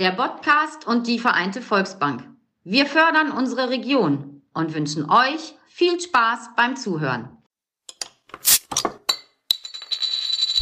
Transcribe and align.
der 0.00 0.12
Podcast 0.12 0.86
und 0.86 1.06
die 1.06 1.18
Vereinte 1.18 1.60
Volksbank. 1.60 2.24
Wir 2.64 2.86
fördern 2.86 3.32
unsere 3.32 3.68
Region 3.68 4.40
und 4.54 4.74
wünschen 4.74 5.10
euch 5.10 5.54
viel 5.66 6.00
Spaß 6.00 6.52
beim 6.56 6.74
Zuhören. 6.74 7.28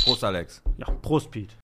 Prost, 0.02 0.24
Alex. 0.24 0.60
Ja, 0.78 0.86
Prost, 1.02 1.30
Piet. 1.30 1.56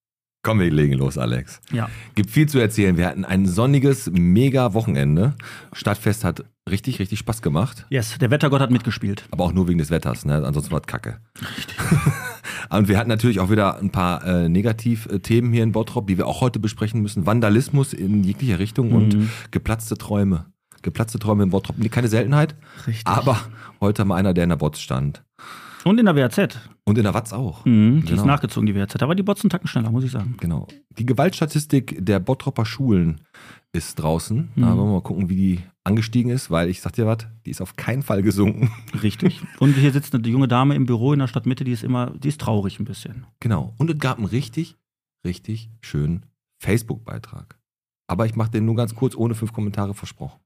Komm, 0.45 0.61
wir 0.61 0.71
legen 0.71 0.93
los, 0.93 1.19
Alex. 1.19 1.61
Ja. 1.73 1.91
Gibt 2.15 2.31
viel 2.31 2.49
zu 2.49 2.61
erzählen. 2.61 2.97
Wir 2.97 3.09
hatten 3.09 3.25
ein 3.25 3.45
sonniges, 3.45 4.09
mega 4.12 4.72
Wochenende. 4.75 5.34
Stadtfest 5.72 6.22
hat 6.22 6.45
richtig, 6.70 7.00
richtig 7.00 7.18
Spaß 7.18 7.43
gemacht. 7.43 7.86
Yes, 7.91 8.16
der 8.18 8.30
Wettergott 8.30 8.61
hat 8.61 8.70
mitgespielt. 8.70 9.25
Aber 9.32 9.43
auch 9.43 9.52
nur 9.52 9.66
wegen 9.66 9.79
des 9.79 9.91
Wetters, 9.91 10.25
ne? 10.25 10.46
Ansonsten 10.46 10.70
war 10.70 10.80
es 10.80 10.86
Kacke. 10.86 11.20
Und 12.71 12.89
wir 12.89 12.99
hatten 12.99 13.09
natürlich 13.09 13.41
auch 13.41 13.51
wieder 13.51 13.79
ein 13.79 13.91
paar 13.91 14.25
äh, 14.25 14.49
Negativthemen 14.49 15.53
hier 15.53 15.62
in 15.62 15.73
Bottrop, 15.73 16.07
die 16.07 16.19
wir 16.19 16.27
auch 16.27 16.41
heute 16.41 16.59
besprechen 16.59 17.03
müssen. 17.03 17.27
Vandalismus 17.27 17.93
in 17.93 18.25
jeglicher 18.25 18.59
Richtung 18.59 18.93
und 18.93 19.15
Mhm. 19.15 19.30
geplatzte 19.51 19.97
Träume. 19.97 20.47
Geplatzte 20.83 21.19
Träume 21.19 21.45
in 21.45 21.51
Bottrop. 21.51 21.77
Keine 21.91 22.09
Seltenheit, 22.09 22.55
Richtig. 22.87 23.07
aber 23.07 23.38
heute 23.80 24.05
mal 24.05 24.16
einer, 24.16 24.35
der 24.35 24.45
in 24.45 24.51
der 24.51 24.57
Bots 24.57 24.80
stand. 24.80 25.23
Und 25.85 25.98
in 25.98 26.07
der 26.07 26.16
WAZ. 26.16 26.59
Und 26.85 26.97
in 26.98 27.05
der 27.05 27.12
Watz 27.15 27.33
auch. 27.33 27.65
Mhm, 27.66 28.01
die 28.01 28.05
ist 28.05 28.11
Genau. 28.21 28.24
nachgezogen, 28.27 28.66
die 28.66 28.74
WAZ. 28.74 29.02
Aber 29.02 29.15
die 29.15 29.23
Botzen 29.23 29.51
tacken 29.51 29.69
schneller, 29.69 29.91
muss 29.91 30.05
ich 30.05 30.10
sagen. 30.10 30.37
Genau. 30.41 30.66
Die 30.99 31.05
Gewaltstatistik 31.07 31.96
der 32.05 32.21
Bottropper 32.21 32.65
Schulen 32.65 33.21
ist 33.73 33.96
draußen. 33.96 34.49
Da 34.57 34.60
Mhm. 34.66 34.77
wollen 34.79 34.88
wir 34.88 34.93
mal 34.95 35.02
gucken, 35.02 35.29
wie 35.29 35.37
die 35.37 35.60
angestiegen 35.84 36.30
ist, 36.30 36.51
weil 36.51 36.70
ich 36.70 36.80
sag 36.80 36.95
dir 36.95 37.06
was, 37.06 37.27
die 37.45 37.51
ist 37.51 37.61
auf 37.61 37.77
keinen 37.77 38.02
Fall 38.02 38.23
gesunken. 38.23 38.73
Richtig. 39.02 39.43
Und 39.61 39.74
hier 39.74 39.93
sitzt 39.93 40.15
eine 40.15 40.27
junge 40.27 40.48
Dame 40.48 40.74
im 40.74 40.87
Büro 40.87 41.12
in 41.12 41.19
der 41.19 41.29
Stadtmitte, 41.29 41.65
die 41.65 41.73
ist 41.73 41.84
immer, 41.84 42.10
die 42.10 42.29
ist 42.29 42.41
traurig 42.41 42.80
ein 42.80 42.87
bisschen. 42.87 43.27
Genau. 43.41 43.74
Und 43.79 43.91
es 43.91 43.98
gab 43.98 44.16
einen 44.16 44.27
richtig, 44.27 44.77
richtig 45.24 45.70
schönen 45.83 46.27
Facebook-Beitrag. 46.59 47.59
Aber 48.07 48.27
ich 48.27 48.34
mache 48.34 48.51
den 48.51 48.65
nur 48.65 48.77
ganz 48.77 48.95
kurz, 48.95 49.15
ohne 49.15 49.34
fünf 49.34 49.52
Kommentare 49.52 49.95
versprochen. 49.95 50.41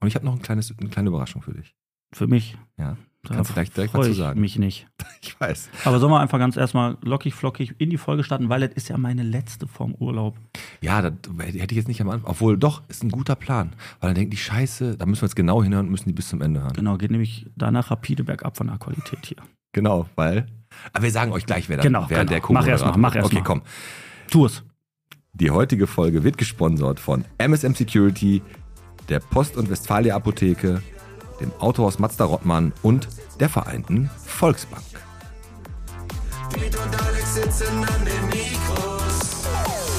Und 0.00 0.08
ich 0.08 0.14
habe 0.14 0.24
noch 0.24 0.34
ein 0.34 0.42
kleines, 0.42 0.74
eine 0.78 0.88
kleine 0.88 1.08
Überraschung 1.08 1.42
für 1.42 1.54
dich. 1.54 1.74
Für 2.12 2.26
mich. 2.26 2.56
Ja. 2.78 2.96
Kannst 3.34 3.50
du 3.50 3.54
gleich 3.54 3.70
direkt 3.70 3.94
was 3.94 4.06
zu 4.06 4.12
sagen. 4.14 4.40
mich 4.40 4.58
nicht. 4.58 4.86
Ich 5.22 5.40
weiß. 5.40 5.70
Aber 5.84 5.98
sollen 5.98 6.12
wir 6.12 6.20
einfach 6.20 6.38
ganz 6.38 6.56
erstmal 6.56 6.96
lockig, 7.02 7.34
flockig 7.34 7.74
in 7.78 7.90
die 7.90 7.96
Folge 7.96 8.22
starten, 8.22 8.48
weil 8.48 8.60
das 8.60 8.70
ist 8.74 8.88
ja 8.88 8.96
meine 8.96 9.24
letzte 9.24 9.66
vom 9.66 9.92
Urlaub. 9.96 10.36
Ja, 10.80 11.02
das 11.02 11.12
hätte 11.38 11.72
ich 11.72 11.76
jetzt 11.76 11.88
nicht 11.88 12.00
am 12.00 12.08
Anfang. 12.10 12.30
Obwohl, 12.30 12.56
doch, 12.56 12.82
ist 12.88 13.02
ein 13.02 13.10
guter 13.10 13.34
Plan. 13.34 13.72
Weil 14.00 14.10
dann 14.10 14.14
denken 14.14 14.30
die 14.30 14.36
Scheiße, 14.36 14.96
da 14.96 15.04
müssen 15.04 15.22
wir 15.22 15.26
jetzt 15.26 15.34
genau 15.34 15.64
hinhören 15.64 15.86
und 15.86 15.90
müssen 15.90 16.08
die 16.08 16.12
bis 16.14 16.28
zum 16.28 16.42
Ende 16.42 16.60
hören. 16.60 16.74
Genau, 16.74 16.96
geht 16.96 17.10
nämlich 17.10 17.46
danach 17.56 17.90
rapide 17.90 18.22
bergab 18.22 18.56
von 18.56 18.68
der 18.68 18.78
Qualität 18.78 19.18
hier. 19.26 19.38
Genau, 19.72 20.06
weil. 20.14 20.46
Aber 20.92 21.02
wir 21.02 21.10
sagen 21.10 21.32
euch 21.32 21.44
gleich, 21.44 21.68
wer, 21.68 21.78
Genau, 21.78 22.04
wer 22.08 22.24
genau. 22.24 22.30
der 22.30 22.54
Mach 22.54 22.66
erst 22.68 22.84
mal, 22.84 22.92
Co-Moderator 22.92 22.98
mach 23.00 23.10
ist. 23.10 23.16
erst 23.16 23.32
Okay, 23.32 23.42
komm. 23.44 23.62
Tu 24.30 24.46
es. 24.46 24.62
Die 25.32 25.50
heutige 25.50 25.86
Folge 25.88 26.22
wird 26.22 26.38
gesponsert 26.38 27.00
von 27.00 27.24
MSM 27.38 27.74
Security, 27.74 28.42
der 29.08 29.18
Post- 29.20 29.56
und 29.56 29.68
Westfalia 29.70 30.14
Apotheke, 30.14 30.82
dem 31.40 31.52
Autohaus 31.58 31.98
Mazda 31.98 32.24
Rottmann 32.24 32.72
und 32.82 33.08
der 33.40 33.48
Vereinten 33.48 34.10
Volksbank. 34.24 34.82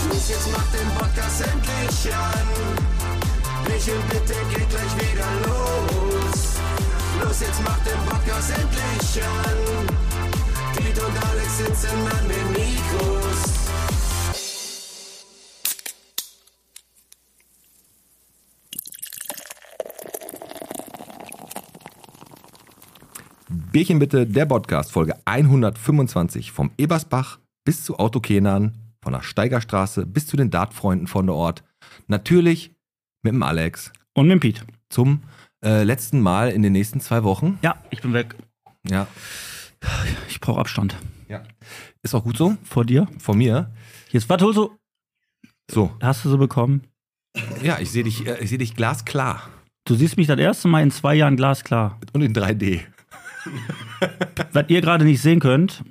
Los, 0.08 0.30
jetzt 0.30 0.52
macht 0.52 0.76
den 0.76 0.90
Podcast 0.98 1.42
endlich 1.42 2.14
an. 2.14 2.48
Michel, 3.68 3.96
und 11.08 11.26
Alex 11.30 11.58
sitzen 11.58 12.08
an 12.08 12.28
den 12.28 12.48
Mikros. 12.52 13.37
Bierchen 23.78 24.00
bitte, 24.00 24.26
der 24.26 24.48
Podcast, 24.48 24.92
Folge 24.92 25.16
125 25.26 26.52
vom 26.52 26.72
Ebersbach 26.80 27.38
bis 27.64 27.84
zu 27.86 28.00
Autokenern, 28.00 28.74
von 29.04 29.14
der 29.14 29.22
Steigerstraße 29.22 30.08
bis 30.08 30.26
zu 30.26 30.36
den 30.36 30.50
Dartfreunden 30.50 31.06
von 31.06 31.28
der 31.28 31.36
Ort. 31.36 31.64
Natürlich 32.08 32.74
mit 33.22 33.36
dem 33.36 33.44
Alex 33.44 33.94
Und 34.16 34.30
mit 34.30 34.34
dem 34.34 34.40
Piet. 34.40 34.66
zum 34.90 35.22
äh, 35.64 35.84
letzten 35.84 36.22
Mal 36.22 36.50
in 36.50 36.64
den 36.64 36.74
nächsten 36.74 37.02
zwei 37.02 37.24
Wochen. 37.24 37.60
Ja, 37.62 37.76
ich 37.92 38.02
bin 38.02 38.14
weg. 38.14 38.34
Ja. 38.90 39.06
Ich 40.28 40.42
brauche 40.42 40.60
Abstand. 40.60 40.98
ja. 41.30 41.44
Ist 42.02 42.16
auch 42.16 42.24
gut 42.24 42.36
so, 42.38 42.58
Vor 42.64 42.84
dir. 42.84 43.08
von 43.20 43.38
mir. 43.38 43.72
Jetzt, 44.10 44.28
was 44.28 44.42
holst 44.42 44.58
du? 44.58 44.76
So, 45.72 45.92
Hast 46.02 46.26
du 46.26 46.30
so 46.30 46.40
bekommen? 46.40 46.82
ja, 47.62 47.78
ich 47.78 47.92
sehe 47.92 48.04
dich, 48.04 48.26
äh, 48.26 48.40
ich 48.44 48.50
seh 48.50 48.58
dich 48.58 48.76
glasklar. 48.76 49.48
Du 49.88 49.94
siehst 49.94 50.18
mich 50.18 50.26
das 50.26 50.40
erste 50.40 50.68
Mal 50.68 50.82
in 50.82 50.90
zwei 50.90 51.14
Jahren 51.14 51.36
glasklar. 51.38 52.00
Und 52.14 52.24
in 52.24 52.34
3D. 52.34 52.82
Was 54.54 54.66
ihr 54.70 54.82
gerade 54.82 55.06
nicht 55.06 55.22
sehen 55.22 55.40
könnt, 55.40 55.84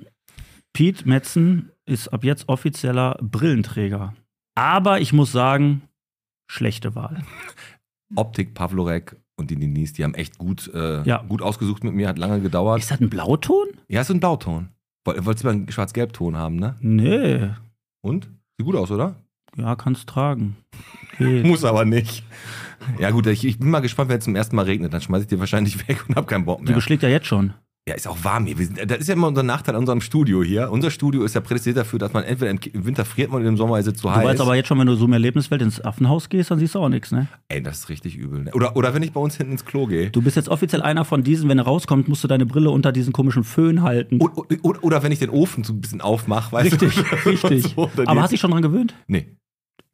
Pete 0.73 1.07
Metzen 1.07 1.71
ist 1.85 2.09
ab 2.09 2.23
jetzt 2.23 2.47
offizieller 2.49 3.17
Brillenträger. 3.21 4.13
Aber 4.55 4.99
ich 5.01 5.13
muss 5.13 5.31
sagen, 5.31 5.81
schlechte 6.49 6.95
Wahl. 6.95 7.23
Optik, 8.15 8.53
Pavlorek 8.53 9.15
und 9.37 9.51
die 9.51 9.55
Denise, 9.55 9.93
die 9.93 10.03
haben 10.03 10.13
echt 10.13 10.37
gut, 10.37 10.71
äh, 10.73 11.03
Ja. 11.03 11.21
gut 11.27 11.41
ausgesucht 11.41 11.83
mit 11.83 11.93
mir, 11.93 12.07
hat 12.07 12.17
lange 12.17 12.41
gedauert. 12.41 12.79
Ist 12.79 12.91
das 12.91 13.01
ein 13.01 13.09
Blauton? 13.09 13.67
ja, 13.87 14.01
ist 14.01 14.09
ein 14.11 14.19
Blauton. 14.19 14.69
Woll- 15.05 15.25
Wolltest 15.25 15.43
du 15.43 15.47
mal 15.47 15.53
einen 15.53 15.71
Schwarz-Gelb-Ton 15.71 16.35
haben, 16.37 16.55
ne? 16.57 16.75
Nee. 16.81 17.49
Und? 18.01 18.25
Sieht 18.57 18.65
gut 18.65 18.75
aus, 18.75 18.91
oder? 18.91 19.15
Ja, 19.57 19.75
kannst 19.75 20.07
tragen. 20.07 20.55
Geht. 21.17 21.45
Muss 21.45 21.65
aber 21.65 21.83
nicht. 21.85 22.23
Ja 22.99 23.09
gut, 23.11 23.25
ich, 23.27 23.43
ich 23.45 23.59
bin 23.59 23.69
mal 23.71 23.79
gespannt, 23.79 24.09
wenn 24.09 24.19
es 24.19 24.23
zum 24.25 24.35
ersten 24.35 24.55
Mal 24.55 24.65
regnet, 24.65 24.93
dann 24.93 25.01
schmeiß 25.01 25.23
ich 25.23 25.27
dir 25.27 25.39
wahrscheinlich 25.39 25.87
weg 25.87 26.05
und 26.07 26.15
hab 26.15 26.27
keinen 26.27 26.45
Bock 26.45 26.59
Du 26.59 26.65
mehr. 26.65 26.75
beschlägt 26.75 27.03
ja 27.03 27.09
jetzt 27.09 27.25
schon. 27.27 27.53
Ja, 27.87 27.95
ist 27.95 28.05
auch 28.05 28.17
warm 28.25 28.45
hier. 28.45 28.57
Sind, 28.57 28.79
das 28.91 28.97
ist 28.97 29.07
ja 29.07 29.13
immer 29.13 29.27
unser 29.27 29.43
Nachteil 29.43 29.73
an 29.73 29.79
unserem 29.79 30.01
Studio 30.01 30.43
hier. 30.43 30.69
Unser 30.73 30.91
Studio 30.91 31.23
ist 31.23 31.35
ja 31.35 31.39
prädestiniert 31.41 31.77
dafür, 31.77 31.97
dass 31.99 32.11
man 32.11 32.25
entweder 32.25 32.51
im 32.51 32.85
Winter 32.85 33.05
friert 33.05 33.31
man 33.31 33.41
und 33.41 33.47
im 33.47 33.55
Sommer 33.55 33.79
ist 33.79 33.87
es 33.87 33.93
zu 33.93 34.09
Du 34.09 34.13
heiß. 34.13 34.25
weißt 34.25 34.41
aber 34.41 34.55
jetzt 34.57 34.67
schon, 34.67 34.77
wenn 34.77 34.87
du 34.87 34.95
so 34.95 35.05
im 35.05 35.13
Erlebniswelt 35.13 35.61
ins 35.61 35.79
Affenhaus 35.79 36.27
gehst, 36.27 36.51
dann 36.51 36.59
siehst 36.59 36.75
du 36.75 36.79
auch 36.79 36.89
nichts, 36.89 37.13
ne? 37.13 37.27
Ey, 37.47 37.63
das 37.63 37.77
ist 37.79 37.89
richtig 37.89 38.17
übel. 38.17 38.43
Ne? 38.43 38.51
Oder, 38.53 38.75
oder 38.75 38.93
wenn 38.93 39.03
ich 39.03 39.13
bei 39.13 39.21
uns 39.21 39.37
hinten 39.37 39.53
ins 39.53 39.63
Klo 39.63 39.87
gehe. 39.87 40.09
Du 40.09 40.21
bist 40.21 40.35
jetzt 40.35 40.49
offiziell 40.49 40.81
einer 40.81 41.05
von 41.05 41.23
diesen, 41.23 41.47
wenn 41.47 41.59
er 41.59 41.63
rauskommt, 41.63 42.09
musst 42.09 42.25
du 42.25 42.27
deine 42.27 42.45
Brille 42.45 42.71
unter 42.71 42.91
diesen 42.91 43.13
komischen 43.13 43.45
Föhn 43.45 43.81
halten. 43.83 44.19
Oder, 44.21 44.33
oder, 44.63 44.83
oder 44.83 45.03
wenn 45.03 45.13
ich 45.13 45.19
den 45.19 45.29
Ofen 45.29 45.63
so 45.63 45.71
ein 45.71 45.79
bisschen 45.79 46.01
aufmache, 46.01 46.51
weißt 46.51 46.73
richtig, 46.81 46.93
du? 46.95 47.29
richtig. 47.29 47.63
So, 47.75 47.89
dann 47.95 48.07
aber 48.07 48.21
hast 48.21 48.31
du 48.31 48.33
dich 48.33 48.41
schon 48.41 48.51
dran 48.51 48.63
gewöhnt? 48.63 48.95
Nee. 49.07 49.27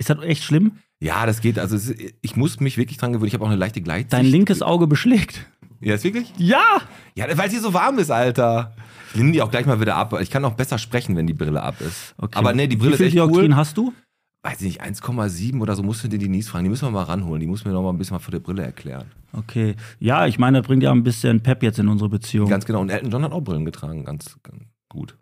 Ist 0.03 0.09
das 0.09 0.21
echt 0.21 0.43
schlimm? 0.43 0.73
Ja, 0.99 1.25
das 1.25 1.39
geht. 1.39 1.57
Also 1.57 1.77
es 1.77 1.93
ich 2.21 2.35
muss 2.35 2.59
mich 2.59 2.77
wirklich 2.77 2.97
dran 2.97 3.13
gewöhnen. 3.13 3.29
Ich 3.29 3.33
habe 3.33 3.45
auch 3.45 3.49
eine 3.49 3.55
leichte 3.55 3.81
Gleitsicht. 3.81 4.11
Dein 4.11 4.25
linkes 4.25 4.61
Auge 4.61 4.85
beschlägt. 4.85 5.45
Ja, 5.79 5.95
ist 5.95 6.03
wirklich? 6.03 6.33
Ja! 6.37 6.81
Ja, 7.15 7.25
weil 7.37 7.47
es 7.47 7.53
hier 7.53 7.61
so 7.61 7.73
warm 7.73 7.99
ist, 7.99 8.11
Alter. 8.11 8.75
Ich 9.13 9.19
nehme 9.19 9.31
die 9.31 9.41
auch 9.41 9.49
gleich 9.49 9.65
mal 9.65 9.79
wieder 9.79 9.95
ab. 9.95 10.19
Ich 10.19 10.29
kann 10.29 10.43
auch 10.43 10.55
besser 10.55 10.77
sprechen, 10.77 11.15
wenn 11.15 11.25
die 11.25 11.33
Brille 11.33 11.63
ab 11.63 11.79
ist. 11.79 12.15
Okay. 12.17 12.37
Aber 12.37 12.51
nee, 12.51 12.67
die 12.67 12.75
Brille 12.75 12.93
Wie 12.93 12.97
viel 12.97 13.05
ist 13.05 13.13
echt 13.13 13.15
Dioptrien 13.15 13.51
cool. 13.51 13.55
hast 13.55 13.77
du? 13.77 13.93
Weiß 14.41 14.59
ich 14.59 14.79
nicht, 14.79 14.83
1,7 14.83 15.61
oder 15.61 15.73
so 15.77 15.83
musst 15.83 16.03
du 16.03 16.09
dir 16.09 16.19
die 16.19 16.27
Nies 16.27 16.49
fragen. 16.49 16.65
Die 16.65 16.69
müssen 16.69 16.85
wir 16.85 16.91
mal 16.91 17.03
ranholen. 17.03 17.39
Die 17.39 17.47
muss 17.47 17.63
mir 17.63 17.71
noch 17.71 17.81
mal 17.81 17.91
ein 17.91 17.97
bisschen 17.97 18.17
was 18.17 18.23
von 18.23 18.33
der 18.33 18.39
Brille 18.39 18.63
erklären. 18.63 19.05
Okay. 19.31 19.75
Ja, 19.99 20.27
ich 20.27 20.37
meine, 20.37 20.57
das 20.57 20.67
bringt 20.67 20.83
ja 20.83 20.91
ein 20.91 21.03
bisschen 21.03 21.39
Pep 21.39 21.63
jetzt 21.63 21.79
in 21.79 21.87
unsere 21.87 22.09
Beziehung. 22.09 22.49
Ganz 22.49 22.65
genau. 22.65 22.81
Und 22.81 22.89
Elton 22.89 23.09
John 23.09 23.23
hat 23.23 23.31
auch 23.31 23.41
Brillen 23.41 23.63
getragen. 23.63 24.03
Ganz, 24.03 24.37
ganz 24.43 24.63
gut. 24.89 25.17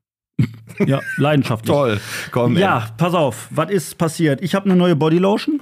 Ja, 0.86 1.00
leidenschaftlich. 1.18 1.72
Toll. 1.76 2.00
Komm, 2.32 2.58
Ja, 2.58 2.90
pass 2.98 3.14
auf, 3.14 3.48
was 3.52 3.70
ist 3.70 3.98
passiert? 3.98 4.42
Ich 4.42 4.56
habe 4.56 4.66
eine 4.66 4.76
neue 4.76 4.96
Bodylotion 4.96 5.62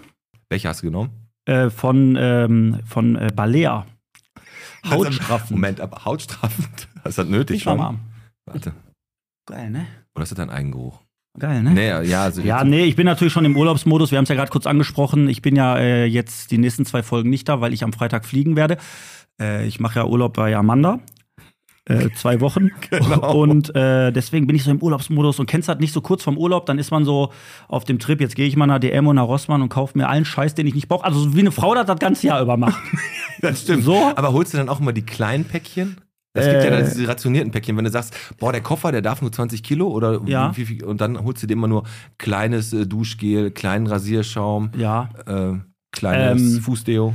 Welche 0.50 0.68
hast 0.70 0.82
du 0.82 0.88
genommen? 0.88 1.10
äh, 1.46 1.70
von, 1.70 2.16
ähm, 2.20 2.80
von 2.86 3.16
äh, 3.16 3.30
Balea. 3.36 3.86
Hautstraffen. 4.90 5.56
Moment, 5.58 5.82
aber 5.82 6.06
hautstraffend. 6.06 6.88
Das 7.04 7.18
nötig 7.18 7.58
Ich 7.58 7.66
war 7.66 7.74
schon? 7.74 7.80
warm. 7.80 8.00
Warte. 8.46 8.74
Geil, 9.46 9.70
ne? 9.70 9.86
Oder 10.16 10.24
ist 10.24 10.32
das 10.32 10.38
dein 10.38 10.50
Eigengeruch? 10.50 11.00
Geil, 11.38 11.62
ne? 11.64 11.72
Nee, 11.72 12.08
ja, 12.08 12.24
also 12.24 12.42
Ja, 12.42 12.64
nee, 12.64 12.84
ich 12.86 12.96
bin 12.96 13.06
natürlich 13.06 13.34
schon 13.34 13.46
im 13.46 13.56
Urlaubsmodus. 13.56 14.12
Wir 14.12 14.18
haben 14.18 14.24
es 14.24 14.30
ja 14.30 14.36
gerade 14.36 14.52
kurz 14.52 14.66
angesprochen. 14.68 15.30
Ich 15.30 15.42
bin 15.42 15.56
ja 15.56 15.78
äh, 15.78 16.06
jetzt 16.06 16.52
die 16.52 16.58
nächsten 16.58 16.86
zwei 16.86 17.04
Folgen 17.04 17.30
nicht 17.30 17.48
da, 17.48 17.62
weil 17.62 17.74
ich 17.74 17.84
am 17.84 17.94
Freitag 17.94 18.26
fliegen 18.26 18.56
werde. 18.56 18.78
Äh, 19.42 19.66
ich 19.68 19.80
mache 19.80 20.00
ja 20.00 20.06
Urlaub 20.06 20.34
bei 20.34 20.56
Amanda. 20.56 21.00
Äh, 21.90 22.10
zwei 22.16 22.40
Wochen. 22.40 22.70
Genau. 22.90 23.36
Und 23.36 23.76
äh, 23.76 24.12
deswegen 24.12 24.48
bin 24.48 24.56
ich 24.56 24.64
so 24.64 24.72
im 24.72 24.82
Urlaubsmodus 24.82 25.40
und 25.40 25.46
kennst 25.48 25.68
halt 25.68 25.80
nicht 25.82 25.92
so 25.92 26.02
kurz 26.02 26.24
vom 26.24 26.38
Urlaub, 26.38 26.66
dann 26.68 26.80
ist 26.80 26.92
man 26.92 27.04
so 27.04 27.32
auf 27.68 27.84
dem 27.84 28.00
Trip, 28.00 28.22
jetzt 28.22 28.36
gehe 28.36 28.48
ich 28.48 28.56
mal 28.56 28.68
nach 28.68 28.80
DM 28.80 29.08
und 29.08 29.16
nach 29.18 29.28
Rossmann 29.28 29.62
und 29.62 29.70
kaufe 29.70 29.98
mir 29.98 30.08
allen 30.08 30.24
Scheiß, 30.26 30.56
den 30.56 30.68
ich 30.68 30.76
nicht 30.76 30.88
brauche. 30.88 31.04
Also 31.04 31.20
so 31.20 31.36
wie 31.36 31.40
eine 31.42 31.52
Frau 31.52 31.74
das 31.76 31.86
das 31.88 32.00
ganze 32.00 32.28
Jahr 32.28 32.42
über 32.42 32.56
macht. 32.58 32.80
Das 33.42 33.62
stimmt. 33.62 33.84
So? 33.86 33.96
Aber 34.16 34.34
holst 34.34 34.54
du 34.54 34.58
dann 34.58 34.68
auch 34.70 34.80
immer 34.82 34.92
die 34.94 35.02
kleinen 35.06 35.46
Päckchen? 35.46 35.96
Es 36.34 36.46
gibt 36.46 36.58
ja 36.62 36.66
Äh. 36.66 36.70
dann 36.72 36.86
diese 36.86 37.08
rationierten 37.08 37.52
Päckchen, 37.52 37.76
wenn 37.78 37.86
du 37.86 37.90
sagst, 37.90 38.14
boah, 38.38 38.52
der 38.52 38.62
Koffer, 38.62 38.92
der 38.92 39.02
darf 39.02 39.22
nur 39.22 39.32
20 39.32 39.64
Kilo 39.64 39.88
oder 39.88 40.22
Ja. 40.26 40.56
wie 40.56 40.66
viel, 40.66 40.84
und 40.84 41.00
dann 41.02 41.24
holst 41.24 41.42
du 41.42 41.48
dir 41.48 41.54
immer 41.54 41.68
nur 41.70 41.84
kleines 42.18 42.72
äh, 42.74 42.86
Duschgel, 42.86 43.50
kleinen 43.52 43.88
Rasierschaum, 43.88 44.72
Ja, 44.78 45.10
äh, 45.26 45.54
kleines 45.92 46.56
Ähm. 46.58 46.62
Fußdeo. 46.62 47.14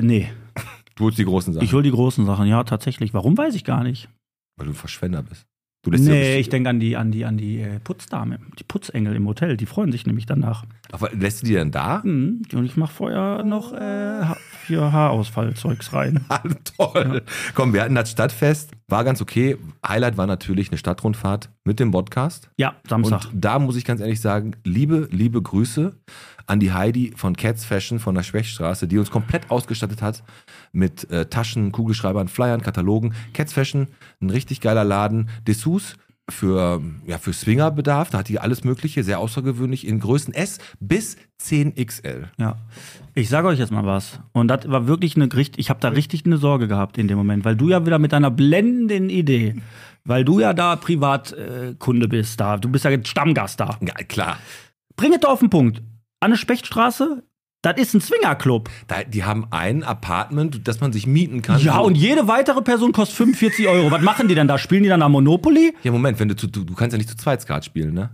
nee. 0.00 0.28
Du 1.00 1.06
holst 1.06 1.16
die 1.18 1.24
großen 1.24 1.54
Sachen, 1.54 1.64
Ich 1.64 1.72
hol 1.72 1.82
die 1.82 1.90
großen 1.90 2.26
Sachen, 2.26 2.46
ja, 2.46 2.62
tatsächlich. 2.62 3.14
Warum 3.14 3.36
weiß 3.38 3.54
ich 3.54 3.64
gar 3.64 3.82
nicht. 3.82 4.08
weil 4.56 4.66
du 4.66 4.72
ein 4.72 4.76
Verschwender 4.76 5.22
bist. 5.22 5.46
Du 5.82 5.90
lässt 5.90 6.04
Nee, 6.04 6.36
ich 6.38 6.50
denke 6.50 6.68
an 6.68 6.78
die, 6.78 6.94
an 6.94 7.10
die, 7.10 7.24
an 7.24 7.38
die 7.38 7.58
äh, 7.62 7.80
Putzdame, 7.80 8.38
die 8.58 8.64
Putzengel 8.64 9.16
im 9.16 9.26
Hotel. 9.26 9.56
Die 9.56 9.64
freuen 9.64 9.92
sich 9.92 10.04
nämlich 10.04 10.26
danach. 10.26 10.66
Aber 10.92 11.08
lässt 11.14 11.40
du 11.40 11.46
die 11.46 11.54
denn 11.54 11.70
da? 11.70 12.02
Mhm. 12.04 12.42
Und 12.52 12.66
ich 12.66 12.76
mache 12.76 12.92
vorher 12.92 13.44
noch 13.44 13.72
äh, 13.72 14.26
hier 14.66 14.92
Haarausfallzeugs 14.92 15.94
rein. 15.94 16.22
Ah, 16.28 16.42
Toll. 16.76 17.22
Komm, 17.54 17.72
wir 17.72 17.80
hatten 17.82 17.94
das 17.94 18.10
Stadtfest, 18.10 18.72
war 18.88 19.04
ganz 19.04 19.22
okay. 19.22 19.56
Highlight 19.86 20.18
war 20.18 20.26
natürlich 20.26 20.68
eine 20.68 20.76
Stadtrundfahrt 20.76 21.48
mit 21.64 21.80
dem 21.80 21.92
Podcast. 21.92 22.50
Ja, 22.58 22.74
Samstag. 22.86 23.32
Und 23.32 23.42
da 23.42 23.58
muss 23.58 23.76
ich 23.76 23.86
ganz 23.86 24.02
ehrlich 24.02 24.20
sagen, 24.20 24.56
liebe, 24.64 25.08
liebe 25.10 25.40
Grüße 25.40 25.96
an 26.50 26.58
die 26.58 26.72
Heidi 26.72 27.12
von 27.14 27.36
Cats 27.36 27.64
Fashion 27.64 28.00
von 28.00 28.16
der 28.16 28.24
Schwächstraße, 28.24 28.88
die 28.88 28.98
uns 28.98 29.10
komplett 29.10 29.50
ausgestattet 29.50 30.02
hat 30.02 30.24
mit 30.72 31.08
äh, 31.10 31.26
Taschen, 31.26 31.70
Kugelschreibern, 31.70 32.26
Flyern, 32.26 32.60
Katalogen. 32.60 33.14
Cats 33.32 33.52
Fashion, 33.52 33.86
ein 34.20 34.30
richtig 34.30 34.60
geiler 34.60 34.82
Laden. 34.82 35.30
Dessous 35.46 35.94
für, 36.28 36.82
ja, 37.06 37.18
für 37.18 37.32
Swingerbedarf, 37.32 38.10
da 38.10 38.18
hat 38.18 38.28
die 38.28 38.40
alles 38.40 38.64
Mögliche, 38.64 39.04
sehr 39.04 39.20
außergewöhnlich, 39.20 39.86
in 39.86 40.00
Größen 40.00 40.34
S 40.34 40.58
bis 40.80 41.16
10XL. 41.40 42.24
Ja. 42.36 42.56
Ich 43.14 43.28
sage 43.28 43.48
euch 43.48 43.58
jetzt 43.58 43.72
mal 43.72 43.86
was. 43.86 44.20
Und 44.32 44.48
das 44.48 44.68
war 44.68 44.88
wirklich 44.88 45.16
eine 45.16 45.32
richtig, 45.32 45.60
ich 45.60 45.70
habe 45.70 45.80
da 45.80 45.88
richtig 45.88 46.26
eine 46.26 46.36
Sorge 46.36 46.66
gehabt 46.66 46.98
in 46.98 47.06
dem 47.06 47.18
Moment, 47.18 47.44
weil 47.44 47.56
du 47.56 47.68
ja 47.68 47.86
wieder 47.86 47.98
mit 47.98 48.12
deiner 48.12 48.30
blendenden 48.30 49.08
Idee, 49.08 49.56
weil 50.04 50.24
du 50.24 50.40
ja 50.40 50.52
da 50.52 50.74
Privatkunde 50.76 51.76
Kunde 51.78 52.08
bist 52.08 52.40
da, 52.40 52.56
du 52.56 52.68
bist 52.68 52.84
ja 52.84 52.90
jetzt 52.90 53.08
Stammgast 53.08 53.60
da. 53.60 53.78
Ja, 53.80 53.94
klar. 54.08 54.38
Bring 54.96 55.12
es 55.12 55.20
doch 55.20 55.30
auf 55.30 55.40
den 55.40 55.50
Punkt. 55.50 55.82
Anne 56.20 56.36
Spechtstraße, 56.36 57.22
das 57.62 57.76
ist 57.76 57.94
ein 57.94 58.00
Swingerclub. 58.00 58.70
Da, 58.86 59.04
die 59.04 59.24
haben 59.24 59.46
ein 59.50 59.82
Apartment, 59.82 60.66
das 60.66 60.80
man 60.80 60.92
sich 60.92 61.06
mieten 61.06 61.42
kann. 61.42 61.60
Ja, 61.60 61.78
und 61.78 61.94
jede 61.94 62.26
weitere 62.28 62.62
Person 62.62 62.92
kostet 62.92 63.16
45 63.16 63.68
Euro. 63.68 63.90
Was 63.90 64.02
machen 64.02 64.28
die 64.28 64.34
denn 64.34 64.48
da? 64.48 64.56
Spielen 64.56 64.82
die 64.82 64.88
dann 64.88 65.02
am 65.02 65.12
Monopoly? 65.12 65.74
Ja, 65.82 65.92
Moment, 65.92 66.18
wenn 66.20 66.28
du, 66.28 66.36
zu, 66.36 66.46
du, 66.46 66.64
du 66.64 66.74
kannst 66.74 66.92
ja 66.92 66.98
nicht 66.98 67.10
zu 67.10 67.16
zweit 67.16 67.42
Skat 67.42 67.64
spielen, 67.64 67.92
ne? 67.92 68.10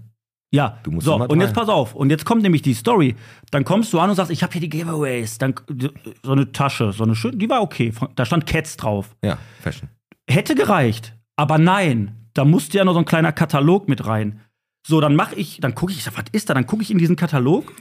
Ja, 0.52 0.78
Du 0.84 0.90
musst 0.90 1.06
so, 1.06 1.16
und 1.16 1.40
jetzt 1.40 1.54
pass 1.54 1.68
auf. 1.68 1.94
Und 1.94 2.10
jetzt 2.10 2.24
kommt 2.24 2.42
nämlich 2.42 2.62
die 2.62 2.74
Story. 2.74 3.16
Dann 3.50 3.64
kommst 3.64 3.92
du 3.92 3.98
an 4.00 4.10
und 4.10 4.16
sagst, 4.16 4.30
ich 4.30 4.42
habe 4.42 4.52
hier 4.52 4.60
die 4.60 4.68
Giveaways. 4.68 5.38
Dann 5.38 5.54
so 6.22 6.32
eine 6.32 6.52
Tasche, 6.52 6.92
so 6.92 7.04
eine 7.04 7.16
schöne, 7.16 7.36
die 7.36 7.50
war 7.50 7.62
okay. 7.62 7.92
Da 8.14 8.24
stand 8.24 8.46
Cats 8.46 8.76
drauf. 8.76 9.16
Ja, 9.22 9.38
Fashion. 9.60 9.88
Hätte 10.28 10.54
gereicht, 10.54 11.14
aber 11.36 11.58
nein, 11.58 12.28
da 12.34 12.44
musste 12.44 12.78
ja 12.78 12.84
noch 12.84 12.94
so 12.94 13.00
ein 13.00 13.04
kleiner 13.04 13.32
Katalog 13.32 13.88
mit 13.88 14.06
rein. 14.06 14.40
So, 14.86 15.00
dann 15.00 15.16
mache 15.16 15.34
ich, 15.34 15.58
dann 15.60 15.74
gucke 15.74 15.92
ich, 15.92 16.06
was 16.06 16.24
ist 16.32 16.48
da? 16.48 16.54
Dann 16.54 16.66
gucke 16.66 16.82
ich 16.82 16.90
in 16.90 16.98
diesen 16.98 17.16
Katalog, 17.16 17.72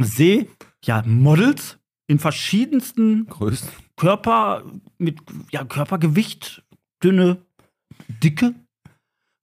sehe 0.00 0.48
ja 0.84 1.02
Models 1.06 1.78
in 2.06 2.18
verschiedensten 2.18 3.26
Größten. 3.26 3.70
Körper 3.96 4.64
mit 4.98 5.18
ja, 5.50 5.64
Körpergewicht, 5.64 6.64
dünne, 7.02 7.38
dicke, 8.22 8.54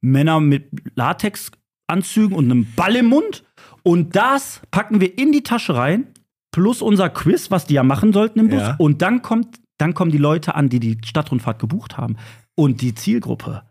Männer 0.02 0.40
mit 0.40 0.70
Latexanzügen 0.96 2.36
und 2.36 2.46
einem 2.46 2.68
Ball 2.76 2.96
im 2.96 3.08
Mund. 3.08 3.44
Und 3.84 4.16
das 4.16 4.62
packen 4.72 5.02
wir 5.02 5.18
in 5.18 5.32
die 5.32 5.44
Tasche 5.44 5.76
rein, 5.76 6.08
plus 6.52 6.82
unser 6.82 7.10
Quiz, 7.10 7.52
was 7.52 7.66
die 7.66 7.76
ja 7.76 7.84
machen 7.84 8.14
sollten 8.14 8.40
im 8.40 8.50
Bus. 8.50 8.62
Ja. 8.62 8.76
Und 8.78 9.02
dann 9.02 9.22
kommt, 9.22 9.60
dann 9.78 9.94
kommen 9.94 10.12
die 10.12 10.18
Leute 10.18 10.56
an, 10.56 10.70
die 10.70 10.80
die 10.80 10.98
Stadtrundfahrt 11.04 11.60
gebucht 11.60 11.98
haben. 11.98 12.18
Und 12.58 12.82
die 12.82 12.96
Zielgruppe, 12.96 13.64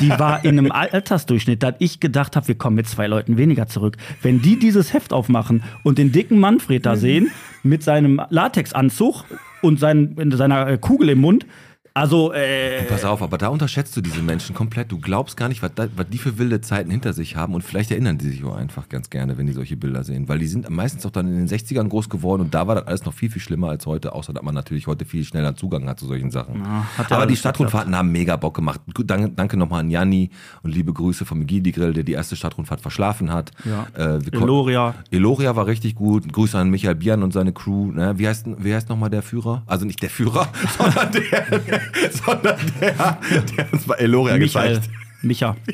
die 0.00 0.10
war 0.10 0.44
in 0.44 0.58
einem 0.58 0.72
Altersdurchschnitt, 0.72 1.62
dass 1.62 1.76
ich 1.78 2.00
gedacht 2.00 2.36
habe, 2.36 2.48
wir 2.48 2.54
kommen 2.54 2.76
mit 2.76 2.86
zwei 2.86 3.06
Leuten 3.06 3.38
weniger 3.38 3.66
zurück. 3.66 3.96
Wenn 4.20 4.42
die 4.42 4.58
dieses 4.58 4.92
Heft 4.92 5.14
aufmachen 5.14 5.62
und 5.84 5.96
den 5.96 6.12
dicken 6.12 6.38
Manfred 6.38 6.84
da 6.84 6.96
sehen, 6.96 7.30
mit 7.62 7.82
seinem 7.82 8.20
Latexanzug 8.28 9.24
und 9.62 9.80
sein, 9.80 10.16
seiner 10.32 10.66
äh, 10.66 10.78
Kugel 10.78 11.08
im 11.08 11.20
Mund, 11.20 11.46
also, 11.92 12.32
äh, 12.32 12.84
Pass 12.84 13.04
auf, 13.04 13.20
aber 13.20 13.36
da 13.36 13.48
unterschätzt 13.48 13.96
du 13.96 14.00
diese 14.00 14.22
Menschen 14.22 14.54
komplett. 14.54 14.92
Du 14.92 14.98
glaubst 14.98 15.36
gar 15.36 15.48
nicht, 15.48 15.62
was, 15.62 15.72
da, 15.74 15.88
was 15.96 16.08
die 16.08 16.18
für 16.18 16.38
wilde 16.38 16.60
Zeiten 16.60 16.90
hinter 16.90 17.12
sich 17.12 17.34
haben. 17.34 17.54
Und 17.54 17.62
vielleicht 17.62 17.90
erinnern 17.90 18.16
die 18.16 18.28
sich 18.28 18.44
auch 18.44 18.54
einfach 18.54 18.88
ganz 18.88 19.10
gerne, 19.10 19.38
wenn 19.38 19.46
die 19.46 19.52
solche 19.52 19.76
Bilder 19.76 20.04
sehen. 20.04 20.28
Weil 20.28 20.38
die 20.38 20.46
sind 20.46 20.68
meistens 20.70 21.04
auch 21.04 21.10
dann 21.10 21.26
in 21.26 21.46
den 21.46 21.48
60ern 21.48 21.88
groß 21.88 22.08
geworden 22.08 22.42
und 22.42 22.54
da 22.54 22.66
war 22.68 22.76
das 22.76 22.86
alles 22.86 23.04
noch 23.04 23.14
viel, 23.14 23.30
viel 23.30 23.42
schlimmer 23.42 23.70
als 23.70 23.86
heute. 23.86 24.12
Außer, 24.12 24.32
dass 24.32 24.42
man 24.42 24.54
natürlich 24.54 24.86
heute 24.86 25.04
viel 25.04 25.24
schneller 25.24 25.56
Zugang 25.56 25.88
hat 25.88 25.98
zu 25.98 26.06
solchen 26.06 26.30
Sachen. 26.30 26.62
Ja, 26.62 26.86
aber 27.10 27.26
die 27.26 27.36
Stadtrundfahrten 27.36 27.96
haben 27.96 28.12
mega 28.12 28.36
Bock 28.36 28.54
gemacht. 28.54 28.80
Danke, 29.04 29.30
danke 29.30 29.56
nochmal 29.56 29.80
an 29.80 29.90
Janni 29.90 30.30
und 30.62 30.74
liebe 30.74 30.92
Grüße 30.92 31.24
vom 31.24 31.46
Gidi 31.46 31.72
Grill, 31.72 31.92
der 31.92 32.04
die 32.04 32.12
erste 32.12 32.36
Stadtrundfahrt 32.36 32.80
verschlafen 32.80 33.32
hat. 33.32 33.50
Ja. 33.64 33.86
Äh, 33.96 34.20
Eloria. 34.32 34.94
Eloria 35.10 35.56
war 35.56 35.66
richtig 35.66 35.96
gut. 35.96 36.32
Grüße 36.32 36.56
an 36.56 36.70
Michael 36.70 36.94
Bian 36.94 37.22
und 37.22 37.32
seine 37.32 37.52
Crew. 37.52 37.90
Ne? 37.90 38.14
Wie 38.16 38.28
heißt, 38.28 38.46
wie 38.58 38.74
heißt 38.74 38.88
nochmal 38.88 39.10
der 39.10 39.22
Führer? 39.22 39.62
Also 39.66 39.86
nicht 39.86 40.02
der 40.02 40.10
Führer, 40.10 40.48
sondern 40.78 41.10
der, 41.12 41.79
sondern 42.24 42.58
der, 42.80 43.18
der 43.56 43.72
uns 43.72 43.84
bei 43.84 43.94
Eloria 43.96 44.36
Michael. 44.36 44.74
gezeigt. 44.76 44.90
Micha. 45.22 45.56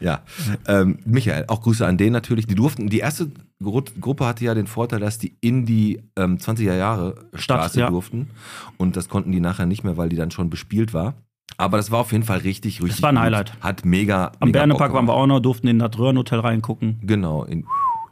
Ja. 0.00 0.20
Ähm, 0.66 0.98
Michael, 1.04 1.44
auch 1.48 1.62
Grüße 1.62 1.86
an 1.86 1.96
den 1.96 2.12
natürlich. 2.12 2.46
Die 2.46 2.54
durften, 2.54 2.88
die 2.88 2.98
erste 2.98 3.30
Gru 3.62 3.82
Gruppe 4.00 4.26
hatte 4.26 4.44
ja 4.44 4.54
den 4.54 4.66
Vorteil, 4.66 5.00
dass 5.00 5.18
die 5.18 5.36
in 5.40 5.64
die 5.64 6.02
ähm, 6.16 6.36
20er 6.36 6.76
Jahre 6.76 7.14
Straße 7.34 7.80
ja. 7.80 7.88
durften. 7.88 8.30
Und 8.76 8.96
das 8.96 9.08
konnten 9.08 9.32
die 9.32 9.40
nachher 9.40 9.66
nicht 9.66 9.84
mehr, 9.84 9.96
weil 9.96 10.08
die 10.08 10.16
dann 10.16 10.30
schon 10.30 10.50
bespielt 10.50 10.92
war. 10.92 11.14
Aber 11.56 11.78
das 11.78 11.90
war 11.90 12.00
auf 12.00 12.12
jeden 12.12 12.24
Fall 12.24 12.38
richtig, 12.38 12.82
richtig. 12.82 13.02
war 13.02 13.10
ein 13.10 13.14
gut. 13.14 13.24
Highlight. 13.24 13.52
Hat 13.62 13.84
mega. 13.84 14.32
Am 14.40 14.48
mega 14.48 14.60
Bernepark 14.60 14.92
waren 14.92 15.06
wir 15.06 15.14
auch 15.14 15.26
noch, 15.26 15.40
durften 15.40 15.68
in 15.68 15.78
das 15.78 15.98
Röhrenhotel 15.98 16.40
reingucken. 16.40 17.00
Genau. 17.02 17.44
In, 17.44 17.64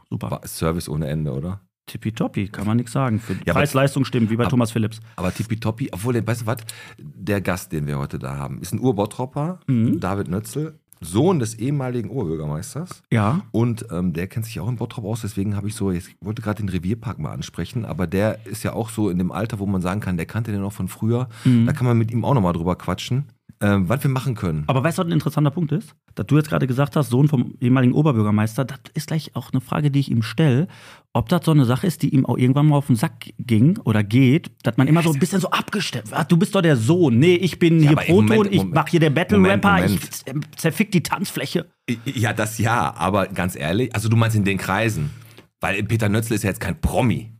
Super. 0.09 0.31
war 0.31 0.47
Service 0.47 0.89
ohne 0.89 1.07
Ende, 1.07 1.31
oder? 1.31 1.61
Tippitoppi, 1.87 2.47
kann 2.47 2.65
man 2.65 2.77
nichts 2.77 2.91
sagen. 2.93 3.19
Für 3.19 3.33
Ja, 3.33 3.39
aber- 3.53 3.59
Preis-Leistung 3.59 4.05
stimmt, 4.05 4.29
wie 4.29 4.35
bei 4.35 4.45
ab- 4.45 4.49
Thomas 4.49 4.71
Phillips. 4.71 4.99
Aber 5.15 5.33
tippitoppi, 5.33 5.89
obwohl, 5.91 6.13
der- 6.13 6.25
weißt 6.25 6.41
du 6.41 6.45
was? 6.47 6.57
Der 6.97 7.41
Gast, 7.41 7.71
den 7.71 7.85
wir 7.87 7.99
heute 7.99 8.17
da 8.19 8.37
haben, 8.37 8.59
ist 8.61 8.73
ein 8.73 8.79
Urbottropper, 8.79 9.59
Mhm. 9.67 9.99
David 9.99 10.27
Nötzel, 10.27 10.79
Sohn 11.01 11.39
des 11.39 11.53
ehemaligen 11.55 12.09
Urbürgermeisters. 12.09 13.03
Ja. 13.11 13.41
Und 13.51 13.85
ähm, 13.91 14.13
der 14.13 14.27
kennt 14.27 14.45
sich 14.45 14.59
auch 14.59 14.67
in 14.69 14.77
Bottrop 14.77 15.05
aus, 15.05 15.21
deswegen 15.21 15.55
habe 15.55 15.67
ich 15.67 15.75
so, 15.75 15.91
ich 15.91 16.15
wollte 16.21 16.41
gerade 16.41 16.63
den 16.63 16.69
Revierpark 16.69 17.19
mal 17.19 17.31
ansprechen, 17.31 17.85
aber 17.85 18.07
der 18.07 18.45
ist 18.47 18.63
ja 18.63 18.73
auch 18.73 18.89
so 18.89 19.09
in 19.09 19.17
dem 19.19 19.31
Alter, 19.31 19.59
wo 19.59 19.65
man 19.67 19.81
sagen 19.81 19.99
kann, 19.99 20.17
der 20.17 20.25
kannte 20.25 20.51
den 20.51 20.61
noch 20.61 20.71
von 20.73 20.87
früher. 20.87 21.27
Mhm. 21.43 21.65
Da 21.67 21.73
kann 21.73 21.85
man 21.85 21.97
mit 21.97 22.11
ihm 22.11 22.23
auch 22.25 22.33
nochmal 22.33 22.53
drüber 22.53 22.75
quatschen, 22.77 23.25
ähm, 23.61 23.87
was 23.87 24.03
wir 24.03 24.09
machen 24.11 24.35
können. 24.35 24.63
Aber 24.67 24.83
weißt 24.83 24.97
du, 24.97 25.01
was 25.03 25.07
ein 25.07 25.13
interessanter 25.13 25.51
Punkt 25.51 25.71
ist? 25.71 25.95
Dass 26.15 26.25
du 26.27 26.35
jetzt 26.37 26.49
gerade 26.49 26.67
gesagt 26.67 26.95
hast, 26.95 27.09
Sohn 27.09 27.27
vom 27.27 27.55
ehemaligen 27.61 27.93
Oberbürgermeister, 27.93 28.65
das 28.65 28.79
ist 28.93 29.07
gleich 29.07 29.35
auch 29.35 29.51
eine 29.53 29.61
Frage, 29.61 29.91
die 29.91 29.99
ich 30.01 30.11
ihm 30.11 30.23
stelle, 30.23 30.67
ob 31.13 31.29
das 31.29 31.45
so 31.45 31.51
eine 31.51 31.63
Sache 31.65 31.87
ist, 31.87 32.01
die 32.03 32.09
ihm 32.13 32.25
auch 32.25 32.37
irgendwann 32.37 32.67
mal 32.67 32.75
auf 32.77 32.87
den 32.87 32.97
Sack 32.97 33.31
ging 33.39 33.77
oder 33.85 34.03
geht, 34.03 34.51
dass 34.63 34.75
man 34.77 34.87
immer 34.87 35.01
so 35.03 35.13
ein 35.13 35.19
bisschen 35.19 35.39
so 35.39 35.49
abgestimmt 35.49 36.11
wird. 36.11 36.31
Du 36.31 36.37
bist 36.37 36.53
doch 36.53 36.61
der 36.61 36.75
Sohn. 36.75 37.17
Nee, 37.17 37.35
ich 37.35 37.57
bin 37.57 37.79
Ja, 37.81 37.89
hier 37.89 37.97
Proton, 37.97 38.25
Moment- 38.25 38.53
ich 38.53 38.63
mach 38.65 38.87
hier 38.89 38.99
der 38.99 39.09
Battle-Rapper, 39.11 39.85
ich 39.85 39.95
äh, 40.25 40.33
zerfick 40.57 40.91
die 40.91 41.03
Tanzfläche. 41.03 41.65
Ja, 42.05 42.33
das 42.33 42.57
ja, 42.57 42.93
aber 42.97 43.27
ganz 43.27 43.55
ehrlich, 43.55 43.93
also 43.95 44.09
du 44.09 44.17
meinst 44.17 44.35
in 44.35 44.43
den 44.43 44.57
Kreisen, 44.57 45.11
weil 45.61 45.81
Peter 45.83 46.09
Nötzl 46.09 46.33
ist 46.33 46.43
ja 46.43 46.49
jetzt 46.49 46.59
kein 46.59 46.79
Promi. 46.81 47.31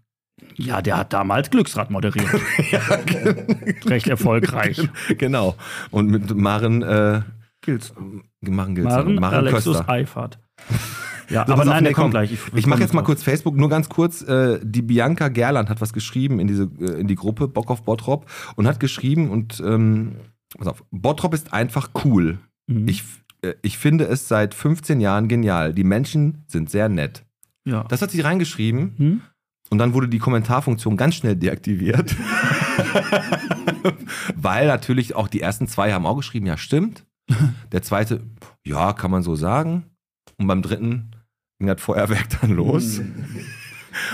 Ja, 0.58 0.82
der 0.82 0.98
hat 0.98 1.14
damals 1.14 1.50
Glücksrad 1.50 1.92
moderiert. 1.92 2.30
Recht 3.86 4.08
erfolgreich. 4.08 4.90
genau. 5.18 5.56
Und 5.92 6.10
mit 6.10 6.36
Maren, 6.36 6.82
äh, 6.82 7.22
Gilt's. 7.62 7.94
Maren 8.42 8.76
Gilzer, 8.76 8.90
Maren, 9.04 9.16
Maren 9.16 9.36
Alexus 9.36 9.78
Köster. 9.78 9.90
Eifert. 9.90 10.40
Ja, 11.30 11.46
So, 11.48 11.54
aber 11.54 11.64
auf, 11.64 11.68
nein, 11.68 11.84
der 11.84 11.94
kommt 11.94 12.04
komm. 12.06 12.12
gleich. 12.12 12.38
Ich 12.54 12.68
mache 12.68 12.82
jetzt 12.82 12.94
mal 12.94 13.02
kurz 13.02 13.24
Facebook, 13.24 13.56
nur 13.56 13.70
ganz 13.70 13.90
kurz. 13.90 14.22
Äh, 14.22 14.60
die 14.64 14.84
Bianca 14.84 15.28
Gerland 15.30 15.70
hat 15.70 15.82
was 15.82 15.92
geschrieben 15.92 16.40
in 16.40 16.48
diese 16.48 16.70
äh, 16.80 17.00
in 17.00 17.08
die 17.08 17.16
Gruppe 17.16 17.48
Bock 17.48 17.72
auf 17.72 17.84
Bottrop 17.84 18.30
und 18.56 18.68
hat 18.68 18.80
geschrieben 18.80 19.30
und 19.32 19.60
ähm, 19.66 20.16
pass 20.58 20.68
auf, 20.68 20.84
Bottrop 20.92 21.34
ist 21.34 21.52
einfach 21.54 21.90
cool. 22.06 22.38
Mhm. 22.68 22.88
Ich, 22.88 23.04
äh, 23.42 23.56
ich 23.64 23.78
finde 23.80 24.06
es 24.06 24.28
seit 24.28 24.54
15 24.54 25.02
Jahren 25.02 25.28
genial. 25.28 25.74
Die 25.74 25.84
Menschen 25.84 26.44
sind 26.48 26.70
sehr 26.70 26.88
nett. 26.90 27.26
ja. 27.66 27.84
Das 27.90 28.02
hat 28.04 28.12
sie 28.12 28.22
reingeschrieben 28.22 28.94
Hm? 28.98 29.22
Und 29.70 29.78
dann 29.78 29.94
wurde 29.94 30.08
die 30.08 30.20
Kommentarfunktion 30.20 30.98
ganz 30.98 31.16
schnell 31.16 31.36
deaktiviert. 31.36 32.16
Weil 34.36 34.68
natürlich 34.68 35.16
auch 35.16 35.28
die 35.28 35.42
ersten 35.42 35.68
zwei 35.68 35.94
haben 35.94 36.06
auch 36.06 36.18
geschrieben, 36.18 36.46
ja 36.46 36.58
stimmt. 36.58 37.06
Der 37.72 37.82
zweite, 37.82 38.22
ja, 38.64 38.94
kann 38.94 39.12
man 39.12 39.24
so 39.24 39.36
sagen. 39.36 39.86
Und 40.38 40.48
beim 40.48 40.62
dritten 40.62 41.12
ging 41.60 41.68
das 41.68 41.82
Feuerwerk 41.82 42.28
dann 42.42 42.52
los. 42.52 43.02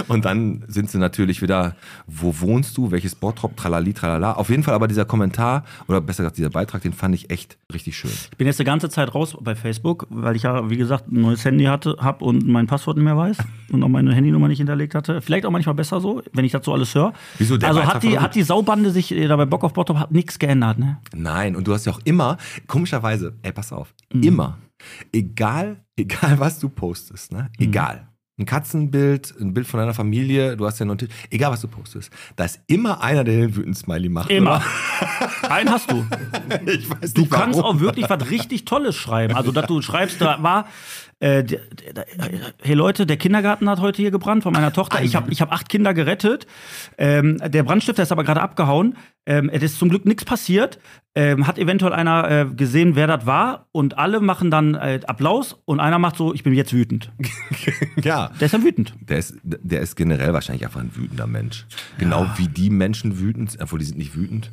Und 0.07 0.25
dann 0.25 0.63
sind 0.67 0.89
sie 0.89 0.97
natürlich 0.97 1.41
wieder, 1.41 1.75
wo 2.07 2.33
wohnst 2.39 2.77
du, 2.77 2.91
welches 2.91 3.15
Bottrop, 3.15 3.55
tralali, 3.57 3.93
tralala. 3.93 4.33
Auf 4.33 4.49
jeden 4.49 4.63
Fall 4.63 4.73
aber 4.73 4.87
dieser 4.87 5.05
Kommentar, 5.05 5.63
oder 5.87 6.01
besser 6.01 6.23
gesagt 6.23 6.37
dieser 6.37 6.49
Beitrag, 6.49 6.81
den 6.81 6.93
fand 6.93 7.15
ich 7.15 7.29
echt 7.29 7.57
richtig 7.73 7.97
schön. 7.97 8.11
Ich 8.31 8.37
bin 8.37 8.47
jetzt 8.47 8.59
die 8.59 8.63
ganze 8.63 8.89
Zeit 8.89 9.13
raus 9.13 9.35
bei 9.39 9.55
Facebook, 9.55 10.07
weil 10.09 10.35
ich 10.35 10.43
ja, 10.43 10.69
wie 10.69 10.77
gesagt, 10.77 11.11
ein 11.11 11.21
neues 11.21 11.43
Handy 11.45 11.65
hatte, 11.65 11.95
hab 11.99 12.21
und 12.21 12.47
mein 12.47 12.67
Passwort 12.67 12.97
nicht 12.97 13.05
mehr 13.05 13.17
weiß 13.17 13.37
und 13.71 13.83
auch 13.83 13.89
meine 13.89 14.13
Handynummer 14.13 14.47
nicht 14.47 14.57
hinterlegt 14.59 14.95
hatte. 14.95 15.21
Vielleicht 15.21 15.45
auch 15.45 15.51
manchmal 15.51 15.75
besser 15.75 15.99
so, 16.01 16.21
wenn 16.33 16.45
ich 16.45 16.51
das 16.51 16.65
so 16.65 16.73
alles 16.73 16.93
höre. 16.95 17.13
Wieso? 17.37 17.57
Der 17.57 17.69
Also 17.69 17.79
Beitrag 17.81 17.95
hat 17.95 18.03
die, 18.03 18.19
hat 18.19 18.35
die 18.35 18.43
Saubande 18.43 18.91
sich 18.91 19.11
äh, 19.11 19.27
da 19.27 19.35
bei 19.35 19.45
Bock 19.45 19.63
auf 19.63 19.73
Bottrop 19.73 19.97
hat 19.97 20.11
nichts 20.11 20.39
geändert, 20.39 20.79
ne? 20.79 20.97
Nein, 21.15 21.55
und 21.55 21.67
du 21.67 21.73
hast 21.73 21.85
ja 21.85 21.91
auch 21.93 21.99
immer, 22.03 22.37
komischerweise, 22.67 23.33
ey, 23.41 23.51
pass 23.51 23.71
auf, 23.73 23.93
Mhm. 24.13 24.23
immer, 24.23 24.57
egal, 25.13 25.77
egal 25.95 26.39
was 26.39 26.59
du 26.59 26.69
postest, 26.69 27.31
ne, 27.31 27.49
egal, 27.59 28.07
ein 28.41 28.45
Katzenbild, 28.45 29.33
ein 29.39 29.53
Bild 29.53 29.67
von 29.67 29.79
deiner 29.79 29.93
Familie, 29.93 30.57
du 30.57 30.65
hast 30.65 30.79
ja 30.79 30.85
noch, 30.85 30.97
egal 31.29 31.51
was 31.51 31.61
du 31.61 31.67
postest, 31.67 32.11
da 32.35 32.45
ist 32.45 32.59
immer 32.67 33.01
einer, 33.01 33.23
der 33.23 33.35
den 33.35 33.55
wütenden 33.55 33.75
Smiley 33.75 34.09
macht. 34.09 34.29
Immer. 34.31 34.61
Einen 35.49 35.69
hast 35.69 35.91
du. 35.91 35.97
Oder? 35.97 36.67
Ich 36.73 36.89
weiß 36.89 37.13
Du 37.13 37.21
nicht, 37.21 37.31
kannst 37.31 37.59
warum. 37.59 37.77
auch 37.77 37.79
wirklich 37.79 38.09
was 38.09 38.29
richtig 38.29 38.65
Tolles 38.65 38.95
schreiben. 38.95 39.35
Also, 39.35 39.51
dass 39.51 39.67
du 39.67 39.81
schreibst, 39.81 40.19
da 40.21 40.41
war, 40.41 40.65
äh, 41.21 41.43
hey 42.61 42.73
Leute, 42.75 43.05
der 43.05 43.17
Kindergarten 43.17 43.69
hat 43.69 43.79
heute 43.79 44.01
hier 44.01 44.11
gebrannt 44.11 44.43
von 44.43 44.51
meiner 44.53 44.73
Tochter. 44.73 45.01
Ich 45.03 45.15
habe 45.15 45.31
ich 45.31 45.39
hab 45.41 45.51
acht 45.51 45.69
Kinder 45.69 45.93
gerettet. 45.93 46.47
Ähm, 46.97 47.37
der 47.45 47.63
Brandstifter 47.63 48.03
ist 48.03 48.11
aber 48.11 48.23
gerade 48.23 48.41
abgehauen. 48.41 48.97
Ähm, 49.25 49.49
es 49.49 49.61
ist 49.61 49.77
zum 49.77 49.89
Glück 49.89 50.05
nichts 50.05 50.25
passiert. 50.25 50.79
Ähm, 51.13 51.45
hat 51.45 51.59
eventuell 51.59 51.93
einer 51.93 52.29
äh, 52.29 52.45
gesehen, 52.45 52.95
wer 52.95 53.05
das 53.05 53.25
war. 53.25 53.67
Und 53.71 53.97
alle 53.97 54.19
machen 54.19 54.49
dann 54.49 54.73
äh, 54.75 54.99
Applaus. 55.05 55.61
Und 55.65 55.79
einer 55.79 55.99
macht 55.99 56.15
so, 56.17 56.33
ich 56.33 56.43
bin 56.43 56.53
jetzt 56.53 56.73
wütend. 56.73 57.11
Ja, 58.03 58.31
Der 58.39 58.47
ist 58.47 58.53
ja 58.53 58.63
wütend. 58.63 58.95
der 59.01 59.19
ist, 59.19 59.35
der 59.43 59.81
ist 59.81 59.95
generell 59.95 60.33
wahrscheinlich 60.33 60.65
einfach 60.65 60.79
ein 60.81 60.95
wütender 60.95 61.27
Mensch. 61.27 61.67
Genau 61.99 62.25
wie 62.37 62.47
die 62.47 62.71
Menschen 62.71 63.19
wütend, 63.19 63.57
obwohl 63.61 63.77
die 63.79 63.85
sind 63.85 63.97
nicht 63.99 64.15
wütend, 64.15 64.51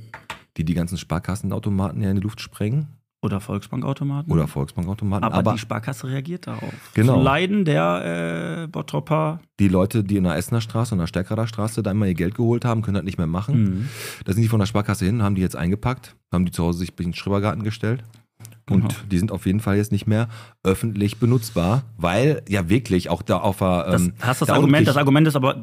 die 0.58 0.64
die 0.64 0.75
ganzen 0.75 0.98
Sparkassenautomaten 0.98 2.02
ja 2.02 2.10
in 2.10 2.16
die 2.16 2.22
Luft 2.22 2.40
sprengen. 2.42 2.88
Oder 3.20 3.40
Volksbankautomaten. 3.40 4.32
Oder 4.32 4.46
Volksbankautomaten. 4.46 5.25
aber, 5.25 5.34
Aber, 5.34 5.52
die 5.52 5.58
Sparkasse 5.58 6.06
reagiert 6.06 6.46
darauf. 6.46 6.72
Genau. 6.94 7.16
Zu 7.16 7.22
Leiden 7.22 7.64
der 7.64 8.62
äh, 8.64 8.66
Bottropper. 8.68 9.40
die 9.58 9.66
Leute, 9.66 10.04
die 10.04 10.16
in 10.18 10.25
der 10.25 10.37
Essener 10.37 10.60
Straße 10.60 10.94
und 10.94 11.00
der 11.00 11.08
Stärkerer 11.08 11.48
Straße 11.48 11.82
da 11.82 11.90
immer 11.90 12.06
ihr 12.06 12.14
Geld 12.14 12.37
geholt 12.37 12.64
haben, 12.64 12.82
können 12.82 12.94
das 12.94 13.04
nicht 13.04 13.18
mehr 13.18 13.26
machen. 13.26 13.62
Mhm. 13.62 13.88
Da 14.25 14.32
sind 14.32 14.42
die 14.42 14.48
von 14.48 14.60
der 14.60 14.66
Sparkasse 14.66 15.04
hin, 15.04 15.22
haben 15.22 15.34
die 15.34 15.42
jetzt 15.42 15.56
eingepackt, 15.56 16.14
haben 16.32 16.44
die 16.46 16.52
zu 16.52 16.62
Hause 16.62 16.78
sich 16.78 16.90
in 16.90 17.06
den 17.06 17.14
Schrebergarten 17.14 17.64
gestellt. 17.64 18.04
Und 18.70 18.82
Genau. 18.82 18.94
die 19.10 19.18
sind 19.18 19.32
auf 19.32 19.46
jeden 19.46 19.60
Fall 19.60 19.78
jetzt 19.78 19.90
nicht 19.90 20.06
mehr 20.06 20.28
öffentlich 20.62 21.18
benutzbar, 21.18 21.82
weil 21.96 22.42
ja 22.48 22.68
wirklich 22.68 23.10
auch 23.10 23.22
da 23.22 23.38
auf 23.38 23.58
der. 23.58 23.84
Das, 23.90 24.02
ähm, 24.02 24.12
hast 24.20 24.42
das 24.42 24.46
da 24.48 24.54
Argument, 24.54 24.87
das 24.87 24.96
Argument 24.96 25.26
ist 25.26 25.34
aber, 25.34 25.54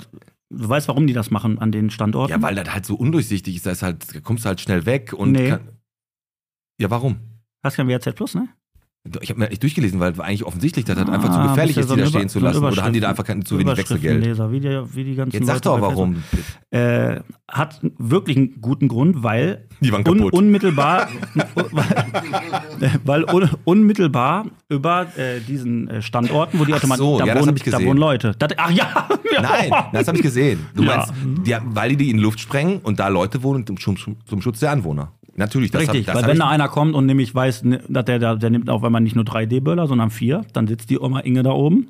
du 0.50 0.70
weißt, 0.70 0.88
warum 0.90 1.08
die 1.08 1.14
das 1.14 1.32
machen 1.32 1.58
an 1.60 1.72
den 1.72 1.90
Standorten? 1.90 2.32
Ja, 2.32 2.42
weil 2.42 2.56
das 2.56 2.74
halt 2.74 2.86
so 2.86 2.96
undurchsichtig 2.96 3.56
ist. 3.56 3.66
Da, 3.66 3.72
ist 3.72 3.84
halt, 3.84 4.14
da 4.14 4.20
kommst 4.20 4.44
du 4.44 4.50
halt 4.50 4.60
schnell 4.60 4.86
weg 4.86 5.14
und. 5.14 5.32
Nee. 5.32 5.52
Kann, 5.52 5.62
ja, 6.82 6.90
warum? 6.90 7.18
Hast 7.66 7.78
kein 7.78 7.88
WZ 7.88 8.14
Plus, 8.16 8.36
ne? 8.36 8.48
Ich 9.22 9.30
habe 9.32 9.40
mir 9.40 9.50
nicht 9.50 9.64
durchgelesen, 9.64 10.00
weil 10.00 10.20
eigentlich 10.22 10.44
offensichtlich, 10.46 10.86
dass 10.86 10.96
das 10.98 11.08
Ah, 11.08 11.12
einfach 11.14 11.32
zu 11.32 11.50
gefährlich 11.50 11.76
bist 11.76 11.90
ist, 11.90 11.90
ja 11.90 11.96
die 11.96 12.02
da 12.02 12.08
so 12.08 12.18
stehen 12.18 12.30
zu 12.30 12.40
so 12.40 12.46
lassen. 12.46 12.64
Oder 12.64 12.84
haben 12.84 12.94
die 12.94 13.00
da 13.00 13.10
einfach 13.10 13.24
kein, 13.24 13.44
zu 13.44 13.58
wenig 13.58 13.76
Wechselgeld? 13.76 14.24
Überschriftenleser, 14.24 14.52
Wie 14.52 14.60
die, 14.60 14.96
wie 14.96 15.04
die 15.04 15.16
ganzen 15.16 15.36
Jetzt 15.38 15.48
sag 15.48 15.62
doch, 15.64 15.82
warum. 15.82 16.24
Äh, 16.76 17.22
hat 17.50 17.80
wirklich 17.98 18.36
einen 18.36 18.60
guten 18.60 18.88
Grund, 18.90 19.24
weil 19.24 19.68
un, 19.82 20.20
unmittelbar, 20.32 21.08
weil 23.06 23.24
un, 23.34 23.50
unmittelbar 23.64 24.46
über 24.68 25.08
äh, 25.18 25.40
diesen 25.40 25.88
äh, 25.88 26.02
Standorten, 26.02 26.60
wo 26.60 26.66
die 26.66 26.74
Automaten, 26.74 27.00
so, 27.00 27.20
da, 27.20 27.26
ja, 27.26 27.34
das 27.34 27.44
wohnen, 27.46 27.56
da 27.56 27.64
gesehen. 27.64 27.86
wohnen 27.88 28.00
Leute. 28.00 28.34
Das, 28.38 28.50
ach 28.58 28.72
ja. 28.72 29.08
Nein, 29.42 29.72
das 29.94 30.08
habe 30.08 30.18
ich 30.18 30.24
gesehen. 30.24 30.66
Du 30.76 30.84
Ja. 30.84 30.98
meinst, 30.98 31.14
die, 31.46 31.56
weil 31.66 31.90
die 31.92 31.98
die 31.98 32.10
in 32.10 32.18
die 32.18 32.24
Luft 32.24 32.40
sprengen 32.40 32.80
und 32.84 33.00
da 33.00 33.08
Leute 33.08 33.42
wohnen 33.44 33.66
zum, 33.66 33.78
Schutz- 33.78 34.06
zum 34.26 34.42
Schutz 34.42 34.60
der 34.60 34.72
Anwohner. 34.72 35.12
Natürlich, 35.38 35.72
das 35.72 35.82
Richtig, 35.84 36.08
hab, 36.08 36.16
das 36.16 36.24
weil 36.24 36.32
wenn 36.32 36.40
da 36.40 36.48
einer 36.50 36.68
kommt 36.70 36.94
und 36.96 37.06
nämlich 37.06 37.34
weiß, 37.36 37.64
ne, 37.66 37.82
dass 37.90 38.06
der, 38.06 38.20
der, 38.20 38.36
der 38.38 38.50
nimmt 38.50 38.70
auf 38.70 38.84
einmal 38.84 39.02
nicht 39.02 39.16
nur 39.16 39.26
3D-Böller, 39.26 39.88
sondern 39.88 40.10
vier, 40.10 40.46
dann 40.54 40.68
sitzt 40.68 40.90
die 40.90 41.00
Oma 41.00 41.20
Inge 41.22 41.44
da 41.44 41.52
oben 41.52 41.90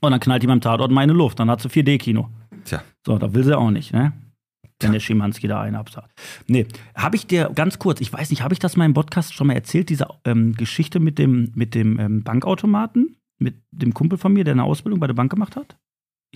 und 0.00 0.10
dann 0.10 0.20
knallt 0.20 0.42
die 0.42 0.46
beim 0.46 0.60
Tatort 0.60 0.90
meine 0.90 1.12
Luft. 1.14 1.40
Dann 1.40 1.50
hat 1.50 1.60
sie 1.62 1.68
4D-Kino. 1.68 2.28
Tja, 2.68 2.82
So, 3.04 3.18
da 3.18 3.32
will 3.34 3.44
sie 3.44 3.56
auch 3.56 3.70
nicht, 3.70 3.92
ne? 3.92 4.12
Wenn 4.80 4.92
der 4.92 5.00
Schimanski 5.00 5.48
da 5.48 5.60
einen 5.60 5.74
absagt. 5.74 6.12
Nee, 6.46 6.66
habe 6.94 7.16
ich 7.16 7.26
dir 7.26 7.50
ganz 7.52 7.80
kurz, 7.80 8.00
ich 8.00 8.12
weiß 8.12 8.30
nicht, 8.30 8.42
habe 8.42 8.54
ich 8.54 8.60
das 8.60 8.76
mal 8.76 8.84
im 8.84 8.94
Podcast 8.94 9.34
schon 9.34 9.48
mal 9.48 9.54
erzählt, 9.54 9.88
diese 9.88 10.06
ähm, 10.24 10.54
Geschichte 10.54 11.00
mit 11.00 11.18
dem, 11.18 11.50
mit 11.56 11.74
dem 11.74 11.98
ähm, 11.98 12.22
Bankautomaten, 12.22 13.16
mit 13.38 13.56
dem 13.72 13.92
Kumpel 13.92 14.18
von 14.18 14.32
mir, 14.32 14.44
der 14.44 14.52
eine 14.52 14.62
Ausbildung 14.62 15.00
bei 15.00 15.08
der 15.08 15.14
Bank 15.14 15.30
gemacht 15.30 15.56
hat? 15.56 15.76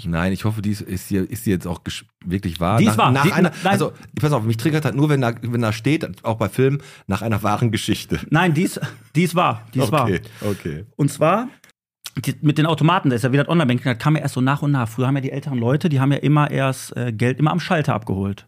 nein, 0.05 0.33
ich 0.33 0.45
hoffe, 0.45 0.63
die 0.63 0.71
ist, 0.71 0.81
ist, 0.81 1.13
ist 1.13 1.47
die 1.47 1.51
jetzt 1.51 1.67
auch 1.67 1.81
wirklich 2.25 2.59
wahr. 2.59 2.79
Die 2.79 2.87
ist 2.87 2.97
nach, 2.97 3.05
wahr. 3.05 3.13
Nach 3.13 3.23
Die- 3.25 3.33
einer, 3.33 3.51
nein. 3.63 3.73
also, 3.73 3.93
pass 4.21 4.33
auf, 4.33 4.43
mich 4.43 4.57
triggert 4.57 4.85
halt 4.87 4.95
nur, 4.97 5.09
wenn 5.09 5.21
da, 5.21 5.35
wenn 5.43 5.61
da 5.61 5.73
steht, 5.73 6.25
auch 6.25 6.39
bei 6.39 6.49
Filmen, 6.49 6.83
nach 7.07 7.23
einer 7.23 7.43
wahren 7.43 7.71
Geschichte. 7.71 8.19
Nein, 8.31 8.55
die 8.55 8.63
ist, 8.63 8.81
die 9.15 9.23
ist 9.23 9.35
wahr. 9.35 9.67
Die 9.75 9.81
ist 9.81 9.93
wahr. 9.93 10.05
okay, 10.05 10.21
okay. 10.41 10.87
Und 10.97 11.11
zwar 11.13 11.49
die, 12.25 12.35
mit 12.43 12.59
den 12.59 12.67
Automaten, 12.67 13.11
da 13.11 13.17
ist 13.17 13.23
ja 13.25 13.33
wieder 13.33 13.45
das 13.45 13.51
Online-Banking, 13.51 13.85
das 13.93 13.99
kam 13.99 14.17
ja 14.17 14.23
erst 14.23 14.35
so 14.35 14.41
nach 14.41 14.63
und 14.63 14.73
nach. 14.73 14.89
Früher 14.89 15.07
haben 15.07 15.15
ja 15.17 15.21
die 15.23 15.33
älteren 15.33 15.59
Leute, 15.59 15.89
die 15.89 16.01
haben 16.01 16.13
ja 16.13 16.19
immer 16.19 16.51
erst 16.51 16.97
äh, 16.97 17.13
Geld 17.13 17.39
immer 17.39 17.51
am 17.53 17.61
Schalter 17.61 17.95
abgeholt. 17.95 18.47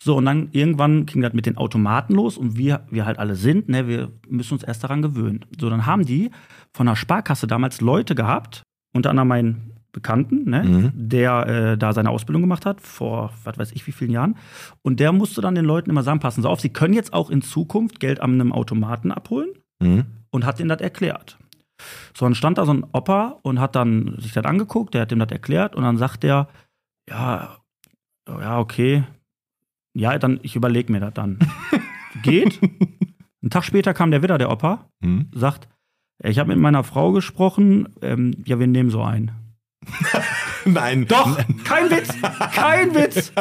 So, 0.00 0.16
und 0.16 0.24
dann 0.26 0.48
irgendwann 0.52 1.06
ging 1.06 1.22
das 1.22 1.32
mit 1.32 1.44
den 1.46 1.56
Automaten 1.56 2.14
los 2.14 2.38
und 2.38 2.56
wir, 2.56 2.86
wir 2.90 3.04
halt 3.04 3.18
alle 3.18 3.34
sind, 3.34 3.68
ne, 3.68 3.88
wir 3.88 4.12
müssen 4.28 4.54
uns 4.54 4.62
erst 4.62 4.84
daran 4.84 5.02
gewöhnen. 5.02 5.44
So, 5.60 5.68
dann 5.68 5.86
haben 5.86 6.06
die 6.06 6.30
von 6.72 6.86
der 6.86 6.94
Sparkasse 6.96 7.46
damals 7.48 7.80
Leute 7.80 8.14
gehabt, 8.14 8.62
unter 8.94 9.10
anderem 9.10 9.28
meinen 9.28 9.72
Bekannten, 9.92 10.48
ne, 10.48 10.62
Mhm. 10.62 10.92
der 10.94 11.46
äh, 11.46 11.78
da 11.78 11.92
seine 11.92 12.10
Ausbildung 12.10 12.42
gemacht 12.42 12.64
hat, 12.66 12.80
vor 12.80 13.32
was 13.44 13.58
weiß 13.58 13.72
ich 13.72 13.86
wie 13.86 13.92
vielen 13.92 14.10
Jahren. 14.12 14.36
Und 14.82 15.00
der 15.00 15.10
musste 15.12 15.40
dann 15.40 15.54
den 15.54 15.64
Leuten 15.64 15.90
immer 15.90 16.02
sagen, 16.02 16.20
passen 16.20 16.42
Sie 16.42 16.48
auf, 16.48 16.60
Sie 16.60 16.68
können 16.68 16.94
jetzt 16.94 17.12
auch 17.12 17.28
in 17.30 17.42
Zukunft 17.42 17.98
Geld 17.98 18.20
an 18.20 18.34
einem 18.34 18.52
Automaten 18.52 19.10
abholen 19.10 19.48
Mhm. 19.82 20.04
und 20.30 20.44
hat 20.46 20.58
denen 20.58 20.68
das 20.68 20.80
erklärt. 20.80 21.38
So, 22.16 22.24
dann 22.26 22.34
stand 22.34 22.58
da 22.58 22.64
so 22.66 22.72
ein 22.72 22.84
Opa 22.92 23.38
und 23.42 23.60
hat 23.60 23.76
dann 23.76 24.16
sich 24.18 24.32
das 24.32 24.44
angeguckt, 24.44 24.94
der 24.94 25.02
hat 25.02 25.10
dem 25.10 25.18
das 25.18 25.30
erklärt 25.30 25.74
und 25.76 25.82
dann 25.82 25.98
sagt 25.98 26.22
der, 26.22 26.48
ja, 27.08 27.58
ja, 28.28 28.58
okay, 28.58 29.04
ja, 29.94 30.18
dann, 30.18 30.40
ich 30.42 30.56
überlege 30.56 30.92
mir 30.92 31.00
das 31.00 31.14
dann. 31.14 31.38
Geht. 32.22 32.60
Einen 33.42 33.50
Tag 33.50 33.64
später 33.64 33.94
kam 33.94 34.10
der 34.10 34.22
wieder, 34.22 34.38
der 34.38 34.50
Opa, 34.50 34.88
Mhm. 35.00 35.30
sagt, 35.34 35.68
ich 36.22 36.38
habe 36.38 36.48
mit 36.48 36.58
meiner 36.58 36.82
Frau 36.82 37.12
gesprochen, 37.12 37.88
ähm, 38.00 38.42
ja, 38.46 38.58
wir 38.58 38.66
nehmen 38.66 38.90
so 38.90 39.02
einen. 39.02 39.30
Nein. 40.66 41.06
Doch, 41.08 41.38
kein 41.64 41.90
Witz, 41.90 42.08
kein 42.54 42.94
Witz. 42.94 43.32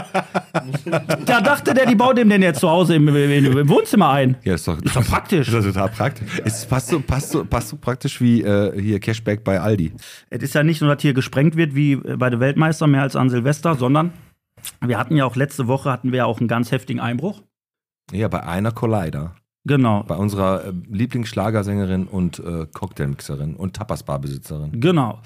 Da 1.25 1.41
dachte 1.41 1.73
der, 1.73 1.85
die 1.87 1.95
baut 1.95 2.17
dem 2.17 2.29
denn 2.29 2.41
jetzt 2.41 2.59
zu 2.59 2.69
Hause 2.69 2.95
im, 2.95 3.07
im, 3.07 3.57
im 3.57 3.69
Wohnzimmer 3.69 4.09
ein. 4.11 4.37
Ja, 4.43 4.53
ist 4.55 4.67
doch, 4.67 4.79
Ist 4.81 4.95
doch 4.95 5.05
praktisch. 5.05 5.47
Ist 5.47 5.53
doch 5.53 5.63
total 5.63 5.89
praktisch. 5.89 6.41
Es 6.45 6.65
passt 6.65 6.89
so, 6.89 6.99
passt 6.99 7.31
so, 7.31 7.43
passt 7.45 7.69
so 7.69 7.77
praktisch 7.77 8.21
wie 8.21 8.41
äh, 8.41 8.79
hier 8.79 8.99
Cashback 8.99 9.43
bei 9.43 9.59
Aldi. 9.59 9.93
Es 10.29 10.43
ist 10.43 10.53
ja 10.55 10.63
nicht 10.63 10.81
nur, 10.81 10.93
dass 10.93 11.01
hier 11.01 11.13
gesprengt 11.13 11.55
wird 11.55 11.75
wie 11.75 11.95
bei 11.95 12.29
der 12.29 12.39
Weltmeister 12.39 12.87
mehr 12.87 13.01
als 13.01 13.15
an 13.15 13.29
Silvester, 13.29 13.75
sondern 13.75 14.13
wir 14.81 14.97
hatten 14.97 15.15
ja 15.15 15.25
auch 15.25 15.35
letzte 15.35 15.67
Woche 15.67 15.91
hatten 15.91 16.11
wir 16.11 16.17
ja 16.19 16.25
auch 16.25 16.39
einen 16.39 16.47
ganz 16.47 16.71
heftigen 16.71 16.99
Einbruch. 16.99 17.41
Ja, 18.11 18.27
bei 18.27 18.43
einer 18.43 18.71
Collider. 18.71 19.35
Genau, 19.67 20.03
Bei 20.03 20.15
unserer 20.15 20.65
äh, 20.65 20.73
Lieblingsschlagersängerin 20.91 22.05
und 22.05 22.37
äh, 22.37 22.67
Cocktailmixerin 22.71 23.55
und 23.55 23.75
Tapasbarbesitzerin. 23.75 24.79
genau. 24.79 25.21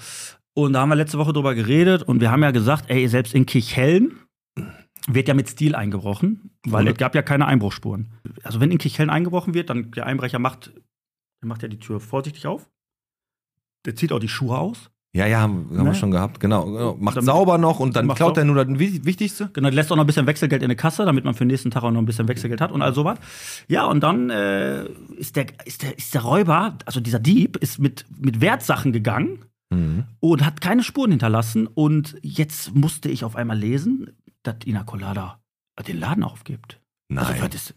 Und 0.54 0.72
da 0.72 0.80
haben 0.80 0.88
wir 0.88 0.96
letzte 0.96 1.18
Woche 1.18 1.32
drüber 1.32 1.54
geredet 1.54 2.02
und 2.02 2.20
wir 2.20 2.30
haben 2.30 2.42
ja 2.42 2.50
gesagt, 2.50 2.90
ey, 2.90 3.06
selbst 3.08 3.34
in 3.34 3.46
Kirchhellen 3.46 4.18
wird 5.08 5.28
ja 5.28 5.34
mit 5.34 5.48
Stil 5.48 5.74
eingebrochen, 5.74 6.50
weil 6.66 6.82
Oder? 6.82 6.92
es 6.92 6.98
gab 6.98 7.14
ja 7.14 7.22
keine 7.22 7.46
Einbruchsspuren. 7.46 8.12
Also 8.42 8.60
wenn 8.60 8.70
in 8.70 8.78
Kirchhellen 8.78 9.10
eingebrochen 9.10 9.54
wird, 9.54 9.70
dann 9.70 9.92
der 9.92 10.06
Einbrecher 10.06 10.38
macht, 10.38 10.72
der 11.42 11.48
macht 11.48 11.62
ja 11.62 11.68
die 11.68 11.78
Tür 11.78 12.00
vorsichtig 12.00 12.46
auf. 12.46 12.68
Der 13.86 13.96
zieht 13.96 14.12
auch 14.12 14.18
die 14.18 14.28
Schuhe 14.28 14.58
aus. 14.58 14.90
Ja, 15.12 15.26
ja, 15.26 15.40
haben, 15.40 15.66
haben 15.70 15.76
wir 15.76 15.82
Ne? 15.84 15.94
schon 15.94 16.10
gehabt. 16.12 16.38
Genau. 16.38 16.66
genau. 16.66 16.96
Macht 17.00 17.16
Dann- 17.16 17.24
sauber 17.24 17.58
noch 17.58 17.80
und 17.80 17.96
dann 17.96 18.06
klaut 18.14 18.36
er 18.36 18.44
nur 18.44 18.64
das 18.64 18.78
Wi- 18.78 19.04
Wichtigste. 19.04 19.50
Genau, 19.52 19.68
lässt 19.70 19.90
auch 19.90 19.96
noch 19.96 20.04
ein 20.04 20.06
bisschen 20.06 20.26
Wechselgeld 20.26 20.62
in 20.62 20.68
der 20.68 20.76
Kasse, 20.76 21.04
damit 21.04 21.24
man 21.24 21.34
für 21.34 21.40
den 21.44 21.48
nächsten 21.48 21.70
Tag 21.72 21.82
auch 21.82 21.90
noch 21.90 21.98
ein 22.00 22.04
bisschen 22.06 22.28
Wechselgeld 22.28 22.60
hat 22.60 22.70
und 22.70 22.80
all 22.82 22.94
sowas. 22.94 23.18
Ja, 23.66 23.86
und 23.86 24.00
dann 24.02 24.30
äh, 24.30 24.84
ist, 25.16 25.34
der, 25.34 25.46
ist, 25.64 25.82
der, 25.82 25.96
ist 25.98 26.14
der 26.14 26.20
Räuber, 26.20 26.76
also 26.84 27.00
dieser 27.00 27.18
Dieb, 27.18 27.56
ist 27.56 27.78
mit, 27.80 28.04
mit 28.18 28.40
Wertsachen 28.40 28.92
gegangen 28.92 29.44
Mhm. 29.72 30.04
und 30.20 30.44
hat 30.44 30.60
keine 30.60 30.82
Spuren 30.82 31.10
hinterlassen. 31.10 31.66
Und 31.66 32.16
jetzt 32.22 32.74
musste 32.74 33.08
ich 33.08 33.24
auf 33.24 33.36
einmal 33.36 33.58
lesen, 33.58 34.10
dass 34.42 34.56
Ina 34.66 34.82
Colada 34.84 35.40
den 35.86 35.98
Laden 35.98 36.24
aufgibt. 36.24 36.80
Nein. 37.08 37.26
Also, 37.26 37.46
ist, 37.46 37.74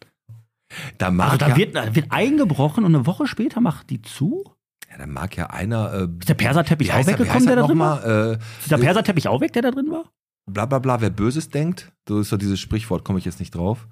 da, 0.97 1.09
also 1.09 1.37
da, 1.37 1.49
ja, 1.49 1.55
wird, 1.55 1.75
da 1.75 1.95
wird 1.95 2.11
eingebrochen 2.11 2.83
und 2.83 2.95
eine 2.95 3.05
Woche 3.05 3.27
später 3.27 3.61
macht 3.61 3.89
die 3.89 4.01
zu? 4.01 4.43
ja, 4.89 4.97
da 4.97 5.05
mag 5.07 5.35
ja 5.37 5.47
einer. 5.47 5.93
Äh, 5.93 6.07
Ist 6.19 6.29
der 6.29 6.33
Perserteppich 6.33 6.91
auch 6.93 7.05
weggekommen, 7.07 7.45
der 7.45 7.55
er 7.55 7.61
da 7.61 7.67
drin 7.67 7.77
noch 7.77 7.85
war? 7.85 8.05
mal? 8.07 8.33
Äh, 8.33 8.59
Ist 8.61 8.71
der 8.71 8.77
Perserteppich 8.77 9.27
auch 9.27 9.41
weg, 9.41 9.53
der 9.53 9.61
da 9.61 9.71
drin 9.71 9.89
war? 9.89 10.05
bla 10.45 10.65
bla 10.65 10.79
bla, 10.79 10.99
wer 10.99 11.09
Böses 11.09 11.49
denkt. 11.49 11.93
So 12.07 12.19
ist 12.19 12.29
so 12.29 12.37
dieses 12.37 12.59
Sprichwort, 12.59 13.05
komme 13.05 13.17
ich 13.19 13.25
jetzt 13.25 13.39
nicht 13.39 13.55
drauf. 13.55 13.87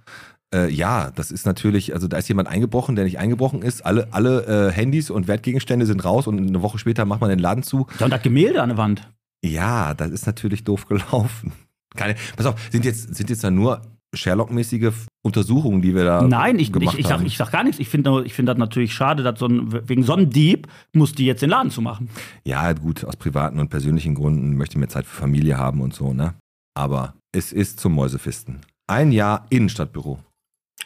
Äh, 0.54 0.70
ja, 0.70 1.12
das 1.12 1.32
ist 1.32 1.46
natürlich, 1.46 1.94
also 1.94 2.08
da 2.08 2.18
ist 2.18 2.28
jemand 2.28 2.50
eingebrochen, 2.50 2.96
der 2.96 3.06
nicht 3.06 3.20
eingebrochen 3.20 3.62
ist. 3.62 3.86
Alle, 3.86 4.10
alle 4.12 4.70
äh, 4.70 4.72
Handys 4.72 5.10
und 5.10 5.28
Wertgegenstände 5.28 5.86
sind 5.86 6.04
raus 6.04 6.28
und 6.28 6.38
eine 6.38 6.62
Woche 6.62 6.78
später 6.78 7.06
macht 7.06 7.22
man 7.22 7.30
den 7.30 7.40
Laden 7.40 7.64
zu. 7.64 7.88
Ja, 8.00 8.06
und 8.06 8.12
das 8.12 8.22
Gemälde 8.22 8.62
an 8.62 8.70
der 8.70 8.78
Wand. 8.78 9.10
Ja, 9.44 9.94
das 9.94 10.12
ist 10.12 10.26
natürlich 10.26 10.64
doof 10.64 10.88
gelaufen. 10.88 11.54
Keine, 11.96 12.16
pass 12.36 12.46
auf, 12.46 12.56
sind 12.72 12.86
jetzt, 12.86 13.16
sind 13.16 13.30
jetzt 13.30 13.44
da 13.44 13.52
nur 13.52 13.82
Sherlock-mäßige 14.14 14.92
Untersuchungen, 15.24 15.82
die 15.82 15.96
wir 15.96 16.04
da 16.04 16.22
Nein, 16.24 16.60
ich, 16.60 16.74
gemacht 16.74 16.96
ich, 16.96 17.02
ich, 17.02 17.08
sag, 17.08 17.22
ich 17.26 17.38
sag 17.38 17.52
gar 17.52 17.64
nichts. 17.64 17.80
Ich 17.80 17.88
finde 17.88 18.24
ich 18.26 18.34
find 18.34 18.50
das 18.50 18.58
natürlich 18.58 18.94
schade, 18.94 19.24
dass 19.24 19.40
so 19.40 19.48
ein, 19.48 19.88
wegen 19.88 20.04
so 20.04 20.14
einem 20.14 20.30
Dieb 20.30 20.68
muss 20.94 21.14
die 21.14 21.26
jetzt 21.26 21.42
den 21.42 21.50
Laden 21.50 21.72
zumachen. 21.72 22.10
Ja, 22.44 22.74
gut, 22.74 23.06
aus 23.06 23.16
privaten 23.16 23.60
und 23.60 23.70
persönlichen 23.70 24.16
Gründen 24.16 24.58
möchte 24.58 24.74
ich 24.74 24.80
mehr 24.80 24.90
Zeit 24.90 25.06
für 25.06 25.16
Familie 25.22 25.58
haben 25.58 25.82
und 25.82 25.94
so, 25.94 26.14
ne? 26.14 26.34
Aber 26.74 27.14
es 27.32 27.52
ist 27.54 27.80
zum 27.80 27.94
Mäusefisten. 27.94 28.60
Ein 28.88 29.12
Jahr 29.12 29.46
Innenstadtbüro. 29.50 30.20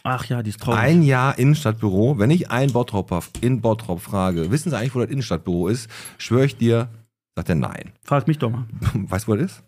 Ach 0.08 0.24
ja, 0.26 0.44
die 0.44 0.52
ist 0.52 0.62
traurig. 0.62 0.80
Ein 0.80 1.02
Jahr 1.02 1.38
Innenstadtbüro. 1.40 2.20
Wenn 2.20 2.30
ich 2.30 2.52
einen 2.52 2.72
Bottropper 2.72 3.22
in 3.42 3.60
Bottrop 3.62 4.00
frage, 4.00 4.52
wissen 4.52 4.70
Sie 4.70 4.78
eigentlich, 4.78 4.94
wo 4.96 5.00
das 5.00 5.10
Innenstadtbüro 5.10 5.68
ist? 5.68 5.90
Schwöre 6.18 6.46
ich 6.46 6.58
dir, 6.58 6.88
Sagt 7.36 7.50
er 7.50 7.56
nein. 7.56 7.92
Frag 8.04 8.28
mich 8.30 8.38
doch 8.38 8.50
mal. 8.50 8.66
Weißt 8.94 9.28
du, 9.28 9.32
wo 9.34 9.36
das 9.36 9.52
ist? 9.52 9.64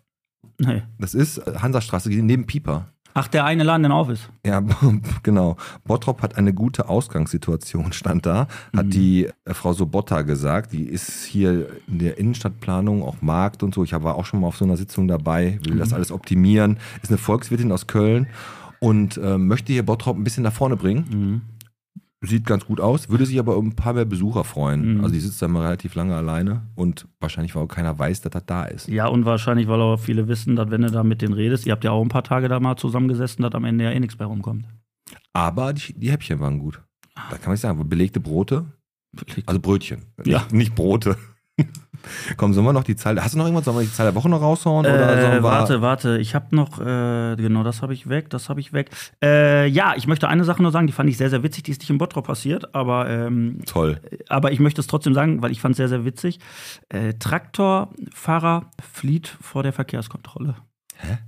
Nee. 0.58 0.82
Das 0.98 1.12
ist 1.12 1.38
Hansastraße 1.60 2.08
neben 2.08 2.46
Pieper. 2.46 2.86
Ach, 3.14 3.26
der 3.26 3.44
eine 3.44 3.64
Laden, 3.64 3.82
der 3.82 3.92
auf 3.92 4.08
ist. 4.10 4.30
Ja, 4.46 4.62
genau. 5.24 5.56
Bottrop 5.84 6.22
hat 6.22 6.36
eine 6.36 6.54
gute 6.54 6.88
Ausgangssituation, 6.88 7.92
stand 7.92 8.24
da. 8.26 8.46
Hat 8.76 8.86
Mhm. 8.86 8.90
die 8.90 9.28
äh, 9.44 9.54
Frau 9.54 9.72
Sobotta 9.72 10.22
gesagt. 10.22 10.72
Die 10.72 10.84
ist 10.84 11.24
hier 11.24 11.68
in 11.88 11.98
der 11.98 12.16
Innenstadtplanung, 12.18 13.02
auch 13.02 13.20
Markt 13.20 13.62
und 13.62 13.74
so. 13.74 13.82
Ich 13.84 13.92
war 13.92 14.14
auch 14.14 14.24
schon 14.24 14.40
mal 14.40 14.46
auf 14.46 14.56
so 14.56 14.64
einer 14.64 14.76
Sitzung 14.76 15.08
dabei, 15.08 15.58
will 15.64 15.74
Mhm. 15.74 15.78
das 15.80 15.92
alles 15.92 16.12
optimieren. 16.12 16.78
Ist 17.02 17.10
eine 17.10 17.18
Volkswirtin 17.18 17.72
aus 17.72 17.86
Köln 17.86 18.28
und 18.80 19.16
äh, 19.16 19.38
möchte 19.38 19.72
hier 19.72 19.84
Bottrop 19.84 20.16
ein 20.16 20.24
bisschen 20.24 20.42
nach 20.42 20.52
vorne 20.52 20.76
bringen. 20.76 21.04
Mhm. 21.10 21.40
Sieht 22.20 22.46
ganz 22.46 22.66
gut 22.66 22.80
aus, 22.80 23.10
würde 23.10 23.26
sich 23.26 23.38
aber 23.38 23.56
um 23.56 23.68
ein 23.68 23.76
paar 23.76 23.92
mehr 23.92 24.04
Besucher 24.04 24.42
freuen. 24.42 24.96
Mhm. 24.96 25.00
Also 25.02 25.14
die 25.14 25.20
sitzt 25.20 25.40
da 25.40 25.46
mal 25.46 25.62
relativ 25.62 25.94
lange 25.94 26.16
alleine 26.16 26.62
und 26.74 27.06
wahrscheinlich, 27.20 27.54
weil 27.54 27.62
auch 27.62 27.68
keiner 27.68 27.96
weiß, 27.96 28.22
dass 28.22 28.32
das 28.32 28.44
da 28.44 28.64
ist. 28.64 28.88
Ja, 28.88 29.06
und 29.06 29.24
wahrscheinlich, 29.24 29.68
weil 29.68 29.80
auch 29.80 29.98
viele 29.98 30.26
wissen, 30.26 30.56
dass 30.56 30.70
wenn 30.70 30.82
du 30.82 30.90
da 30.90 31.04
mit 31.04 31.22
denen 31.22 31.34
redest, 31.34 31.66
ihr 31.66 31.72
habt 31.72 31.84
ja 31.84 31.92
auch 31.92 32.02
ein 32.02 32.08
paar 32.08 32.24
Tage 32.24 32.48
da 32.48 32.58
mal 32.58 32.76
zusammengesessen, 32.76 33.42
dass 33.42 33.54
am 33.54 33.64
Ende 33.64 33.84
ja 33.84 33.92
eh 33.92 34.00
nichts 34.00 34.16
bei 34.16 34.24
rumkommt. 34.24 34.66
Aber 35.32 35.72
die, 35.72 35.92
die 35.94 36.10
Häppchen 36.10 36.40
waren 36.40 36.58
gut. 36.58 36.82
Da 37.14 37.36
kann 37.36 37.46
man 37.46 37.52
nicht 37.52 37.60
sagen, 37.60 37.88
belegte 37.88 38.20
Brote, 38.20 38.66
also 39.46 39.60
Brötchen. 39.60 40.02
Ja. 40.24 40.40
Nicht, 40.40 40.52
nicht 40.52 40.74
Brote. 40.74 41.16
Komm, 42.36 42.54
sollen 42.54 42.66
wir 42.66 42.72
noch 42.72 42.84
die 42.84 42.96
Zahl, 42.96 43.22
hast 43.22 43.34
du 43.34 43.38
noch 43.38 43.44
irgendwas, 43.44 43.64
sollen 43.64 43.78
wir 43.78 43.84
die 43.84 43.92
Zahl 43.92 44.06
der 44.06 44.14
Woche 44.14 44.28
noch 44.28 44.40
raushauen? 44.40 44.84
Äh, 44.84 45.42
warte, 45.42 45.82
warte, 45.82 46.18
ich 46.18 46.34
habe 46.34 46.54
noch, 46.54 46.80
äh, 46.80 47.36
genau, 47.36 47.62
das 47.62 47.82
habe 47.82 47.94
ich 47.94 48.08
weg, 48.08 48.30
das 48.30 48.48
habe 48.48 48.60
ich 48.60 48.72
weg. 48.72 48.90
Äh, 49.22 49.66
ja, 49.66 49.94
ich 49.96 50.06
möchte 50.06 50.28
eine 50.28 50.44
Sache 50.44 50.62
nur 50.62 50.72
sagen, 50.72 50.86
die 50.86 50.92
fand 50.92 51.10
ich 51.10 51.16
sehr, 51.16 51.30
sehr 51.30 51.42
witzig, 51.42 51.64
die 51.64 51.70
ist 51.72 51.80
nicht 51.80 51.90
im 51.90 51.98
Bottrop 51.98 52.26
passiert, 52.26 52.74
aber, 52.74 53.08
ähm, 53.08 53.60
Toll. 53.66 54.00
aber 54.28 54.52
ich 54.52 54.60
möchte 54.60 54.80
es 54.80 54.86
trotzdem 54.86 55.14
sagen, 55.14 55.42
weil 55.42 55.50
ich 55.50 55.60
fand 55.60 55.72
es 55.72 55.76
sehr, 55.78 55.88
sehr 55.88 56.04
witzig. 56.04 56.38
Äh, 56.88 57.14
Traktorfahrer 57.14 58.70
flieht 58.92 59.28
vor 59.40 59.62
der 59.62 59.72
Verkehrskontrolle. 59.72 60.56
Hä? 60.96 61.18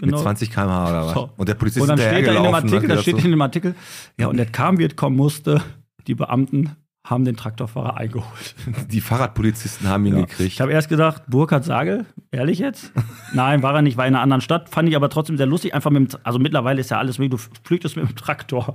Genau. 0.00 0.16
Mit 0.16 0.22
20 0.22 0.50
km/h 0.50 0.90
oder 0.90 1.06
was? 1.06 1.14
So. 1.14 1.30
Und 1.36 1.48
der 1.48 1.54
Polizist 1.54 1.82
Und 1.82 1.88
dann 1.88 1.98
ist 1.98 2.04
steht 2.04 2.26
da 2.26 2.32
in 2.32 2.42
dem 2.44 2.54
Artikel, 2.54 2.88
da 2.88 2.98
steht 2.98 3.16
so, 3.18 3.24
in 3.24 3.30
dem 3.32 3.42
Artikel, 3.42 3.74
ja, 4.18 4.28
und 4.28 4.36
der 4.36 4.46
kam, 4.46 4.78
wird 4.78 4.96
kommen 4.96 5.16
musste, 5.16 5.60
die 6.06 6.14
Beamten 6.14 6.76
haben 7.08 7.24
den 7.24 7.36
Traktorfahrer 7.36 7.96
eingeholt. 7.96 8.54
die 8.90 9.00
Fahrradpolizisten 9.00 9.88
haben 9.88 10.04
ihn 10.06 10.14
Ja. 10.16 10.20
gekriegt. 10.22 10.52
Ich 10.52 10.60
habe 10.60 10.72
erst 10.72 10.88
gedacht, 10.88 11.22
Burkhard 11.28 11.64
Sagel, 11.64 12.04
ehrlich 12.30 12.58
jetzt? 12.58 12.92
Nein, 13.32 13.62
war 13.62 13.74
er 13.74 13.82
nicht, 13.82 13.96
war 13.96 14.06
in 14.06 14.14
einer 14.14 14.22
anderen 14.22 14.40
Stadt. 14.40 14.68
Fand 14.68 14.88
ich 14.88 14.96
aber 14.96 15.08
trotzdem 15.08 15.36
sehr 15.36 15.46
lustig. 15.46 15.74
Einfach 15.74 15.90
mit 15.90 16.12
dem, 16.12 16.20
also 16.24 16.38
mittlerweile 16.38 16.80
ist 16.80 16.90
ja 16.90 16.98
alles 16.98 17.18
möglich. 17.18 17.40
Du 17.40 17.48
flüchtest 17.64 17.96
mit 17.96 18.08
dem 18.08 18.16
Traktor. 18.16 18.74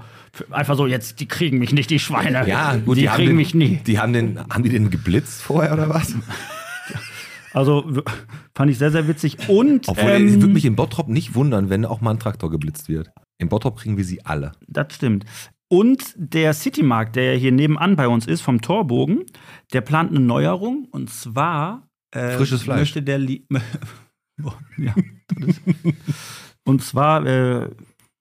Einfach 0.52 0.76
so, 0.76 0.88
jetzt, 0.88 1.20
die 1.20 1.28
kriegen 1.28 1.60
mich 1.60 1.74
nicht, 1.74 1.90
die 1.90 2.00
Schweine. 2.00 2.48
ja, 2.48 2.76
gut, 2.78 2.98
die, 2.98 3.10
haben 3.10 3.18
kriegen 3.18 3.30
den, 3.32 3.38
mich 3.38 3.54
nie. 3.54 3.78
Die 3.86 4.00
haben 4.00 4.14
den, 4.14 4.40
haben 4.50 4.64
die 4.64 4.70
den 4.70 4.90
geblitzt 4.90 5.42
vorher 5.42 5.74
oder 5.74 5.90
was? 5.90 6.16
Also 7.54 8.02
fand 8.56 8.72
ich 8.72 8.80
sehr, 8.80 8.90
sehr 8.92 9.08
witzig. 9.08 9.48
Und 9.48 9.88
Obwohl, 9.88 10.10
ähm, 10.10 10.28
es 10.28 10.34
würde 10.42 10.54
mich 10.54 10.66
in 10.66 10.76
Bottrop 10.76 11.08
nicht 11.08 11.36
wundern, 11.36 11.70
wenn 11.70 11.86
auch 11.86 12.02
mal 12.02 12.10
ein 12.12 12.20
Traktor 12.20 12.50
geblitzt 12.50 12.90
wird. 12.90 13.12
In 13.38 13.50
Bottrop 13.50 13.78
kriegen 13.78 13.96
wir 13.98 14.06
sie 14.06 14.26
alle. 14.26 14.54
Das 14.68 14.94
stimmt. 14.96 15.26
Und 15.74 16.14
der 16.18 16.54
Citymarkt, 16.54 17.16
der 17.16 17.36
hier 17.36 17.52
nebenan 17.52 17.96
bei 17.96 18.08
uns 18.08 18.28
ist, 18.28 18.42
vom 18.42 18.62
Torbogen, 18.62 19.24
der 19.74 19.82
plant 19.82 20.12
eine 20.12 20.20
Neuerung. 20.20 20.88
Und 20.92 21.10
zwar 21.10 21.88
äh, 22.12 22.38
Frisches 22.38 22.64
Fleisch. 22.64 22.80
möchte 22.80 23.02
der 23.02 23.18
Lie 23.18 23.44
Boah, 24.42 24.58
ja, 24.78 24.94
Und 26.64 26.84
zwar 26.84 27.26
äh, 27.26 27.70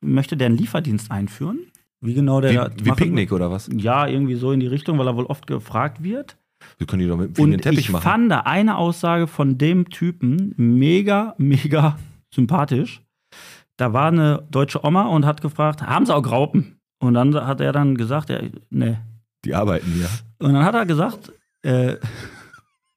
möchte 0.01 0.37
der 0.37 0.47
einen 0.47 0.57
Lieferdienst 0.57 1.11
einführen. 1.11 1.61
Wie 2.01 2.15
genau 2.15 2.41
der 2.41 2.73
Wie, 2.77 2.85
wie 2.87 2.91
Picknick 2.93 3.33
oder 3.33 3.51
was? 3.51 3.69
Ja, 3.75 4.07
irgendwie 4.07 4.35
so 4.35 4.53
in 4.53 4.61
die 4.61 4.67
Richtung, 4.67 4.99
weil 4.99 5.07
er 5.07 5.17
wohl 5.17 5.27
oft 5.27 5.47
gefragt 5.47 6.03
wird. 6.03 6.37
Wir 6.79 6.87
können 6.87 7.03
die 7.03 7.09
doch 7.09 7.17
mit 7.17 7.37
dem 7.39 7.45
Und 7.45 7.61
Teppich 7.63 7.79
ich 7.81 7.91
machen. 7.91 8.03
fand 8.03 8.31
da 8.31 8.41
eine 8.41 8.77
Aussage 8.77 9.27
von 9.27 9.59
dem 9.59 9.89
Typen 9.91 10.55
mega, 10.57 11.35
mega 11.39 11.99
sympathisch. 12.35 13.03
Da 13.77 13.93
war 13.93 14.09
eine 14.09 14.47
deutsche 14.51 14.85
Oma 14.85 15.03
und 15.07 15.25
hat 15.27 15.41
gefragt, 15.41 15.83
haben 15.83 16.07
sie 16.07 16.15
auch 16.15 16.23
Graupen? 16.23 16.77
Und 17.03 17.15
dann 17.15 17.35
hat 17.35 17.61
er 17.61 17.73
dann 17.73 17.97
gesagt, 17.97 18.31
ja, 18.31 18.39
nee. 18.71 18.97
Die 19.45 19.55
arbeiten 19.55 19.91
hier. 19.93 20.09
Und 20.39 20.53
dann 20.55 20.65
hat 20.65 20.75
er 20.75 20.87
gesagt, 20.87 21.33
äh, 21.63 21.97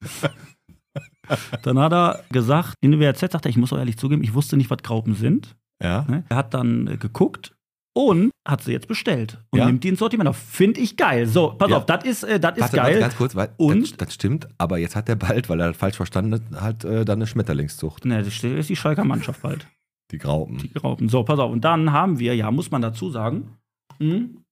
dann 1.62 1.78
hat 1.78 1.92
er 1.92 2.22
gesagt, 2.30 2.74
in 2.80 2.92
der 2.92 3.00
WRZ 3.00 3.32
sagt 3.32 3.46
er, 3.46 3.50
ich 3.50 3.56
muss 3.56 3.72
auch 3.72 3.78
ehrlich 3.78 3.96
zugeben, 3.98 4.22
ich 4.22 4.34
wusste 4.34 4.56
nicht, 4.56 4.70
was 4.70 4.78
Graupen 4.82 5.14
sind. 5.14 5.56
Ja. 5.82 6.04
Ne? 6.08 6.24
Er 6.28 6.36
hat 6.36 6.54
dann 6.54 6.86
äh, 6.86 6.96
geguckt 6.96 7.54
und 7.94 8.30
hat 8.46 8.62
sie 8.62 8.72
jetzt 8.72 8.86
bestellt 8.88 9.42
und 9.50 9.58
Ja. 9.58 9.66
nimmt 9.66 9.82
die 9.82 9.88
ins 9.88 9.98
Sortiment 9.98 10.28
auf. 10.28 10.36
Finde 10.36 10.80
ich 10.80 10.96
geil. 10.96 11.26
So, 11.26 11.54
pass 11.58 11.70
Ja. 11.70 11.78
auf, 11.78 11.86
das 11.86 12.04
ist, 12.04 12.22
äh, 12.22 12.38
das 12.38 12.52
ist 12.56 12.60
Warte, 12.62 12.76
warte, 12.76 12.90
geil. 12.92 13.00
ganz 13.00 13.16
kurz, 13.16 13.34
weil 13.34 13.48
Und- 13.56 13.82
das, 13.92 13.96
das 13.96 14.14
stimmt, 14.14 14.46
aber 14.58 14.78
jetzt 14.78 14.94
hat 14.94 15.08
der 15.08 15.16
bald, 15.16 15.48
weil 15.48 15.60
er 15.60 15.68
das 15.68 15.76
falsch 15.76 15.96
verstanden 15.96 16.44
hat, 16.60 16.84
äh, 16.84 17.04
dann 17.04 17.18
eine 17.18 17.26
Schmetterlingszucht. 17.26 18.04
Ne, 18.04 18.22
das 18.22 18.42
ist 18.44 18.68
die 18.68 18.76
Schalker 18.76 19.04
Mannschaft 19.04 19.42
bald. 19.42 19.66
Die 20.12 20.18
Graupen. 20.18 20.58
Die 20.58 20.78
Raupen. 20.78 21.08
So, 21.08 21.24
pass 21.24 21.40
auf. 21.40 21.50
Und 21.50 21.64
dann 21.64 21.90
haben 21.92 22.20
wir, 22.20 22.36
ja, 22.36 22.52
muss 22.52 22.70
man 22.70 22.80
dazu 22.82 23.10
sagen, 23.10 23.56
hm, 23.98 24.42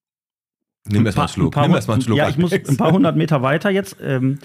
Nimm 0.86 1.06
erst 1.06 1.16
mal 1.16 1.24
einen 1.24 1.28
Schluck. 1.32 1.52
paar 1.54 1.66
Nimm 1.66 1.74
erst 1.76 1.88
mal 1.88 1.94
einen 1.94 2.02
Schluck. 2.02 2.18
Ja, 2.18 2.28
ich 2.28 2.36
muss 2.36 2.52
ein 2.52 2.76
paar 2.76 2.92
hundert 2.92 3.16
Meter 3.16 3.40
weiter 3.42 3.70
jetzt, 3.70 3.96
ähm, 4.02 4.38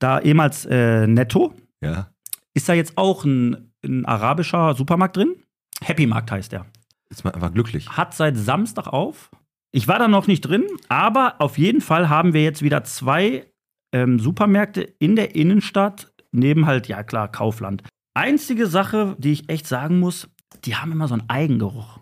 da 0.00 0.18
ehemals 0.20 0.66
äh, 0.66 1.06
Netto, 1.06 1.54
Ja. 1.80 2.10
ist 2.54 2.68
da 2.68 2.74
jetzt 2.74 2.98
auch 2.98 3.24
ein, 3.24 3.72
ein 3.84 4.04
arabischer 4.04 4.74
Supermarkt 4.74 5.16
drin. 5.16 5.36
Happy 5.82 6.06
Markt 6.06 6.30
heißt 6.32 6.50
der. 6.52 6.66
Ist 7.08 7.22
man 7.22 7.34
einfach 7.34 7.52
glücklich. 7.52 7.88
Hat 7.90 8.14
seit 8.14 8.36
Samstag 8.36 8.88
auf. 8.88 9.30
Ich 9.72 9.86
war 9.86 9.98
da 10.00 10.08
noch 10.08 10.26
nicht 10.26 10.40
drin, 10.40 10.64
aber 10.88 11.36
auf 11.38 11.56
jeden 11.58 11.80
Fall 11.80 12.08
haben 12.08 12.32
wir 12.32 12.42
jetzt 12.42 12.62
wieder 12.62 12.82
zwei 12.82 13.46
ähm, 13.92 14.18
Supermärkte 14.18 14.80
in 14.82 15.14
der 15.14 15.36
Innenstadt, 15.36 16.12
neben 16.32 16.66
halt, 16.66 16.88
ja 16.88 17.02
klar, 17.04 17.30
Kaufland. 17.30 17.84
Einzige 18.14 18.66
Sache, 18.66 19.14
die 19.18 19.32
ich 19.32 19.48
echt 19.50 19.66
sagen 19.68 20.00
muss, 20.00 20.28
die 20.64 20.74
haben 20.74 20.90
immer 20.90 21.06
so 21.06 21.14
einen 21.14 21.28
Eigengeruch. 21.28 22.00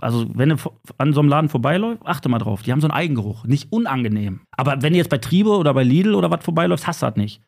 Also, 0.00 0.26
wenn 0.34 0.50
du 0.50 0.56
an 0.96 1.12
so 1.12 1.20
einem 1.20 1.28
Laden 1.28 1.48
vorbeiläufst, 1.48 2.06
achte 2.06 2.28
mal 2.28 2.38
drauf, 2.38 2.62
die 2.62 2.72
haben 2.72 2.80
so 2.80 2.86
einen 2.86 2.96
Eigengeruch. 2.96 3.44
Nicht 3.44 3.72
unangenehm. 3.72 4.40
Aber 4.56 4.80
wenn 4.82 4.92
du 4.92 4.98
jetzt 4.98 5.10
bei 5.10 5.18
Triebe 5.18 5.50
oder 5.50 5.74
bei 5.74 5.82
Lidl 5.82 6.14
oder 6.14 6.30
was 6.30 6.44
vorbeiläufst, 6.44 6.86
hast 6.86 7.02
du 7.02 7.06
das 7.06 7.16
nicht. 7.16 7.42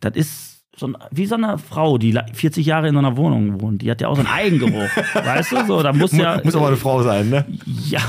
Das 0.00 0.16
ist 0.16 0.51
so 0.74 0.86
ein, 0.86 0.96
wie 1.10 1.26
so 1.26 1.34
eine 1.34 1.58
Frau, 1.58 1.98
die 1.98 2.12
la- 2.12 2.24
40 2.32 2.64
Jahre 2.64 2.88
in 2.88 2.94
so 2.94 2.98
einer 2.98 3.16
Wohnung 3.18 3.60
wohnt. 3.60 3.82
Die 3.82 3.90
hat 3.90 4.00
ja 4.00 4.08
auch 4.08 4.14
so 4.16 4.20
einen 4.20 4.30
Eigengeruch. 4.30 4.88
weißt 5.14 5.52
du, 5.52 5.66
so, 5.66 5.82
da 5.82 5.92
muss 5.92 6.12
ja. 6.12 6.40
Muss 6.42 6.54
aber 6.56 6.68
eine 6.68 6.76
Frau 6.78 7.02
sein, 7.02 7.28
ne? 7.28 7.44
Ja, 7.66 8.00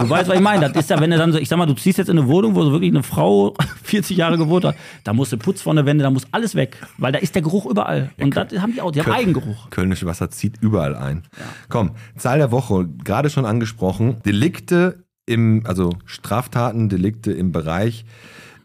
du 0.00 0.10
weißt, 0.10 0.28
was 0.28 0.34
ich 0.36 0.40
meine. 0.42 0.68
Das 0.68 0.76
ist 0.84 0.90
ja, 0.90 1.00
wenn 1.00 1.10
du 1.10 1.16
dann 1.18 1.30
so, 1.32 1.38
ich 1.38 1.48
sag 1.48 1.56
mal, 1.56 1.66
du 1.66 1.74
ziehst 1.74 1.98
jetzt 1.98 2.08
in 2.08 2.18
eine 2.18 2.26
Wohnung, 2.26 2.56
wo 2.56 2.62
so 2.64 2.72
wirklich 2.72 2.90
eine 2.90 3.04
Frau 3.04 3.54
40 3.84 4.16
Jahre 4.16 4.38
gewohnt 4.38 4.64
hat, 4.64 4.74
da 5.04 5.12
musst 5.12 5.30
du 5.32 5.36
Putz 5.38 5.62
von 5.62 5.76
der 5.76 5.86
Wände, 5.86 6.02
da 6.02 6.10
muss 6.10 6.26
alles 6.32 6.56
weg. 6.56 6.78
Weil 6.98 7.12
da 7.12 7.20
ist 7.20 7.36
der 7.36 7.42
Geruch 7.42 7.66
überall. 7.66 8.10
Und 8.20 8.36
das 8.36 8.52
haben 8.60 8.72
die 8.74 8.80
auch, 8.80 8.90
die 8.90 9.00
haben 9.00 9.06
Köln- 9.06 9.16
Eigengeruch. 9.16 9.70
Kölnische 9.70 10.06
Wasser 10.06 10.30
zieht 10.30 10.56
überall 10.60 10.96
ein. 10.96 11.22
Komm, 11.68 11.92
Zahl 12.16 12.38
der 12.38 12.50
Woche, 12.50 12.88
gerade 13.04 13.30
schon 13.30 13.44
angesprochen. 13.46 14.16
Delikte 14.26 15.04
im, 15.26 15.62
also 15.64 15.90
Straftaten, 16.06 16.88
Delikte 16.88 17.30
im 17.30 17.52
Bereich 17.52 18.04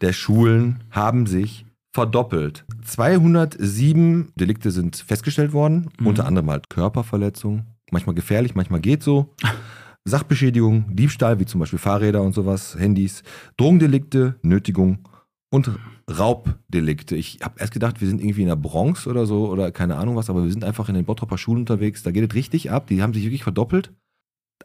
der 0.00 0.12
Schulen 0.12 0.82
haben 0.90 1.26
sich 1.26 1.65
verdoppelt. 1.96 2.66
207 2.84 4.32
Delikte 4.36 4.70
sind 4.70 4.96
festgestellt 4.96 5.54
worden, 5.54 5.88
Mhm. 5.98 6.06
unter 6.06 6.26
anderem 6.26 6.50
halt 6.50 6.68
Körperverletzung, 6.68 7.64
manchmal 7.90 8.14
gefährlich, 8.14 8.54
manchmal 8.54 8.80
geht 8.80 9.02
so. 9.02 9.34
Sachbeschädigung, 10.04 10.94
Diebstahl, 10.94 11.40
wie 11.40 11.46
zum 11.46 11.58
Beispiel 11.60 11.78
Fahrräder 11.78 12.20
und 12.22 12.34
sowas, 12.34 12.76
Handys, 12.78 13.22
Drogendelikte, 13.56 14.34
Nötigung 14.42 15.08
und 15.50 15.70
Raubdelikte. 16.08 17.16
Ich 17.16 17.38
habe 17.42 17.58
erst 17.58 17.72
gedacht, 17.72 18.00
wir 18.02 18.08
sind 18.08 18.20
irgendwie 18.20 18.42
in 18.42 18.48
der 18.48 18.56
Bronx 18.56 19.06
oder 19.06 19.24
so 19.24 19.48
oder 19.48 19.72
keine 19.72 19.96
Ahnung 19.96 20.14
was, 20.16 20.28
aber 20.28 20.44
wir 20.44 20.50
sind 20.50 20.64
einfach 20.64 20.88
in 20.90 20.94
den 20.96 21.06
Bottropper 21.06 21.38
Schulen 21.38 21.60
unterwegs. 21.60 22.02
Da 22.02 22.10
geht 22.10 22.28
es 22.30 22.36
richtig 22.36 22.70
ab. 22.70 22.86
Die 22.88 23.02
haben 23.02 23.14
sich 23.14 23.24
wirklich 23.24 23.42
verdoppelt. 23.42 23.90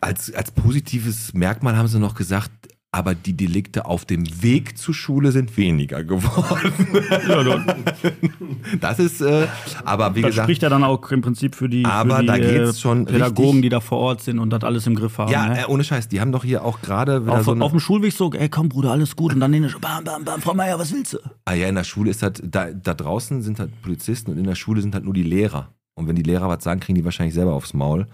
Als, 0.01 0.33
als 0.33 0.51
positives 0.51 1.33
Merkmal 1.33 1.75
haben 1.77 1.87
sie 1.87 1.99
noch 1.99 2.15
gesagt, 2.15 2.51
aber 2.93 3.15
die 3.15 3.37
Delikte 3.37 3.85
auf 3.85 4.03
dem 4.03 4.25
Weg 4.43 4.77
zur 4.77 4.93
Schule 4.93 5.31
sind 5.31 5.55
weniger 5.55 6.03
geworden. 6.03 6.73
das 8.81 8.99
ist, 8.99 9.21
äh, 9.21 9.47
aber 9.85 10.15
wie 10.15 10.21
Das 10.21 10.31
gesagt, 10.31 10.45
spricht 10.47 10.61
ja 10.63 10.69
dann 10.69 10.83
auch 10.83 11.09
im 11.11 11.21
Prinzip 11.21 11.55
für 11.55 11.69
die, 11.69 11.85
Aber 11.85 12.17
für 12.17 12.21
die 12.21 12.27
da 12.27 12.37
geht's 12.37 12.81
schon 12.81 13.05
Pädagogen, 13.05 13.43
richtig- 13.47 13.61
die 13.61 13.69
da 13.69 13.79
vor 13.79 13.99
Ort 13.99 14.21
sind 14.21 14.39
und 14.39 14.49
das 14.49 14.63
alles 14.63 14.87
im 14.87 14.95
Griff 14.95 15.17
haben. 15.17 15.31
ja, 15.31 15.47
ne? 15.47 15.61
äh, 15.61 15.65
ohne 15.67 15.83
Scheiß, 15.83 16.09
die 16.09 16.19
haben 16.19 16.31
doch 16.33 16.43
hier 16.43 16.65
auch 16.65 16.81
gerade 16.81 17.23
auf, 17.27 17.45
so 17.45 17.53
auf 17.55 17.71
dem 17.71 17.79
Schulweg 17.79 18.11
so, 18.13 18.31
ey 18.33 18.49
komm 18.49 18.67
Bruder, 18.69 18.91
alles 18.91 19.15
gut. 19.15 19.33
Und 19.33 19.39
dann 19.39 19.51
den 19.53 19.73
bam, 19.79 20.03
bam, 20.03 20.25
bam, 20.25 20.41
Frau 20.41 20.53
Meier, 20.53 20.77
was 20.77 20.91
willst 20.93 21.13
du? 21.13 21.19
Ah 21.45 21.53
ja, 21.53 21.67
in 21.69 21.75
der 21.75 21.83
Schule 21.85 22.11
ist 22.11 22.23
halt, 22.23 22.41
da, 22.43 22.71
da 22.71 22.93
draußen 22.93 23.41
sind 23.41 23.59
halt 23.59 23.81
Polizisten 23.81 24.31
und 24.31 24.37
in 24.37 24.45
der 24.45 24.55
Schule 24.55 24.81
sind 24.81 24.93
halt 24.95 25.05
nur 25.05 25.13
die 25.13 25.23
Lehrer. 25.23 25.69
Und 25.95 26.07
wenn 26.07 26.15
die 26.15 26.23
Lehrer 26.23 26.49
was 26.49 26.63
sagen, 26.63 26.79
kriegen 26.81 26.95
die 26.97 27.05
wahrscheinlich 27.05 27.33
selber 27.35 27.53
aufs 27.53 27.73
Maul. 27.73 28.07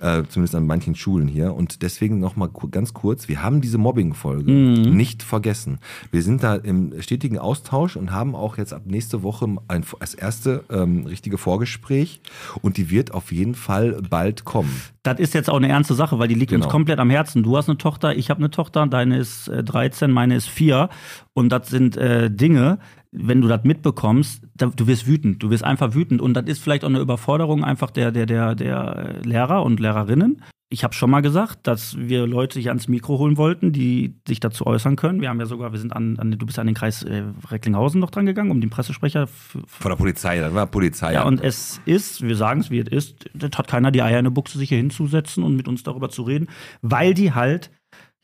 Äh, 0.00 0.22
zumindest 0.28 0.54
an 0.54 0.66
manchen 0.66 0.94
Schulen 0.94 1.26
hier. 1.26 1.54
Und 1.54 1.82
deswegen 1.82 2.20
nochmal 2.20 2.50
ganz 2.70 2.94
kurz, 2.94 3.26
wir 3.28 3.42
haben 3.42 3.60
diese 3.60 3.78
Mobbing-Folge 3.78 4.50
Mhm. 4.50 4.96
nicht 4.96 5.22
vergessen. 5.24 5.78
Wir 6.12 6.22
sind 6.22 6.42
da 6.44 6.54
im 6.54 6.92
stetigen 7.02 7.38
Austausch 7.38 7.96
und 7.96 8.12
haben 8.12 8.36
auch 8.36 8.58
jetzt 8.58 8.72
ab 8.72 8.82
nächste 8.86 9.22
Woche 9.24 9.46
ein, 9.68 9.84
als 9.98 10.14
erste 10.14 10.64
ähm, 10.70 11.06
richtige 11.06 11.36
Vorgespräch. 11.38 12.20
Und 12.62 12.76
die 12.76 12.90
wird 12.90 13.12
auf 13.12 13.32
jeden 13.32 13.54
Fall 13.56 14.00
bald 14.08 14.44
kommen. 14.44 14.70
das 15.02 15.18
ist 15.20 15.32
jetzt 15.32 15.48
auch 15.48 15.56
eine 15.56 15.68
ernste 15.68 15.94
Sache, 15.94 16.18
weil 16.18 16.28
die 16.28 16.34
liegt 16.34 16.50
Genau. 16.52 16.66
uns 16.66 16.70
komplett 16.70 16.98
am 16.98 17.08
Herzen. 17.08 17.42
Du 17.42 17.56
hast 17.56 17.68
eine 17.68 17.78
Tochter, 17.78 18.14
ich 18.14 18.28
habe 18.30 18.38
eine 18.40 18.50
Tochter, 18.50 18.86
deine 18.86 19.16
ist 19.18 19.48
äh, 19.48 19.64
13, 19.64 20.10
meine 20.10 20.36
ist 20.36 20.48
4. 20.50 20.90
Und 21.32 21.48
das 21.50 21.68
sind 21.68 21.96
äh, 21.96 22.30
Dinge, 22.30 22.78
wenn 23.10 23.40
du 23.40 23.48
das 23.48 23.64
mitbekommst, 23.64 24.42
du 24.54 24.86
wirst 24.86 25.06
wütend. 25.06 25.42
Du 25.42 25.50
wirst 25.50 25.64
einfach 25.64 25.94
wütend. 25.94 26.20
Und 26.20 26.34
das 26.34 26.44
ist 26.46 26.62
vielleicht 26.62 26.84
auch 26.84 26.88
eine 26.88 27.00
Überforderung 27.00 27.64
einfach 27.64 27.90
der, 27.90 28.12
der, 28.12 28.26
der, 28.26 28.54
der 28.54 29.20
Lehrer 29.24 29.62
und 29.62 29.80
Lehrerinnen. 29.80 30.42
Ich 30.70 30.84
habe 30.84 30.92
schon 30.92 31.10
mal 31.10 31.22
gesagt, 31.22 31.66
dass 31.66 31.96
wir 31.96 32.26
Leute 32.26 32.60
hier 32.60 32.72
ans 32.72 32.88
Mikro 32.88 33.18
holen 33.18 33.38
wollten, 33.38 33.72
die 33.72 34.20
sich 34.28 34.38
dazu 34.38 34.66
äußern 34.66 34.96
können. 34.96 35.22
Wir 35.22 35.30
haben 35.30 35.40
ja 35.40 35.46
sogar, 35.46 35.72
wir 35.72 35.78
sind 35.78 35.94
an, 35.94 36.18
an 36.18 36.32
du 36.32 36.44
bist 36.44 36.58
an 36.58 36.66
den 36.66 36.74
Kreis 36.74 37.02
äh, 37.04 37.24
Recklinghausen 37.50 37.98
noch 37.98 38.10
dran 38.10 38.26
gegangen, 38.26 38.50
um 38.50 38.60
den 38.60 38.68
Pressesprecher 38.68 39.28
Von 39.28 39.90
der 39.90 39.96
Polizei, 39.96 40.38
das 40.40 40.52
war 40.52 40.66
Polizei. 40.66 41.14
ja, 41.14 41.22
und 41.24 41.42
es 41.42 41.80
ist, 41.86 42.20
wir 42.20 42.36
sagen 42.36 42.60
es 42.60 42.70
wie 42.70 42.80
es 42.80 42.88
ist, 42.88 43.30
das 43.32 43.52
hat 43.56 43.68
keiner 43.68 43.90
die 43.90 44.02
Eier 44.02 44.18
in 44.18 44.26
eine 44.26 44.30
Buchse, 44.30 44.58
sich 44.58 44.68
hier 44.68 44.76
hinzusetzen 44.76 45.42
und 45.42 45.56
mit 45.56 45.68
uns 45.68 45.84
darüber 45.84 46.10
zu 46.10 46.20
reden, 46.20 46.48
weil 46.82 47.14
die 47.14 47.32
halt, 47.32 47.70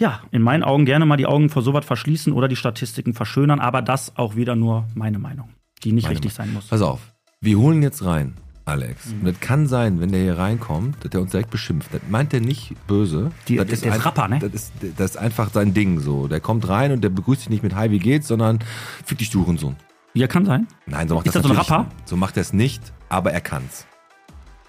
ja, 0.01 0.21
in 0.33 0.43
meinen 0.43 0.63
Augen 0.65 0.85
gerne 0.85 1.07
mal 1.07 1.17
die 1.17 1.27
Augen 1.27 1.49
vor 1.51 1.63
sowas 1.63 1.85
verschließen 1.85 2.33
oder 2.33 2.49
die 2.49 2.57
Statistiken 2.57 3.15
verschönern, 3.15 3.61
aber 3.61 3.83
das 3.83 4.17
auch 4.17 4.35
wieder 4.37 4.57
nur 4.57 4.87
meine 4.95 5.19
Meinung, 5.19 5.49
die 5.85 5.93
nicht 5.93 6.05
Meine 6.05 6.15
richtig 6.17 6.33
sein 6.35 6.53
muss. 6.53 6.67
Pass 6.67 6.83
auf, 6.83 7.01
wir 7.41 7.59
holen 7.59 7.83
jetzt 7.83 8.05
rein, 8.05 8.35
Alex. 8.65 9.07
Mhm. 9.07 9.21
Und 9.21 9.25
das 9.27 9.41
kann 9.41 9.67
sein, 9.69 10.01
wenn 10.01 10.11
der 10.11 10.21
hier 10.23 10.39
reinkommt, 10.39 10.97
dass 11.05 11.11
der 11.11 11.21
uns 11.21 11.31
direkt 11.31 11.51
beschimpft. 11.51 11.93
Das 11.95 12.01
meint 12.09 12.35
er 12.35 12.41
nicht 12.41 12.75
böse. 12.87 13.31
Die- 13.49 13.57
das 13.57 13.67
der- 13.69 13.79
der 13.91 13.97
ist 13.99 14.05
Rapper, 14.05 14.29
ne? 14.29 14.39
Das 14.41 14.53
ist, 14.53 14.73
das 14.97 15.11
ist 15.13 15.17
einfach 15.17 15.51
sein 15.51 15.75
Ding 15.75 16.01
so. 16.01 16.27
Der 16.29 16.41
kommt 16.41 16.69
rein 16.69 16.91
und 16.93 17.03
der 17.03 17.11
begrüßt 17.11 17.43
dich 17.43 17.51
nicht 17.51 17.63
mit 17.63 17.75
Hi, 17.77 17.91
wie 17.91 17.99
geht's, 18.01 18.27
sondern 18.29 18.59
fick 19.05 19.19
dich 19.19 19.31
du 19.31 19.45
Hurensohn. 19.47 19.77
Ja, 20.15 20.27
kann 20.29 20.45
sein. 20.47 20.67
Nein, 20.87 21.09
so 21.09 21.15
macht 21.17 21.27
Ist 21.27 21.35
das 21.37 21.43
das 21.43 21.49
so 21.51 21.55
ein 21.57 21.61
Rapper? 21.61 21.85
nicht. 21.95 22.09
So 22.09 22.17
macht 22.17 22.37
er 22.37 22.41
es 22.41 22.53
nicht, 22.53 22.83
aber 23.09 23.33
er 23.33 23.41
kann's. 23.41 23.87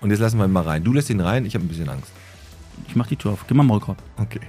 Und 0.01 0.09
jetzt 0.11 0.19
lassen 0.19 0.37
wir 0.37 0.45
ihn 0.45 0.51
mal 0.51 0.63
rein. 0.63 0.83
Du 0.83 0.91
lässt 0.93 1.09
ihn 1.09 1.19
rein, 1.21 1.45
ich 1.45 1.55
habe 1.55 1.65
ein 1.65 1.67
bisschen 1.67 1.87
Angst. 1.89 2.11
Ich 2.87 2.95
mach 2.95 3.07
die 3.07 3.15
Tür 3.15 3.31
auf. 3.31 3.45
Gib 3.47 3.55
mal 3.55 3.63
Maulkorb. 3.63 3.97
Okay. 4.17 4.39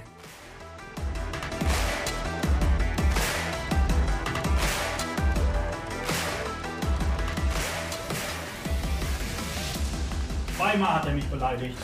Zweimal 10.77 10.93
hat 10.93 11.07
er 11.07 11.13
mich 11.15 11.25
beleidigt. 11.25 11.75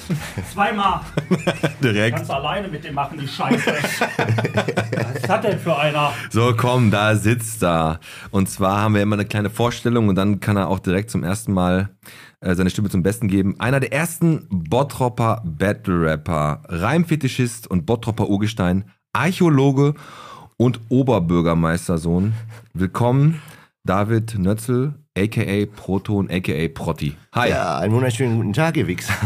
Zweimal. 0.54 1.02
Direkt. 1.84 2.30
Du 2.30 2.34
alleine 2.34 2.68
mit 2.68 2.84
dem 2.84 2.94
machen, 2.94 3.18
die 3.18 3.28
Scheiße. 3.28 3.74
Was 3.74 5.22
das 5.24 5.42
denn 5.42 5.58
für 5.58 5.76
einer? 5.76 6.14
So, 6.30 6.54
komm, 6.56 6.92
da 6.92 7.16
sitzt 7.16 7.64
er. 7.64 8.00
Und 8.30 8.50
zwar 8.50 8.82
haben 8.82 8.94
wir 8.94 9.02
immer 9.02 9.16
eine 9.16 9.26
kleine 9.26 9.50
Vorstellung 9.50 10.10
und 10.10 10.16
dann 10.16 10.40
kann 10.40 10.58
er 10.58 10.68
auch 10.68 10.78
direkt 10.78 11.10
zum 11.10 11.24
ersten 11.24 11.54
Mal 11.54 11.90
äh, 12.42 12.54
seine 12.54 12.70
Stimme 12.70 12.92
zum 12.92 13.02
Besten 13.02 13.28
geben. 13.28 13.60
Einer 13.60 13.80
der 13.80 13.92
ersten 13.92 14.48
Bottropper 14.52 15.42
Battle 15.44 16.00
Rapper, 16.00 16.62
Reimfetischist 16.68 17.66
und 17.66 17.88
Bottropper 17.88 18.30
Urgestein, 18.30 18.86
Archäologe 19.12 19.96
und 20.58 20.80
Oberbürgermeistersohn. 20.90 22.34
Willkommen, 22.76 23.42
David 23.84 24.38
Nötzel, 24.38 24.94
aka 25.18 25.66
Proton, 25.76 26.30
aka 26.30 26.68
Protti. 26.70 27.16
Hi. 27.34 27.50
Ja, 27.50 27.80
einen 27.80 27.94
wunderschönen 27.94 28.38
guten 28.38 28.54
Tag, 28.54 28.78
ihr 28.78 28.88
Wichser. 28.88 29.14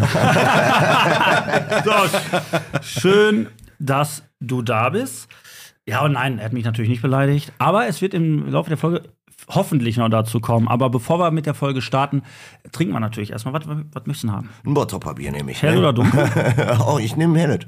So, 1.85 1.91
schön, 2.81 3.47
dass 3.79 4.23
du 4.39 4.61
da 4.61 4.89
bist. 4.89 5.29
Ja 5.85 6.03
und 6.03 6.13
nein, 6.13 6.39
er 6.39 6.45
hat 6.45 6.53
mich 6.53 6.65
natürlich 6.65 6.89
nicht 6.89 7.01
beleidigt. 7.01 7.53
Aber 7.59 7.87
es 7.87 8.01
wird 8.01 8.13
im 8.13 8.49
Laufe 8.49 8.69
der 8.69 8.77
Folge 8.77 9.03
hoffentlich 9.47 9.97
noch 9.97 10.09
dazu 10.09 10.41
kommen. 10.41 10.67
Aber 10.67 10.89
bevor 10.89 11.19
wir 11.19 11.31
mit 11.31 11.45
der 11.45 11.53
Folge 11.53 11.81
starten, 11.81 12.23
trinken 12.71 12.93
wir 12.93 12.99
natürlich 12.99 13.31
erstmal. 13.31 13.53
Was, 13.53 13.67
was 13.67 14.05
möchtest 14.05 14.23
du 14.23 14.27
denn 14.27 14.35
haben? 14.35 14.49
Ein 14.65 14.73
Bottropperbier 14.73 15.31
nehme 15.31 15.51
ich. 15.51 15.61
Hell 15.61 15.75
ne? 15.75 15.79
oder 15.79 15.93
dunkel? 15.93 16.29
oh, 16.87 16.99
ich 16.99 17.15
nehme 17.15 17.35
ein 17.35 17.39
Helles. 17.39 17.67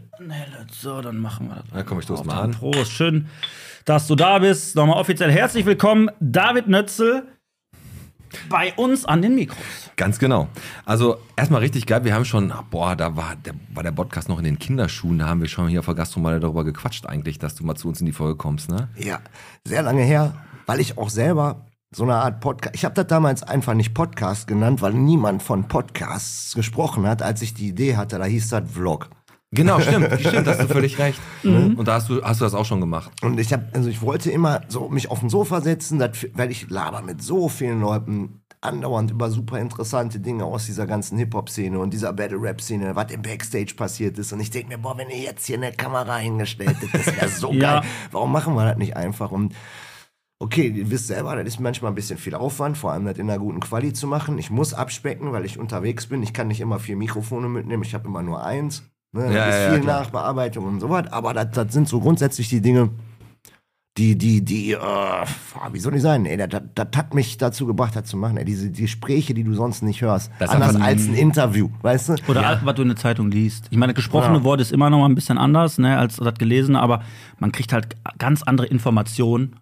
so, 0.72 1.02
dann 1.02 1.20
machen 1.20 1.48
wir 1.48 1.56
das. 1.56 1.66
Na 1.74 1.84
komm, 1.84 2.00
ich 2.00 2.06
stoß 2.06 2.22
Auf, 2.22 2.26
mal 2.26 2.42
an. 2.42 2.52
Prost, 2.52 2.92
schön, 2.92 3.28
dass 3.86 4.08
du 4.08 4.16
da 4.16 4.40
bist. 4.40 4.76
Nochmal 4.76 4.98
offiziell 4.98 5.32
herzlich 5.32 5.66
willkommen, 5.66 6.10
David 6.20 6.68
Nötzel, 6.68 7.24
bei 8.50 8.74
uns 8.76 9.06
an 9.06 9.22
den 9.22 9.36
Mikros. 9.36 9.58
Ganz 9.96 10.20
genau. 10.20 10.48
Also 10.86 11.18
erstmal 11.36 11.62
richtig 11.62 11.86
geil. 11.86 12.04
Wir 12.04 12.14
haben 12.14 12.26
schon, 12.26 12.54
boah, 12.70 12.96
da 12.96 13.16
war 13.16 13.36
der, 13.36 13.54
war 13.74 13.84
der 13.84 13.92
Podcast 13.92 14.30
noch 14.30 14.40
in 14.40 14.46
den 14.46 14.60
Kinderschuhen. 14.60 15.20
Da 15.20 15.28
haben 15.28 15.42
wir 15.42 15.48
schon 15.48 15.68
hier 15.68 15.84
vor 15.84 15.96
Gastro 15.96 16.20
mal 16.20 16.40
darüber 16.40 16.64
gequatscht 16.64 17.06
eigentlich, 17.06 17.40
dass 17.40 17.56
du 17.56 17.66
mal 17.66 17.76
zu 17.76 17.88
uns 17.88 18.00
in 18.00 18.06
die 18.06 18.12
Folge 18.12 18.36
kommst, 18.36 18.70
ne? 18.70 18.90
Ja, 18.96 19.20
sehr 19.64 19.82
lange 19.82 20.04
her, 20.04 20.36
weil 20.66 20.80
ich 20.80 20.98
auch 20.98 21.10
selber 21.10 21.66
so 21.92 22.04
eine 22.04 22.16
Art 22.16 22.40
Podcast. 22.40 22.76
Ich 22.76 22.86
habe 22.86 22.96
das 22.96 23.08
damals 23.08 23.44
einfach 23.44 23.74
nicht 23.74 23.94
Podcast 23.94 24.48
genannt, 24.48 24.82
weil 24.82 24.94
niemand 24.94 25.42
von 25.42 25.68
Podcasts 25.68 26.54
gesprochen 26.54 27.08
hat, 27.08 27.22
als 27.22 27.42
ich 27.42 27.54
die 27.54 27.70
Idee 27.70 27.98
hatte. 27.98 28.20
Da 28.20 28.26
hieß 28.26 28.50
das 28.50 28.72
Vlog. 28.72 29.10
Genau, 29.52 29.80
stimmt, 29.80 30.08
stimmt, 30.20 30.48
hast 30.48 30.62
du 30.62 30.68
völlig 30.68 31.00
recht. 31.00 31.20
Und 31.44 31.86
da 31.88 31.96
hast 31.96 32.10
du, 32.10 32.22
hast 32.22 32.40
du 32.40 32.46
das 32.46 32.54
auch 32.54 32.66
schon 32.66 32.80
gemacht. 32.80 33.12
Und 33.24 33.40
ich 33.40 33.52
habe, 33.52 33.66
also 33.74 33.90
ich 33.90 34.02
wollte 34.02 34.30
immer 34.32 34.62
so 34.68 34.90
mich 34.90 35.10
auf 35.10 35.22
den 35.22 35.30
Sofa 35.30 35.62
setzen, 35.62 35.98
das, 36.00 36.12
weil 36.34 36.52
ich 36.52 36.70
laber 36.70 37.02
mit 37.02 37.22
so 37.24 37.50
vielen 37.50 37.82
Leuten 37.82 38.42
andauernd 38.62 39.10
über 39.12 39.32
super 39.32 39.58
interessante 39.58 40.20
Dinge 40.20 40.44
aus 40.44 40.66
dieser 40.66 40.86
ganzen 40.86 41.18
Hip-Hop-Szene 41.18 41.80
und 41.80 41.94
dieser 41.94 42.12
Battle-Rap-Szene, 42.14 42.96
was 42.96 43.12
im 43.12 43.22
Backstage 43.22 43.74
passiert 43.76 44.18
ist. 44.20 44.34
Und 44.34 44.42
ich 44.42 44.52
denke 44.52 44.68
mir, 44.68 44.78
boah, 44.78 44.98
wenn 44.98 45.10
ihr 45.10 45.18
jetzt 45.20 45.46
hier 45.46 45.56
eine 45.58 45.72
Kamera 45.72 46.18
hingestellt 46.18 46.76
hättet, 46.82 46.94
das 46.94 47.16
wäre 47.16 47.30
so 47.30 47.52
Ja. 47.54 47.80
geil. 47.80 47.90
Warum 48.12 48.32
machen 48.32 48.54
wir 48.56 48.66
das 48.66 48.78
nicht 48.78 48.98
einfach? 48.98 49.32
Und 49.32 49.56
okay, 50.40 50.68
ihr 50.68 50.92
wisst 50.92 51.08
selber, 51.08 51.36
das 51.38 51.48
ist 51.48 51.60
manchmal 51.60 51.92
ein 51.92 51.96
bisschen 51.96 52.18
viel 52.20 52.36
Aufwand, 52.36 52.78
vor 52.78 52.92
allem 52.92 53.06
das 53.06 53.18
in 53.18 53.30
einer 53.30 53.40
guten 53.40 53.62
Quali 53.62 53.94
zu 53.94 54.08
machen. 54.08 54.38
Ich 54.38 54.50
muss 54.52 54.74
abspecken, 54.74 55.32
weil 55.32 55.46
ich 55.46 55.58
unterwegs 55.58 56.08
bin. 56.08 56.22
Ich 56.22 56.34
kann 56.34 56.50
nicht 56.50 56.60
immer 56.62 56.80
vier 56.80 56.98
Mikrofone 56.98 57.48
mitnehmen, 57.50 57.84
ich 57.84 57.94
habe 57.96 58.08
immer 58.08 58.22
nur 58.22 58.44
eins. 58.44 58.84
Ne? 59.12 59.34
Ja, 59.34 59.46
das 59.48 59.56
ist 59.56 59.62
ja, 59.62 59.72
viel 59.74 59.82
klar. 59.82 60.00
Nachbearbeitung 60.02 60.66
und 60.66 60.80
so 60.80 60.90
was. 60.90 61.12
Aber 61.12 61.34
das, 61.34 61.52
das 61.52 61.74
sind 61.74 61.88
so 61.88 62.00
grundsätzlich 62.00 62.50
die 62.50 62.62
Dinge, 62.62 62.92
die, 63.98 64.18
die, 64.18 64.46
die, 64.46 64.72
äh, 64.74 65.26
wie 65.72 65.80
soll 65.80 65.96
ich 65.96 66.02
sagen, 66.02 66.26
ey, 66.26 66.38
das, 66.38 66.48
das, 66.50 66.62
das 66.74 66.88
hat 66.96 67.14
mich 67.14 67.38
dazu 67.38 67.66
gebracht, 67.66 67.96
das 67.96 68.06
zu 68.06 68.16
machen. 68.18 68.38
Ey, 68.38 68.46
diese 68.46 68.70
die 68.70 68.84
Gespräche, 68.84 69.34
die 69.34 69.44
du 69.44 69.54
sonst 69.54 69.82
nicht 69.82 70.02
hörst. 70.02 70.32
Das 70.40 70.50
ist 70.50 70.56
Anders 70.56 70.76
als 70.76 71.08
ein 71.08 71.16
Interview, 71.16 71.70
weißt 71.82 72.10
du? 72.10 72.16
Oder 72.28 72.62
was 72.64 72.76
du 72.76 72.84
in 72.84 72.88
der 72.90 72.98
Zeitung 72.98 73.30
liest. 73.30 73.66
Ich 73.72 73.78
meine, 73.78 73.94
das 73.94 73.98
gesprochene 73.98 74.38
Ja. 74.38 74.44
Wort 74.44 74.62
ist 74.62 74.72
immer 74.72 74.90
noch 74.90 75.00
mal 75.00 75.10
ein 75.10 75.16
bisschen 75.16 75.38
anders 75.38 75.80
ne, 75.80 75.98
als 75.98 76.16
das 76.16 76.36
gelesene, 76.36 76.80
aber 76.80 77.02
man 77.40 77.52
kriegt 77.52 77.74
halt 77.74 77.96
ganz 78.18 78.44
andere 78.44 78.68
Informationen. 78.68 79.56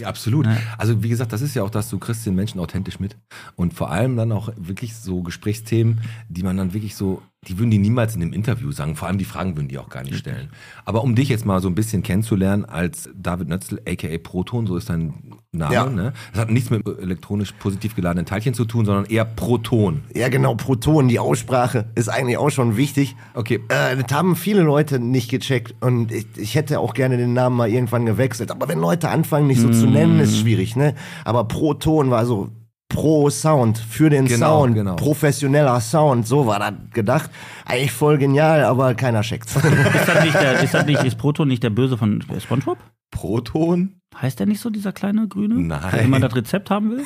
Ja, 0.00 0.08
absolut. 0.08 0.46
Ja. 0.46 0.56
Also 0.78 1.02
wie 1.02 1.08
gesagt, 1.08 1.32
das 1.32 1.42
ist 1.42 1.54
ja 1.54 1.62
auch 1.62 1.70
das, 1.70 1.90
du 1.90 1.98
kriegst 1.98 2.24
den 2.24 2.34
Menschen 2.34 2.60
authentisch 2.60 2.98
mit. 2.98 3.16
Und 3.56 3.74
vor 3.74 3.90
allem 3.90 4.16
dann 4.16 4.32
auch 4.32 4.50
wirklich 4.56 4.96
so 4.96 5.22
Gesprächsthemen, 5.22 6.00
die 6.28 6.42
man 6.42 6.56
dann 6.56 6.72
wirklich 6.72 6.96
so, 6.96 7.22
die 7.46 7.58
würden 7.58 7.70
die 7.70 7.78
niemals 7.78 8.14
in 8.14 8.22
einem 8.22 8.32
Interview 8.32 8.72
sagen. 8.72 8.96
Vor 8.96 9.08
allem 9.08 9.18
die 9.18 9.24
Fragen 9.26 9.56
würden 9.56 9.68
die 9.68 9.78
auch 9.78 9.90
gar 9.90 10.02
nicht 10.02 10.16
stellen. 10.16 10.50
Aber 10.84 11.02
um 11.02 11.14
dich 11.14 11.28
jetzt 11.28 11.44
mal 11.44 11.60
so 11.60 11.68
ein 11.68 11.74
bisschen 11.74 12.02
kennenzulernen 12.02 12.64
als 12.64 13.10
David 13.14 13.48
Nötzel, 13.48 13.82
aka 13.86 14.16
Proton, 14.18 14.66
so 14.66 14.76
ist 14.76 14.88
dein 14.88 15.34
Name, 15.54 15.74
Ja. 15.74 15.86
ne? 15.86 16.14
Das 16.32 16.40
hat 16.40 16.50
nichts 16.50 16.70
mit 16.70 16.86
elektronisch 16.86 17.52
positiv 17.52 17.94
geladenen 17.94 18.24
Teilchen 18.24 18.54
zu 18.54 18.64
tun, 18.64 18.86
sondern 18.86 19.04
eher 19.04 19.26
Proton. 19.26 20.00
Ja, 20.14 20.30
genau, 20.30 20.54
Proton, 20.54 21.08
die 21.08 21.18
Aussprache 21.18 21.84
ist 21.94 22.08
eigentlich 22.08 22.38
auch 22.38 22.48
schon 22.48 22.78
wichtig. 22.78 23.16
Okay. 23.34 23.60
Äh, 23.68 23.96
das 24.02 24.16
haben 24.16 24.34
viele 24.34 24.62
Leute 24.62 24.98
nicht 24.98 25.30
gecheckt 25.30 25.74
und 25.82 26.10
ich, 26.10 26.26
ich 26.38 26.54
hätte 26.54 26.80
auch 26.80 26.94
gerne 26.94 27.18
den 27.18 27.34
Namen 27.34 27.54
mal 27.58 27.68
irgendwann 27.68 28.06
gewechselt. 28.06 28.50
Aber 28.50 28.66
wenn 28.68 28.78
Leute 28.78 29.10
anfangen, 29.10 29.46
mich 29.46 29.60
so 29.60 29.68
zu 29.70 29.86
nennen, 29.86 30.20
ist 30.20 30.38
schwierig, 30.38 30.74
ne? 30.74 30.94
Aber 31.26 31.44
Proton 31.44 32.10
war 32.10 32.24
so 32.24 32.48
pro 32.88 33.28
Sound, 33.28 33.76
für 33.76 34.08
den 34.08 34.24
Genau, 34.24 34.60
Sound, 34.62 34.74
genau. 34.74 34.96
professioneller 34.96 35.80
Sound, 35.82 36.26
so 36.26 36.46
war 36.46 36.60
das 36.60 36.72
gedacht. 36.94 37.30
Eigentlich 37.66 37.92
voll 37.92 38.16
genial, 38.16 38.64
aber 38.64 38.94
keiner 38.94 39.20
checkt's. 39.20 39.54
Ist 39.56 39.64
das 40.08 40.24
nicht, 40.24 40.34
der, 40.34 40.62
ist, 40.62 40.72
das 40.72 40.86
nicht 40.86 41.02
ist 41.04 41.18
Proton 41.18 41.48
nicht 41.48 41.62
der 41.62 41.70
Böse 41.70 41.98
von 41.98 42.22
SpongeBob? 42.40 42.78
Proton? 43.12 43.94
Heißt 44.20 44.40
der 44.40 44.46
nicht 44.46 44.60
so, 44.60 44.68
dieser 44.68 44.92
kleine 44.92 45.28
Grüne? 45.28 45.54
Nein. 45.54 45.80
Der 45.92 46.02
immer 46.02 46.18
das 46.20 46.34
Rezept 46.34 46.68
haben 46.70 46.90
will? 46.90 47.04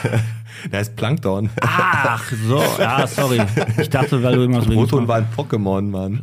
Der 0.72 0.80
ist 0.80 0.96
Plankton. 0.96 1.50
Ach 1.60 2.24
so, 2.46 2.62
ja, 2.78 3.06
sorry. 3.06 3.40
Ich 3.80 3.90
dachte, 3.90 4.22
weil 4.22 4.36
du 4.36 4.44
immer 4.44 4.62
so 4.62 4.70
Proton 4.70 5.06
war 5.08 5.16
ein 5.16 5.26
Pokémon, 5.36 5.82
Mann. 5.90 6.22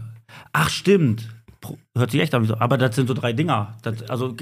Ach, 0.54 0.70
stimmt. 0.70 1.28
Pro- 1.62 1.78
Hört 1.96 2.12
sich 2.12 2.22
echt 2.22 2.34
an. 2.36 2.50
Aber 2.60 2.78
das 2.78 2.96
sind 2.96 3.08
so 3.08 3.14
drei 3.14 3.34
Dinger. 3.34 3.76
Das, 3.84 4.04
also 4.10 4.36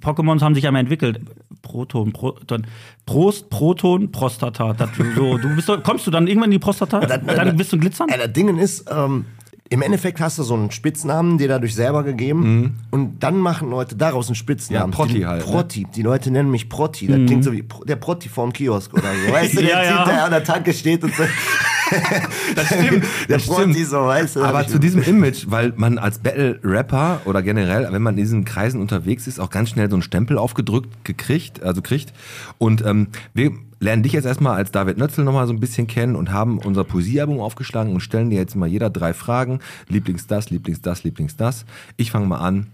Pokémons 0.00 0.40
haben 0.42 0.54
sich 0.54 0.64
ja 0.64 0.70
mal 0.72 0.80
entwickelt. 0.80 1.20
Proton, 1.62 2.12
Proton, 2.12 2.66
Prost, 3.06 3.50
Proton, 3.50 4.10
Prostata. 4.12 4.72
Das, 4.72 4.90
so, 5.16 5.38
du 5.38 5.54
bist, 5.56 5.68
doch- 5.68 5.82
kommst 5.82 6.06
du 6.06 6.10
dann 6.10 6.26
irgendwann 6.26 6.48
in 6.50 6.52
die 6.52 6.58
Prostata? 6.58 7.00
dann 7.00 7.56
bist 7.56 7.72
du 7.72 7.78
glitzern? 7.78 8.08
Ja, 8.10 8.18
das 8.18 8.32
Ding 8.32 8.56
ist, 8.58 8.88
ähm, 8.90 9.26
im 9.72 9.82
Endeffekt 9.82 10.20
hast 10.20 10.36
du 10.36 10.42
so 10.42 10.54
einen 10.54 10.72
Spitznamen, 10.72 11.38
dir 11.38 11.46
dadurch 11.46 11.76
selber 11.76 12.02
gegeben. 12.02 12.76
Und 12.90 13.20
dann 13.20 13.38
machen 13.38 13.70
Leute 13.70 13.94
daraus 13.94 14.26
einen 14.26 14.34
Spitznamen. 14.34 14.90
Ja, 14.90 14.96
Protti 14.96 15.14
die, 15.14 15.26
halt, 15.26 15.46
ne? 15.46 15.52
Protti. 15.52 15.86
Die 15.94 16.02
Leute 16.02 16.32
nennen 16.32 16.50
mich 16.50 16.68
Protti. 16.68 17.06
Das 17.06 17.16
klingt 17.26 17.44
so 17.44 17.52
wie 17.52 17.64
der 17.86 17.96
Protti 17.96 18.28
vorm 18.28 18.52
Kiosk 18.52 18.92
oder 18.92 19.04
so. 19.24 19.32
Weißt 19.32 19.56
du, 19.56 19.60
der 19.62 19.70
Ja, 19.70 19.84
ja. 19.84 20.04
der 20.04 20.24
an 20.24 20.30
der 20.32 20.42
Tanke 20.44 20.72
steht 20.72 21.04
und 21.04 21.14
so. 21.14 21.22
Das 22.54 22.66
stimmt. 22.66 23.04
Das 23.28 23.44
stimmt. 23.44 23.74
sich 23.74 23.88
so, 23.88 23.98
weißt 23.98 24.36
du. 24.36 24.42
Aber 24.42 24.66
zu 24.66 24.78
diesem 24.78 25.02
Image, 25.02 25.46
weil 25.48 25.72
man 25.76 25.98
als 25.98 26.18
Battle-Rapper 26.18 27.22
oder 27.24 27.42
generell, 27.42 27.88
wenn 27.92 28.02
man 28.02 28.14
in 28.14 28.22
diesen 28.22 28.44
Kreisen 28.44 28.80
unterwegs 28.80 29.26
ist, 29.26 29.38
auch 29.40 29.50
ganz 29.50 29.70
schnell 29.70 29.88
so 29.88 29.96
einen 29.96 30.02
Stempel 30.02 30.38
aufgedrückt 30.38 31.04
gekriegt, 31.04 31.62
also 31.62 31.82
kriegt. 31.82 32.12
Und 32.58 32.84
ähm, 32.84 33.08
wir 33.34 33.52
lernen 33.80 34.02
dich 34.02 34.12
jetzt 34.12 34.26
erstmal 34.26 34.56
als 34.56 34.72
David 34.72 34.98
Nötzel 34.98 35.24
nochmal 35.24 35.46
so 35.46 35.52
ein 35.52 35.60
bisschen 35.60 35.86
kennen 35.86 36.16
und 36.16 36.30
haben 36.30 36.58
unser 36.58 36.84
Poesiealbum 36.84 37.40
aufgeschlagen 37.40 37.92
und 37.92 38.00
stellen 38.00 38.30
dir 38.30 38.38
jetzt 38.38 38.54
mal 38.54 38.68
jeder 38.68 38.90
drei 38.90 39.14
Fragen. 39.14 39.60
Lieblings 39.88 40.26
das, 40.26 40.50
Lieblings 40.50 40.82
das, 40.82 41.04
Lieblings 41.04 41.36
das. 41.36 41.64
Ich 41.96 42.10
fange 42.10 42.26
mal 42.26 42.38
an. 42.38 42.66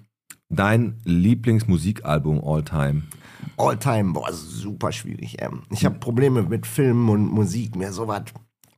Dein 0.48 1.00
Lieblingsmusikalbum 1.04 2.40
all 2.44 2.62
time. 2.62 3.02
All 3.56 3.76
time, 3.76 4.12
boah, 4.12 4.32
super 4.32 4.92
schwierig. 4.92 5.36
Ähm. 5.40 5.62
Ich 5.70 5.84
habe 5.84 5.98
Probleme 5.98 6.42
mit 6.42 6.66
Filmen 6.66 7.08
und 7.08 7.26
Musik, 7.26 7.74
mir 7.74 7.92
sowas. 7.92 8.22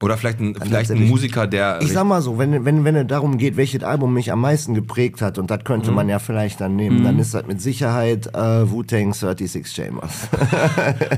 Oder 0.00 0.16
vielleicht 0.16 0.38
ein, 0.38 0.54
vielleicht 0.54 0.92
ein 0.92 1.08
Musiker, 1.08 1.48
der. 1.48 1.80
Ich 1.82 1.92
sag 1.92 2.04
mal 2.04 2.22
so, 2.22 2.38
wenn, 2.38 2.64
wenn, 2.64 2.84
wenn 2.84 2.94
es 2.94 3.06
darum 3.08 3.36
geht, 3.36 3.56
welches 3.56 3.82
Album 3.82 4.14
mich 4.14 4.30
am 4.30 4.40
meisten 4.40 4.74
geprägt 4.74 5.20
hat, 5.22 5.38
und 5.38 5.50
das 5.50 5.64
könnte 5.64 5.90
man 5.90 6.08
ja 6.08 6.20
vielleicht 6.20 6.60
dann 6.60 6.76
nehmen, 6.76 7.02
dann 7.02 7.18
ist 7.18 7.34
das 7.34 7.46
mit 7.46 7.60
Sicherheit 7.60 8.28
äh, 8.32 8.70
Wu-Tang 8.70 9.12
36 9.12 9.66
Chambers. 9.66 10.28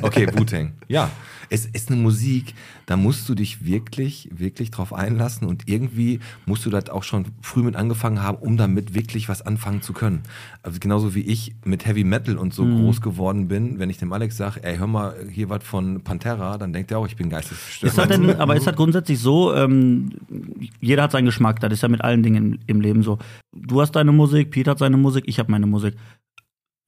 Okay, 0.01 0.27
Wu-Tang. 0.35 0.73
Ja, 0.88 1.11
es 1.51 1.67
ist 1.67 1.91
eine 1.91 2.01
Musik, 2.01 2.55
da 2.87 2.97
musst 2.97 3.29
du 3.29 3.35
dich 3.35 3.65
wirklich, 3.67 4.31
wirklich 4.33 4.71
drauf 4.71 4.95
einlassen 4.95 5.49
und 5.49 5.69
irgendwie 5.69 6.21
musst 6.47 6.65
du 6.65 6.71
das 6.71 6.89
auch 6.89 7.03
schon 7.03 7.27
früh 7.43 7.63
mit 7.63 7.75
angefangen 7.75 8.23
haben, 8.23 8.39
um 8.39 8.57
damit 8.57 8.95
wirklich 8.95 9.29
was 9.29 9.43
anfangen 9.43 9.83
zu 9.83 9.93
können. 9.93 10.23
Also 10.63 10.79
genauso 10.79 11.15
wie 11.15 11.23
ich 11.23 11.55
mit 11.65 11.85
Heavy 11.87 12.05
Metal 12.05 12.39
und 12.39 12.55
so 12.55 12.65
groß 12.65 13.01
geworden 13.01 13.49
bin, 13.49 13.79
wenn 13.81 13.91
ich 13.91 13.99
dem 13.99 14.13
Alex 14.13 14.37
sage, 14.37 14.63
ey, 14.63 14.79
hör 14.79 14.87
mal 14.87 15.17
hier 15.29 15.49
was 15.49 15.65
von 15.65 16.03
Pantera, 16.03 16.57
dann 16.57 16.73
denkt 16.73 16.93
er 16.93 16.99
auch, 16.99 17.07
ich 17.07 17.17
bin 17.17 17.29
geistesgestört. 17.29 17.91
Ist 17.91 17.99
das 17.99 18.09
denn, 18.09 18.37
aber 18.37 18.55
ist 18.55 18.67
das 18.67 18.77
grundsätzlich 18.77 19.19
so, 19.19 19.53
ähm, 19.55 20.11
jeder 20.81 21.03
hat 21.03 21.13
seinen 21.13 21.27
Geschmack, 21.27 21.59
das 21.61 21.73
ist 21.73 21.83
ja 21.83 21.89
mit 21.89 22.03
allen 22.03 22.23
Dingen 22.23 22.55
im, 22.55 22.59
im 22.67 22.81
Leben 22.81 23.03
so. 23.03 23.19
Du 23.53 23.81
hast 23.81 23.93
deine 23.93 24.13
Musik, 24.13 24.53
Pete 24.53 24.71
hat 24.71 24.79
seine 24.79 24.97
Musik, 24.97 25.25
ich 25.27 25.41
habe 25.41 25.51
meine 25.51 25.67
Musik. 25.67 25.97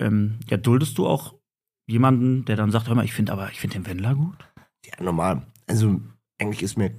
Ähm, 0.00 0.38
ja, 0.48 0.56
duldest 0.56 0.96
du 0.98 1.06
auch 1.06 1.34
jemanden, 1.88 2.44
der 2.44 2.56
dann 2.56 2.70
sagt, 2.70 2.88
hör 2.88 2.94
mal, 2.94 3.04
ich 3.04 3.12
finde 3.12 3.32
aber, 3.32 3.50
ich 3.50 3.60
finde 3.60 3.78
den 3.78 3.86
Wendler 3.86 4.14
gut? 4.14 4.36
Ja, 4.86 5.02
normal. 5.02 5.42
Also, 5.68 6.00
eigentlich 6.40 6.62
ist 6.62 6.76
mir 6.76 6.90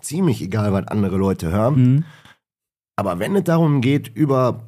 ziemlich 0.00 0.42
egal, 0.42 0.72
was 0.72 0.88
andere 0.88 1.16
Leute 1.16 1.50
hören. 1.50 1.74
Mhm. 1.74 2.04
Aber 2.96 3.18
wenn 3.18 3.34
es 3.36 3.44
darum 3.44 3.80
geht, 3.80 4.08
über, 4.14 4.60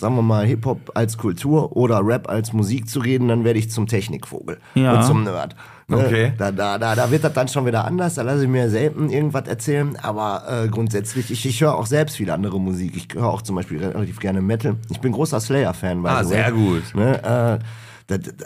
sagen 0.00 0.16
wir 0.16 0.22
mal, 0.22 0.44
Hip-Hop 0.44 0.92
als 0.94 1.16
Kultur 1.16 1.76
oder 1.76 2.04
Rap 2.04 2.28
als 2.28 2.52
Musik 2.52 2.88
zu 2.88 3.00
reden, 3.00 3.28
dann 3.28 3.44
werde 3.44 3.58
ich 3.58 3.70
zum 3.70 3.86
Technikvogel 3.86 4.58
Ja. 4.74 4.96
und 4.96 5.04
zum 5.04 5.24
Nerd. 5.24 5.54
Ne? 5.86 5.96
Okay. 5.96 6.32
Da, 6.36 6.50
da, 6.52 6.76
da, 6.76 6.94
da 6.94 7.10
wird 7.10 7.24
das 7.24 7.32
dann 7.32 7.48
schon 7.48 7.64
wieder 7.64 7.84
anders, 7.86 8.16
da 8.16 8.22
lasse 8.22 8.42
ich 8.42 8.48
mir 8.50 8.68
selten 8.68 9.08
irgendwas 9.08 9.46
erzählen, 9.48 9.96
aber 9.96 10.64
äh, 10.64 10.68
grundsätzlich, 10.68 11.30
ich, 11.30 11.46
ich 11.46 11.60
höre 11.62 11.74
auch 11.76 11.86
selbst 11.86 12.16
viel 12.16 12.30
andere 12.30 12.60
Musik. 12.60 12.94
Ich 12.94 13.08
höre 13.14 13.28
auch 13.28 13.40
zum 13.40 13.56
Beispiel 13.56 13.82
relativ 13.82 14.18
gerne 14.20 14.42
Metal. 14.42 14.76
Ich 14.90 15.00
bin 15.00 15.12
großer 15.12 15.40
Slayer-Fan. 15.40 16.04
Ah, 16.04 16.24
sehr 16.24 16.52
gut. 16.52 16.94
Ne, 16.94 17.22
äh, 17.22 17.58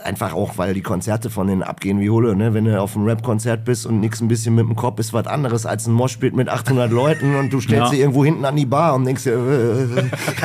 einfach 0.03 0.33
auch, 0.35 0.59
weil 0.59 0.75
die 0.75 0.81
Konzerte 0.83 1.31
von 1.31 1.47
denen 1.47 1.63
abgehen 1.63 2.01
wie 2.01 2.11
Hulle. 2.11 2.35
Ne? 2.35 2.53
Wenn 2.53 2.65
du 2.65 2.81
auf 2.81 2.97
einem 2.97 3.05
Rap-Konzert 3.07 3.65
bist 3.65 3.87
und 3.87 4.01
nix 4.01 4.21
ein 4.21 4.27
bisschen 4.27 4.57
mit 4.57 4.67
dem 4.67 4.75
Kopf 4.75 4.99
ist 4.99 5.13
was 5.13 5.27
anderes 5.29 5.67
als 5.67 5.87
ein 5.87 5.93
Moshpit 5.93 6.35
mit 6.35 6.49
800 6.49 6.91
Leuten 6.91 7.37
und 7.37 7.53
du 7.53 7.61
stellst 7.61 7.85
Ja. 7.85 7.91
dich 7.91 8.01
irgendwo 8.01 8.25
hinten 8.25 8.45
an 8.45 8.57
die 8.57 8.67
Bar 8.67 8.95
und 8.97 9.05
denkst 9.05 9.23
dir, 9.23 9.35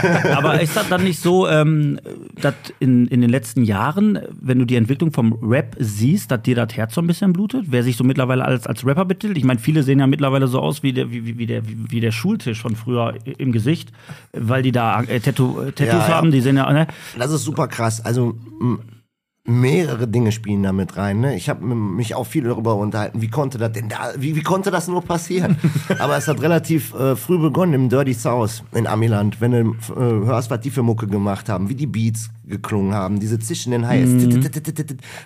äh, 0.03 0.31
Aber 0.35 0.61
ist 0.61 0.75
das 0.75 0.87
dann 0.89 1.03
nicht 1.03 1.19
so, 1.19 1.47
ähm, 1.47 1.99
dass 2.41 2.53
in, 2.79 3.07
in 3.07 3.21
den 3.21 3.29
letzten 3.31 3.63
Jahren, 3.63 4.19
wenn 4.39 4.59
du 4.59 4.65
die 4.65 4.75
Entwicklung 4.75 5.11
vom 5.11 5.33
Rap 5.41 5.75
siehst, 5.79 6.29
dass 6.29 6.43
dir 6.43 6.55
das 6.55 6.75
Herz 6.77 6.93
so 6.93 7.01
ein 7.01 7.07
bisschen 7.07 7.33
blutet? 7.33 7.65
Wer 7.69 7.81
sich 7.83 7.97
so 7.97 8.03
mittlerweile 8.03 8.45
als, 8.45 8.67
als 8.67 8.85
Rapper 8.85 9.05
betitelt? 9.05 9.37
Ich 9.37 9.43
meine, 9.43 9.59
viele 9.59 9.81
sehen 9.81 9.99
ja 9.99 10.05
mittlerweile 10.05 10.47
so 10.47 10.59
aus 10.59 10.83
wie 10.83 10.93
der, 10.93 11.09
wie, 11.11 11.37
wie, 11.39 11.45
der, 11.47 11.63
wie, 11.67 11.99
der 12.01 12.11
Schultisch 12.11 12.61
von 12.61 12.75
früher 12.75 13.15
im 13.39 13.51
Gesicht, 13.51 13.91
weil 14.33 14.61
die 14.61 14.71
da 14.71 15.01
äh, 15.01 15.19
Tattoo, 15.19 15.59
äh, 15.61 15.71
Tattoos 15.71 16.07
Ja, 16.07 16.15
haben, 16.15 16.29
die 16.31 16.41
sehen 16.41 16.57
ja, 16.57 16.71
ne? 16.71 16.85
Das 17.17 17.31
ist 17.31 17.43
super 17.43 17.67
krass. 17.67 18.05
Also 18.05 18.35
mehrere 19.47 20.09
Dinge 20.09 20.33
spielen 20.33 20.61
da 20.61 20.73
mit 20.73 20.97
rein. 20.97 21.21
Ne? 21.21 21.35
Ich 21.35 21.47
habe 21.47 21.63
mich 21.65 22.13
auch 22.15 22.25
viel 22.25 22.43
darüber 22.43 22.75
unterhalten, 22.75 23.21
wie 23.21 23.29
konnte 23.29 23.57
das 23.57 23.71
denn 23.71 23.87
da, 23.87 24.11
wie, 24.17 24.35
wie 24.35 24.43
konnte 24.43 24.71
das 24.71 24.89
nur 24.89 25.01
passieren? 25.01 25.57
Aber 25.99 26.17
es 26.17 26.27
hat 26.27 26.41
relativ 26.41 26.93
äh, 26.93 27.15
früh 27.15 27.39
begonnen 27.39 27.73
im 27.73 27.89
Dirty 27.89 28.13
South 28.13 28.61
in 28.73 28.85
Amiland, 28.85 29.39
wenn 29.39 29.51
du 29.51 29.75
äh, 29.93 30.25
hörst, 30.25 30.51
was 30.51 30.59
die 30.59 30.69
für 30.69 30.83
Mucke 30.83 31.07
gemacht 31.07 31.47
haben, 31.47 31.69
wie 31.69 31.75
die 31.75 31.87
Beats 31.87 32.29
geklungen 32.45 32.93
haben, 32.93 33.21
diese 33.21 33.39
zischenden 33.39 33.87
Highs. 33.87 34.09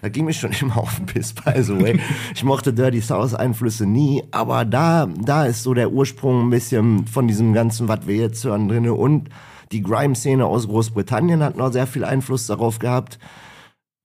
Da 0.04 0.10
ging 0.10 0.26
mir 0.26 0.34
schon 0.34 0.52
immer 0.62 0.78
auf 0.78 0.96
den 0.98 1.08
Piss, 1.08 1.34
by 1.34 1.62
the 1.62 1.80
way. 1.82 2.00
Ich 2.36 2.44
mochte 2.44 2.74
Dirty 2.74 3.02
South 3.02 3.34
Einflüsse 3.34 3.88
nie, 3.88 4.24
aber 4.32 4.66
da, 4.66 5.08
da 5.08 5.46
ist 5.46 5.64
so 5.64 5.74
der 5.74 5.92
Ursprung 5.92 6.48
ein 6.48 6.50
bisschen 6.52 7.08
von 7.08 7.28
diesem 7.28 7.54
ganzen, 7.54 7.88
was 7.88 8.06
wir 8.06 8.16
jetzt 8.16 8.44
hören, 8.44 8.68
drinne 8.68 8.94
und 8.94 9.30
die 9.72 9.82
Grime-Szene 9.82 10.46
aus 10.46 10.68
Großbritannien 10.68 11.42
hat 11.42 11.58
noch 11.58 11.72
sehr 11.72 11.88
viel 11.88 12.04
Einfluss 12.04 12.46
darauf 12.46 12.78
gehabt. 12.80 13.18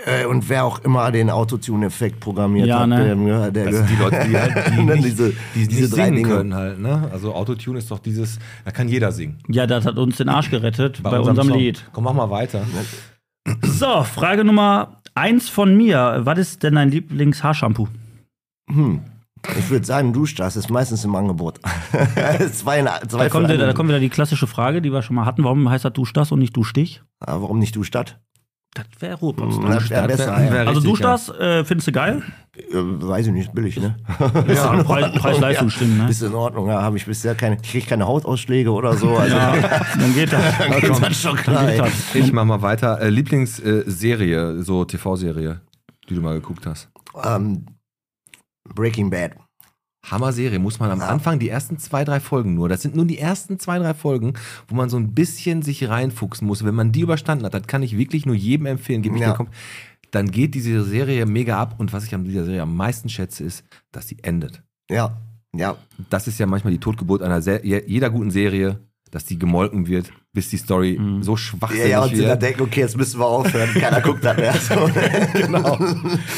Äh, 0.04 0.26
und 0.26 0.48
wer 0.50 0.64
auch 0.64 0.80
immer 0.80 1.11
den 1.11 1.30
Autotune-Effekt 1.30 2.20
programmiert 2.20 2.66
Ja, 2.68 2.80
hat, 2.80 2.88
ne? 2.88 3.50
der, 3.50 3.50
der, 3.50 3.72
sind 3.72 3.88
die 3.88 3.96
Leute, 3.96 4.26
die 4.28 4.37
halt 4.37 4.54
die 4.74 4.78
Und 4.78 4.87
dann 4.88 4.98
nicht, 4.98 5.09
diese, 5.12 5.32
die 5.54 5.66
diese 5.66 5.82
nicht 5.82 5.96
drei 5.96 6.04
singen 6.04 6.16
Dinge. 6.16 6.28
können 6.28 6.54
halt, 6.54 6.78
ne? 6.78 7.09
Also 7.12 7.35
Autotune 7.35 7.78
ist 7.78 7.90
doch 7.90 7.98
dieses, 7.98 8.38
da 8.66 8.72
kann 8.72 8.88
jeder 8.88 9.11
singen. 9.11 9.38
Ja, 9.48 9.66
das 9.66 9.87
hat 9.87 9.96
uns 9.96 10.18
den 10.18 10.28
Arsch 10.28 10.50
gerettet 10.50 11.02
bei, 11.02 11.18
unserem 11.18 11.48
Song. 11.48 11.59
Lied. 11.59 11.88
Komm, 11.92 12.04
mach 12.04 12.12
mal 12.12 12.28
weiter. 12.28 12.62
So, 13.62 14.02
Frage 14.02 14.44
Nummer 14.44 15.00
eins 15.14 15.48
von 15.48 15.74
mir. 15.76 16.20
Was 16.24 16.38
ist 16.38 16.62
denn 16.62 16.74
dein 16.74 16.90
Lieblings-Haarshampoo? 16.90 17.88
Hm. 18.70 19.00
Ich 19.59 19.70
würde 19.70 19.87
sagen, 19.87 20.12
Duschdas 20.12 20.56
ist 20.56 20.70
meistens 20.70 21.04
im 21.04 21.14
Angebot. 21.14 21.61
zwei, 22.52 22.82
zwei 22.82 23.24
Da 23.24 23.28
kommt, 23.28 23.48
wieder, 23.48 23.66
da 23.66 23.72
kommt 23.72 23.88
wieder 23.88 24.00
die 24.00 24.09
klassische 24.09 24.46
Frage, 24.46 24.82
die 24.82 24.92
wir 24.92 25.02
schon 25.02 25.16
mal 25.16 25.24
hatten. 25.24 25.44
Warum 25.44 25.68
heißt 25.70 25.85
das 25.85 25.92
Duschdas 25.92 26.32
und 26.32 26.40
nicht 26.40 26.56
Duschstich? 26.56 27.02
Ah, 27.20 27.40
warum 27.40 27.59
nicht 27.59 27.76
Duschstadt? 27.76 28.18
Das 28.74 28.85
wäre 29.00 29.16
Ruhrpost. 29.16 29.59
Das 29.62 29.88
wäre 29.88 30.07
besser. 30.07 30.37
wär- 30.37 30.44
ja. 30.44 30.52
wär- 30.52 30.61
Also 30.68 30.81
richtig, 30.81 30.90
Duschdas 30.90 31.29
äh, 31.31 31.64
findest 31.64 31.88
du 31.88 31.92
geil? 31.92 32.22
Weiß 32.72 33.26
ich 33.26 33.33
nicht, 33.33 33.52
billig, 33.55 33.79
ne? 33.81 33.96
Ja, 34.48 34.83
Preis- 34.83 35.12
Preis-Leistung 35.18 35.70
stimmt, 35.70 35.96
ne? 35.98 36.11
Ist 36.11 36.22
in 36.22 36.35
Ordnung, 36.35 36.68
ja, 36.68 36.83
habe 36.83 36.96
ich 36.98 37.07
bisher 37.07 37.35
keine, 37.35 37.57
ich 37.62 37.70
kriege 37.70 37.87
keine 37.87 38.07
Hautausschläge 38.07 38.70
oder 38.70 38.94
so. 38.96 39.16
Also, 39.16 39.35
Ja, 39.37 39.55
dann 39.98 40.14
geht 40.14 40.33
das. 40.33 40.59
dann 40.59 40.81
geht 40.81 41.02
das 41.02 41.20
schon 41.22 41.37
klar. 41.37 41.64
Dann 41.66 41.79
das. 41.79 42.14
Ich 42.14 42.33
mach 42.33 42.44
mal 42.44 42.61
weiter. 42.61 43.00
Äh, 43.00 43.09
Lieblingsserie, 43.09 44.62
so 44.62 44.85
TV-Serie, 44.85 45.61
die 46.09 46.14
du 46.14 46.20
mal 46.20 46.35
geguckt 46.35 46.66
hast. 46.66 46.88
Ähm, 47.24 47.64
Breaking 48.74 49.09
Bad. 49.11 49.33
Hammer-Serie, 50.11 50.59
muss 50.59 50.79
man 50.79 50.90
am 50.90 51.01
Anfang 51.01 51.38
die 51.38 51.49
ersten 51.49 51.79
zwei, 51.79 52.05
drei 52.05 52.21
Folgen 52.21 52.55
nur. 52.55 52.69
Das 52.69 52.83
sind 52.83 52.95
nur 52.95 53.05
die 53.05 53.19
ersten 53.19 53.59
zwei, 53.59 53.79
drei 53.79 53.95
Folgen, 53.95 54.35
wo 54.69 54.75
man 54.77 54.88
so 54.88 54.97
ein 54.97 55.12
bisschen 55.12 55.62
sich 55.62 55.88
reinfuchsen 55.88 56.47
muss. 56.47 56.64
Wenn 56.64 56.75
man 56.75 56.92
die 56.92 57.01
überstanden 57.01 57.45
hat, 57.45 57.55
das 57.55 57.66
kann 57.66 57.83
ich 57.83 57.97
wirklich 57.99 58.25
nur 58.27 58.35
jedem 58.37 58.66
empfehlen. 58.66 59.03
Gebe 59.03 59.16
ich 59.16 59.23
Ja. 59.23 59.35
kom- 59.35 59.49
dann 60.12 60.31
geht 60.31 60.55
diese 60.55 60.85
Serie 60.85 61.27
mega 61.27 61.59
ab. 61.61 61.75
Und 61.79 61.92
was 61.92 62.05
ich 62.05 62.14
an 62.14 62.25
dieser 62.25 62.45
Serie 62.45 62.62
am 62.62 62.77
meisten 62.77 63.09
schätze, 63.09 63.45
ist, 63.45 63.64
dass 63.92 64.07
sie 64.09 64.16
endet. 64.23 64.62
Ja, 64.90 65.16
ja. 65.55 65.77
Das 66.11 66.29
ist 66.29 66.38
ja 66.38 66.47
manchmal 66.47 66.73
die 66.73 66.79
Totgeburt 66.81 67.23
einer 67.23 67.42
Se 67.42 67.61
je- 67.64 67.83
jeder 67.87 68.09
guten 68.11 68.31
Serie, 68.31 68.79
dass 69.11 69.25
die 69.25 69.38
gemolken 69.38 69.87
wird, 69.87 70.11
bis 70.33 70.51
die 70.51 70.57
Story 70.57 71.01
so 71.21 71.33
Ja, 71.33 71.37
schwachsinnig 71.38 71.88
ja, 71.90 72.03
und 72.03 72.11
sie 72.11 72.16
dann 72.19 72.29
wird. 72.31 72.42
denken, 72.42 72.62
okay, 72.62 72.81
jetzt 72.81 72.97
müssen 72.97 73.21
wir 73.21 73.27
aufhören. 73.27 73.73
Keiner 73.75 74.01
guckt 74.01 74.25
das 74.25 74.37
mehr. 74.37 74.55
So. 74.61 74.90
genau. 75.33 75.75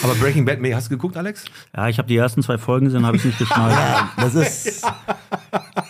Aber 0.03 0.15
Breaking 0.21 0.45
Bad, 0.45 0.59
hast 0.75 0.87
du 0.87 0.91
geguckt, 0.91 1.17
Alex? 1.17 1.45
Ja, 1.75 1.89
ich 1.89 1.99
habe 1.99 2.09
die 2.09 2.17
ersten 2.17 2.43
zwei 2.43 2.59
Folgen 2.59 2.87
gesehen, 2.87 3.07
habe 3.07 3.17
ich 3.17 3.25
nicht 3.25 3.39
geschnallt. 3.39 3.75
Ja, 3.75 4.11
das 4.17 4.35
ist. 4.35 4.87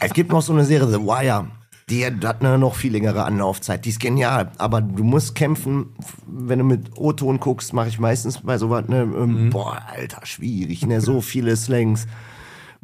Es 0.01 0.13
gibt 0.13 0.31
noch 0.31 0.43
so 0.43 0.53
eine 0.53 0.65
Serie, 0.65 0.89
The 0.89 1.01
Wire. 1.01 1.49
Die 1.91 2.05
hat 2.05 2.45
eine 2.45 2.59
noch 2.59 2.75
viel 2.75 2.93
längere 2.93 3.25
Anlaufzeit. 3.25 3.85
Die 3.85 3.89
ist 3.89 3.99
genial. 4.01 4.53
Aber 4.59 4.83
du 4.83 5.03
musst 5.05 5.35
kämpfen. 5.35 5.87
Wenn 6.27 6.59
du 6.59 6.65
mit 6.65 6.91
O-Ton 6.97 7.41
guckst, 7.41 7.73
mache 7.73 7.89
ich 7.89 7.99
meistens 7.99 8.41
bei 8.43 8.59
sowas, 8.59 8.87
ne, 8.89 9.01
ähm, 9.03 9.49
boah, 9.51 9.81
Alter, 9.91 10.21
schwierig, 10.25 10.87
ne, 10.87 11.01
so 11.01 11.21
viele 11.23 11.57
Slangs. 11.57 12.07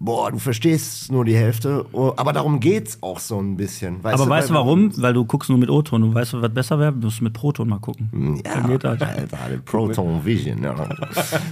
Boah, 0.04 0.30
du 0.30 0.38
verstehst 0.38 1.10
nur 1.10 1.24
die 1.24 1.34
Hälfte. 1.34 1.86
Oh, 1.92 2.12
Aber 2.16 2.34
darum 2.34 2.60
geht's 2.60 2.98
auch 3.00 3.18
so 3.18 3.38
ein 3.40 3.56
bisschen. 3.56 4.04
Weißt 4.04 4.20
Aber 4.20 4.28
weißt 4.30 4.50
du 4.50 4.54
warum? 4.54 4.90
Weil 5.00 5.14
du 5.14 5.24
guckst 5.24 5.48
nur 5.48 5.58
mit 5.58 5.70
O-Ton. 5.70 6.02
Du 6.02 6.12
weißt, 6.14 6.34
was 6.42 6.52
besser 6.52 6.78
wäre? 6.78 6.92
Du 6.92 7.06
musst 7.06 7.22
mit 7.22 7.32
Proton 7.32 7.68
mal 7.68 7.78
gucken. 7.78 8.40
Ja, 8.44 8.54
Dann 8.56 8.68
geht 8.68 8.84
das. 8.84 9.00
Alter, 9.00 9.38
Proton 9.64 10.22
Vision. 10.22 10.62
Ja. 10.62 10.74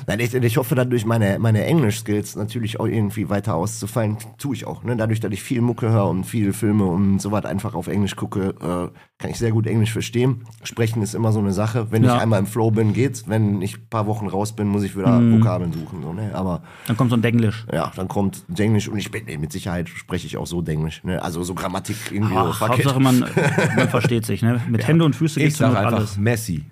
Nein, 0.07 0.21
ich, 0.21 0.35
ich 0.35 0.57
hoffe, 0.59 0.75
dadurch 0.75 1.07
meine, 1.07 1.39
meine 1.39 1.65
Englisch-Skills 1.65 2.37
natürlich 2.37 2.79
auch 2.79 2.87
irgendwie 2.87 3.31
weiter 3.31 3.55
auszufallen. 3.55 4.19
Tue 4.37 4.55
ich 4.55 4.67
auch. 4.67 4.85
Ne? 4.85 4.97
Dadurch, 4.97 5.21
dass 5.21 5.33
ich 5.33 5.43
viel 5.43 5.63
Mucke 5.63 5.89
höre 5.91 6.09
und 6.11 6.25
viele 6.25 6.53
Filme 6.53 6.85
und 6.85 7.21
so 7.23 7.33
was 7.33 7.47
einfach 7.47 7.75
auf 7.75 7.87
Englisch 7.87 8.17
gucke, 8.17 8.51
äh, 8.61 8.99
kann 9.19 9.31
ich 9.31 9.39
sehr 9.39 9.53
gut 9.53 9.67
Englisch 9.67 9.93
verstehen. 9.93 10.45
Sprechen 10.63 11.01
ist 11.01 11.15
immer 11.15 11.33
so 11.33 11.39
eine 11.39 11.53
Sache. 11.53 11.87
Wenn 11.91 12.05
Ja. 12.05 12.17
ich 12.17 12.21
einmal 12.21 12.41
im 12.41 12.47
Flow 12.47 12.71
bin, 12.71 12.93
geht's. 12.93 13.29
Wenn 13.29 13.63
ich 13.63 13.79
ein 13.79 13.87
paar 13.89 14.07
Wochen 14.07 14.27
raus 14.27 14.53
bin, 14.53 14.69
muss 14.69 14.83
ich 14.83 14.95
wieder 14.97 15.19
Mhm. 15.21 15.41
Vokabeln 15.41 15.73
suchen. 15.73 16.03
So, 16.03 16.13
ne? 16.13 16.33
Aber 16.35 16.63
Dann 16.87 16.99
kommt 16.99 17.09
so 17.11 17.17
ein 17.17 17.23
Denglisch. 17.23 17.65
ja, 17.73 17.91
dann 17.97 18.09
kommt 18.09 18.42
Englisch 18.59 18.89
und 18.89 18.99
ich 18.99 19.11
bin, 19.11 19.25
nee, 19.25 19.39
mit 19.39 19.53
Sicherheit 19.53 19.89
spreche 19.89 20.27
ich 20.27 20.37
auch 20.37 20.47
so 20.47 20.63
Englisch. 20.63 21.03
Ne? 21.05 21.23
Also 21.23 21.43
so 21.43 21.55
Grammatik 21.55 21.97
irgendwie. 22.11 22.35
Ach, 22.37 22.61
it. 22.63 22.69
Hauptsache, 22.69 23.01
man, 23.01 23.21
man 23.77 23.89
versteht 23.89 24.27
sich. 24.27 24.43
Ne? 24.43 24.61
Mit 24.69 24.87
Hände 24.87 25.05
und 25.05 25.15
Füße 25.15 25.51
sage 25.51 25.73
noch 25.73 25.79
einfach 25.79 25.99
alles. 25.99 26.17
Messi. 26.17 26.65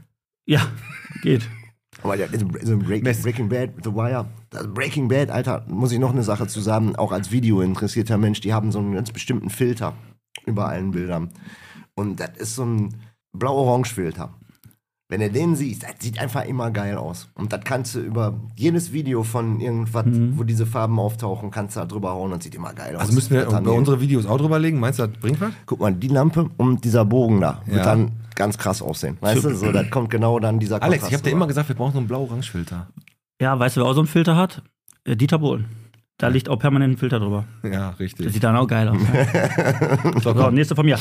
Ja, 0.47 0.67
geht. 1.23 1.49
Aber 2.03 2.15
also 2.15 2.47
also 2.59 2.79
Break, 2.79 3.05
Breaking 3.23 3.49
Bad, 3.49 3.71
The 3.83 3.93
Wire, 3.93 4.27
Breaking 4.75 5.09
Bad, 5.09 5.31
Alter, 5.31 5.65
muss 5.69 5.93
ich 5.93 5.99
noch 5.99 6.11
eine 6.11 6.23
Sache 6.23 6.47
zu 6.47 6.61
sagen, 6.61 6.97
auch 6.97 7.13
als 7.13 7.31
Video 7.31 7.61
interessierter 7.61 8.17
Mensch, 8.17 8.41
die 8.41 8.55
haben 8.55 8.73
so 8.73 8.79
einen 8.79 8.95
ganz 8.95 9.11
bestimmten 9.11 9.51
Filter 9.51 9.95
über 10.47 10.69
allen 10.69 10.93
Bildern. 10.93 11.31
Und 11.95 12.21
das 12.21 12.31
ist 12.39 12.55
so 12.55 12.65
ein 12.65 12.97
blau-orange-Filter. 13.33 14.35
Wenn 15.11 15.21
du 15.21 15.29
den 15.29 15.57
siehst, 15.57 15.83
das 15.83 15.91
sieht 15.99 16.21
einfach 16.21 16.45
immer 16.45 16.71
geil 16.71 16.97
aus. 16.97 17.29
Und 17.35 17.53
das 17.53 17.63
kannst 17.65 17.97
du 17.97 18.01
über 18.01 18.39
jedes 18.55 18.93
Video 18.93 19.25
von 19.25 19.59
irgendwas, 19.61 20.05
wo 20.37 20.45
diese 20.45 20.67
Farben 20.67 21.01
auftauchen, 21.01 21.51
kannst 21.51 21.75
du 21.75 21.81
da 21.81 21.87
drüber 21.87 22.13
hauen 22.13 22.33
und 22.33 22.43
sieht 22.45 22.55
immer 22.55 22.73
geil 22.73 22.95
aus. 22.95 23.03
Also 23.03 23.15
müssen 23.15 23.31
wir 23.33 23.45
Das 23.45 23.63
bei 23.63 23.71
unsere 23.71 24.01
Videos 24.01 24.25
auch 24.25 24.39
drüber 24.39 24.61
legen? 24.61 24.79
Meinst 24.79 25.01
du, 25.01 25.09
das 25.09 25.19
bringt 25.19 25.41
was? 25.41 25.51
Guck 25.67 25.81
mal, 25.81 25.93
die 25.93 26.07
Lampe 26.07 26.49
und 26.59 26.85
dieser 26.85 27.05
Bogen 27.05 27.41
da 27.41 27.61
wird 27.67 27.79
Ja. 27.79 27.85
dann 27.85 28.13
ganz 28.37 28.57
krass 28.57 28.81
aussehen. 28.81 29.19
Weißt 29.21 29.43
du, 29.45 29.55
so, 29.57 29.73
da 29.73 29.83
kommt 29.83 30.11
genau 30.11 30.39
dann 30.39 30.61
dieser 30.61 30.81
Alex, 30.81 31.09
ich 31.09 31.13
habe 31.13 31.25
dir 31.25 31.31
immer 31.31 31.49
gesagt, 31.49 31.69
wir 31.69 31.75
brauchen 31.77 31.93
so 31.93 31.99
einen 31.99 32.07
blau-orange-Filter. 32.07 32.87
Ja, 33.43 33.59
weißt 33.59 33.77
du, 33.77 33.81
wer 33.81 33.89
auch 33.89 33.95
so 33.95 34.01
einen 34.01 34.07
Filter 34.07 34.37
hat? 34.37 34.63
Äh, 35.05 35.17
Dieter 35.17 35.41
Bohlen. 35.41 35.67
Da 36.21 36.29
liegt 36.29 36.49
auch 36.49 36.59
permanent 36.59 36.95
ein 36.95 36.97
Filter 36.99 37.19
drüber. 37.19 37.45
Ja, 37.65 37.91
Das 37.91 38.01
richtig. 38.01 38.33
sieht 38.33 38.45
dann 38.45 38.55
auch 38.57 38.67
geil 38.67 38.89
aus. 38.89 38.99
So, 40.15 40.21
So, 40.21 40.35
komm. 40.35 40.55
nächste 40.55 40.75
von 40.77 40.85
mir. 40.87 40.99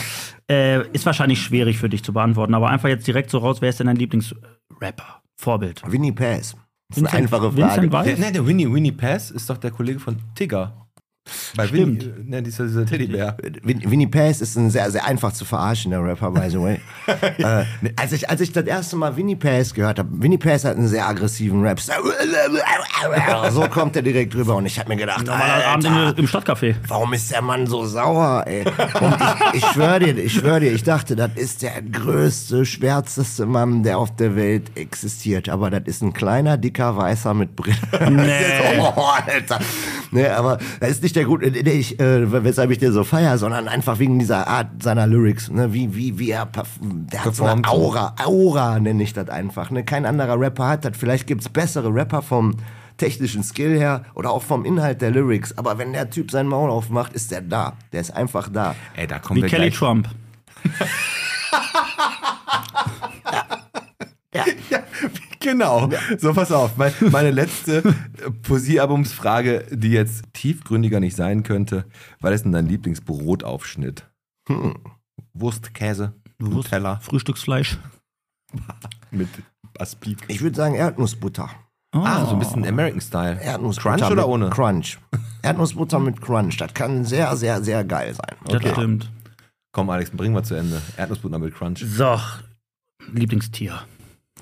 Äh, 0.50 0.88
ist 0.94 1.06
wahrscheinlich 1.06 1.42
schwierig 1.42 1.78
für 1.78 1.90
dich 1.90 2.04
zu 2.04 2.14
beantworten, 2.14 2.54
aber 2.54 2.70
einfach 2.70 2.90
jetzt 2.90 3.06
direkt 3.08 3.30
so 3.30 3.40
raus, 3.40 3.62
wer 3.62 3.70
ist 3.70 3.80
denn 3.80 3.88
dein 3.88 3.98
Lieblingsrapper? 3.98 5.22
Vorbild. 5.36 5.82
Winnie 5.90 6.12
Pass. 6.12 6.56
Das 6.90 6.98
ist 6.98 7.04
eine 7.04 7.08
Vincent- 7.08 7.16
einfache 7.16 7.56
Vincent 7.56 7.92
Frage. 7.92 8.10
Der, 8.16 8.26
ne, 8.26 8.32
der 8.32 8.48
Winnie, 8.48 8.72
Winnie 8.74 8.92
Pass 8.92 9.32
ist 9.32 9.50
doch 9.50 9.58
der 9.58 9.72
Kollege 9.72 10.00
von 10.00 10.18
Tigger. 10.36 10.88
Bei 11.56 11.68
Stimmt. 11.68 12.04
Winnie, 12.04 12.30
ne, 12.30 12.44
dieser, 12.44 12.66
dieser 12.66 12.86
Teddybär. 12.86 13.38
Win 13.64 13.90
Winnie 13.90 14.08
Pass 14.08 14.42
ist 14.42 14.56
ein 14.56 14.70
sehr, 14.70 14.90
sehr 14.92 15.06
einfach 15.06 15.34
zu 15.34 15.46
verarschender 15.46 16.04
Rapper, 16.04 16.32
by 16.32 16.50
the 16.50 16.60
way. 16.60 16.80
äh, 17.38 17.66
als, 17.96 18.12
ich, 18.12 18.30
als 18.30 18.42
ich 18.42 18.52
das 18.52 18.66
erste 18.66 18.96
Mal 18.96 19.16
Winnie 19.16 19.36
Pass 19.36 19.74
gehört 19.74 20.00
habe, 20.00 20.10
Winnie 20.12 20.38
Pass 20.38 20.66
hat 20.66 20.78
einen 20.78 20.88
sehr 20.88 21.08
aggressiven 21.08 21.62
Rap. 21.62 21.80
So 23.52 23.62
kommt 23.70 23.96
er 23.96 24.02
direkt 24.02 24.36
rüber 24.36 24.56
und 24.56 24.66
ich 24.66 24.78
habe 24.80 24.90
mir 24.90 24.98
gedacht, 24.98 25.26
Normaler 25.26 25.66
Abend 25.68 26.20
im 26.20 26.26
Stadtcafé. 26.26 26.76
warum 26.88 27.14
ist 27.14 27.32
der 27.32 27.42
Mann 27.42 27.66
so 27.66 27.86
sauer, 27.86 28.44
ey? 28.46 28.66
Und 28.66 29.18
ich, 29.54 29.64
ich 29.64 29.66
schwöre 29.72 30.00
dir, 30.00 30.18
ich 30.18 30.34
schwöre 30.34 30.60
dir, 30.60 30.72
ich 30.72 30.84
dachte, 30.84 31.16
das 31.16 31.32
ist 31.36 31.62
der 31.62 31.82
größte, 31.82 32.66
schwärzeste 32.66 33.46
Mann, 33.46 33.84
der 33.84 33.98
auf 33.98 34.16
der 34.16 34.36
Welt 34.36 34.72
existiert. 34.76 35.50
Aber 35.50 35.70
das 35.70 35.84
ist 35.86 36.02
ein 36.02 36.14
kleiner, 36.14 36.58
dicker 36.58 36.96
Weißer 36.96 37.34
mit 37.34 37.56
Brille. 37.56 37.78
Nee. 38.10 38.80
Oh, 38.80 39.10
Alter. 39.26 39.60
Nee, 40.12 40.28
aber 40.28 40.58
das 40.80 40.92
ist 40.92 41.04
nicht 41.04 41.16
der 41.16 41.26
Grund, 41.26 41.44
äh, 41.44 41.70
ich, 41.70 42.00
äh, 42.00 42.44
weshalb 42.44 42.72
ich 42.72 42.80
den 42.80 42.92
so 42.92 43.04
feier, 43.04 43.38
sondern 43.38 43.68
einfach 43.68 44.00
wegen 44.00 44.20
dieser 44.20 44.48
Art 44.48 44.82
seiner 44.82 45.08
Lyrics. 45.08 45.50
Ne? 45.50 45.74
Wie, 45.74 45.96
wie, 45.96 46.18
wie 46.18 46.32
er, 46.32 46.48
der 46.82 47.26
hat 47.26 47.36
so 47.36 47.46
eine. 47.46 47.68
Aura, 47.68 48.16
Aura 48.24 48.80
nenne 48.80 49.04
ich 49.04 49.14
das 49.14 49.30
einfach. 49.30 49.70
Ne? 49.70 49.84
Kein 49.84 50.06
anderer 50.06 50.40
Rapper 50.40 50.68
hat 50.68 50.86
das. 50.86 50.98
Vielleicht 50.98 51.28
gibt's 51.28 51.50
bessere 51.50 51.94
Rapper 51.94 52.22
vom 52.22 52.56
technischen 52.98 53.44
Skill 53.44 53.78
her 53.78 54.04
oder 54.14 54.32
auch 54.32 54.44
vom 54.44 54.66
Inhalt 54.66 55.02
der 55.02 55.12
Lyrics. 55.12 55.58
Aber 55.58 55.78
wenn 55.78 55.94
der 55.94 56.10
Typ 56.10 56.32
sein 56.32 56.48
Maul 56.48 56.70
aufmacht, 56.70 57.14
ist 57.14 57.32
der 57.32 57.42
da. 57.42 57.74
Der 57.94 58.02
ist 58.02 58.12
einfach 58.12 58.50
da. 58.50 58.76
Ey, 58.96 59.08
da 59.08 59.20
kommen 59.20 59.44
Wie 59.44 59.48
Kelly 59.48 59.70
gleich. 59.70 59.78
Trump. 59.78 60.10
Genau. 65.40 65.90
So, 66.18 66.34
pass 66.34 66.52
auf. 66.52 66.76
Mein, 66.78 66.94
meine 67.12 67.32
letzte 67.32 67.78
äh, 67.78 68.32
Poesiealbumsfrage, 68.44 69.66
die 69.72 69.92
jetzt 69.92 70.26
tiefgründiger 70.34 71.00
nicht 71.00 71.16
sein 71.16 71.44
könnte. 71.44 71.86
Was 72.20 72.34
ist 72.34 72.44
denn 72.46 72.52
dein 72.52 72.68
Lieblingsbrotaufschnitt? 72.68 74.06
Hm. 74.48 74.76
Wurst, 75.34 75.74
Käse, 75.74 76.14
Nutella 76.40 76.98
Frühstücksfleisch. 76.98 77.78
mit 79.12 79.30
Aspik. 79.78 80.18
Ich 80.28 80.42
würde 80.42 80.56
sagen 80.56 80.76
Erdnussbutter. 80.76 81.50
Ah, 81.92 82.26
so 82.26 82.34
ein 82.34 82.40
bisschen 82.40 82.68
American 82.68 83.02
Style. 83.02 83.40
Erdnussbutter 83.42 83.98
Crunch 83.98 84.12
oder 84.12 84.22
mit 84.28 84.34
ohne? 84.34 84.50
Crunch. 84.50 85.00
Erdnussbutter 85.42 86.00
mit 86.00 86.22
Crunch. 86.22 86.58
Das 86.58 86.74
kann 86.74 87.06
sehr, 87.06 87.36
sehr, 87.36 87.64
sehr 87.64 87.84
geil 87.84 88.14
sein. 88.14 88.36
Das 88.46 88.72
stimmt. 88.72 89.12
Komm, 89.72 89.90
Alex, 89.90 90.12
bringen 90.12 90.36
wir 90.36 90.44
zu 90.44 90.56
Ende. 90.56 90.82
Erdnussbutter 90.98 91.40
mit 91.40 91.56
Crunch. 91.56 91.80
So, 91.80 92.20
Lieblingstier. 93.12 93.82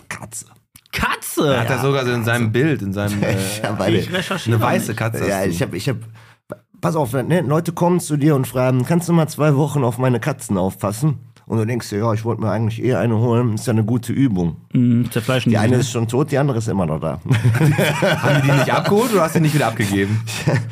Katze. 0.09 0.45
Katze! 0.91 1.59
Hat 1.59 1.69
er 1.69 1.79
sogar 1.79 2.05
so 2.05 2.11
in 2.11 2.23
seinem 2.23 2.51
Bild, 2.51 2.81
in 2.81 2.93
seinem 2.93 3.21
äh, 3.23 3.35
Ja, 3.61 3.77
weil 3.77 3.95
ich 3.95 4.11
recherchiere. 4.11 4.55
eine 4.57 4.63
weiße 4.65 4.89
nicht. 4.91 4.97
Katze. 4.97 5.27
Ja, 5.27 5.45
ich 5.45 5.61
habe, 5.61 5.75
ich 5.77 5.87
habe, 5.89 5.99
pass 6.81 6.95
auf, 6.95 7.13
ne, 7.13 7.41
Leute 7.41 7.71
kommen 7.73 7.99
zu 7.99 8.17
dir 8.17 8.35
und 8.35 8.47
fragen, 8.47 8.85
kannst 8.85 9.09
du 9.09 9.13
mal 9.13 9.27
zwei 9.27 9.55
Wochen 9.55 9.83
auf 9.83 9.97
meine 9.97 10.19
Katzen 10.19 10.57
aufpassen? 10.57 11.19
Und 11.47 11.59
du 11.59 11.65
denkst 11.65 11.89
dir, 11.89 11.99
ja, 11.99 12.11
ich 12.11 12.25
wollte 12.25 12.41
mir 12.41 12.51
eigentlich 12.51 12.83
eh 12.83 12.95
eine 12.95 13.17
holen, 13.17 13.55
ist 13.55 13.65
ja 13.65 13.71
eine 13.71 13.85
gute 13.85 14.11
Übung. 14.11 14.57
Mm, 14.73 15.05
zerfleischen 15.09 15.49
Die 15.49 15.55
die 15.55 15.57
eine 15.57 15.77
sich, 15.77 15.85
ist 15.85 15.91
schon 15.93 16.05
tot, 16.05 16.29
die 16.29 16.37
andere 16.37 16.57
ist 16.57 16.67
immer 16.67 16.85
noch 16.85 16.99
da. 16.99 17.21
Haben 18.21 18.41
die 18.41 18.51
die 18.51 18.57
nicht 18.57 18.73
abgeholt 18.73 19.13
oder 19.13 19.21
hast 19.21 19.35
du 19.35 19.39
die 19.39 19.43
nicht 19.43 19.55
wieder 19.55 19.67
abgegeben? 19.67 20.19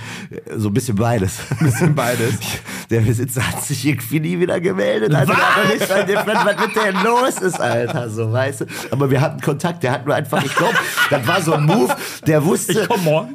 so 0.57 0.67
ein 0.67 0.73
bisschen 0.73 0.97
beides. 0.97 1.39
Bisschen 1.61 1.95
beides. 1.95 2.35
Der 2.89 2.99
Besitzer 2.99 3.47
hat 3.47 3.63
sich 3.63 3.85
irgendwie 3.85 4.19
nie 4.19 4.39
wieder 4.39 4.59
gemeldet. 4.59 5.13
Also 5.15 5.33
der 5.33 5.63
noch 5.63 5.73
nicht 5.73 5.89
mal 5.89 6.05
definiert, 6.05 6.45
was 6.45 6.67
mit 6.67 6.75
der 6.75 6.93
los 7.03 7.41
ist, 7.41 7.59
Alter, 7.59 8.09
so, 8.09 8.31
weißt 8.31 8.61
du. 8.61 8.65
Aber 8.91 9.09
wir 9.09 9.21
hatten 9.21 9.41
Kontakt, 9.41 9.81
der 9.81 9.91
hat 9.91 10.05
nur 10.05 10.13
einfach, 10.13 10.43
ich 10.43 10.53
glaube, 10.53 10.75
das 11.09 11.25
war 11.25 11.41
so 11.41 11.53
ein 11.53 11.65
Move, 11.65 11.95
der 12.27 12.45
wusste, 12.45 12.87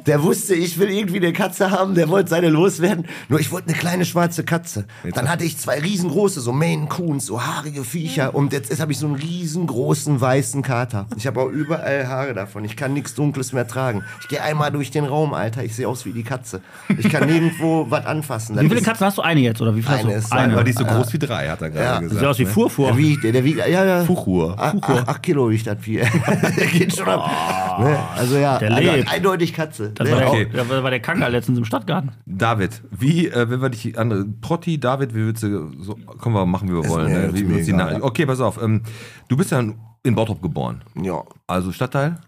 der 0.05 0.23
wusste, 0.23 0.55
ich 0.55 0.79
will 0.79 0.89
irgendwie 0.89 1.17
eine 1.17 1.33
Katze 1.33 1.69
haben, 1.69 1.95
der 1.95 2.07
wollte 2.07 2.29
seine 2.29 2.47
loswerden. 2.47 3.07
Nur 3.27 3.41
ich 3.41 3.51
wollte 3.51 3.67
eine 3.69 3.77
kleine 3.77 4.05
schwarze 4.05 4.45
Katze. 4.45 4.85
Dann 5.13 5.27
hatte 5.27 5.43
ich 5.43 5.57
zwei 5.57 5.79
riesengroße, 5.79 6.39
so 6.39 6.53
Maine 6.53 6.87
Coons, 6.87 7.30
so 7.31 7.41
haarige 7.41 7.85
Viecher. 7.85 8.35
Und 8.35 8.51
jetzt, 8.51 8.69
jetzt 8.71 8.81
habe 8.81 8.91
ich 8.91 8.97
so 8.97 9.05
einen 9.07 9.15
riesengroßen 9.15 10.19
weißen 10.19 10.61
Kater. 10.63 11.05
Ich 11.15 11.25
habe 11.27 11.39
auch 11.39 11.47
überall 11.49 12.05
Haare 12.07 12.33
davon. 12.33 12.65
Ich 12.65 12.75
kann 12.75 12.91
nichts 12.93 13.13
Dunkles 13.15 13.53
mehr 13.53 13.65
tragen. 13.65 14.03
Ich 14.21 14.27
gehe 14.27 14.41
einmal 14.41 14.69
durch 14.71 14.91
den 14.91 15.05
Raum, 15.05 15.33
Alter. 15.33 15.63
Ich 15.63 15.73
sehe 15.75 15.87
aus 15.87 16.05
wie 16.05 16.11
die 16.11 16.23
Katze. 16.23 16.59
Ich 16.97 17.07
kann 17.09 17.27
nirgendwo 17.29 17.85
was 17.89 18.05
anfassen. 18.05 18.55
Das 18.55 18.65
Wie 18.65 18.69
viele 18.69 18.81
Katzen 18.81 19.05
hast 19.07 19.17
du? 19.17 19.21
Eine 19.21 19.39
jetzt? 19.39 19.61
Oder 19.61 19.73
wie 19.75 19.81
viele 19.81 19.95
Eine 19.95 20.15
hast 20.15 20.23
ist 20.25 20.33
du? 20.33 20.37
eine. 20.37 20.53
Aber 20.53 20.63
die 20.65 20.71
ist 20.71 20.79
so 20.79 20.83
groß 20.85 21.13
wie 21.13 21.19
drei, 21.19 21.47
hat 21.47 21.61
er 21.61 21.69
gerade 21.69 21.83
Ja. 21.85 21.99
gesagt. 21.99 22.19
Sieht 22.19 22.27
aus 22.27 22.39
wie 22.39 22.43
ne? 22.43 22.49
Furfur. 22.49 22.87
Der 22.87 22.97
wiegt, 22.97 23.23
der 23.23 23.43
wiegt, 23.45 23.59
ja, 23.59 23.85
ja. 23.85 24.03
Fuchur. 24.03 24.55
Ach, 24.57 24.73
ach, 24.81 25.07
acht 25.07 25.23
Kilo 25.23 25.49
wiegt 25.49 25.67
das 25.67 25.77
Vieh. 25.79 26.01
der 26.57 26.67
geht 26.67 26.95
schon 26.97 27.07
ab. 27.07 27.79
Ne? 27.79 27.97
Also 28.17 28.37
ja, 28.37 28.59
Der 28.59 28.71
also 28.75 28.91
lebt. 28.91 29.09
eindeutig 29.11 29.53
Katze. 29.53 29.91
Das 29.95 30.09
Ne? 30.09 30.15
war, 30.17 30.27
Okay. 30.31 30.47
der, 30.53 30.65
das 30.65 30.83
war 30.83 30.89
der 30.89 30.99
Kanker 30.99 31.29
letztens 31.29 31.57
im 31.57 31.65
Stadtgarten. 31.65 32.11
David, 32.25 32.81
wie, 32.91 33.27
äh, 33.27 33.49
wenn 33.49 33.61
wir 33.61 33.69
dich 33.69 33.97
andere, 33.97 34.25
Protti, 34.41 34.79
David, 34.79 35.13
wie 35.15 35.25
willst 35.27 35.43
du, 35.43 35.71
so, 35.81 35.95
können 36.21 36.35
wir 36.35 36.45
machen, 36.45 36.67
wie 36.67 36.73
wir 36.73 36.81
Ist 36.83 36.89
wollen. 36.89 37.11
mir- 37.11 37.20
Ne? 37.27 37.33
ist 37.33 37.39
Wie 37.39 37.43
mir 37.43 37.55
uns 37.57 37.65
die 37.65 37.71
egal. 37.73 38.01
Okay, 38.01 38.25
pass 38.25 38.39
auf. 38.41 38.61
Ähm, 38.61 38.81
du 39.27 39.37
bist 39.37 39.51
ja 39.51 39.59
in 40.03 40.15
Bottrop 40.15 40.41
geboren. 40.41 40.83
Ja, 41.01 41.23
Also 41.47 41.71
Stadtteil, 41.71 42.19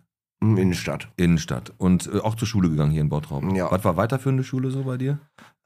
in 0.41 0.57
Innenstadt. 0.57 1.07
Innenstadt. 1.17 1.73
Und 1.77 2.09
äh, 2.13 2.19
auch 2.19 2.35
zur 2.35 2.47
Schule 2.47 2.69
gegangen 2.69 2.91
hier 2.91 3.01
in 3.01 3.09
Bottrop. 3.09 3.43
Ja. 3.55 3.71
Was 3.71 3.83
war 3.85 3.95
weiterführende 3.97 4.43
Schule 4.43 4.71
so 4.71 4.83
bei 4.83 4.97
dir? 4.97 5.19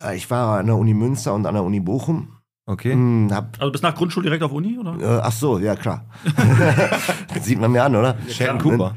Äh, 0.04 0.16
Ich 0.16 0.30
war 0.30 0.60
an 0.60 0.68
der 0.68 0.76
Uni 0.78 0.94
Münster 0.94 1.34
und 1.34 1.46
an 1.46 1.54
der 1.56 1.64
Uni 1.64 1.80
Bochum. 1.80 2.30
Okay. 2.70 2.92
Hm, 2.94 3.30
hab, 3.32 3.58
Also 3.60 3.72
bis 3.72 3.82
nach 3.82 3.96
Grundschule 3.96 4.26
direkt 4.26 4.44
auf 4.44 4.52
Uni, 4.52 4.78
oder? 4.78 5.00
äh, 5.00 5.22
ach 5.24 5.32
so, 5.32 5.58
ja 5.58 5.76
klar. 5.76 6.06
Sieht 7.42 7.60
man 7.60 7.72
mir 7.72 7.84
an, 7.84 7.96
oder? 7.96 8.16
Sheldon 8.28 8.60
Cooper. 8.60 8.96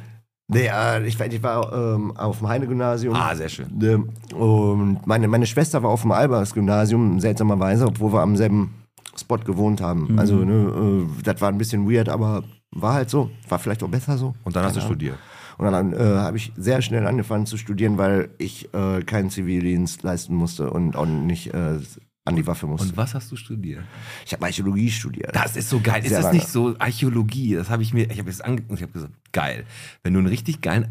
Nee, 0.52 0.66
äh, 0.66 1.06
ich, 1.06 1.18
war- 1.18 1.26
ich 1.28 1.42
war 1.42 1.72
ähm, 1.72 2.16
auf 2.16 2.38
dem 2.38 2.48
Heine-Gymnasium. 2.48 3.14
Ah, 3.14 3.34
sehr 3.36 3.48
schön. 3.48 3.68
Ähm, 3.82 4.08
Und 4.36 5.06
meine, 5.06 5.28
meine 5.28 5.46
Schwester 5.46 5.82
war 5.84 5.90
auf 5.90 6.02
dem 6.02 6.10
Albers-Gymnasium, 6.10 7.20
seltsamerweise, 7.20 7.86
obwohl 7.86 8.12
wir 8.12 8.20
am 8.20 8.36
selben 8.36 8.74
Spot 9.18 9.38
gewohnt 9.38 9.80
haben. 9.80 10.18
Also, 10.18 10.36
ne, 10.44 11.06
äh, 11.18 11.22
das 11.22 11.40
war 11.40 11.48
ein 11.48 11.58
bisschen 11.58 11.90
weird, 11.90 12.08
aber 12.08 12.44
war 12.70 12.94
halt 12.94 13.10
so. 13.10 13.30
War 13.48 13.58
vielleicht 13.58 13.82
auch 13.82 13.88
besser 13.88 14.16
so. 14.18 14.34
Und 14.44 14.56
dann 14.56 14.64
hast 14.64 14.76
du 14.76 14.80
Keine 14.80 14.86
Ahnung. 14.86 14.96
studiert. 14.98 15.18
Und 15.58 15.72
dann 15.72 15.92
äh, 15.92 16.18
habe 16.18 16.36
ich 16.38 16.52
sehr 16.56 16.80
schnell 16.80 17.06
angefangen 17.06 17.44
zu 17.44 17.56
studieren, 17.58 17.98
weil 17.98 18.30
ich 18.38 18.72
äh, 18.72 19.02
keinen 19.02 19.28
Zivildienst 19.28 20.02
leisten 20.02 20.34
musste 20.34 20.70
und 20.70 20.96
auch 20.96 21.04
nicht 21.04 21.52
äh, 21.52 21.78
an 22.24 22.36
die 22.36 22.46
Waffe 22.46 22.66
musste. 22.66 22.88
Und 22.88 22.96
was 22.96 23.14
hast 23.14 23.30
du 23.30 23.36
studiert? 23.36 23.82
ich 24.24 24.32
habe 24.32 24.44
Archäologie 24.46 24.90
studiert. 24.90 25.34
Das 25.34 25.56
ist 25.56 25.68
so 25.68 25.80
geil. 25.80 26.02
Ist 26.02 26.08
Sehr 26.08 26.18
das 26.18 26.26
lange. 26.26 26.36
nicht 26.38 26.48
so 26.48 26.76
Archäologie? 26.78 27.56
Das 27.56 27.68
habe 27.68 27.82
ich 27.82 27.92
mir, 27.92 28.10
ich 28.10 28.18
habe 28.18 28.30
es 28.30 28.40
angeguckt 28.40 28.70
und 28.70 28.76
ich 28.76 28.82
habe 28.82 28.92
gesagt, 28.92 29.12
geil. 29.32 29.64
Wenn 30.02 30.14
du 30.14 30.20
einen 30.20 30.28
richtig 30.28 30.60
geilen 30.62 30.90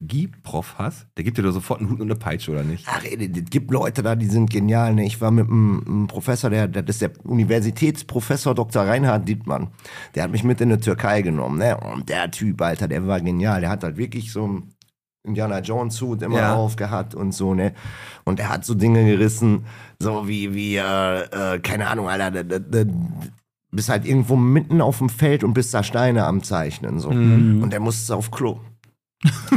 Archäologie-Prof 0.00 0.74
hast, 0.78 1.06
der 1.16 1.24
gibt 1.24 1.38
dir 1.38 1.42
doch 1.42 1.52
sofort 1.52 1.80
einen 1.80 1.90
Hut 1.90 2.00
und 2.00 2.06
eine 2.10 2.16
Peitsche, 2.18 2.50
oder 2.52 2.62
nicht? 2.62 2.86
Ach, 2.88 3.02
ey, 3.04 3.30
es 3.32 3.50
gibt 3.50 3.70
Leute 3.70 4.02
da, 4.02 4.14
die 4.16 4.26
sind 4.26 4.50
genial. 4.50 4.94
Ne? 4.94 5.04
Ich 5.06 5.20
war 5.20 5.30
mit 5.30 5.46
einem, 5.48 5.82
einem 5.86 6.06
Professor, 6.06 6.50
der, 6.50 6.68
das 6.68 6.84
ist 6.96 7.02
der 7.02 7.12
Universitätsprofessor 7.24 8.54
Dr. 8.54 8.82
Reinhard 8.82 9.28
Dittmann. 9.28 9.68
Der 10.14 10.24
hat 10.24 10.30
mich 10.32 10.44
mit 10.44 10.60
in 10.60 10.70
die 10.70 10.78
Türkei 10.78 11.22
genommen. 11.22 11.58
Ne? 11.58 11.76
Und 11.76 12.08
der 12.08 12.30
Typ, 12.30 12.60
Alter, 12.62 12.88
der 12.88 13.06
war 13.06 13.20
genial. 13.20 13.60
Der 13.60 13.70
hat 13.70 13.84
halt 13.84 13.96
wirklich 13.96 14.32
so 14.32 14.44
einen 14.44 14.74
Indiana 15.22 15.60
Jones 15.60 16.00
Hut 16.00 16.22
immer 16.22 16.38
Ja. 16.38 16.54
aufgehabt 16.54 17.14
und 17.14 17.32
so, 17.32 17.52
ne? 17.52 17.74
Und 18.24 18.40
er 18.40 18.48
hat 18.48 18.64
so 18.64 18.74
Dinge 18.74 19.04
gerissen, 19.04 19.66
so 19.98 20.26
wie, 20.26 20.54
wie, 20.54 20.76
äh, 20.76 21.56
äh, 21.56 21.58
keine 21.58 21.88
Ahnung, 21.88 22.08
Alter, 22.08 22.42
bist 23.70 23.90
halt 23.90 24.06
irgendwo 24.06 24.34
mitten 24.36 24.80
auf 24.80 24.96
dem 24.96 25.10
Feld 25.10 25.44
und 25.44 25.52
bist 25.52 25.74
da 25.74 25.82
Steine 25.82 26.24
am 26.24 26.42
Zeichnen, 26.42 26.98
so. 27.00 27.10
Und 27.10 27.68
der 27.70 27.80
musste 27.80 28.16
auf 28.16 28.30
Klo. 28.30 28.60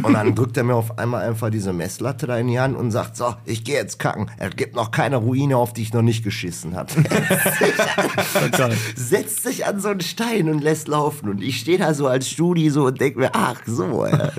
Und 0.04 0.13
dann 0.13 0.36
drückt 0.36 0.58
er 0.58 0.63
mir 0.63 0.76
auf 0.76 0.97
einmal 0.97 1.28
einfach 1.28 1.49
diese 1.49 1.71
Messlatte 1.71 2.28
da 2.28 2.38
in 2.38 2.47
die 2.47 2.60
Hand 2.60 2.76
und 2.76 2.91
sagt, 2.91 3.15
so, 3.15 3.34
ich 3.45 3.63
gehe 3.63 3.76
jetzt 3.76 3.97
kacken. 3.97 4.30
Es 4.38 4.56
gibt 4.58 4.76
noch 4.76 4.91
keine 4.91 5.15
Ruine, 5.17 5.56
auf 5.56 5.71
die 5.71 5.84
ich 5.84 5.93
noch 5.93 6.02
nicht 6.02 6.23
geschissen 6.23 6.76
habe. 6.76 6.91
Setzt 8.95 9.43
sich 9.43 9.65
an 9.65 9.80
so 9.80 9.89
einen 9.89 10.02
Stein 10.02 10.49
und 10.49 10.62
lässt 10.62 10.89
laufen. 10.89 11.30
Und 11.30 11.41
ich 11.41 11.60
stehe 11.60 11.78
da 11.78 11.93
so 11.93 12.08
als 12.08 12.30
Studi 12.30 12.69
so 12.69 12.88
und 12.88 12.99
denke 12.99 13.19
mir, 13.19 13.32
ach 13.34 13.61
so, 13.66 14.05
äh, 14.05 14.32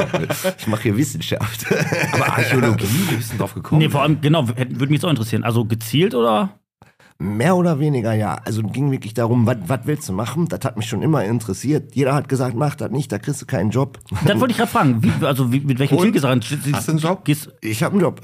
ich 0.58 0.66
mache 0.66 0.82
hier 0.82 0.96
Wissenschaft. 0.96 1.66
Aber 2.12 2.26
Archäologie, 2.26 2.86
wie 2.86 3.14
bist 3.16 3.32
du 3.32 3.38
drauf 3.38 3.54
gekommen? 3.54 3.80
Nee, 3.80 3.88
vor 3.88 4.02
allem, 4.02 4.20
genau, 4.20 4.46
würde 4.48 4.78
mich 4.78 4.92
jetzt 4.92 5.04
auch 5.04 5.10
interessieren. 5.10 5.42
Also 5.42 5.64
gezielt 5.64 6.14
oder? 6.14 6.50
Mehr 7.18 7.56
oder 7.56 7.78
weniger, 7.78 8.12
ja. 8.12 8.40
Also 8.44 8.62
ging 8.62 8.90
wirklich 8.90 9.14
darum, 9.14 9.46
was 9.46 9.80
willst 9.84 10.08
du 10.08 10.12
machen? 10.12 10.48
Das 10.48 10.60
hat 10.64 10.76
mich 10.76 10.86
schon 10.86 11.00
immer 11.00 11.24
interessiert. 11.24 11.94
Jeder 11.94 12.12
hat 12.12 12.28
gesagt, 12.28 12.56
mach 12.56 12.74
das 12.74 12.90
nicht, 12.90 13.12
da 13.12 13.18
kriegst 13.20 13.40
du 13.40 13.46
keinen 13.46 13.70
Job. 13.70 14.00
Das 14.26 14.40
wollte 14.40 14.50
ich 14.50 14.58
gerade 14.58 14.70
fragen. 14.70 15.00
Wie, 15.00 15.24
also 15.24 15.52
wie, 15.52 15.60
mit 15.60 15.78
welchem 15.78 15.96
Und? 15.96 16.02
Ziel 16.02 16.12
gesagt? 16.12 16.44
Hast 16.72 16.88
du 16.88 16.92
einen 16.92 17.00
Job? 17.00 17.24
Gehst, 17.24 17.52
Ich 17.60 17.84
habe 17.84 17.92
einen 17.92 18.02
Job. 18.02 18.20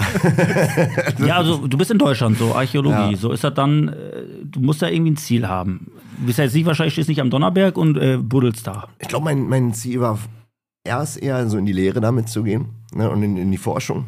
ja, 1.24 1.36
also 1.36 1.68
du 1.68 1.78
bist 1.78 1.92
in 1.92 1.98
Deutschland, 1.98 2.38
so 2.38 2.52
Archäologie. 2.54 3.12
Ja. 3.12 3.16
So 3.16 3.30
ist 3.30 3.44
das 3.44 3.54
dann, 3.54 3.88
äh, 3.88 4.24
du 4.44 4.58
musst 4.58 4.82
da 4.82 4.88
irgendwie 4.88 5.12
ein 5.12 5.16
Ziel 5.16 5.46
haben. 5.46 5.92
Du 6.18 6.26
bist 6.26 6.38
ja 6.38 6.44
jetzt 6.44 6.54
nicht 6.54 6.66
wahrscheinlich 6.66 6.94
stehst 6.94 7.08
nicht 7.08 7.20
am 7.20 7.30
Donnerberg 7.30 7.78
und 7.78 7.96
äh, 7.96 8.16
buddelst 8.16 8.66
da. 8.66 8.88
Ich 8.98 9.06
glaube, 9.06 9.24
mein, 9.24 9.48
mein 9.48 9.72
Ziel 9.72 10.00
war 10.00 10.18
erst 10.82 11.22
eher 11.22 11.48
so 11.48 11.58
in 11.58 11.66
die 11.66 11.72
Lehre 11.72 12.00
damit 12.00 12.28
zu 12.28 12.42
gehen 12.42 12.70
ne, 12.92 13.08
und 13.08 13.22
in, 13.22 13.36
in 13.36 13.52
die 13.52 13.56
Forschung, 13.56 14.06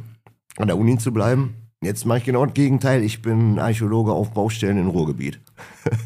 an 0.56 0.66
der 0.66 0.76
Uni 0.76 0.98
zu 0.98 1.12
bleiben. 1.12 1.54
Jetzt 1.82 2.06
mache 2.06 2.18
ich 2.18 2.24
genau 2.24 2.46
das 2.46 2.54
Gegenteil. 2.54 3.02
Ich 3.02 3.22
bin 3.22 3.58
Archäologe 3.58 4.12
auf 4.12 4.30
Baustellen 4.32 4.78
im 4.78 4.88
Ruhrgebiet. 4.88 5.40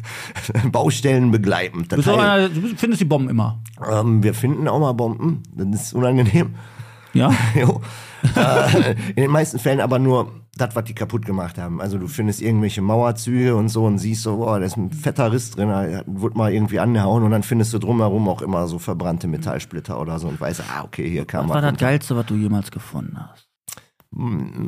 Baustellen 0.71 1.29
begleitend. 1.31 1.91
Du, 1.91 2.11
einer, 2.11 2.49
du 2.49 2.61
findest 2.75 2.99
die 2.99 3.05
Bomben 3.05 3.29
immer. 3.29 3.59
ähm, 3.89 4.23
wir 4.23 4.33
finden 4.33 4.67
auch 4.67 4.79
mal 4.79 4.93
Bomben. 4.93 5.43
Das 5.55 5.81
ist 5.83 5.93
unangenehm. 5.93 6.55
Ja? 7.13 7.31
Äh, 8.35 8.93
in 9.09 9.15
den 9.23 9.31
meisten 9.31 9.59
Fällen 9.59 9.79
aber 9.79 9.99
nur 9.99 10.31
das, 10.57 10.75
was 10.75 10.85
die 10.85 10.95
kaputt 10.95 11.23
gemacht 11.23 11.59
haben. 11.59 11.79
Also 11.79 11.99
du 11.99 12.07
findest 12.07 12.41
irgendwelche 12.41 12.81
Mauerzüge 12.81 13.55
und 13.55 13.69
so 13.69 13.85
und 13.85 13.99
siehst 13.99 14.23
so, 14.23 14.37
boah, 14.37 14.59
da 14.59 14.65
ist 14.65 14.75
ein 14.75 14.91
fetter 14.91 15.31
Riss 15.31 15.51
drin, 15.51 15.69
da 15.69 16.01
wurde 16.07 16.35
mal 16.35 16.51
irgendwie 16.51 16.79
angehauen 16.79 17.23
und 17.23 17.29
dann 17.29 17.43
findest 17.43 17.73
du 17.73 17.77
drumherum 17.79 18.27
auch 18.27 18.41
immer 18.41 18.67
so 18.67 18.79
verbrannte 18.79 19.27
Metallsplitter 19.27 20.01
oder 20.01 20.17
so 20.17 20.27
und 20.27 20.41
weißt, 20.41 20.63
ah, 20.67 20.83
okay, 20.83 21.07
hier 21.07 21.25
kam 21.25 21.47
Was 21.47 21.55
war 21.57 21.63
was. 21.63 21.71
das 21.73 21.79
Geilste, 21.79 22.15
was 22.15 22.25
du 22.25 22.35
jemals 22.35 22.71
gefunden 22.71 23.17
hast? 23.19 23.46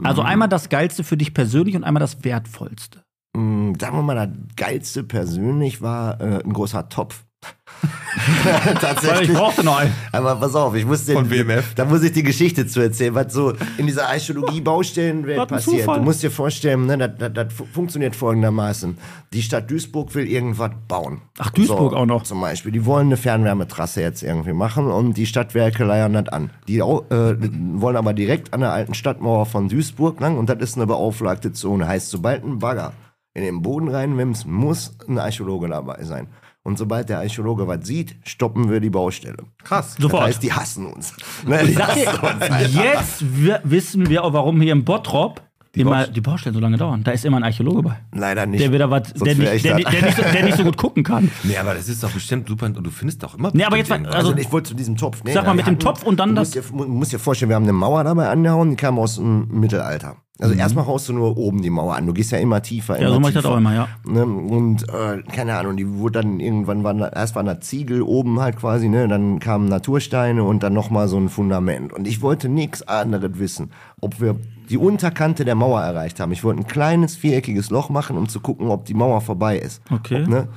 Also 0.03 0.21
einmal 0.21 0.47
das 0.47 0.69
Geilste 0.69 1.03
für 1.03 1.17
dich 1.17 1.33
persönlich 1.33 1.75
und 1.75 1.83
einmal 1.83 2.01
das 2.01 2.23
Wertvollste. 2.23 3.03
Mm, 3.35 3.73
Sagen 3.79 3.97
wir 3.97 4.03
mal, 4.03 4.15
das 4.15 4.29
Geilste 4.55 5.03
persönlich 5.03 5.81
war 5.81 6.19
äh, 6.21 6.43
ein 6.43 6.53
großer 6.53 6.89
Topf. 6.89 7.25
Tatsächlich. 8.81 9.31
brauchte 9.33 9.63
noch 9.63 9.77
einen. 9.77 9.93
Aber 10.11 10.35
pass 10.35 10.53
auf, 10.55 10.75
ich 10.75 10.85
muss 10.85 11.05
den, 11.05 11.15
Von 11.15 11.29
WMF? 11.29 11.73
Da 11.75 11.85
muss 11.85 12.03
ich 12.03 12.11
die 12.11 12.23
Geschichte 12.23 12.67
zu 12.67 12.81
erzählen, 12.81 13.15
was 13.15 13.31
so 13.33 13.53
in 13.77 13.87
dieser 13.87 14.07
Archäologie-Baustellenwelt 14.09 15.47
passiert. 15.47 15.81
Zufall. 15.81 15.99
Du 15.99 16.03
musst 16.03 16.21
dir 16.23 16.31
vorstellen, 16.31 16.85
ne, 16.85 16.97
das, 16.97 17.11
das, 17.17 17.31
das 17.33 17.53
fu- 17.53 17.65
funktioniert 17.65 18.15
folgendermaßen. 18.15 18.97
Die 19.33 19.41
Stadt 19.41 19.69
Duisburg 19.71 20.13
will 20.15 20.27
irgendwas 20.27 20.71
bauen. 20.87 21.21
Ach, 21.37 21.49
Duisburg 21.51 21.93
auch 21.93 22.05
noch. 22.05 22.23
Zum 22.23 22.41
Beispiel. 22.41 22.71
Die 22.71 22.85
wollen 22.85 23.07
eine 23.07 23.17
Fernwärmetrasse 23.17 24.01
jetzt 24.01 24.23
irgendwie 24.23 24.53
machen 24.53 24.87
und 24.87 25.13
die 25.15 25.25
Stadtwerke 25.25 25.83
leiern 25.85 26.13
das 26.13 26.27
an. 26.29 26.49
Die 26.67 26.79
äh, 26.79 26.81
wollen 26.81 27.95
aber 27.95 28.13
direkt 28.13 28.53
an 28.53 28.59
der 28.61 28.71
alten 28.73 28.93
Stadtmauer 28.93 29.45
von 29.45 29.69
Duisburg 29.69 30.19
lang 30.19 30.37
und 30.37 30.49
das 30.49 30.57
ist 30.59 30.75
eine 30.75 30.87
beauflagte 30.87 31.53
Zone. 31.53 31.87
Heißt, 31.87 32.09
sobald 32.09 32.43
ein 32.43 32.59
Bagger 32.59 32.93
in 33.33 33.43
den 33.43 33.61
Boden 33.61 33.87
reinwimmt, 33.87 34.45
muss 34.45 34.95
ein 35.07 35.17
Archäologe 35.19 35.67
dabei 35.69 36.03
sein. 36.03 36.27
Und 36.63 36.77
sobald 36.77 37.09
der 37.09 37.19
Archäologe 37.19 37.67
was 37.67 37.87
sieht, 37.87 38.17
stoppen 38.25 38.69
wir 38.69 38.79
die 38.79 38.89
Baustelle. 38.89 39.37
Krass. 39.63 39.95
Sofort. 39.97 40.21
Das 40.23 40.27
heißt, 40.29 40.43
die 40.43 40.53
hassen 40.53 40.85
uns. 40.87 41.13
Ne, 41.47 41.65
die 41.65 41.77
hassen 41.77 42.19
uns 42.19 42.73
jetzt 42.73 43.23
wissen 43.63 44.09
wir 44.09 44.23
auch, 44.23 44.33
warum 44.33 44.59
hier 44.61 44.73
im 44.73 44.83
Bottrop 44.83 45.41
Die 45.73 45.81
immer 45.81 45.91
Baust- 46.05 46.15
die 46.15 46.21
Baustellen 46.21 46.53
so 46.53 46.59
lange 46.59 46.75
dauern. 46.77 47.03
Da 47.03 47.11
ist 47.11 47.23
immer 47.25 47.37
ein 47.37 47.43
Archäologe 47.43 47.83
bei. 47.83 47.95
Leider 48.13 48.45
nicht. 48.45 48.61
Der 48.61 48.73
wieder 48.73 48.89
was, 48.91 49.13
der, 49.13 49.35
nicht, 49.35 49.53
ich 49.53 49.61
der, 49.61 49.75
der, 49.77 50.01
nicht 50.01 50.17
so, 50.17 50.21
der 50.23 50.43
nicht 50.43 50.57
so 50.57 50.63
gut 50.63 50.77
gucken 50.77 51.03
kann. 51.03 51.31
Nee, 51.43 51.57
aber 51.57 51.73
das 51.75 51.87
ist 51.87 52.03
doch 52.03 52.11
bestimmt 52.11 52.49
super 52.49 52.65
und 52.65 52.83
du 52.83 52.89
findest 52.91 53.23
doch 53.23 53.37
immer. 53.37 53.51
Nee, 53.53 53.63
aber 53.63 53.77
jetzt 53.77 53.89
mal- 53.89 54.05
also- 54.05 54.29
Also 54.29 54.37
ich 54.37 54.51
wollte 54.51 54.69
zu 54.69 54.75
diesem 54.75 54.97
Topf. 54.97 55.23
Nee, 55.23 55.31
Sag 55.33 55.45
mal, 55.45 55.53
mit 55.55 55.65
dem 55.65 55.79
Topf 55.79 56.03
und 56.03 56.19
dann 56.19 56.29
du 56.29 56.35
das- 56.35 56.53
Musst 56.55 56.69
dir, 56.71 56.75
mu- 56.75 56.85
musst 56.87 57.13
dir 57.13 57.19
vorstellen, 57.19 57.49
wir 57.49 57.55
haben 57.55 57.63
eine 57.63 57.73
Mauer 57.73 58.03
dabei 58.03 58.27
angehauen, 58.29 58.71
die 58.71 58.75
kam 58.75 58.99
aus 58.99 59.15
dem 59.15 59.47
Mittelalter. 59.47 60.17
Also 60.39 60.55
erstmal 60.55 60.87
haust 60.87 61.09
du 61.09 61.13
nur 61.13 61.37
oben 61.37 61.61
die 61.61 61.69
Mauer 61.69 61.95
an. 61.95 62.07
Du 62.07 62.13
gehst 62.13 62.31
ja 62.31 62.37
immer 62.37 62.61
tiefer. 62.61 62.95
Mhm. 62.95 63.01
Ja, 63.01 63.07
immer 63.07 63.15
so 63.15 63.19
mach 63.19 63.29
ich 63.29 63.35
das 63.35 63.45
auch 63.45 63.57
immer, 63.57 63.73
ja. 63.73 63.87
Ne? 64.05 64.25
Und 64.25 64.87
äh, 64.87 65.21
keine 65.23 65.57
Ahnung, 65.57 65.75
die 65.75 65.97
wurde 65.97 66.21
dann 66.21 66.39
irgendwann, 66.39 66.83
waren, 66.83 66.99
erst 66.99 67.35
waren 67.35 67.45
da 67.45 67.59
Ziegel 67.59 68.01
oben 68.01 68.39
halt 68.39 68.55
quasi, 68.55 68.87
ne? 68.87 69.07
dann 69.09 69.39
kamen 69.39 69.67
Natursteine 69.67 70.43
und 70.43 70.63
dann 70.63 70.73
nochmal 70.73 71.09
so 71.09 71.17
ein 71.17 71.27
Fundament. 71.27 71.91
Und 71.91 72.07
ich 72.07 72.21
wollte 72.21 72.47
nichts 72.47 72.87
anderes 72.87 73.31
wissen, 73.33 73.71
ob 73.99 74.21
wir 74.21 74.37
die 74.69 74.77
Unterkante 74.77 75.43
der 75.43 75.55
Mauer 75.55 75.81
erreicht 75.81 76.19
haben. 76.21 76.31
Ich 76.31 76.43
wollte 76.43 76.61
ein 76.61 76.67
kleines 76.67 77.17
viereckiges 77.17 77.69
Loch 77.69 77.89
machen, 77.89 78.17
um 78.17 78.29
zu 78.29 78.39
gucken, 78.39 78.69
ob 78.69 78.85
die 78.85 78.93
Mauer 78.93 79.19
vorbei 79.19 79.57
ist. 79.57 79.81
Okay. 79.91 80.23
Ob, 80.23 80.29
ne? 80.29 80.47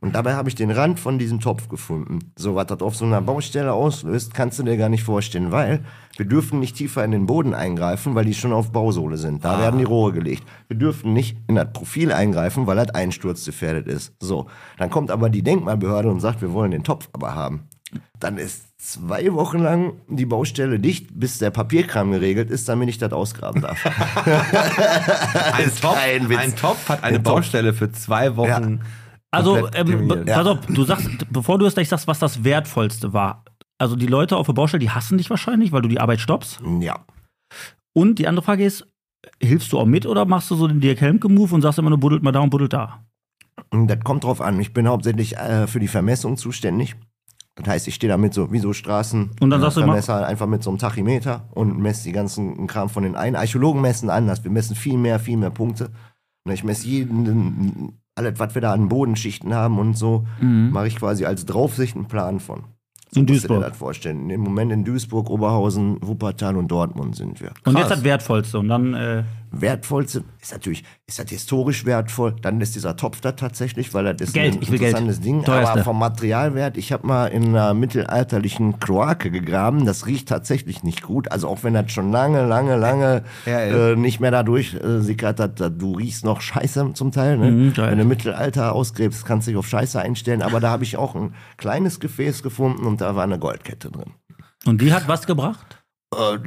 Und 0.00 0.14
dabei 0.14 0.34
habe 0.34 0.48
ich 0.48 0.54
den 0.54 0.70
Rand 0.70 1.00
von 1.00 1.18
diesem 1.18 1.40
Topf 1.40 1.68
gefunden. 1.68 2.32
So, 2.36 2.54
was 2.54 2.66
das 2.66 2.80
auf 2.80 2.94
so 2.94 3.04
einer 3.04 3.20
Baustelle 3.20 3.72
auslöst, 3.72 4.32
kannst 4.32 4.58
du 4.58 4.62
dir 4.62 4.76
gar 4.76 4.88
nicht 4.88 5.02
vorstellen, 5.02 5.50
weil 5.50 5.80
wir 6.16 6.26
dürfen 6.26 6.60
nicht 6.60 6.76
tiefer 6.76 7.04
in 7.04 7.10
den 7.10 7.26
Boden 7.26 7.52
eingreifen, 7.54 8.14
weil 8.14 8.24
die 8.24 8.34
schon 8.34 8.52
auf 8.52 8.70
Bausohle 8.70 9.16
sind. 9.16 9.44
Da 9.44 9.58
werden 9.58 9.78
die 9.78 9.84
Rohre 9.84 10.12
gelegt. 10.12 10.44
Wir 10.68 10.76
dürfen 10.76 11.12
nicht 11.12 11.36
in 11.48 11.56
das 11.56 11.72
Profil 11.72 12.12
eingreifen, 12.12 12.66
weil 12.66 12.76
das 12.76 12.90
einsturzgefährdet 12.94 13.88
ist. 13.88 14.14
So, 14.20 14.46
dann 14.78 14.90
kommt 14.90 15.10
aber 15.10 15.30
die 15.30 15.42
Denkmalbehörde 15.42 16.08
und 16.10 16.20
sagt, 16.20 16.42
wir 16.42 16.52
wollen 16.52 16.70
den 16.70 16.84
Topf 16.84 17.08
aber 17.12 17.34
haben. 17.34 17.68
Dann 18.20 18.36
ist 18.36 18.64
zwei 18.78 19.32
Wochen 19.32 19.58
lang 19.58 19.94
die 20.08 20.26
Baustelle 20.26 20.78
dicht, 20.78 21.08
bis 21.18 21.38
der 21.38 21.50
Papierkram 21.50 22.10
geregelt 22.12 22.50
ist, 22.50 22.68
damit 22.68 22.88
ich 22.88 22.98
das 22.98 23.12
ausgraben 23.12 23.62
darf. 23.62 23.84
ein, 25.54 25.70
Topf, 25.80 25.98
Witz. 26.28 26.38
ein 26.38 26.56
Topf 26.56 26.88
hat 26.88 27.02
eine 27.02 27.16
Ein 27.16 27.24
Topf. 27.24 27.34
Baustelle 27.34 27.72
für 27.72 27.90
zwei 27.92 28.36
Wochen. 28.36 28.80
Also, 29.30 29.66
ähm, 29.68 29.86
terminiert. 29.86 30.26
pass 30.26 30.46
auf, 30.46 30.66
du 30.66 30.84
sagst, 30.84 31.08
bevor 31.30 31.58
du 31.58 31.66
es 31.66 31.74
gleich 31.74 31.88
sagst, 31.88 32.06
was 32.06 32.18
das 32.18 32.44
Wertvollste 32.44 33.12
war. 33.12 33.44
Also 33.78 33.94
die 33.94 34.06
Leute 34.06 34.36
auf 34.36 34.46
der 34.46 34.54
Baustelle, 34.54 34.80
die 34.80 34.90
hassen 34.90 35.18
dich 35.18 35.30
wahrscheinlich, 35.30 35.70
weil 35.70 35.82
du 35.82 35.88
die 35.88 36.00
Arbeit 36.00 36.20
stoppst. 36.20 36.60
ja. 36.80 37.04
Und 37.94 38.18
die 38.18 38.28
andere 38.28 38.44
Frage 38.44 38.64
ist, 38.64 38.86
hilfst 39.40 39.72
du 39.72 39.78
auch 39.78 39.86
mit 39.86 40.06
oder 40.06 40.24
machst 40.24 40.50
du 40.50 40.54
so 40.54 40.68
den 40.68 40.80
Dirk 40.80 41.00
Helmke-Move 41.00 41.54
und 41.54 41.62
sagst 41.62 41.78
immer 41.78 41.90
nur, 41.90 41.98
buddelt 41.98 42.22
mal 42.22 42.32
da 42.32 42.40
und 42.40 42.50
buddelt 42.50 42.72
da? 42.72 43.04
Und 43.70 43.88
Das 43.88 44.00
kommt 44.04 44.24
drauf 44.24 44.40
an. 44.40 44.60
Ich 44.60 44.72
bin 44.72 44.86
hauptsächlich 44.86 45.36
äh, 45.36 45.66
für 45.66 45.80
die 45.80 45.88
Vermessung 45.88 46.36
zuständig. 46.36 46.94
Das 47.56 47.66
heißt, 47.66 47.88
ich 47.88 47.96
stehe 47.96 48.08
da 48.10 48.16
mit 48.16 48.34
so, 48.34 48.52
wie 48.52 48.60
so 48.60 48.72
Straßen. 48.72 49.30
Und 49.40 49.50
dann 49.50 49.60
sagst 49.60 49.78
du 49.78 49.80
Vermesser 49.80 50.24
einfach 50.24 50.46
mit 50.46 50.62
so 50.62 50.70
einem 50.70 50.78
Tachymeter 50.78 51.48
und 51.50 51.78
messe 51.78 52.04
die 52.04 52.12
ganzen 52.12 52.68
Kram 52.68 52.88
von 52.88 53.02
den 53.02 53.16
ein. 53.16 53.34
Archäologen 53.34 53.80
messen 53.80 54.10
anders. 54.10 54.44
Wir 54.44 54.50
messen 54.52 54.76
viel 54.76 54.96
mehr, 54.96 55.18
viel 55.18 55.36
mehr 55.36 55.50
Punkte. 55.50 55.90
Und 56.44 56.52
ich 56.52 56.62
messe 56.62 56.86
jeden, 56.86 57.98
alles, 58.18 58.38
was 58.38 58.54
wir 58.54 58.60
da 58.62 58.72
an 58.72 58.88
Bodenschichten 58.88 59.54
haben 59.54 59.78
und 59.78 59.96
so, 59.96 60.26
mache 60.40 60.88
ich 60.88 60.96
quasi 60.96 61.24
als 61.24 61.46
Draufsicht 61.46 61.96
einen 61.96 62.06
Plan 62.08 62.40
von. 62.40 62.64
So 63.10 63.20
In 63.20 63.26
musst 63.26 63.44
du 63.44 63.48
dir 63.48 63.54
Duisburg. 63.54 63.68
das 63.70 63.76
vorstellen. 63.78 64.28
Im 64.28 64.42
Moment 64.42 64.70
in 64.70 64.84
Duisburg, 64.84 65.30
Oberhausen, 65.30 65.96
Wuppertal 66.02 66.56
und 66.58 66.68
Dortmund 66.68 67.16
sind 67.16 67.40
wir. 67.40 67.52
Und 67.64 67.72
Krass. 67.72 67.84
jetzt 67.88 67.90
das 67.90 68.04
Wertvollste. 68.04 68.58
Und 68.58 68.68
dann, 68.68 68.92
äh, 68.92 69.22
wertvollste 69.50 70.24
ist 70.40 70.52
natürlich, 70.52 70.84
ist 71.06 71.18
das 71.18 71.28
historisch 71.30 71.84
wertvoll, 71.84 72.36
dann 72.42 72.60
ist 72.60 72.74
dieser 72.74 72.96
Topf 72.96 73.20
da 73.20 73.32
tatsächlich, 73.32 73.94
weil 73.94 74.04
das 74.04 74.28
ist 74.28 74.34
Geld, 74.34 74.54
ein 74.54 74.62
ich 74.62 74.70
will 74.70 74.78
Geld. 74.78 74.90
interessantes 74.90 75.20
Ding. 75.20 75.44
Teuerste. 75.44 75.72
Aber 75.72 75.84
vom 75.84 75.98
Materialwert, 75.98 76.76
ich 76.76 76.92
habe 76.92 77.06
mal 77.06 77.26
in 77.26 77.48
einer 77.48 77.74
mittelalterlichen 77.74 78.78
Kloake 78.80 79.30
gegraben, 79.30 79.84
das 79.86 80.06
riecht 80.06 80.28
tatsächlich 80.28 80.82
nicht 80.82 81.02
gut. 81.02 81.30
Also 81.32 81.48
auch 81.48 81.62
wenn 81.64 81.74
das 81.74 81.90
schon 81.92 82.10
lange, 82.12 82.46
lange, 82.46 82.76
lange 82.76 83.24
Ja, 83.46 83.58
äh, 83.60 83.96
nicht 83.96 84.20
mehr 84.20 84.30
dadurch 84.30 84.74
äh, 84.74 85.00
sickert, 85.00 85.38
dat, 85.40 85.60
du 85.60 85.94
riechst 85.94 86.24
noch 86.24 86.40
Scheiße 86.40 86.92
zum 86.94 87.12
Teil. 87.12 87.38
Ne? 87.38 87.50
Mhm, 87.50 87.76
wenn 87.76 87.98
du 87.98 88.04
Mittelalter 88.04 88.72
ausgräbst, 88.74 89.24
kannst 89.24 89.46
du 89.46 89.50
dich 89.52 89.58
auf 89.58 89.68
Scheiße 89.68 90.00
einstellen. 90.00 90.42
Aber 90.42 90.60
da 90.60 90.70
habe 90.70 90.84
ich 90.84 90.96
auch 90.96 91.14
ein 91.14 91.34
kleines 91.56 92.00
Gefäß 92.00 92.42
gefunden 92.42 92.86
und 92.86 93.00
da 93.00 93.16
war 93.16 93.24
eine 93.24 93.38
Goldkette 93.38 93.90
drin. 93.90 94.12
und 94.66 94.80
die 94.80 94.92
hat 94.92 95.08
was 95.08 95.26
gebracht? 95.26 95.77
Äh, 96.16 96.38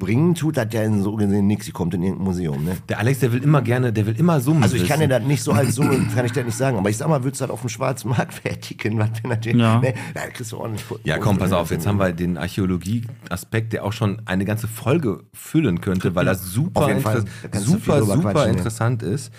bringen 0.00 0.34
tut 0.34 0.56
das 0.56 0.66
ja 0.72 0.82
in 0.82 1.00
so 1.02 1.14
gesehen 1.14 1.46
nichts. 1.46 1.64
Die 1.66 1.70
kommt 1.70 1.94
in 1.94 2.02
irgendein 2.02 2.24
Museum. 2.24 2.64
Ne? 2.64 2.76
Der 2.88 2.98
Alex, 2.98 3.20
der 3.20 3.32
will 3.32 3.40
immer 3.42 3.62
gerne, 3.62 3.92
der 3.92 4.04
will 4.04 4.18
immer 4.18 4.40
summen. 4.40 4.64
Also 4.64 4.74
ich 4.74 4.88
kann 4.88 4.98
dir 4.98 5.06
das 5.06 5.22
nicht 5.22 5.44
so 5.44 5.52
als 5.52 5.76
Summe, 5.76 6.08
kann 6.12 6.26
ich 6.26 6.32
dir 6.32 6.42
nicht 6.42 6.56
sagen, 6.56 6.76
aber 6.76 6.90
ich 6.90 6.96
sag 6.96 7.08
mal, 7.08 7.22
würdest 7.22 7.40
du 7.40 7.44
das 7.44 7.52
auf 7.52 7.60
dem 7.60 7.68
schwarzen 7.68 8.08
Markt 8.10 8.34
fertigen, 8.42 8.98
was 8.98 9.10
wir 9.22 9.28
natürlich, 9.30 9.60
Ja. 9.60 9.78
ne, 9.78 9.94
da 10.12 10.26
kriegst 10.26 10.50
du 10.50 10.58
ordentlich. 10.58 10.84
Ja, 11.04 11.18
komm, 11.18 11.38
pass 11.38 11.52
auf, 11.52 11.70
jetzt 11.70 11.86
haben 11.86 11.98
wir 11.98 12.12
den 12.12 12.36
Archäologie-Aspekt, 12.36 13.72
der 13.74 13.84
auch 13.84 13.92
schon 13.92 14.22
eine 14.24 14.44
ganze 14.44 14.66
Folge 14.66 15.22
füllen 15.34 15.80
könnte, 15.80 16.16
weil 16.16 16.24
das 16.24 16.42
super, 16.46 16.80
Auf 16.82 16.88
jeden 16.88 17.00
Fall. 17.00 17.18
inter 17.18 17.28
Da 17.52 17.60
super, 17.60 18.02
super 18.02 18.18
quatschen, 18.32 18.52
ja. 18.52 18.58
interessant 18.58 19.02
ist. 19.04 19.32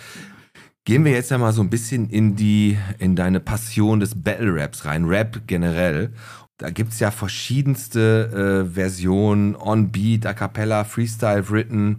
Gehen 0.84 1.04
wir 1.04 1.12
jetzt 1.12 1.30
ja 1.30 1.36
mal 1.38 1.52
so 1.52 1.60
ein 1.62 1.68
bisschen 1.70 2.08
in 2.08 2.36
die, 2.36 2.78
in 2.98 3.14
deine 3.16 3.38
Passion 3.38 4.00
des 4.00 4.20
Battle 4.20 4.54
Raps 4.54 4.86
rein, 4.86 5.04
Rap 5.04 5.42
generell. 5.46 6.12
Da 6.62 6.70
gibt's 6.70 7.00
ja 7.00 7.10
verschiedenste 7.10 8.64
äh, 8.68 8.72
Versionen, 8.72 9.56
On 9.56 9.90
Beat, 9.90 10.24
A 10.26 10.32
Cappella, 10.32 10.84
Freestyle, 10.84 11.50
Written 11.50 11.98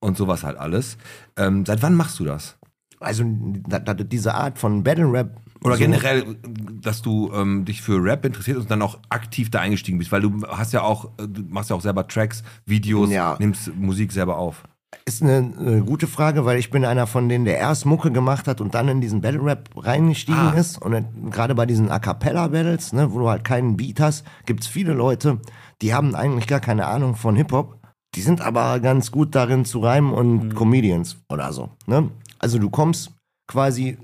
und 0.00 0.18
sowas 0.18 0.44
halt 0.44 0.58
alles. 0.58 0.98
Ähm, 1.38 1.64
seit 1.64 1.82
wann 1.82 1.94
machst 1.94 2.20
du 2.20 2.24
das? 2.24 2.58
also 3.00 3.24
da, 3.68 3.78
da, 3.80 3.92
diese 3.94 4.34
Art 4.34 4.58
von 4.58 4.82
Battle 4.82 5.10
Rap. 5.12 5.40
Oder 5.62 5.74
so- 5.76 5.80
generell, 5.80 6.36
dass 6.80 7.00
du 7.02 7.30
ähm, 7.34 7.64
dich 7.64 7.80
für 7.82 8.02
Rap 8.02 8.24
interessierst 8.24 8.60
und 8.60 8.70
dann 8.70 8.80
auch 8.82 8.98
aktiv 9.10 9.50
da 9.50 9.60
eingestiegen 9.60 9.98
bist, 9.98 10.10
weil 10.12 10.20
du 10.22 10.42
hast 10.48 10.72
ja 10.72 10.82
auch, 10.82 11.06
äh, 11.18 11.26
du 11.28 11.42
machst 11.48 11.68
ja 11.70 11.76
auch 11.76 11.80
selber 11.82 12.06
Tracks, 12.06 12.42
Videos, 12.66 13.10
Ja. 13.10 13.36
nimmst 13.38 13.74
Musik 13.74 14.12
selber 14.12 14.36
auf. 14.38 14.64
Ist 15.06 15.22
eine, 15.22 15.52
eine 15.58 15.82
gute 15.82 16.06
Frage, 16.06 16.44
weil 16.44 16.58
ich 16.58 16.70
bin 16.70 16.84
einer 16.84 17.06
von 17.06 17.28
denen, 17.28 17.44
der 17.44 17.58
erst 17.58 17.84
Mucke 17.86 18.10
gemacht 18.10 18.46
hat 18.48 18.60
und 18.60 18.74
dann 18.74 18.88
in 18.88 19.00
diesen 19.00 19.20
Battle 19.20 19.44
Rap 19.44 19.68
reingestiegen 19.76 20.40
Ah. 20.40 20.52
ist. 20.52 20.80
Und 20.80 21.30
gerade 21.30 21.54
bei 21.54 21.66
diesen 21.66 21.90
A 21.90 21.98
Cappella 21.98 22.48
Battles, 22.48 22.92
ne, 22.92 23.12
wo 23.12 23.18
du 23.20 23.28
halt 23.28 23.44
keinen 23.44 23.76
Beat 23.76 24.00
hast, 24.00 24.24
gibt's 24.46 24.66
viele 24.66 24.92
Leute, 24.94 25.38
die 25.82 25.92
haben 25.94 26.14
eigentlich 26.14 26.46
gar 26.46 26.60
keine 26.60 26.86
Ahnung 26.86 27.16
von 27.16 27.36
Hip-Hop. 27.36 27.78
Die 28.14 28.22
sind 28.22 28.40
aber 28.40 28.80
ganz 28.80 29.10
gut 29.10 29.34
darin 29.34 29.64
zu 29.64 29.80
reimen 29.80 30.12
und 30.12 30.44
Mhm. 30.44 30.54
Comedians 30.54 31.16
oder 31.28 31.52
so. 31.52 31.70
Ne? 31.86 32.10
Also 32.38 32.58
du 32.58 32.70
kommst 32.70 33.10
quasi, 33.46 33.98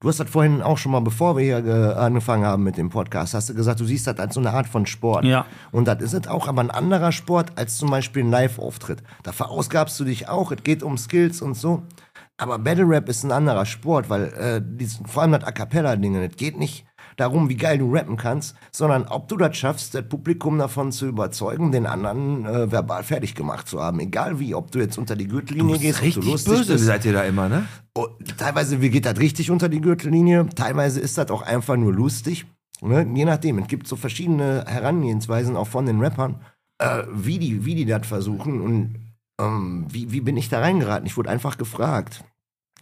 du 0.00 0.08
hast 0.08 0.20
das 0.20 0.30
vorhin 0.30 0.62
auch 0.62 0.78
schon 0.78 0.92
mal, 0.92 1.00
bevor 1.00 1.36
wir 1.36 1.44
hier 1.44 1.62
ge- 1.62 1.94
angefangen 1.94 2.44
haben 2.44 2.62
mit 2.62 2.76
dem 2.76 2.88
Podcast, 2.90 3.34
hast 3.34 3.48
du 3.48 3.54
gesagt, 3.54 3.80
du 3.80 3.84
siehst 3.84 4.06
das 4.06 4.18
als 4.18 4.34
so 4.34 4.40
eine 4.40 4.52
Art 4.52 4.66
von 4.66 4.86
Sport. 4.86 5.24
Ja. 5.24 5.46
Und 5.72 5.86
das 5.88 6.00
ist 6.02 6.12
es 6.14 6.26
auch 6.28 6.48
aber 6.48 6.60
ein 6.62 6.70
anderer 6.70 7.12
Sport 7.12 7.52
als 7.56 7.76
zum 7.78 7.90
Beispiel 7.90 8.22
ein 8.24 8.30
Live-Auftritt. 8.30 9.02
Da 9.22 9.32
verausgabst 9.32 9.98
du 10.00 10.04
dich 10.04 10.28
auch, 10.28 10.52
es 10.52 10.62
geht 10.62 10.82
um 10.82 10.96
Skills 10.98 11.42
und 11.42 11.54
so. 11.54 11.82
Aber 12.36 12.58
Battle 12.58 12.88
Rap 12.88 13.08
ist 13.08 13.24
ein 13.24 13.32
anderer 13.32 13.66
Sport, 13.66 14.08
weil 14.10 14.24
äh, 14.34 14.62
dies, 14.64 15.00
vor 15.06 15.22
allem 15.22 15.32
das 15.32 15.42
A 15.44 15.50
Cappella-Ding, 15.50 16.14
es 16.16 16.36
geht 16.36 16.56
nicht 16.56 16.86
darum, 17.18 17.48
wie 17.48 17.56
geil 17.56 17.78
du 17.78 17.92
rappen 17.92 18.16
kannst, 18.16 18.56
sondern 18.70 19.06
ob 19.08 19.28
du 19.28 19.36
das 19.36 19.56
schaffst, 19.56 19.94
das 19.94 20.08
Publikum 20.08 20.58
davon 20.58 20.92
zu 20.92 21.06
überzeugen, 21.06 21.72
den 21.72 21.84
anderen 21.84 22.46
äh, 22.46 22.70
verbal 22.72 23.02
fertig 23.02 23.34
gemacht 23.34 23.68
zu 23.68 23.82
haben. 23.82 24.00
Egal 24.00 24.38
wie, 24.40 24.54
ob 24.54 24.70
du 24.70 24.78
jetzt 24.78 24.96
unter 24.96 25.16
die 25.16 25.26
Gürtellinie 25.26 25.78
gehst, 25.78 25.98
ob 25.98 26.04
richtig 26.04 26.24
du 26.24 26.30
lustig 26.30 26.52
böse 26.54 26.72
bist. 26.72 26.84
seid 26.84 27.04
ihr 27.04 27.12
da 27.12 27.24
immer, 27.24 27.48
ne? 27.48 27.66
Oh, 27.94 28.06
teilweise 28.36 28.78
geht 28.78 29.04
das 29.04 29.18
richtig 29.18 29.50
unter 29.50 29.68
die 29.68 29.80
Gürtellinie, 29.80 30.46
teilweise 30.54 31.00
ist 31.00 31.18
das 31.18 31.30
auch 31.30 31.42
einfach 31.42 31.76
nur 31.76 31.92
lustig. 31.92 32.46
Ne? 32.80 33.06
Je 33.12 33.24
nachdem, 33.24 33.58
es 33.58 33.66
gibt 33.66 33.88
so 33.88 33.96
verschiedene 33.96 34.64
Herangehensweisen 34.66 35.56
auch 35.56 35.66
von 35.66 35.86
den 35.86 36.00
Rappern, 36.00 36.36
äh, 36.78 37.02
wie, 37.12 37.40
die, 37.40 37.64
wie 37.64 37.74
die 37.74 37.86
das 37.86 38.06
versuchen 38.06 38.60
und 38.60 38.94
ähm, 39.40 39.86
wie, 39.90 40.12
wie 40.12 40.20
bin 40.20 40.36
ich 40.36 40.48
da 40.48 40.60
reingeraten. 40.60 41.06
Ich 41.06 41.16
wurde 41.16 41.30
einfach 41.30 41.58
gefragt. 41.58 42.24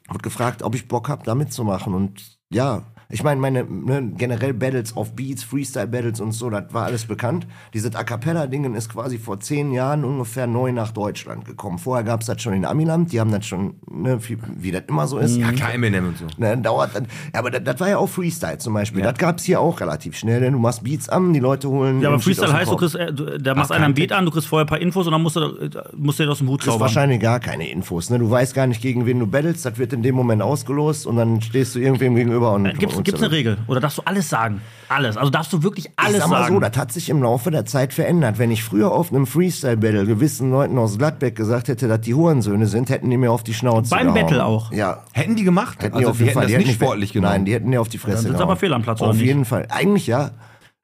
Wurde 0.09 0.23
gefragt, 0.23 0.63
ob 0.63 0.75
ich 0.75 0.89
Bock 0.89 1.09
habe, 1.09 1.25
da 1.25 1.35
mitzumachen 1.35 1.95
und 1.95 2.39
ja, 2.51 2.83
ich 3.09 3.23
meine, 3.23 3.41
meine 3.41 3.65
ne, 3.65 4.13
generell 4.17 4.53
Battles 4.53 4.97
auf 4.97 5.15
Beats, 5.15 5.45
Freestyle-Battles 5.45 6.21
und 6.21 6.33
so, 6.33 6.51
das 6.51 6.73
war 6.73 6.87
alles 6.87 7.07
bekannt. 7.07 7.47
Dieses 7.73 7.95
A 7.95 8.03
Cappella-Dingen 8.03 8.75
ist 8.75 8.89
quasi 8.89 9.19
vor 9.19 9.39
zehn 9.41 9.73
Jahren 9.73 10.05
ungefähr 10.05 10.47
neu 10.47 10.73
nach 10.73 10.91
Deutschland 10.91 11.45
gekommen. 11.45 11.79
Vorher 11.79 12.05
gab 12.05 12.21
es 12.21 12.27
das 12.27 12.43
schon 12.43 12.55
in 12.55 12.65
Amiland, 12.65 13.13
die 13.13 13.21
haben 13.21 13.31
das 13.31 13.47
schon, 13.47 13.75
ne, 13.89 14.19
wie, 14.29 14.39
wie 14.57 14.73
das 14.73 14.83
immer 14.89 15.07
so 15.07 15.19
ist. 15.19 15.37
Ja, 15.37 15.53
klar, 15.53 15.75
Eminem 15.75 16.09
und 16.09 16.19
so. 16.19 16.25
Ne, 16.37 16.59
dauert 16.59 16.97
dann. 16.97 17.07
Ja, 17.33 17.41
aber 17.41 17.51
das, 17.51 17.63
das 17.65 17.81
war 17.81 17.89
ja 17.89 17.99
auch 17.99 18.09
Freestyle 18.09 18.59
zum 18.59 18.75
Beispiel. 18.75 19.03
Das 19.03 19.15
gab's 19.19 19.45
hier 19.45 19.61
auch 19.61 19.81
relativ 19.81 20.17
schnell, 20.17 20.41
denn 20.41 20.53
du 20.53 20.59
machst 20.59 20.83
Beats 20.83 21.09
an, 21.09 21.33
die 21.33 21.41
Leute 21.41 21.69
holen. 21.69 22.01
Ja, 22.01 22.09
aber 22.09 22.19
Freestyle 22.19 22.53
heißt, 22.53 22.71
du 22.71 22.77
kriegst, 22.77 22.97
äh, 22.97 23.13
du, 23.13 23.39
da 23.39 23.55
machst 23.55 23.71
Ach, 23.71 23.77
einer 23.77 23.87
ein 23.87 23.95
Beat 23.95 24.13
an, 24.13 24.25
du 24.25 24.31
kriegst 24.33 24.49
vorher 24.49 24.65
ein 24.65 24.69
paar 24.69 24.81
Infos 24.81 25.07
und 25.07 25.13
dann 25.13 25.23
musst 25.23 25.37
du, 25.37 25.41
äh, 25.41 25.71
musst 25.97 26.19
du 26.19 26.25
dir 26.25 26.31
aus 26.31 26.39
dem 26.39 26.49
Hut 26.49 26.63
Du 26.63 26.67
hast 26.67 26.73
zaubern. 26.73 26.81
wahrscheinlich 26.81 27.21
gar 27.21 27.39
keine 27.39 27.71
Infos. 27.71 28.11
Ne? 28.11 28.19
Du 28.19 28.29
weißt 28.29 28.55
gar 28.55 28.67
nicht, 28.67 28.83
gegen 28.83 29.07
wen 29.07 29.21
du 29.21 29.27
battlest. 29.27 29.65
Das 29.65 29.79
wird 29.79 29.93
in 29.93 30.03
dem 30.03 30.15
Moment 30.17 30.43
ausgelost 30.43 31.07
und 31.07 31.17
dann 31.17 31.41
stehst 31.41 31.75
du 31.75 31.79
irgendwem 31.79 32.17
gegenüber 32.17 32.53
und. 32.53 32.77
Gibt's, 32.79 32.96
gibt's 33.05 33.23
eine 33.23 33.31
Regel? 33.31 33.59
Oder 33.67 33.81
darfst 33.81 33.99
du 33.99 34.03
alles 34.05 34.29
sagen? 34.29 34.61
Alles. 34.89 35.17
Also 35.17 35.31
darfst 35.31 35.53
du 35.53 35.63
wirklich 35.63 35.91
alles 35.97 36.15
ich 36.15 36.21
sag 36.21 36.29
mal 36.31 36.43
sagen. 36.43 36.55
so, 36.55 36.61
das 36.61 36.77
hat 36.77 36.93
sich 36.93 37.09
im 37.09 37.23
Laufe 37.23 37.51
der 37.51 37.65
Zeit 37.67 37.93
verändert. 37.93 38.39
Wenn 38.39 38.51
ich 38.51 38.63
früher 38.63 38.93
auf 38.93 39.13
einem 39.13 39.27
Freestyle-Battle 39.27 40.07
gewissen 40.07 40.51
Leuten 40.51 40.79
aus 40.79 40.97
Gladbeck 40.99 41.35
gesagt 41.35 41.69
hätte, 41.69 41.89
dass 41.89 42.01
die 42.03 42.15
Hurensöhne 42.15 42.67
sind, 42.67 42.89
hätten 42.91 43.11
die 43.11 43.17
mir 43.17 43.33
auf 43.33 43.43
die 43.43 43.55
Schnauze 43.55 43.91
Beim 43.91 44.09
gehauen. 44.09 44.21
Battle 44.23 44.45
auch? 44.45 44.73
Ja. 44.73 45.03
Hätten 45.13 45.37
die 45.37 45.45
gemacht? 45.45 45.83
Hätten 45.83 45.93
die 45.99 46.05
also 46.05 46.11
auf 46.11 46.17
die 46.19 46.25
jeden 46.25 46.29
hätten 46.29 46.35
Fall. 46.35 46.43
das 46.45 46.49
Die 46.51 46.55
hätten 46.57 46.67
nicht 46.69 46.75
sportlich 46.77 47.13
genommen. 47.13 47.33
Nein, 47.33 47.45
die 47.45 47.55
hätten 47.55 47.71
dir 47.71 47.81
auf 47.81 47.89
die 47.89 47.99
Fresse 47.99 48.25
Dann 48.25 48.33
gehauen. 48.33 48.43
aber 48.43 48.57
fehl 48.57 48.73
am 48.73 48.83
Platz, 48.83 49.01
oder 49.01 49.11
Auf 49.11 49.17
nicht? 49.17 49.27
jeden 49.27 49.45
Fall. 49.45 49.67
Eigentlich 49.71 50.07
ja. 50.07 50.31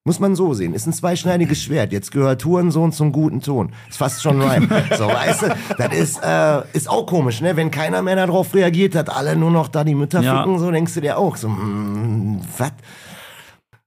Muss 0.05 0.19
man 0.19 0.35
so 0.35 0.53
sehen. 0.53 0.75
Ist 0.75 0.87
ein 0.87 0.93
zweischneidiges 0.93 1.63
Schwert. 1.63 1.93
Jetzt 1.93 2.11
gehört 2.11 2.45
Hurensohn 2.45 2.91
zum 2.93 3.13
guten 3.13 3.41
Ton. 3.41 3.73
Ist 3.89 3.99
fast 3.99 4.23
schon 4.23 4.41
rein. 4.43 4.69
so, 4.99 5.07
weißt 5.07 5.43
du, 5.43 5.47
das 5.79 5.95
ist, 5.95 6.21
äh, 6.25 6.63
ist 6.73 6.89
auch 6.91 7.07
komisch, 7.07 7.41
ne? 7.41 7.57
Wenn 7.57 7.71
keiner 7.71 8.03
mehr 8.03 8.17
darauf 8.17 8.53
reagiert, 8.55 8.95
dass 8.97 9.09
alle 9.09 9.37
nur 9.37 9.51
noch 9.51 9.69
da 9.69 9.85
die 9.85 9.95
Mütter 9.95 10.21
Ja. 10.21 10.39
ficken, 10.43 10.59
so 10.59 10.71
denkst 10.71 10.95
du 10.95 11.01
dir 11.01 11.19
auch 11.19 11.37
so, 11.37 11.49
hm, 11.49 12.41
was? 12.59 12.73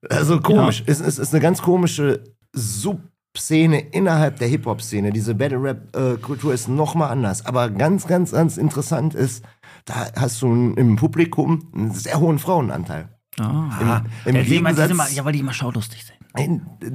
Also 0.09 0.39
komisch. 0.39 0.83
Es 0.85 0.99
ist, 1.01 1.17
ist 1.17 1.33
eine 1.33 1.41
ganz 1.41 1.61
komische 1.61 2.23
Subszene 2.53 3.79
innerhalb 3.79 4.37
der 4.39 4.47
Hip-Hop-Szene. 4.47 5.11
Diese 5.11 5.35
Battle-Rap-Kultur 5.35 6.53
ist 6.53 6.67
nochmal 6.69 7.09
anders. 7.11 7.45
Aber 7.45 7.69
ganz, 7.71 8.07
ganz, 8.07 8.31
ganz 8.31 8.57
interessant 8.57 9.15
ist, 9.15 9.43
da 9.85 9.95
hast 10.15 10.41
du 10.41 10.73
im 10.75 10.95
Publikum 10.95 11.67
einen 11.75 11.91
sehr 11.91 12.19
hohen 12.19 12.39
Frauenanteil. 12.39 13.09
Ah. 13.39 13.77
Im 13.81 13.87
Ja, 13.87 14.05
immer- 14.25 14.43
die 14.43 14.49
Gegensatz- 14.49 14.91
immer- 14.91 15.09
ja, 15.09 15.25
weil 15.25 15.33
die 15.33 15.39
immer 15.39 15.53
schaulustig 15.53 16.05
sind. 16.05 16.15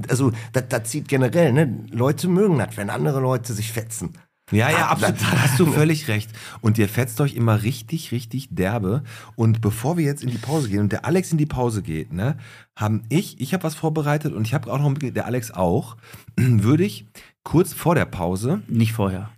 Also 0.09 0.33
das, 0.53 0.69
das 0.69 0.85
zieht 0.91 1.09
generell, 1.09 1.53
ne? 1.53 1.85
Leute 1.91 2.29
mögen 2.29 2.59
das, 2.59 2.77
wenn 2.77 2.91
andere 2.91 3.21
Leute 3.21 3.53
sich 3.55 3.73
fetzen. 3.73 4.13
Ja, 4.53 4.69
ja, 4.69 4.79
Ah, 4.79 4.91
absolut. 4.91 5.21
Da 5.23 5.43
hast 5.43 5.61
du 5.61 5.67
völlig 5.67 6.09
recht. 6.09 6.31
Und 6.61 6.77
ihr 6.77 6.89
fetzt 6.89 7.21
euch 7.21 7.35
immer 7.37 7.63
richtig, 7.63 8.11
richtig 8.11 8.49
derbe. 8.51 9.05
Und 9.37 9.61
bevor 9.61 9.97
wir 9.97 10.05
jetzt 10.05 10.25
in 10.25 10.31
die 10.31 10.39
Pause 10.39 10.69
gehen 10.69 10.81
und 10.81 10.91
der 10.93 11.05
Alex 11.05 11.31
in 11.31 11.39
die 11.39 11.47
Pause 11.47 11.83
geht, 11.83 12.13
ne, 12.13 12.37
haben 12.77 13.05
ich, 13.11 13.41
ich 13.41 13.55
habe 13.55 13.63
was 13.63 13.77
vorbereitet 13.77 14.33
und 14.35 14.47
ich 14.47 14.53
habe 14.53 14.71
auch 14.73 14.79
noch 14.79 14.89
mitgekriegt, 14.89 15.17
der 15.17 15.27
Alex 15.27 15.53
auch, 15.53 15.97
würde 16.37 16.85
ich 16.85 17.07
kurz 17.45 17.73
vor 17.73 17.95
der 17.95 18.07
Pause, 18.07 18.63
Nicht 18.67 18.93
vorher. 18.93 19.31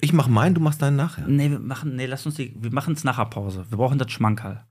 ich 0.00 0.12
mache 0.12 0.30
meinen, 0.30 0.54
du 0.54 0.60
machst 0.60 0.80
deinen 0.80 0.96
nachher. 0.96 1.26
Nee, 1.26 1.50
wir 1.50 1.58
machen, 1.58 1.96
nee, 1.96 2.06
lass 2.06 2.24
uns 2.24 2.36
die, 2.36 2.54
wir 2.56 2.72
machen 2.72 2.94
es 2.94 3.02
nach 3.02 3.16
der 3.16 3.24
Pause. 3.24 3.66
Wir 3.68 3.76
brauchen 3.78 3.98
das 3.98 4.12
Schmankerl. 4.12 4.64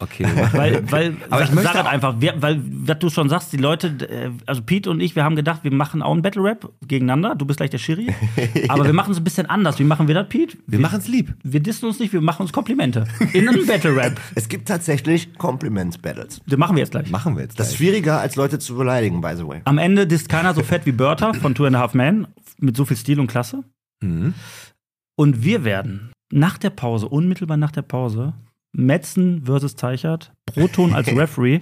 Okay. 0.00 0.26
Weil, 0.52 0.90
weil, 0.92 1.16
Aber 1.28 1.42
ich 1.42 1.48
sag, 1.48 1.54
möchte 1.56 1.74
halt 1.74 1.86
einfach, 1.88 2.20
wir, 2.20 2.40
weil, 2.40 2.62
was 2.62 3.00
du 3.00 3.10
schon 3.10 3.28
sagst, 3.28 3.52
die 3.52 3.56
Leute, 3.56 3.88
äh, 4.08 4.30
also 4.46 4.62
Pete 4.62 4.88
und 4.88 5.00
ich, 5.00 5.16
wir 5.16 5.24
haben 5.24 5.34
gedacht, 5.34 5.64
wir 5.64 5.72
machen 5.72 6.02
auch 6.02 6.12
einen 6.12 6.22
Battle 6.22 6.44
Rap 6.44 6.70
gegeneinander. 6.86 7.34
Du 7.34 7.44
bist 7.44 7.56
gleich 7.56 7.70
der 7.70 7.78
Schiri. 7.78 8.14
Aber 8.68 8.84
wir 8.84 8.92
machen 8.92 9.10
es 9.10 9.18
ein 9.18 9.24
bisschen 9.24 9.46
anders. 9.46 9.80
Wie 9.80 9.84
machen 9.84 10.06
wir 10.06 10.14
das, 10.14 10.28
Pete? 10.28 10.56
wir 10.68 10.78
machen 10.78 11.00
es 11.00 11.08
lieb. 11.08 11.34
Wir 11.42 11.58
dissen 11.58 11.86
uns 11.86 11.98
nicht, 11.98 12.12
wir 12.12 12.20
machen 12.20 12.42
uns 12.42 12.52
Komplimente. 12.52 13.08
In 13.32 13.48
einem 13.48 13.66
Battle 13.66 13.94
Rap. 13.96 14.20
Es 14.34 14.48
gibt 14.48 14.68
tatsächlich 14.68 15.34
Compliment-Battles. 15.34 16.42
Das 16.46 16.58
machen 16.58 16.76
wir 16.76 16.82
jetzt 16.82 16.92
gleich. 16.92 17.10
Machen 17.10 17.34
wir 17.34 17.42
jetzt. 17.42 17.58
Das 17.58 17.68
ist 17.68 17.78
gleich. 17.78 17.88
schwieriger, 17.88 18.20
als 18.20 18.36
Leute 18.36 18.60
zu 18.60 18.76
beleidigen, 18.76 19.20
by 19.20 19.32
the 19.36 19.46
way. 19.46 19.62
Am 19.64 19.78
Ende 19.78 20.06
disst 20.06 20.28
keiner 20.28 20.54
so 20.54 20.62
fett 20.62 20.86
wie 20.86 20.92
Bertha 20.92 21.32
von 21.32 21.54
Two 21.56 21.64
and 21.64 21.74
a 21.74 21.80
Half 21.80 21.94
Men 21.94 22.28
mit 22.58 22.76
so 22.76 22.84
viel 22.84 22.96
Stil 22.96 23.18
und 23.18 23.26
Klasse. 23.26 23.64
Mhm. 24.00 24.34
Und 25.16 25.42
wir 25.42 25.64
werden 25.64 26.12
nach 26.30 26.58
der 26.58 26.70
Pause, 26.70 27.08
unmittelbar 27.08 27.56
nach 27.56 27.72
der 27.72 27.82
Pause, 27.82 28.34
Metzen 28.72 29.42
versus 29.44 29.76
Teichert, 29.76 30.32
Proton 30.46 30.94
als 30.94 31.08
Referee, 31.16 31.60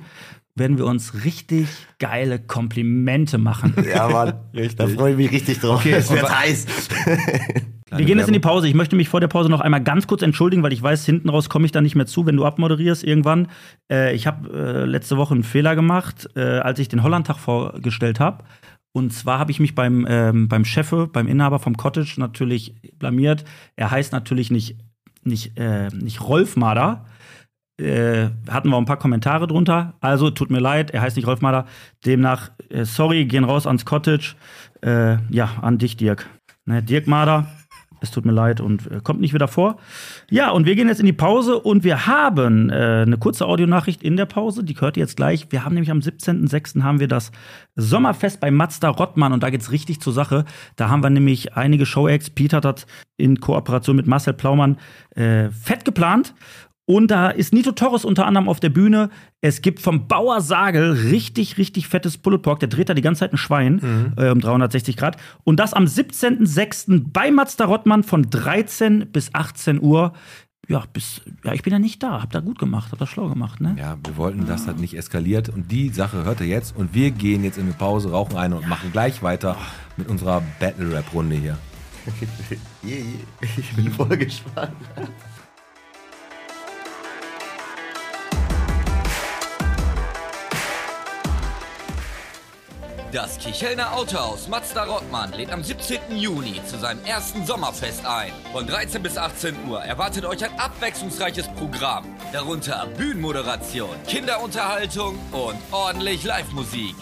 werden 0.56 0.78
wir 0.78 0.86
uns 0.86 1.24
richtig 1.24 1.68
geile 1.98 2.38
Komplimente 2.38 3.38
machen. 3.38 3.74
Ja, 3.86 4.08
Mann. 4.08 4.34
Da 4.76 4.86
freue 4.88 5.12
ich 5.12 5.16
mich 5.16 5.30
richtig 5.30 5.60
drauf. 5.60 5.80
Okay, 5.80 5.92
es 5.92 6.10
wird 6.10 6.28
heiß. 6.28 6.66
Wir 7.88 8.04
gehen 8.04 8.18
jetzt 8.18 8.26
in 8.26 8.32
die 8.32 8.40
Pause. 8.40 8.66
Ich 8.66 8.74
möchte 8.74 8.96
mich 8.96 9.08
vor 9.08 9.20
der 9.20 9.28
Pause 9.28 9.48
noch 9.48 9.60
einmal 9.60 9.82
ganz 9.82 10.08
kurz 10.08 10.20
entschuldigen, 10.22 10.64
weil 10.64 10.72
ich 10.72 10.82
weiß, 10.82 11.06
hinten 11.06 11.28
raus 11.28 11.48
komme 11.48 11.66
ich 11.66 11.72
da 11.72 11.80
nicht 11.80 11.94
mehr 11.94 12.06
zu, 12.06 12.26
wenn 12.26 12.36
du 12.36 12.44
abmoderierst 12.44 13.04
irgendwann. 13.04 13.46
Äh, 13.90 14.14
ich 14.14 14.26
habe 14.26 14.50
äh, 14.50 14.84
letzte 14.84 15.16
Woche 15.16 15.34
einen 15.34 15.44
Fehler 15.44 15.76
gemacht, 15.76 16.28
äh, 16.34 16.40
als 16.40 16.80
ich 16.80 16.88
den 16.88 17.04
Hollandtag 17.04 17.38
vorgestellt 17.38 18.18
habe. 18.18 18.42
Und 18.92 19.12
zwar 19.12 19.38
habe 19.38 19.52
ich 19.52 19.60
mich 19.60 19.74
beim, 19.74 20.04
ähm, 20.08 20.48
beim 20.48 20.64
Chefe, 20.64 21.06
beim 21.06 21.28
Inhaber 21.28 21.58
vom 21.58 21.76
Cottage 21.76 22.14
natürlich 22.16 22.74
blamiert. 22.98 23.44
Er 23.76 23.90
heißt 23.90 24.12
natürlich 24.12 24.50
nicht, 24.50 24.78
nicht, 25.26 25.58
äh, 25.58 25.88
nicht 25.88 26.20
Rolf 26.20 26.56
Mader. 26.56 27.04
Äh, 27.78 28.30
hatten 28.48 28.70
wir 28.70 28.78
ein 28.78 28.86
paar 28.86 28.98
Kommentare 28.98 29.46
drunter. 29.46 29.94
Also, 30.00 30.30
tut 30.30 30.50
mir 30.50 30.60
leid, 30.60 30.92
er 30.92 31.02
heißt 31.02 31.16
nicht 31.16 31.26
Rolf 31.26 31.42
Mader. 31.42 31.66
Demnach, 32.06 32.50
äh, 32.70 32.84
sorry, 32.84 33.26
gehen 33.26 33.44
raus 33.44 33.66
ans 33.66 33.84
Cottage. 33.84 34.34
Äh, 34.82 35.18
ja, 35.30 35.50
an 35.60 35.78
dich, 35.78 35.96
Dirk. 35.96 36.26
Ne, 36.64 36.82
Dirk 36.82 37.06
Mader, 37.06 37.46
es 38.00 38.10
tut 38.10 38.24
mir 38.24 38.32
leid 38.32 38.60
und 38.60 38.90
äh, 38.90 39.00
kommt 39.02 39.20
nicht 39.20 39.34
wieder 39.34 39.48
vor. 39.48 39.76
Ja, 40.30 40.50
und 40.50 40.66
wir 40.66 40.74
gehen 40.74 40.88
jetzt 40.88 41.00
in 41.00 41.06
die 41.06 41.12
Pause 41.12 41.58
und 41.58 41.84
wir 41.84 42.06
haben 42.06 42.70
äh, 42.70 43.02
eine 43.06 43.18
kurze 43.18 43.46
Audionachricht 43.46 44.02
in 44.02 44.16
der 44.16 44.26
Pause, 44.26 44.64
die 44.64 44.74
hört 44.80 44.96
ihr 44.96 45.02
jetzt 45.02 45.16
gleich. 45.16 45.46
Wir 45.50 45.64
haben 45.64 45.74
nämlich 45.74 45.90
am 45.90 46.00
17.06. 46.00 46.82
haben 46.82 47.00
wir 47.00 47.08
das 47.08 47.32
Sommerfest 47.76 48.40
bei 48.40 48.50
Mazda 48.50 48.88
Rottmann 48.88 49.32
und 49.32 49.42
da 49.42 49.50
geht's 49.50 49.70
richtig 49.70 50.00
zur 50.00 50.12
Sache. 50.12 50.44
Da 50.76 50.88
haben 50.88 51.02
wir 51.02 51.10
nämlich 51.10 51.54
einige 51.56 51.86
Show-Acts. 51.86 52.30
Peter 52.30 52.58
hat 52.58 52.64
das 52.64 52.86
in 53.16 53.40
Kooperation 53.40 53.96
mit 53.96 54.06
Marcel 54.06 54.34
Plaumann 54.34 54.76
äh, 55.14 55.50
fett 55.50 55.84
geplant. 55.84 56.34
Und 56.86 57.10
da 57.10 57.28
ist 57.30 57.52
Nito 57.52 57.72
Torres 57.72 58.04
unter 58.04 58.26
anderem 58.26 58.48
auf 58.48 58.60
der 58.60 58.68
Bühne. 58.68 59.10
Es 59.40 59.60
gibt 59.60 59.80
vom 59.80 60.06
Bauer 60.06 60.40
Sagel 60.40 60.92
richtig, 60.92 61.58
richtig 61.58 61.88
fettes 61.88 62.16
Pulled 62.16 62.42
Pork. 62.42 62.60
Der 62.60 62.68
dreht 62.68 62.88
da 62.88 62.94
die 62.94 63.02
ganze 63.02 63.20
Zeit 63.20 63.32
ein 63.32 63.38
Schwein 63.38 64.14
äh, 64.16 64.30
um 64.30 64.40
360 64.40 64.96
Grad. 64.96 65.16
Und 65.42 65.58
das 65.58 65.74
am 65.74 65.84
17.06. 65.84 67.04
bei 67.12 67.32
Mazda 67.32 67.64
Rottmann 67.64 68.04
von 68.04 68.30
13 68.30 69.08
bis 69.10 69.34
18 69.34 69.82
Uhr. 69.82 70.12
Ja, 70.68 70.84
bis, 70.92 71.22
ja, 71.44 71.52
ich 71.52 71.62
bin 71.62 71.72
ja 71.72 71.78
nicht 71.80 72.02
da. 72.02 72.22
Hab 72.22 72.30
da 72.30 72.40
gut 72.40 72.58
gemacht, 72.58 72.92
hab 72.92 72.98
da 72.98 73.06
schlau 73.06 73.28
gemacht, 73.28 73.60
ne? 73.60 73.76
Ja, 73.78 73.98
wir 74.04 74.16
wollten, 74.16 74.46
dass 74.46 74.66
das 74.66 74.76
nicht 74.76 74.96
eskaliert. 74.96 75.48
Und 75.48 75.70
die 75.70 75.90
Sache 75.90 76.24
hört 76.24 76.40
ihr 76.40 76.46
jetzt. 76.46 76.76
Und 76.76 76.94
wir 76.94 77.10
gehen 77.10 77.42
jetzt 77.42 77.58
in 77.58 77.64
eine 77.64 77.72
Pause, 77.72 78.10
rauchen 78.10 78.36
eine 78.36 78.56
und 78.56 78.68
machen 78.68 78.92
gleich 78.92 79.22
weiter 79.24 79.56
mit 79.96 80.08
unserer 80.08 80.42
Battle-Rap-Runde 80.60 81.34
hier. 81.34 81.58
Ich 83.58 83.72
bin 83.74 83.90
voll 83.90 84.16
gespannt. 84.16 84.70
Das 93.12 93.38
Kichelner 93.38 93.92
Autohaus 93.92 94.48
Mazda 94.48 94.84
Rottmann 94.84 95.32
lädt 95.32 95.52
am 95.52 95.62
17. 95.62 96.16
Juni 96.16 96.60
zu 96.66 96.76
seinem 96.76 97.04
ersten 97.04 97.46
Sommerfest 97.46 98.04
ein. 98.04 98.32
Von 98.52 98.66
13 98.66 99.00
bis 99.00 99.16
18 99.16 99.68
Uhr 99.68 99.80
erwartet 99.80 100.24
euch 100.24 100.44
ein 100.44 100.58
abwechslungsreiches 100.58 101.46
Programm. 101.54 102.04
Darunter 102.32 102.88
Bühnenmoderation, 102.96 103.90
Kinderunterhaltung 104.08 105.18
und 105.30 105.56
ordentlich 105.70 106.24
Live-Musik. 106.24 106.96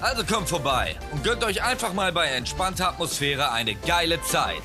Also 0.00 0.24
kommt 0.24 0.48
vorbei 0.48 0.94
und 1.10 1.24
gönnt 1.24 1.42
euch 1.42 1.62
einfach 1.62 1.92
mal 1.92 2.12
bei 2.12 2.28
entspannter 2.28 2.90
Atmosphäre 2.90 3.50
eine 3.50 3.74
geile 3.74 4.22
Zeit. 4.22 4.62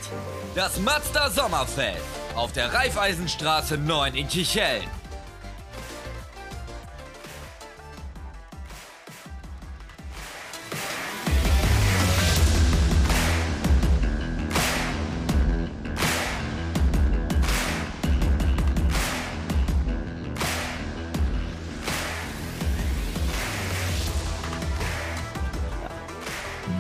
Das 0.54 0.80
Mazda 0.80 1.32
Sommerfest 1.32 2.06
auf 2.36 2.52
der 2.52 2.72
Raiffeisenstraße 2.72 3.80
9 3.80 4.14
in 4.14 4.28
Kichellen. 4.28 5.03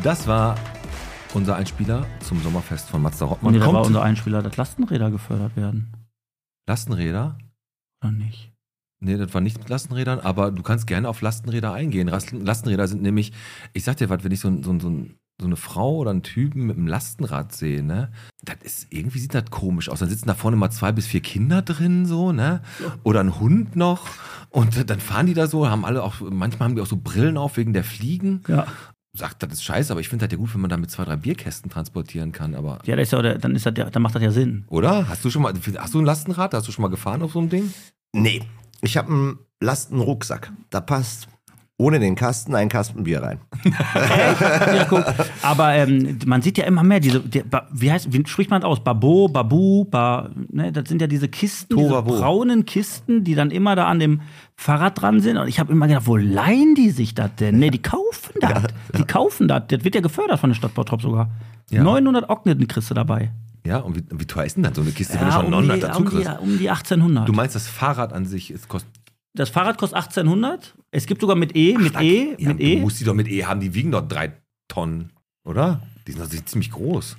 Das 0.04 0.28
war 0.28 0.56
unser 1.34 1.56
Einspieler 1.56 2.06
zum 2.20 2.41
Sommerfest 2.41 2.89
von 2.89 3.01
Mazda 3.01 3.26
Rottmann. 3.26 3.54
Nee, 3.54 3.60
da 3.60 3.72
war 3.74 3.86
unser 3.86 4.04
Einspieler, 4.04 4.41
dass 4.41 4.58
Lastenräder 4.58 5.10
gefördert 5.12 5.56
werden. 5.56 5.93
Lastenräder? 6.68 7.38
Oder 8.04 8.12
nicht? 8.12 8.51
Nee, 8.99 9.18
das 9.18 9.34
war 9.34 9.41
nicht 9.41 9.58
mit 9.58 9.70
Lastenrädern, 9.70 10.20
aber 10.20 10.51
du 10.51 10.62
kannst 10.64 10.88
gerne 10.88 11.10
auf 11.10 11.22
Lastenräder 11.22 11.74
eingehen. 11.74 12.08
Lasten- 12.08 12.45
Lastenräder 12.45 12.88
sind 12.88 13.01
nämlich, 13.01 13.34
ich 13.74 13.84
sag 13.84 13.97
dir 13.97 14.10
was, 14.10 14.24
wenn 14.24 14.32
ich 14.32 14.39
so, 14.39 14.49
so, 14.62 14.80
so, 14.80 15.06
so 15.41 15.45
eine 15.45 15.56
Frau 15.58 15.97
oder 15.97 16.12
einen 16.12 16.24
Typen 16.24 16.68
mit 16.68 16.78
einem 16.78 16.88
Lastenrad 16.88 17.54
sehe, 17.54 17.84
ne, 17.84 18.12
das 18.43 18.58
ist, 18.62 18.88
irgendwie 18.91 19.20
sieht 19.20 19.34
das 19.34 19.49
komisch 19.49 19.89
aus. 19.89 19.99
Dann 19.99 20.10
sitzen 20.10 20.28
da 20.28 20.36
vorne 20.36 20.56
mal 20.56 20.70
zwei 20.72 20.91
bis 20.93 21.08
vier 21.08 21.22
Kinder 21.22 21.62
drin, 21.62 22.06
so, 22.06 22.32
ne, 22.32 22.62
oder 23.04 23.20
ein 23.22 23.39
Hund 23.39 23.76
noch 23.76 24.08
und 24.49 24.89
dann 24.89 24.99
fahren 25.01 25.26
die 25.26 25.34
da 25.34 25.47
so, 25.47 25.70
haben 25.70 25.84
alle 25.86 26.04
auch, 26.04 26.22
manchmal 26.22 26.70
haben 26.70 26.76
die 26.76 26.82
auch 26.82 26.86
so 26.88 26.97
Brillen 26.97 27.38
auf 27.38 27.58
wegen 27.58 27.74
der 27.74 27.84
Fliegen. 27.84 28.43
Ja. 28.47 28.68
Sagt, 29.16 29.43
das 29.43 29.53
ist 29.53 29.64
scheiße, 29.64 29.91
aber 29.93 30.01
ich 30.01 30.09
finde 30.09 30.26
das 30.26 30.32
ja 30.32 30.38
gut, 30.39 30.53
wenn 30.55 30.61
man 30.61 30.72
damit 30.72 30.89
zwei, 30.89 31.05
drei 31.05 31.16
Bierkästen 31.18 31.70
transportieren 31.70 32.32
kann, 32.32 32.55
aber, 32.55 32.80
Ja, 32.86 32.95
das 32.95 33.03
ist 33.09 33.11
ja, 33.11 33.22
der- 33.22 33.38
dann, 33.38 33.55
ist 33.55 33.64
das 33.66 33.74
dann 33.76 34.01
macht 34.01 34.16
das 34.16 34.24
ja 34.24 34.32
Sinn. 34.32 34.66
oder? 34.70 35.07
Hast 35.07 35.24
du 35.24 35.30
schon 35.30 35.43
mal, 35.43 35.53
hast 35.78 35.93
du 35.93 35.99
ein 35.99 36.05
Lastenrad? 36.05 36.53
Hast 36.55 36.68
du 36.68 36.72
schon 36.72 36.82
mal 36.82 36.88
gefahren 36.89 37.22
auf 37.22 37.34
so 37.34 37.39
einem 37.39 37.49
Ding? 37.49 37.72
Nee, 38.11 38.41
ich 38.82 38.97
habe 38.97 39.09
einen 39.11 39.39
Lastenrucksack. 39.59 40.51
Da 40.72 40.82
passt 40.82 41.28
ohne 41.84 41.99
den 41.99 42.15
Kasten 42.15 42.55
ein 42.55 42.69
Kasten 42.69 43.03
Bier 43.03 43.21
rein. 43.21 43.39
Ja, 44.73 44.86
guck. 44.89 45.03
Aber 45.41 45.73
ähm, 45.73 46.17
man 46.25 46.41
sieht 46.41 46.57
ja 46.57 46.65
immer 46.65 46.84
mehr 46.84 46.99
diese, 46.99 47.19
die, 47.19 47.43
wie 47.71 47.91
heißt, 47.91 48.11
wie 48.13 48.23
spricht 48.25 48.49
man 48.49 48.61
das 48.61 48.69
aus? 48.69 48.84
Babo, 48.84 49.27
Babu, 49.27 49.86
ba, 49.86 50.29
ne, 50.49 50.71
das 50.71 50.88
sind 50.89 51.01
ja 51.01 51.07
diese 51.07 51.27
Kisten, 51.27 51.75
diese 51.77 52.01
braunen 52.01 52.65
Kisten, 52.65 53.23
die 53.23 53.36
dann 53.36 53.51
immer 53.51 53.75
da 53.75 53.88
an 53.88 53.99
dem 53.99 54.21
Fahrrad 54.55 55.01
dran 55.01 55.19
sind. 55.19 55.38
Und 55.38 55.47
ich 55.47 55.59
habe 55.59 55.71
immer 55.71 55.88
gedacht, 55.88 56.07
wo 56.07 56.15
leihen 56.17 56.75
die 56.75 56.89
sich 56.91 57.13
das 57.15 57.36
denn? 57.36 57.59
Ne, 57.59 57.69
die 57.69 57.81
kaufen 57.81 58.34
das. 58.39 58.63
Die 58.97 59.03
kaufen 59.03 59.47
das. 59.47 59.63
Das 59.69 59.84
wird 59.84 59.95
ja 59.95 60.01
gefördert 60.01 60.39
von 60.39 60.49
der 60.51 60.55
Stadt 60.55 60.73
Bottrop 60.75 61.01
sogar. 61.01 61.29
Ja. 61.69 61.84
900 61.84 62.29
Ogneten 62.29 62.67
kriegst 62.67 62.89
du 62.89 62.93
dabei. 62.93 63.31
Ja, 63.65 63.77
und 63.79 63.95
wie, 63.95 64.03
wie 64.19 64.25
teuer 64.25 64.45
ist 64.45 64.55
denn 64.55 64.63
dann 64.63 64.73
so 64.73 64.81
eine 64.81 64.91
Kiste, 64.91 65.13
wenn 65.15 65.21
du 65.21 65.25
Ja, 65.27 65.31
schon 65.41 65.45
um, 65.45 65.51
900 65.51 65.77
die, 65.77 65.81
dazu 65.81 65.99
um, 65.99 66.05
die, 66.09 66.15
kriegst? 66.15 66.39
um 66.39 66.57
die 66.59 66.69
1800. 66.69 67.27
Du 67.27 67.34
meinst, 67.34 67.55
das 67.55 67.67
Fahrrad 67.67 68.13
an 68.13 68.25
sich 68.25 68.51
ist 68.51 68.67
kostet. 68.67 68.91
Das 69.34 69.49
Fahrrad 69.49 69.77
kostet 69.77 69.97
1800. 69.97 70.75
Es 70.91 71.05
gibt 71.05 71.21
sogar 71.21 71.36
mit 71.36 71.55
E, 71.55 71.77
mit 71.77 71.99
E, 71.99 72.36
Ja, 72.38 72.49
mit 72.49 72.59
du 72.59 72.63
E. 72.63 72.79
musst 72.79 72.99
die 72.99 73.03
doch 73.03 73.13
mit 73.13 73.27
E 73.27 73.45
haben, 73.45 73.59
die 73.59 73.73
wiegen 73.73 73.91
doch 73.91 74.07
drei 74.07 74.34
Tonnen, 74.67 75.11
oder? 75.43 75.81
Die 76.07 76.11
sind 76.11 76.23
doch 76.23 76.45
ziemlich 76.45 76.71
groß. 76.71 77.17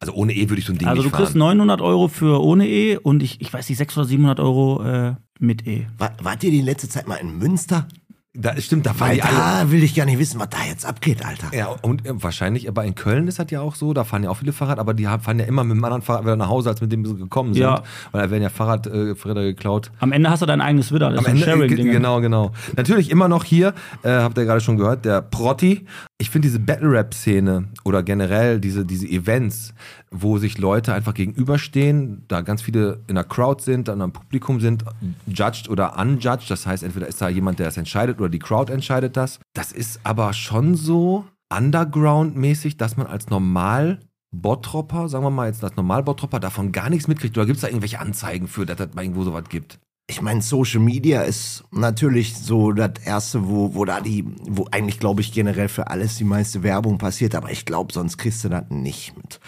Also 0.00 0.14
ohne 0.14 0.32
E 0.32 0.48
würde 0.48 0.58
ich 0.58 0.66
so 0.66 0.72
ein 0.72 0.78
Ding 0.78 0.88
Also 0.88 1.02
du 1.02 1.08
nicht 1.08 1.16
kriegst 1.16 1.32
fahren. 1.32 1.38
900 1.38 1.80
Euro 1.80 2.08
für 2.08 2.42
ohne 2.42 2.66
E 2.68 2.96
und 2.96 3.22
ich, 3.22 3.40
ich 3.40 3.52
weiß 3.52 3.68
nicht, 3.68 3.78
600 3.78 3.98
oder 4.04 4.08
700 4.08 4.40
Euro 4.40 4.82
äh, 4.82 5.14
mit 5.38 5.66
E. 5.66 5.86
War, 5.98 6.12
wart 6.20 6.42
ihr 6.42 6.50
die 6.50 6.60
letzte 6.60 6.88
Zeit 6.88 7.06
mal 7.06 7.16
in 7.16 7.38
Münster? 7.38 7.86
Da, 8.34 8.58
stimmt, 8.58 8.86
da 8.86 8.94
fahren 8.94 9.10
Weil 9.10 9.16
die 9.16 9.22
alle. 9.24 9.36
da 9.66 9.70
will 9.70 9.82
ich 9.82 9.94
gar 9.94 10.06
nicht 10.06 10.18
wissen, 10.18 10.40
was 10.40 10.48
da 10.48 10.56
jetzt 10.66 10.86
abgeht, 10.86 11.22
Alter. 11.22 11.54
Ja, 11.54 11.66
und 11.82 12.06
äh, 12.06 12.12
wahrscheinlich, 12.14 12.66
aber 12.66 12.82
in 12.86 12.94
Köln 12.94 13.28
ist 13.28 13.38
das 13.38 13.50
ja 13.50 13.60
auch 13.60 13.74
so, 13.74 13.92
da 13.92 14.04
fahren 14.04 14.24
ja 14.24 14.30
auch 14.30 14.38
viele 14.38 14.54
Fahrrad, 14.54 14.78
aber 14.78 14.94
die 14.94 15.06
haben, 15.06 15.22
fahren 15.22 15.38
ja 15.38 15.44
immer 15.44 15.64
mit 15.64 15.72
einem 15.72 15.84
anderen 15.84 16.00
Fahrrad 16.00 16.22
wieder 16.24 16.36
nach 16.36 16.48
Hause, 16.48 16.70
als 16.70 16.80
mit 16.80 16.90
dem 16.92 17.04
sie 17.04 17.14
gekommen 17.14 17.52
sind. 17.52 17.62
Ja. 17.62 17.82
Weil 18.10 18.22
da 18.22 18.30
werden 18.30 18.42
ja 18.42 18.48
Fahrradräder 18.48 19.42
geklaut. 19.42 19.90
Am 20.00 20.12
Ende 20.12 20.30
hast 20.30 20.40
du 20.40 20.46
dein 20.46 20.62
eigenes 20.62 20.90
Widder. 20.92 21.10
Das 21.10 21.18
Am 21.18 21.24
ist 21.24 21.28
ein 21.28 21.36
Ende, 21.36 21.66
äh, 21.66 21.68
Sharing-Ding. 21.68 21.90
genau, 21.92 22.22
genau. 22.22 22.52
Natürlich 22.74 23.10
immer 23.10 23.28
noch 23.28 23.44
hier, 23.44 23.74
äh, 24.02 24.08
habt 24.08 24.38
ihr 24.38 24.46
gerade 24.46 24.62
schon 24.62 24.78
gehört, 24.78 25.04
der 25.04 25.20
Protti. 25.20 25.84
Ich 26.22 26.30
finde 26.30 26.46
diese 26.46 26.60
Battle-Rap-Szene 26.60 27.64
oder 27.82 28.04
generell 28.04 28.60
diese, 28.60 28.86
diese 28.86 29.08
Events, 29.08 29.74
wo 30.12 30.38
sich 30.38 30.56
Leute 30.56 30.94
einfach 30.94 31.14
gegenüberstehen, 31.14 32.22
da 32.28 32.42
ganz 32.42 32.62
viele 32.62 33.00
in 33.08 33.16
der 33.16 33.24
Crowd 33.24 33.60
sind, 33.60 33.88
dann 33.88 34.00
am 34.00 34.12
Publikum 34.12 34.60
sind, 34.60 34.84
judged 35.26 35.68
oder 35.68 35.98
unjudged. 35.98 36.48
Das 36.48 36.64
heißt, 36.64 36.84
entweder 36.84 37.08
ist 37.08 37.20
da 37.20 37.28
jemand, 37.28 37.58
der 37.58 37.66
das 37.66 37.76
entscheidet 37.76 38.20
oder 38.20 38.28
die 38.28 38.38
Crowd 38.38 38.72
entscheidet 38.72 39.16
das. 39.16 39.40
Das 39.52 39.72
ist 39.72 39.98
aber 40.04 40.32
schon 40.32 40.76
so 40.76 41.24
underground-mäßig, 41.52 42.76
dass 42.76 42.96
man 42.96 43.08
als 43.08 43.28
normal 43.28 43.98
Bottropper, 44.30 45.08
sagen 45.08 45.24
wir 45.24 45.30
mal 45.30 45.48
jetzt 45.48 45.64
als 45.64 45.74
Normal-Bottropper, 45.74 46.38
davon 46.38 46.70
gar 46.70 46.88
nichts 46.88 47.08
mitkriegt. 47.08 47.36
Oder 47.36 47.46
gibt 47.46 47.56
es 47.56 47.62
da 47.62 47.66
irgendwelche 47.66 47.98
Anzeigen 47.98 48.46
für, 48.46 48.64
dass 48.64 48.76
das 48.76 48.94
mal 48.94 49.02
irgendwo 49.02 49.24
sowas 49.24 49.48
gibt? 49.48 49.80
Ich 50.08 50.20
meine, 50.20 50.42
Social 50.42 50.80
Media 50.80 51.22
ist 51.22 51.64
natürlich 51.70 52.36
so 52.36 52.72
das 52.72 52.92
erste, 53.04 53.48
wo, 53.48 53.74
wo 53.74 53.84
da 53.84 54.00
die, 54.00 54.24
wo 54.42 54.66
eigentlich, 54.70 54.98
glaube 54.98 55.20
ich, 55.20 55.32
generell 55.32 55.68
für 55.68 55.88
alles 55.88 56.16
die 56.16 56.24
meiste 56.24 56.62
Werbung 56.62 56.98
passiert, 56.98 57.34
aber 57.34 57.50
ich 57.50 57.64
glaube, 57.64 57.92
sonst 57.92 58.18
kriegst 58.18 58.44
du 58.44 58.48
das 58.48 58.64
nicht 58.68 59.16
mit. 59.16 59.40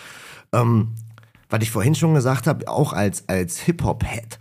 Ähm, 0.52 0.94
was 1.50 1.62
ich 1.62 1.70
vorhin 1.70 1.94
schon 1.94 2.14
gesagt 2.14 2.46
habe, 2.46 2.68
auch 2.68 2.92
als, 2.92 3.28
als 3.28 3.58
Hip-Hop-Head 3.60 4.38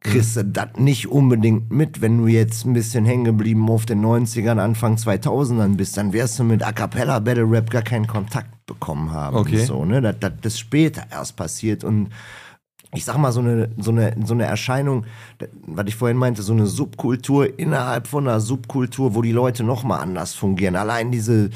kriegst 0.00 0.36
du 0.36 0.44
das 0.44 0.68
nicht 0.76 1.08
unbedingt 1.08 1.70
mit, 1.70 2.00
wenn 2.00 2.18
du 2.18 2.26
jetzt 2.26 2.64
ein 2.64 2.72
bisschen 2.72 3.04
hängen 3.04 3.24
geblieben 3.24 3.68
auf 3.68 3.86
den 3.86 4.04
90ern, 4.04 4.58
Anfang 4.58 4.96
2000ern 4.96 5.76
bist, 5.76 5.96
dann 5.96 6.12
wirst 6.12 6.38
du 6.38 6.44
mit 6.44 6.62
A 6.62 6.72
Cappella 6.72 7.18
Battle 7.18 7.50
Rap 7.50 7.70
gar 7.70 7.82
keinen 7.82 8.06
Kontakt 8.06 8.66
bekommen 8.66 9.10
haben. 9.12 9.36
Okay. 9.36 9.64
So, 9.64 9.84
ne? 9.84 10.00
das, 10.00 10.16
das, 10.20 10.32
das 10.40 10.54
ist 10.54 10.60
später 10.60 11.04
erst 11.10 11.36
passiert 11.36 11.84
und 11.84 12.10
ich 12.94 13.04
sag 13.04 13.18
mal, 13.18 13.32
so 13.32 13.40
eine, 13.40 13.68
so 13.78 13.90
eine, 13.90 14.14
so 14.24 14.34
eine 14.34 14.44
Erscheinung, 14.44 15.04
was 15.66 15.86
ich 15.86 15.96
vorhin 15.96 16.16
meinte, 16.16 16.42
so 16.42 16.52
eine 16.52 16.66
Subkultur 16.66 17.58
innerhalb 17.58 18.06
von 18.06 18.26
einer 18.26 18.40
Subkultur, 18.40 19.14
wo 19.14 19.22
die 19.22 19.32
Leute 19.32 19.64
nochmal 19.64 20.00
anders 20.00 20.34
fungieren. 20.34 20.76
Allein 20.76 21.10
diese, 21.10 21.50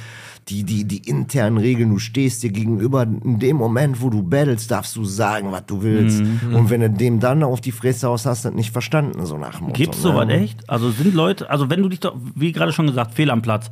die, 0.48 0.64
die, 0.64 0.84
die 0.84 1.08
internen 1.08 1.58
Regeln, 1.58 1.90
du 1.90 1.98
stehst 1.98 2.42
dir 2.42 2.50
gegenüber, 2.50 3.02
in 3.02 3.38
dem 3.38 3.56
Moment, 3.56 4.02
wo 4.02 4.10
du 4.10 4.22
battles, 4.22 4.66
darfst 4.66 4.96
du 4.96 5.04
sagen, 5.04 5.52
was 5.52 5.66
du 5.66 5.82
willst. 5.82 6.20
Mhm. 6.20 6.54
Und 6.54 6.70
wenn 6.70 6.80
du 6.80 6.90
dem 6.90 7.20
dann 7.20 7.42
auf 7.44 7.60
die 7.60 7.72
Fresse 7.72 8.08
aus 8.08 8.26
hast, 8.26 8.44
das 8.44 8.52
nicht 8.52 8.72
verstanden, 8.72 9.24
so 9.24 9.38
nach 9.38 9.58
dem 9.58 9.68
Motto. 9.68 9.74
Gibt's 9.74 9.98
ne? 9.98 10.02
sowas 10.02 10.28
echt? 10.28 10.68
Also 10.68 10.90
sind 10.90 11.14
Leute, 11.14 11.48
also 11.48 11.70
wenn 11.70 11.82
du 11.82 11.88
dich 11.88 12.00
doch, 12.00 12.16
wie 12.34 12.52
gerade 12.52 12.72
schon 12.72 12.86
gesagt, 12.86 13.14
fehl 13.14 13.30
am 13.30 13.42
Platz. 13.42 13.70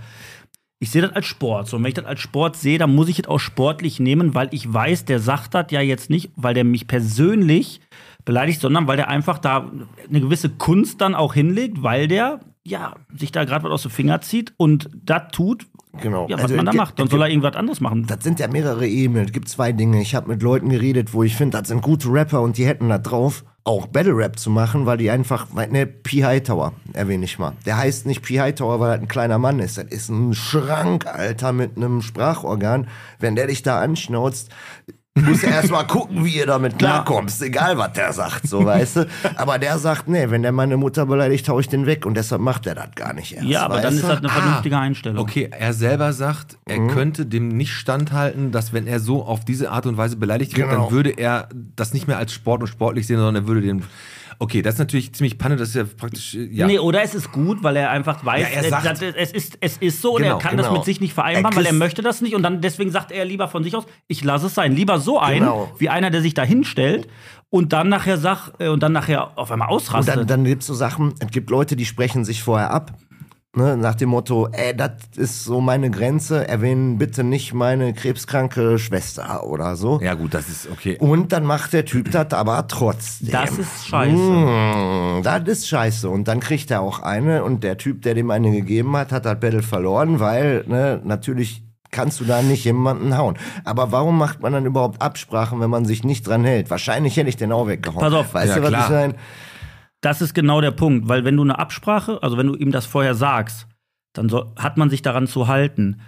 Ich 0.80 0.90
sehe 0.90 1.02
das 1.02 1.12
als 1.12 1.26
Sport. 1.26 1.66
So, 1.68 1.76
und 1.76 1.82
wenn 1.82 1.88
ich 1.88 1.94
das 1.94 2.04
als 2.04 2.20
Sport 2.20 2.56
sehe, 2.56 2.78
dann 2.78 2.94
muss 2.94 3.08
ich 3.08 3.18
es 3.20 3.26
auch 3.28 3.40
sportlich 3.40 3.98
nehmen, 3.98 4.34
weil 4.34 4.48
ich 4.52 4.72
weiß, 4.72 5.04
der 5.06 5.18
sagt 5.18 5.54
das 5.54 5.66
ja 5.70 5.80
jetzt 5.80 6.08
nicht, 6.08 6.30
weil 6.36 6.54
der 6.54 6.64
mich 6.64 6.86
persönlich 6.86 7.80
beleidigt, 8.24 8.60
sondern 8.60 8.86
weil 8.86 8.96
der 8.96 9.08
einfach 9.08 9.38
da 9.38 9.70
eine 10.08 10.20
gewisse 10.20 10.50
Kunst 10.50 11.00
dann 11.00 11.14
auch 11.14 11.34
hinlegt, 11.34 11.82
weil 11.82 12.06
der 12.06 12.40
ja 12.64 12.94
sich 13.16 13.32
da 13.32 13.44
gerade 13.44 13.64
was 13.64 13.72
aus 13.72 13.82
dem 13.82 13.90
Finger 13.90 14.20
zieht 14.20 14.52
und 14.56 14.88
das 15.04 15.32
tut, 15.32 15.66
Genau. 16.00 16.28
ja, 16.28 16.36
was 16.36 16.44
Also, 16.44 16.56
man 16.56 16.66
da 16.66 16.72
macht. 16.74 16.98
Dann 16.98 17.08
soll 17.08 17.22
er 17.22 17.28
irgendwas 17.28 17.56
anderes 17.56 17.80
machen. 17.80 18.06
Das 18.06 18.22
sind 18.22 18.38
ja 18.38 18.46
mehrere 18.46 18.86
Ebenen. 18.86 19.24
Es 19.24 19.32
gibt 19.32 19.48
zwei 19.48 19.72
Dinge. 19.72 20.00
Ich 20.00 20.14
habe 20.14 20.28
mit 20.28 20.42
Leuten 20.42 20.68
geredet, 20.68 21.12
wo 21.12 21.24
ich 21.24 21.34
finde, 21.34 21.58
das 21.58 21.68
sind 21.68 21.80
gute 21.82 22.08
Rapper 22.12 22.40
und 22.42 22.56
die 22.58 22.66
hätten 22.66 22.88
da 22.88 22.98
drauf, 22.98 23.44
auch 23.68 23.86
Battle 23.86 24.16
Rap 24.16 24.38
zu 24.38 24.48
machen, 24.48 24.86
weil 24.86 24.96
die 24.96 25.10
einfach, 25.10 25.46
ne, 25.52 25.86
P. 25.86 26.24
Hightower 26.24 26.72
erwähne 26.94 27.26
ich 27.26 27.38
mal. 27.38 27.52
Der 27.66 27.76
heißt 27.76 28.06
nicht 28.06 28.22
P. 28.22 28.40
Hightower, 28.40 28.80
weil 28.80 28.92
er 28.92 28.98
ein 28.98 29.08
kleiner 29.08 29.36
Mann 29.36 29.58
ist. 29.58 29.76
Das 29.76 29.84
ist 29.84 30.08
ein 30.08 30.32
Schrank, 30.32 31.06
Alter, 31.06 31.52
mit 31.52 31.76
einem 31.76 32.00
Sprachorgan. 32.00 32.88
Wenn 33.20 33.36
der 33.36 33.46
dich 33.46 33.62
da 33.62 33.78
anschnauzt, 33.78 34.48
musst 35.24 35.42
du 35.42 35.46
erst 35.48 35.70
mal 35.70 35.84
gucken, 35.84 36.24
wie 36.24 36.36
ihr 36.36 36.46
damit 36.46 36.78
klarkommst, 36.78 37.42
egal 37.42 37.78
was 37.78 37.92
der 37.92 38.12
sagt, 38.12 38.46
so 38.48 38.64
weißt 38.64 38.96
du. 38.96 39.06
Aber 39.36 39.58
der 39.58 39.78
sagt, 39.78 40.08
nee, 40.08 40.30
wenn 40.30 40.42
der 40.42 40.52
meine 40.52 40.76
Mutter 40.76 41.06
beleidigt, 41.06 41.48
hau 41.48 41.58
ich 41.60 41.68
den 41.68 41.86
weg 41.86 42.06
und 42.06 42.16
deshalb 42.16 42.40
macht 42.40 42.66
er 42.66 42.74
das 42.74 42.88
gar 42.94 43.12
nicht 43.12 43.34
erst. 43.34 43.46
ja, 43.46 43.64
aber 43.64 43.76
dann 43.80 43.84
weißt 43.86 43.96
ist 43.96 44.02
du? 44.04 44.08
das 44.08 44.18
eine 44.18 44.28
vernünftige 44.28 44.78
Einstellung. 44.78 45.18
Okay, 45.18 45.48
er 45.50 45.72
selber 45.72 46.12
sagt, 46.12 46.58
er 46.66 46.78
Mhm. 46.80 46.88
könnte 46.88 47.26
dem 47.26 47.48
nicht 47.48 47.72
standhalten, 47.72 48.52
dass 48.52 48.72
wenn 48.72 48.86
er 48.86 49.00
so 49.00 49.24
auf 49.24 49.44
diese 49.44 49.70
Art 49.70 49.86
und 49.86 49.96
Weise 49.96 50.16
beleidigt 50.16 50.56
wird, 50.56 50.68
Genau. 50.70 50.84
dann 50.84 50.92
würde 50.92 51.10
er 51.10 51.48
das 51.76 51.92
nicht 51.94 52.06
mehr 52.08 52.18
als 52.18 52.32
Sport 52.32 52.60
und 52.62 52.66
sportlich 52.68 53.06
sehen, 53.06 53.16
sondern 53.16 53.36
er 53.44 53.46
würde 53.48 53.60
den. 53.62 53.82
Okay, 54.40 54.62
das 54.62 54.74
ist 54.74 54.78
natürlich 54.78 55.12
ziemlich 55.14 55.36
Panne, 55.36 55.56
das 55.56 55.70
ist 55.70 55.74
ja 55.74 55.84
praktisch. 55.84 56.34
äh, 56.34 56.44
Ja. 56.52 56.66
Nee, 56.68 56.78
oder 56.78 57.02
es 57.02 57.12
ist 57.14 57.32
gut, 57.32 57.62
weil 57.64 57.74
er 57.76 57.90
einfach 57.90 58.24
weiß, 58.24 58.42
Ja, 58.42 58.48
er 58.62 58.68
sagt- 58.70 58.86
das- 58.86 59.02
es, 59.02 59.32
ist, 59.32 59.58
es 59.60 59.78
ist 59.78 60.00
so 60.00 60.14
und 60.14 60.22
Genau, 60.22 60.36
er 60.36 60.40
kann 60.40 60.56
das 60.56 60.66
genau. 60.66 60.78
mit 60.78 60.84
sich 60.86 61.00
nicht 61.00 61.10
Er 61.10 61.14
vereinbaren, 61.14 61.56
weil 61.56 61.66
er 61.66 61.72
möchte 61.72 62.02
das 62.02 62.20
nicht 62.20 62.36
und 62.36 62.42
dann 62.44 62.60
deswegen 62.60 62.90
sagt 62.92 63.10
er 63.10 63.24
lieber 63.24 63.48
von 63.48 63.64
sich 63.64 63.74
aus, 63.74 63.84
ich 64.06 64.22
lasse 64.22 64.46
es 64.46 64.54
sein. 64.54 64.72
Lieber 64.76 65.00
so 65.00 65.18
ein, 65.18 65.40
Genau. 65.40 65.72
wie 65.78 65.88
einer, 65.88 66.10
der 66.10 66.22
sich 66.22 66.34
da 66.34 66.44
hinstellt 66.44 67.08
und 67.50 67.72
dann 67.72 67.88
nachher 67.88 68.16
sag 68.16 68.52
äh, 68.60 68.68
und 68.68 68.80
dann 68.82 68.92
nachher 68.92 69.36
auf 69.36 69.50
einmal 69.50 69.68
Und 69.70 69.74
ausrastet. 69.74 70.16
dann, 70.16 70.26
dann 70.28 70.44
gibt 70.44 70.62
es 70.62 70.68
so 70.68 70.74
Sachen, 70.74 71.14
es 71.18 71.30
gibt 71.32 71.50
Leute, 71.50 71.74
die 71.74 71.84
sprechen 71.84 72.24
sich 72.24 72.42
vorher 72.42 72.70
ab. 72.70 72.92
Ne, 73.56 73.78
nach 73.78 73.94
dem 73.94 74.10
Motto, 74.10 74.46
ey, 74.52 74.76
das 74.76 74.90
ist 75.16 75.42
so 75.44 75.62
meine 75.62 75.90
Grenze, 75.90 76.46
erwähnen 76.46 76.98
bitte 76.98 77.24
nicht 77.24 77.54
meine 77.54 77.94
krebskranke 77.94 78.78
Schwester 78.78 79.42
oder 79.44 79.74
so. 79.74 79.98
Ja, 80.02 80.12
gut, 80.14 80.34
das 80.34 80.50
ist 80.50 80.68
okay. 80.70 80.98
Und 81.00 81.32
dann 81.32 81.44
macht 81.46 81.72
der 81.72 81.86
Typ 81.86 82.10
das 82.10 82.34
aber 82.34 82.68
trotzdem. 82.68 83.30
das 83.30 83.52
ist 83.58 83.88
scheiße. 83.88 84.14
Mm, 84.14 85.22
das 85.22 85.48
ist 85.48 85.66
scheiße. 85.66 86.10
Und 86.10 86.28
dann 86.28 86.40
kriegt 86.40 86.70
er 86.70 86.82
auch 86.82 87.00
eine 87.00 87.42
und 87.42 87.64
der 87.64 87.78
Typ, 87.78 88.02
der 88.02 88.14
dem 88.14 88.30
eine 88.30 88.50
gegeben 88.50 88.94
hat, 88.98 89.12
hat 89.12 89.24
das 89.24 89.40
Battle 89.40 89.62
verloren, 89.62 90.20
weil, 90.20 90.64
ne, 90.66 91.00
natürlich 91.02 91.64
kannst 91.90 92.20
du 92.20 92.24
da 92.26 92.42
nicht 92.42 92.66
jemanden 92.66 93.16
hauen. 93.16 93.38
Aber 93.64 93.90
warum 93.92 94.18
macht 94.18 94.42
man 94.42 94.52
dann 94.52 94.66
überhaupt 94.66 95.00
Absprachen, 95.00 95.58
wenn 95.60 95.70
man 95.70 95.86
sich 95.86 96.04
nicht 96.04 96.26
dran 96.26 96.44
hält? 96.44 96.68
Wahrscheinlich 96.68 97.16
hätte 97.16 97.30
ich 97.30 97.36
den 97.38 97.50
auch 97.52 97.66
weggehauen. 97.66 98.00
Pass 98.00 98.12
auf. 98.12 98.34
Weißt 98.34 98.50
Ja, 98.50 98.56
du, 98.56 98.62
was 98.64 98.68
klar. 98.68 98.84
ich 98.84 98.90
meine? 98.90 99.14
Das 100.00 100.22
ist 100.22 100.34
genau 100.34 100.60
der 100.60 100.70
Punkt, 100.70 101.08
weil 101.08 101.24
wenn 101.24 101.36
du 101.36 101.42
eine 101.42 101.58
Absprache, 101.58 102.22
also 102.22 102.36
wenn 102.36 102.46
du 102.46 102.54
ihm 102.54 102.70
das 102.70 102.86
vorher 102.86 103.14
sagst, 103.14 103.66
dann 104.12 104.28
soll, 104.28 104.52
hat 104.56 104.76
man 104.76 104.90
sich 104.90 105.02
daran 105.02 105.26
zu 105.26 105.48
halten. 105.48 106.00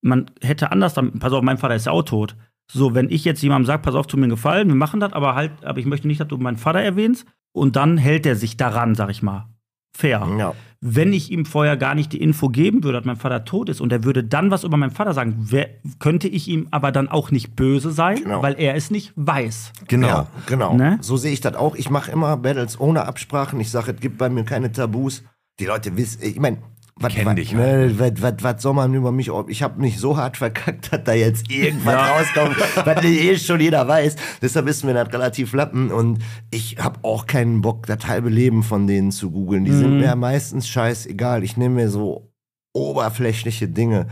Man 0.00 0.30
hätte 0.40 0.70
anders, 0.70 0.94
damit, 0.94 1.18
pass 1.20 1.32
auf, 1.32 1.42
mein 1.42 1.58
Vater 1.58 1.74
ist 1.74 1.86
ja 1.86 1.92
auch 1.92 2.02
tot. 2.02 2.36
So, 2.70 2.94
wenn 2.94 3.10
ich 3.10 3.24
jetzt 3.24 3.42
jemandem 3.42 3.66
sage, 3.66 3.82
pass 3.82 3.94
auf, 3.94 4.06
tu 4.06 4.16
mir 4.16 4.24
einen 4.24 4.30
Gefallen, 4.30 4.68
wir 4.68 4.74
machen 4.74 5.00
das, 5.00 5.12
aber 5.12 5.34
halt, 5.34 5.64
aber 5.64 5.78
ich 5.78 5.86
möchte 5.86 6.06
nicht, 6.06 6.20
dass 6.20 6.28
du 6.28 6.38
meinen 6.38 6.56
Vater 6.56 6.80
erwähnst, 6.80 7.26
und 7.52 7.76
dann 7.76 7.98
hält 7.98 8.24
er 8.26 8.36
sich 8.36 8.56
daran, 8.56 8.94
sag 8.94 9.10
ich 9.10 9.22
mal. 9.22 9.51
Fair. 9.92 10.26
Ja. 10.38 10.54
Wenn 10.80 11.12
ich 11.12 11.30
ihm 11.30 11.44
vorher 11.44 11.76
gar 11.76 11.94
nicht 11.94 12.12
die 12.12 12.20
Info 12.20 12.48
geben 12.48 12.82
würde, 12.82 12.98
dass 12.98 13.04
mein 13.06 13.16
Vater 13.16 13.44
tot 13.44 13.68
ist 13.68 13.80
und 13.80 13.92
er 13.92 14.02
würde 14.02 14.24
dann 14.24 14.50
was 14.50 14.64
über 14.64 14.76
meinen 14.76 14.90
Vater 14.90 15.14
sagen, 15.14 15.36
wer, 15.38 15.68
könnte 16.00 16.26
ich 16.26 16.48
ihm 16.48 16.66
aber 16.72 16.90
dann 16.90 17.08
auch 17.08 17.30
nicht 17.30 17.54
böse 17.54 17.92
sein, 17.92 18.16
Genau. 18.24 18.42
weil 18.42 18.56
er 18.58 18.74
es 18.74 18.90
nicht 18.90 19.12
weiß. 19.14 19.72
Genau. 19.86 20.06
Ja, 20.08 20.26
genau. 20.46 20.74
Ne? 20.74 20.98
So 21.00 21.16
sehe 21.16 21.32
ich 21.32 21.40
das 21.40 21.54
auch. 21.54 21.76
Ich 21.76 21.88
mache 21.88 22.10
immer 22.10 22.36
Battles 22.36 22.80
ohne 22.80 23.04
Absprachen. 23.06 23.60
Ich 23.60 23.70
sage, 23.70 23.92
es 23.92 24.00
gibt 24.00 24.18
bei 24.18 24.28
mir 24.28 24.42
keine 24.44 24.72
Tabus. 24.72 25.22
Die 25.60 25.66
Leute 25.66 25.96
wissen, 25.96 26.20
ich 26.22 26.40
meine, 26.40 26.58
was 26.96 27.12
Kenn 27.14 27.26
was- 27.26 27.34
dich 27.34 27.52
ne, 27.52 27.92
was- 27.98 28.20
was- 28.22 28.34
was 28.42 28.62
soll 28.62 28.74
man 28.74 28.92
über 28.94 29.10
mich? 29.12 29.30
Ich 29.48 29.62
habe 29.62 29.80
nicht 29.80 29.98
so 29.98 30.16
hart 30.16 30.36
verkackt, 30.36 30.92
dass 30.92 31.02
da 31.04 31.12
jetzt 31.14 31.50
irgendwas 31.50 31.94
rauskommt, 31.96 32.56
was 32.86 33.04
eh 33.04 33.36
schon 33.38 33.60
jeder 33.60 33.88
weiß. 33.88 34.16
Deshalb 34.40 34.68
ist 34.68 34.84
mir 34.84 34.94
das 34.94 35.12
relativ 35.12 35.52
lappen 35.52 35.90
und 35.90 36.18
ich 36.50 36.76
habe 36.78 37.00
auch 37.02 37.26
keinen 37.26 37.60
Bock, 37.62 37.86
das 37.86 38.06
halbe 38.06 38.28
Leben 38.28 38.62
von 38.62 38.86
denen 38.86 39.10
zu 39.10 39.30
googeln. 39.30 39.64
Die 39.64 39.70
Mhm. 39.72 39.78
sind 39.78 39.98
mir 40.00 40.14
meistens 40.16 40.68
scheißegal. 40.68 41.42
Ich 41.42 41.56
nehme 41.56 41.76
mir 41.76 41.88
so 41.90 42.30
oberflächliche 42.74 43.68
Dinge. 43.68 44.06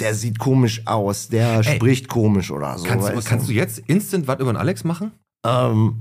Der 0.00 0.14
sieht 0.14 0.38
komisch 0.38 0.82
aus, 0.86 1.28
der 1.28 1.62
spricht 1.64 2.08
komisch 2.08 2.50
oder 2.52 2.78
so. 2.78 2.86
Kannst, 2.86 3.08
du, 3.08 3.20
kannst 3.22 3.48
du 3.48 3.52
jetzt 3.52 3.78
instant 3.88 4.28
was 4.28 4.38
über 4.38 4.52
den 4.52 4.56
Alex 4.56 4.84
machen? 4.84 5.12
ähm, 5.44 5.96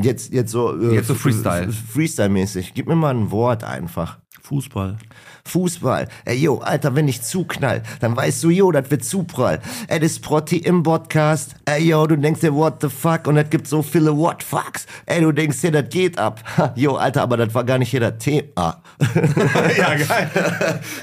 jetzt, 0.00 0.32
jetzt 0.32 0.52
so. 0.52 0.74
äh, 0.80 0.94
Jetzt 0.94 1.08
so 1.08 1.14
Freestyle. 1.14 1.70
Freestyle-mäßig. 1.70 2.72
Gib 2.74 2.88
mir 2.88 2.96
mal 2.96 3.14
ein 3.14 3.30
Wort 3.30 3.62
einfach. 3.64 4.18
Fußball. 4.42 4.96
Fußball. 5.44 6.08
Ey, 6.24 6.36
yo, 6.38 6.58
Alter, 6.58 6.94
wenn 6.94 7.08
ich 7.08 7.22
zuknall, 7.22 7.82
dann 8.00 8.16
weißt 8.16 8.44
du, 8.44 8.50
yo, 8.50 8.70
das 8.70 8.90
wird 8.90 9.04
zu 9.04 9.24
prall. 9.24 9.60
Ey, 9.88 9.98
das 9.98 10.12
ist 10.12 10.22
Protti 10.22 10.58
im 10.58 10.82
Podcast. 10.82 11.56
Ey, 11.64 11.88
yo, 11.88 12.06
du 12.06 12.16
denkst 12.16 12.40
dir, 12.40 12.54
what 12.54 12.80
the 12.80 12.88
fuck? 12.88 13.26
Und 13.26 13.36
es 13.36 13.50
gibt 13.50 13.66
so 13.66 13.82
viele 13.82 14.16
what 14.16 14.42
fucks. 14.42 14.86
Ey, 15.06 15.20
du 15.20 15.32
denkst 15.32 15.60
dir, 15.60 15.72
das 15.72 15.88
geht 15.88 16.18
ab. 16.18 16.40
Ha, 16.56 16.72
yo, 16.76 16.94
Alter, 16.94 17.22
aber 17.22 17.36
das 17.36 17.54
war 17.54 17.64
gar 17.64 17.78
nicht 17.78 17.90
hier 17.90 18.00
das 18.00 18.18
Thema. 18.18 18.82
ja, 19.78 19.94
geil. 19.96 20.30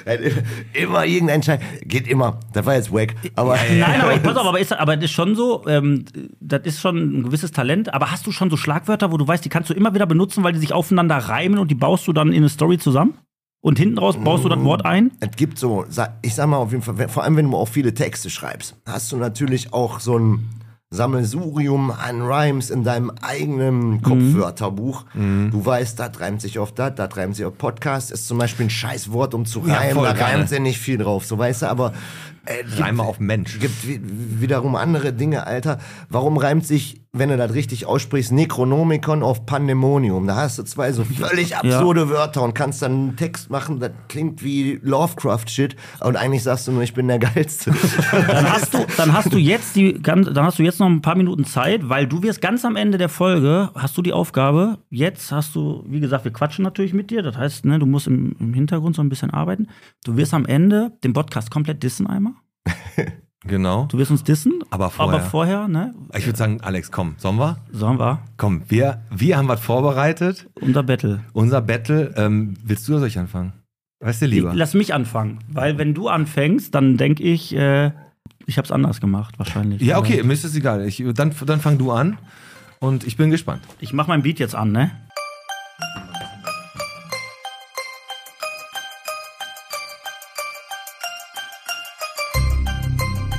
immer 0.73 1.05
irgendein 1.05 1.43
Scheiß. 1.43 1.59
Geht 1.83 2.07
immer. 2.07 2.39
Das 2.53 2.65
war 2.65 2.75
jetzt 2.75 2.93
wack. 2.93 3.15
Aber 3.35 3.57
Nein, 3.71 4.01
aber 4.01 4.15
ich, 4.15 4.23
pass 4.23 4.37
auf, 4.37 4.47
aber, 4.47 4.59
ist, 4.59 4.73
aber 4.73 4.95
das 4.95 5.05
ist 5.05 5.11
schon 5.11 5.35
so, 5.35 5.67
ähm, 5.67 6.05
das 6.39 6.61
ist 6.63 6.79
schon 6.79 7.19
ein 7.19 7.23
gewisses 7.23 7.51
Talent. 7.51 7.93
Aber 7.93 8.11
hast 8.11 8.25
du 8.25 8.31
schon 8.31 8.49
so 8.49 8.57
Schlagwörter, 8.57 9.11
wo 9.11 9.17
du 9.17 9.27
weißt, 9.27 9.43
die 9.43 9.49
kannst 9.49 9.69
du 9.69 9.73
immer 9.73 9.93
wieder 9.93 10.05
benutzen, 10.05 10.43
weil 10.43 10.53
die 10.53 10.59
sich 10.59 10.73
aufeinander 10.73 11.17
reimen 11.17 11.59
und 11.59 11.69
die 11.69 11.75
baust 11.75 12.07
du 12.07 12.13
dann 12.13 12.29
in 12.29 12.37
eine 12.37 12.49
Story 12.49 12.77
zusammen? 12.77 13.15
Und 13.62 13.78
hinten 13.78 13.97
raus 13.97 14.16
baust 14.24 14.45
du 14.45 14.49
das 14.49 14.64
Wort 14.64 14.86
ein? 14.86 15.12
Es 15.20 15.32
gibt 15.36 15.60
so, 15.60 15.86
ich 16.22 16.34
sag 16.36 16.47
mal 16.47 16.57
auf 16.57 16.72
jeden 16.72 16.82
Fall, 16.84 17.10
vor 17.10 17.24
allem 17.24 17.36
wenn 17.36 17.51
du 17.51 17.57
auch 17.57 17.68
viele 17.68 17.93
Texte 17.93 18.30
schreibst, 18.30 18.76
hast 18.86 19.12
du 19.12 19.18
natürlich 19.18 19.74
auch 19.74 19.99
so 19.99 20.18
ein 20.18 20.47
Sammelsurium 20.91 21.91
an 21.91 22.22
Rhymes 22.22 22.70
in 22.70 22.84
deinem 22.84 23.12
eigenen 23.22 24.01
Kopfwörterbuch. 24.01 25.05
Du 25.14 25.66
weißt, 25.66 25.99
das 25.99 26.20
reimt 26.20 26.41
sich 26.41 26.57
auf 26.57 26.74
das, 26.74 26.95
das 26.95 27.16
reimt 27.16 27.36
sich 27.36 27.45
auf 27.45 27.57
Podcast, 27.57 28.12
ist 28.12 28.28
zum 28.28 28.38
Beispiel 28.38 28.66
ein 28.68 28.70
scheiß 28.72 29.12
Wort, 29.12 29.34
um 29.34 29.45
zu 29.45 29.64
Ja, 29.68 29.76
reimen, 29.76 29.93
voll 29.95 30.05
da 30.14 30.26
reimt 30.26 30.49
ja 30.49 30.60
nicht 30.60 30.80
viel 30.80 30.97
drauf, 30.97 31.26
so 31.26 31.38
weißt 31.38 31.62
du, 31.64 31.66
aber 31.70 31.93
äh, 32.45 32.64
gibt- 32.64 32.80
Reim 32.80 32.95
mal 32.95 33.03
auf 33.03 33.20
Mensch. 33.20 33.60
gibt 33.60 33.88
wi- 33.88 33.99
wiederum 34.03 34.76
andere 34.76 35.14
Dinge, 35.14 35.45
Alter. 35.45 35.80
Warum 36.10 36.38
reimt 36.38 36.66
sich, 36.66 36.99
wenn 37.12 37.30
du 37.30 37.38
das 37.38 37.53
richtig 37.53 37.88
aussprichst, 37.88 38.32
Necronomicon 38.32 39.24
auf 39.24 39.45
Pandemonium? 39.45 40.28
Da 40.28 40.36
hast 40.36 40.60
du 40.60 40.64
zwei 40.64 40.91
so 40.91 41.03
völlig 41.03 41.55
absurde 41.55 42.10
Wörter 42.10 42.43
und 42.43 42.53
kannst 42.53 42.82
dann 42.82 42.91
einen 42.91 43.16
Text 43.16 43.49
machen, 43.49 43.80
das 43.80 43.91
klingt 44.07 44.43
wie 44.43 44.80
Lovecraft-Shit 44.84 45.76
und 46.01 46.16
eigentlich 46.16 46.43
sagst 46.43 46.68
du 46.68 46.72
nur, 46.72 46.84
ich 46.84 46.93
bin 46.93 47.07
der 47.07 47.20
Geilste. 47.20 47.72
Dann 48.28 48.51
hast 48.51 48.74
du, 48.74 48.86
dann 48.97 49.14
hast 49.14 49.34
du 49.34 49.38
jetzt 49.38 49.76
die, 49.76 50.01
dann 50.01 50.43
hast 50.43 50.60
du 50.60 50.64
jetzt 50.64 50.80
noch 50.80 50.88
ein 50.88 51.01
paar 51.01 51.16
Minuten 51.16 51.45
Zeit, 51.45 51.89
weil 51.89 52.07
du 52.07 52.22
wirst 52.22 52.41
ganz 52.41 52.64
am 52.66 52.76
Ende 52.76 52.97
der 52.97 53.10
Folge, 53.10 53.70
hast 53.76 53.97
du 53.97 54.01
die 54.01 54.14
Aufgabe, 54.14 54.80
jetzt 54.89 55.32
hast 55.32 55.55
du, 55.55 55.84
wie 55.88 55.99
gesagt, 55.99 56.26
wir 56.26 56.34
quatschen 56.34 56.64
natürlich 56.64 56.93
mit 56.93 57.10
dir, 57.12 57.22
das 57.22 57.38
heißt, 57.38 57.66
ne, 57.66 57.80
du 57.80 57.86
musst 57.86 58.07
im, 58.07 58.36
im 58.39 58.53
Hintergrund 58.53 58.95
so 58.95 59.01
ein 59.01 59.10
bisschen 59.10 59.32
arbeiten. 59.32 59.68
Du 60.03 60.18
wirst 60.18 60.34
am 60.34 60.45
Ende 60.45 60.91
den 61.03 61.14
Podcast 61.14 61.51
komplett 61.51 61.82
dissen 61.84 62.07
einmal. 62.07 62.34
Genau. 63.45 63.85
Du 63.85 63.97
wirst 63.97 64.11
uns 64.11 64.23
dissen. 64.23 64.59
Aber 64.69 64.89
vorher. 64.89 65.15
Aber 65.15 65.23
vorher, 65.25 65.67
ne? 65.67 65.93
Ich 66.15 66.25
würde 66.25 66.37
sagen, 66.37 66.59
Alex, 66.61 66.91
komm, 66.91 67.15
sollen 67.17 67.37
wir? 67.37 67.57
Sollen 67.71 67.97
wir? 67.97 68.19
Komm, 68.37 68.63
wir, 68.67 69.01
wir 69.11 69.37
haben 69.37 69.47
was 69.47 69.61
vorbereitet. 69.61 70.47
Unser 70.59 70.83
Battle. 70.83 71.21
Unser 71.31 71.61
Battle. 71.61 72.13
Ähm, 72.17 72.55
willst 72.63 72.87
du 72.87 72.93
oder 72.93 72.99
soll 72.99 73.07
ich 73.07 73.17
anfangen? 73.19 73.53
Weißt 74.01 74.21
du 74.21 74.25
lieber? 74.25 74.53
Lass 74.53 74.73
mich 74.73 74.93
anfangen. 74.93 75.39
Weil 75.47 75.77
wenn 75.77 75.93
du 75.93 76.09
anfängst, 76.09 76.75
dann 76.75 76.97
denke 76.97 77.23
ich, 77.23 77.55
äh, 77.55 77.91
ich 78.45 78.57
hab's 78.57 78.71
anders 78.71 78.99
gemacht, 78.99 79.37
wahrscheinlich. 79.39 79.81
Ja, 79.81 79.99
okay, 79.99 80.23
mir 80.23 80.33
ist 80.33 80.43
es 80.43 80.55
egal. 80.55 80.85
Ich, 80.85 81.03
dann, 81.13 81.33
dann 81.45 81.59
fang 81.59 81.77
du 81.77 81.91
an 81.91 82.17
und 82.79 83.05
ich 83.05 83.15
bin 83.15 83.29
gespannt. 83.29 83.61
Ich 83.79 83.93
mach 83.93 84.07
mein 84.07 84.21
Beat 84.23 84.39
jetzt 84.39 84.55
an, 84.55 84.71
ne? 84.71 84.91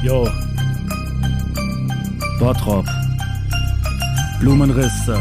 Jo. 0.03 0.27
Bottrop. 2.39 2.87
Blumenrisse. 4.41 5.19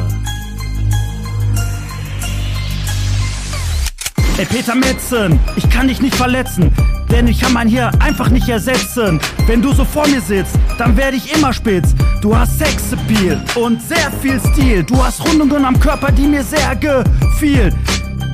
Ey, 4.37 4.45
Peter 4.45 4.75
Metzen, 4.75 5.37
ich 5.57 5.69
kann 5.69 5.89
dich 5.89 6.01
nicht 6.01 6.15
verletzen, 6.15 6.71
denn 7.11 7.27
ich 7.27 7.41
kann 7.41 7.51
mein 7.51 7.67
hier 7.67 7.91
einfach 7.99 8.29
nicht 8.29 8.47
ersetzen. 8.47 9.19
Wenn 9.47 9.61
du 9.61 9.73
so 9.73 9.83
vor 9.83 10.07
mir 10.07 10.21
sitzt, 10.21 10.55
dann 10.77 10.95
werde 10.95 11.17
ich 11.17 11.35
immer 11.35 11.51
spitz. 11.51 11.93
Du 12.21 12.33
hast 12.33 12.57
Sexappeal 12.57 13.43
und 13.55 13.81
sehr 13.81 14.09
viel 14.21 14.39
Stil. 14.39 14.83
Du 14.83 15.03
hast 15.03 15.25
Rundungen 15.27 15.65
am 15.65 15.77
Körper, 15.77 16.09
die 16.09 16.25
mir 16.25 16.43
sehr 16.43 16.73
gefielen. 16.77 17.75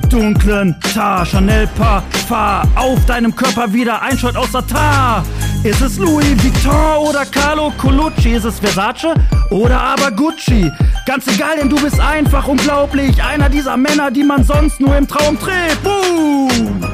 Dunklen 0.08 0.76
Tar, 0.94 1.26
Chanel 1.26 1.66
Parfum 1.76 2.70
auf 2.76 3.04
deinem 3.06 3.34
Körper 3.34 3.72
wieder 3.72 4.00
ein 4.00 4.16
Shot 4.16 4.36
aus 4.36 4.52
Satar. 4.52 5.24
Ist 5.66 5.80
es 5.80 5.98
Louis 5.98 6.40
Vuitton 6.44 7.08
oder 7.08 7.26
Carlo 7.26 7.72
Colucci? 7.76 8.34
Ist 8.34 8.44
es 8.44 8.60
Versace 8.60 9.12
oder 9.50 9.80
aber 9.80 10.12
Gucci? 10.12 10.70
Ganz 11.04 11.26
egal, 11.26 11.56
denn 11.56 11.68
du 11.68 11.74
bist 11.74 11.98
einfach 11.98 12.46
unglaublich. 12.46 13.20
Einer 13.20 13.48
dieser 13.48 13.76
Männer, 13.76 14.12
die 14.12 14.22
man 14.22 14.44
sonst 14.44 14.78
nur 14.78 14.96
im 14.96 15.08
Traum 15.08 15.36
trägt. 15.36 15.82
Boom! 15.82 16.84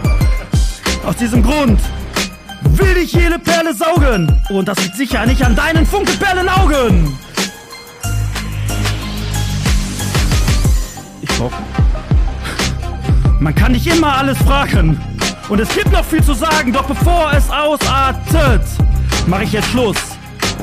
Aus 1.04 1.16
diesem 1.16 1.42
Grund 1.42 1.80
will 2.64 2.96
ich 2.96 3.12
jede 3.12 3.38
Perle 3.38 3.74
saugen. 3.74 4.40
Und 4.48 4.68
das 4.68 4.78
liegt 4.78 4.96
sicher 4.96 5.26
nicht 5.26 5.44
an 5.44 5.54
deinen 5.54 5.84
Funkelperlenaugen. 5.84 7.14
Ich 11.20 11.38
hoffe. 11.38 11.56
Man 13.38 13.54
kann 13.54 13.72
nicht 13.72 13.86
immer 13.86 14.16
alles 14.16 14.38
fragen. 14.38 14.98
Und 15.48 15.58
es 15.60 15.74
gibt 15.74 15.90
noch 15.92 16.04
viel 16.04 16.22
zu 16.22 16.34
sagen, 16.34 16.72
doch 16.72 16.86
bevor 16.86 17.32
es 17.34 17.50
ausartet, 17.50 18.62
mache 19.26 19.44
ich 19.44 19.52
jetzt 19.52 19.68
Schluss 19.68 19.96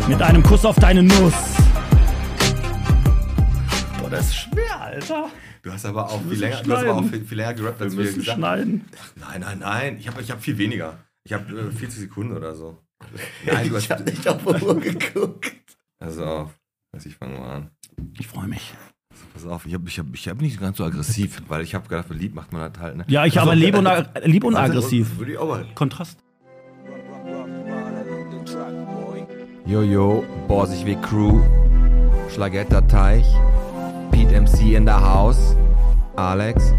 mit 0.07 0.21
einem 0.21 0.41
Kuss 0.41 0.65
auf 0.65 0.75
deine 0.77 1.03
Nuss. 1.03 1.34
Boah, 3.99 4.09
das 4.09 4.27
ist 4.27 4.36
schwer, 4.36 4.82
Alter. 4.82 5.30
Du 5.61 5.71
hast 5.71 5.86
aber 5.86 6.09
auch 6.09 6.21
viel 6.21 6.39
länger, 6.39 6.61
du 6.63 6.71
hast 6.71 6.84
aber 6.86 6.95
auch 6.95 7.05
viel, 7.05 7.25
viel 7.25 7.38
länger 7.38 7.53
gerappt, 7.53 7.82
als 7.82 7.97
Wir 7.97 8.05
wir 8.05 8.13
gesagt 8.13 8.38
schneiden. 8.38 8.86
Nein, 9.15 9.41
nein, 9.41 9.59
nein. 9.59 9.97
Ich 9.99 10.07
habe 10.07 10.21
ich 10.21 10.32
hab 10.32 10.41
viel 10.41 10.57
weniger. 10.57 10.97
Ich 11.23 11.34
habe 11.34 11.51
äh, 11.59 11.71
40 11.71 11.99
Sekunden 11.99 12.36
oder 12.36 12.55
so. 12.55 12.77
Nein, 13.45 13.69
du 13.69 13.75
hast. 13.75 13.84
ich 13.84 13.91
hab 13.91 14.05
nicht 14.05 14.27
auf 14.27 14.45
Uhr 14.45 14.80
geguckt. 14.80 15.77
Also 15.99 16.25
auf. 16.25 16.59
Also 16.91 17.07
ich 17.09 17.15
fange 17.15 17.38
mal 17.38 17.55
an. 17.55 17.71
Ich 18.17 18.27
freue 18.27 18.47
mich. 18.47 18.73
Pass 19.34 19.45
auf, 19.45 19.65
ich 19.65 19.74
habe 19.74 19.88
ich 19.88 19.99
hab, 19.99 20.05
ich 20.13 20.28
hab 20.28 20.41
nicht 20.41 20.59
ganz 20.59 20.78
so 20.78 20.84
aggressiv, 20.86 21.41
weil 21.47 21.61
ich 21.61 21.76
habe 21.76 21.88
gedacht, 21.88 22.07
lieb 22.09 22.36
macht 22.36 22.51
man 22.53 22.72
das 22.72 22.82
halt. 22.82 22.97
Ne? 22.97 23.05
Ja, 23.07 23.26
ich 23.26 23.39
aber 23.39 23.55
lieb 23.55 23.78
und, 23.78 23.88
ag- 23.88 24.09
lieb 24.26 24.43
und 24.43 24.55
aggressiv. 24.55 25.17
Würde 25.17 25.32
ich 25.34 25.38
auch 25.38 25.47
mal. 25.47 25.65
Kontrast. 25.76 26.20
Jojo, 29.65 30.24
Borsig 30.47 30.86
Weg 30.86 31.01
Crew, 31.03 31.39
Schlagetter 32.34 32.88
Teich, 32.88 33.26
Pete 34.11 34.41
MC 34.41 34.76
in 34.76 34.86
der 34.86 34.99
Haus. 35.13 35.55
Alex. 36.15 36.74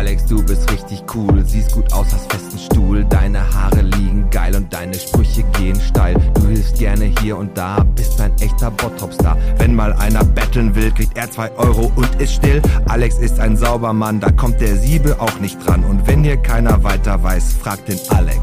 Alex, 0.00 0.24
du 0.24 0.42
bist 0.42 0.72
richtig 0.72 1.04
cool, 1.14 1.44
siehst 1.44 1.72
gut 1.72 1.92
aus, 1.92 2.06
hast 2.10 2.32
festen 2.32 2.58
Stuhl, 2.58 3.04
deine 3.04 3.38
Haare 3.54 3.82
liegen 3.82 4.30
geil 4.30 4.56
und 4.56 4.72
deine 4.72 4.94
Sprüche 4.94 5.42
gehen 5.58 5.78
steil. 5.78 6.14
Du 6.36 6.46
hilfst 6.46 6.78
gerne 6.78 7.12
hier 7.20 7.36
und 7.36 7.54
da, 7.54 7.84
bist 7.96 8.18
ein 8.18 8.32
echter 8.40 8.70
Bottrop-Star. 8.70 9.36
Wenn 9.58 9.74
mal 9.74 9.92
einer 9.92 10.24
betteln 10.24 10.74
will, 10.74 10.90
kriegt 10.90 11.18
er 11.18 11.30
zwei 11.30 11.50
Euro 11.58 11.92
und 11.96 12.18
ist 12.18 12.32
still. 12.32 12.62
Alex 12.88 13.18
ist 13.18 13.38
ein 13.40 13.58
sauber 13.58 13.92
Mann, 13.92 14.20
da 14.20 14.30
kommt 14.30 14.58
der 14.62 14.74
Siebe 14.74 15.20
auch 15.20 15.38
nicht 15.38 15.58
dran. 15.66 15.84
Und 15.84 16.06
wenn 16.06 16.24
hier 16.24 16.38
keiner 16.38 16.82
weiter 16.82 17.22
weiß, 17.22 17.52
fragt 17.62 17.86
den 17.86 17.98
Alex. 18.08 18.40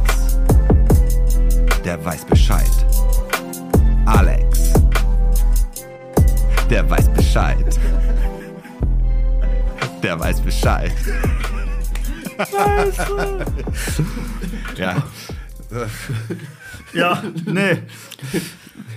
Der 1.84 2.06
weiß 2.06 2.24
Bescheid. 2.26 2.70
Alex. 4.06 4.74
Der 6.70 6.88
weiß 6.88 7.10
Bescheid. 7.10 7.66
Der 10.04 10.20
weiß 10.20 10.42
Bescheid. 10.42 10.92
Ja. 14.78 15.04
Ja, 16.94 17.24
nee. 17.46 17.82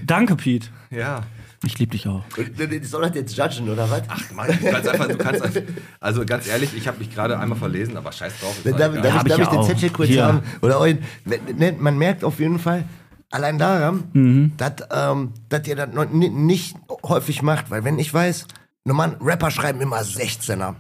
Danke, 0.05 0.36
Pete. 0.36 0.68
Ja. 0.90 1.22
Ich 1.64 1.78
liebe 1.78 1.92
dich 1.92 2.09
auch. 2.09 2.24
Ich 2.36 2.88
soll 2.88 3.03
das 3.03 3.14
jetzt 3.14 3.36
judgen, 3.36 3.68
oder 3.68 3.90
was? 3.90 4.03
Ach 4.09 4.30
Mann, 4.32 4.48
du 4.48 4.70
kannst 4.70 4.88
einfach, 4.88 5.09
du 5.09 5.16
kannst 5.18 5.42
einfach, 5.42 5.61
also 6.01 6.24
ganz 6.24 6.46
ehrlich, 6.48 6.74
ich 6.74 6.88
habe 6.88 6.98
mich 6.98 7.12
gerade 7.14 7.38
einmal 7.38 7.59
verlesen, 7.59 7.96
aber 7.98 8.12
scheiß 8.12 8.32
drauf. 8.40 8.57
ist 8.64 8.78
Darf, 8.78 8.94
darf, 8.94 8.94
ich, 8.94 8.98
ich 8.98 9.03
darf 9.05 9.24
ich 9.28 9.36
ja 9.38 9.51
den. 9.51 9.62
Zettel 9.64 9.90
kurz 9.90 10.09
Hier. 10.09 10.24
haben? 10.24 10.42
Oder 10.62 10.78
euren, 10.80 11.01
ne, 11.24 11.74
man 11.78 11.98
merkt 11.98 12.24
auf 12.24 12.38
jeden 12.40 12.59
Fall, 12.59 12.84
allein 13.30 13.59
daran, 13.59 14.53
dass 14.57 14.72
ähm, 14.90 15.34
dass 15.51 15.66
ihr 15.66 15.76
das 15.76 15.88
nicht 16.11 16.76
häufig 17.03 17.42
macht, 17.42 17.70
weil 17.70 17.84
wenn 17.84 17.98
ich 17.98 18.12
weiß, 18.12 18.46
normal 18.84 19.18
Rapper 19.20 19.51
schreiben 19.51 19.82
immer 19.82 20.01
16er. 20.01 20.76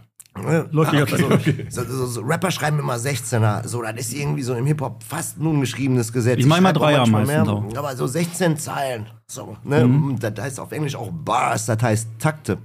Läuft 0.70 0.92
die 0.92 0.96
ganze 0.98 1.16
so, 1.16 1.28
Zeit. 1.28 1.72
so, 1.72 1.84
so, 1.84 2.06
so, 2.06 2.20
Rapper 2.22 2.50
schreiben 2.50 2.78
immer 2.78 2.94
16er. 2.94 3.66
So, 3.66 3.82
das 3.82 3.96
ist 3.96 4.14
irgendwie 4.14 4.42
so 4.42 4.54
im 4.54 4.64
Hip-Hop 4.64 5.02
fast 5.02 5.40
ein 5.40 5.46
ungeschriebenes 5.46 6.12
Gesetz. 6.12 6.38
Ich 6.38 6.46
schreib 6.46 6.64
auch 6.64 6.72
Dreier 6.72 6.98
manchmal 7.00 7.26
meistens 7.26 7.46
mehr, 7.46 7.52
auch. 7.52 7.76
Aber 7.76 7.96
so 7.96 8.06
16 8.06 8.56
Zeilen. 8.56 9.06
So, 9.26 9.56
ne? 9.64 9.86
Mhm. 9.86 10.18
Das 10.20 10.32
heißt 10.38 10.60
auf 10.60 10.72
Englisch 10.72 10.94
auch 10.94 11.10
Bars, 11.10 11.66
das 11.66 11.82
heißt 11.82 12.08
Takte. 12.18 12.58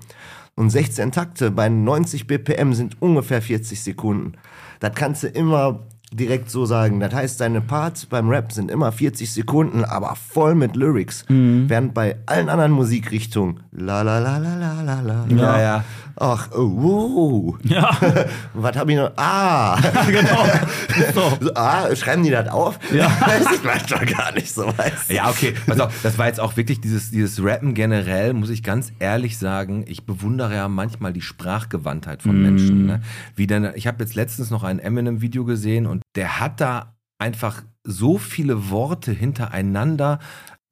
Und 0.56 0.70
16 0.70 1.12
Takte 1.12 1.52
bei 1.52 1.68
90 1.68 2.28
BPM 2.28 2.74
sind 2.74 3.02
ungefähr 3.02 3.42
40 3.42 3.82
Sekunden. 3.82 4.34
Das 4.80 4.94
kannst 4.94 5.24
du 5.24 5.28
immer 5.28 5.82
direkt 6.14 6.50
so 6.50 6.66
sagen. 6.66 7.00
Das 7.00 7.14
heißt, 7.14 7.42
deine 7.42 7.62
Parts 7.62 8.06
beim 8.06 8.30
Rap 8.30 8.52
sind 8.52 8.72
immer 8.72 8.92
40 8.92 9.32
Sekunden, 9.32 9.84
aber 9.84 10.16
voll 10.16 10.56
mit 10.56 10.76
Lyrics. 10.76 11.26
Mhm. 11.30 11.66
Während 11.68 11.94
bei 11.94 12.18
allen 12.26 12.50
anderen 12.50 12.72
Musikrichtungen 12.72 13.62
la 13.72 14.02
la 14.02 14.20
la 14.20 14.38
la 14.38 14.56
la 14.56 14.82
la 14.82 15.02
la. 15.02 15.26
Ja, 15.30 15.62
ja. 15.62 15.84
Ach, 16.18 16.50
oh, 16.54 16.72
wow. 16.76 17.58
Ja, 17.64 17.96
Was 18.54 18.76
habe 18.78 18.92
ich 18.92 18.98
noch? 18.98 19.12
Ah, 19.18 19.78
genau. 20.08 20.46
So. 21.14 21.52
ah, 21.56 21.94
schreiben 21.96 22.24
die 22.24 22.30
das 22.30 22.48
auf? 22.50 22.80
Ja. 22.94 23.12
Das 23.26 23.52
ist 23.52 23.66
manchmal 23.66 24.06
gar 24.06 24.34
nicht 24.34 24.52
so, 24.52 24.66
weißt 24.78 25.10
du? 25.10 25.14
Ja, 25.14 25.30
okay. 25.30 25.54
Pass 25.66 25.80
auf, 25.80 25.94
das 26.04 26.18
war 26.18 26.28
jetzt 26.28 26.40
auch 26.40 26.56
wirklich 26.56 26.80
dieses, 26.80 27.12
dieses 27.12 27.44
Rappen 27.44 27.74
generell, 27.74 28.34
muss 28.34 28.50
ich 28.50 28.64
ganz 28.64 28.94
ehrlich 29.00 29.38
sagen. 29.38 29.84
Ich 29.88 30.06
bewundere 30.06 30.56
ja 30.56 30.68
manchmal 30.70 31.12
die 31.12 31.22
Sprachgewandtheit 31.22 32.22
von 32.22 32.42
Menschen. 32.42 32.86
Ne? 32.86 33.02
Wie 33.36 33.48
denn, 33.48 33.72
ich 33.76 33.88
habe 33.88 34.04
jetzt 34.04 34.16
letztens 34.16 34.52
noch 34.52 34.64
ein 34.64 34.80
Eminem-Video 34.80 35.44
gesehen 35.44 35.86
und 35.86 36.02
der 36.16 36.40
hat 36.40 36.62
da 36.62 36.96
einfach 37.18 37.64
so 37.84 38.18
viele 38.18 38.70
Worte 38.70 39.12
hintereinander 39.12 40.20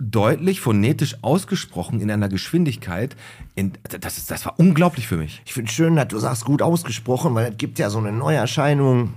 deutlich, 0.03 0.61
phonetisch 0.61 1.17
ausgesprochen 1.21 1.99
in 1.99 2.11
einer 2.11 2.29
Geschwindigkeit. 2.29 3.15
In, 3.55 3.73
das, 4.01 4.25
das 4.25 4.45
war 4.45 4.59
unglaublich 4.59 5.07
für 5.07 5.17
mich. 5.17 5.41
Ich 5.45 5.53
finde 5.53 5.71
schön, 5.71 5.95
dass 5.95 6.07
du 6.07 6.19
sagst, 6.19 6.45
gut 6.45 6.61
ausgesprochen, 6.61 7.35
weil 7.35 7.51
es 7.51 7.57
gibt 7.57 7.79
ja 7.79 7.89
so 7.89 7.99
eine 7.99 8.11
Neuerscheinung, 8.11 9.13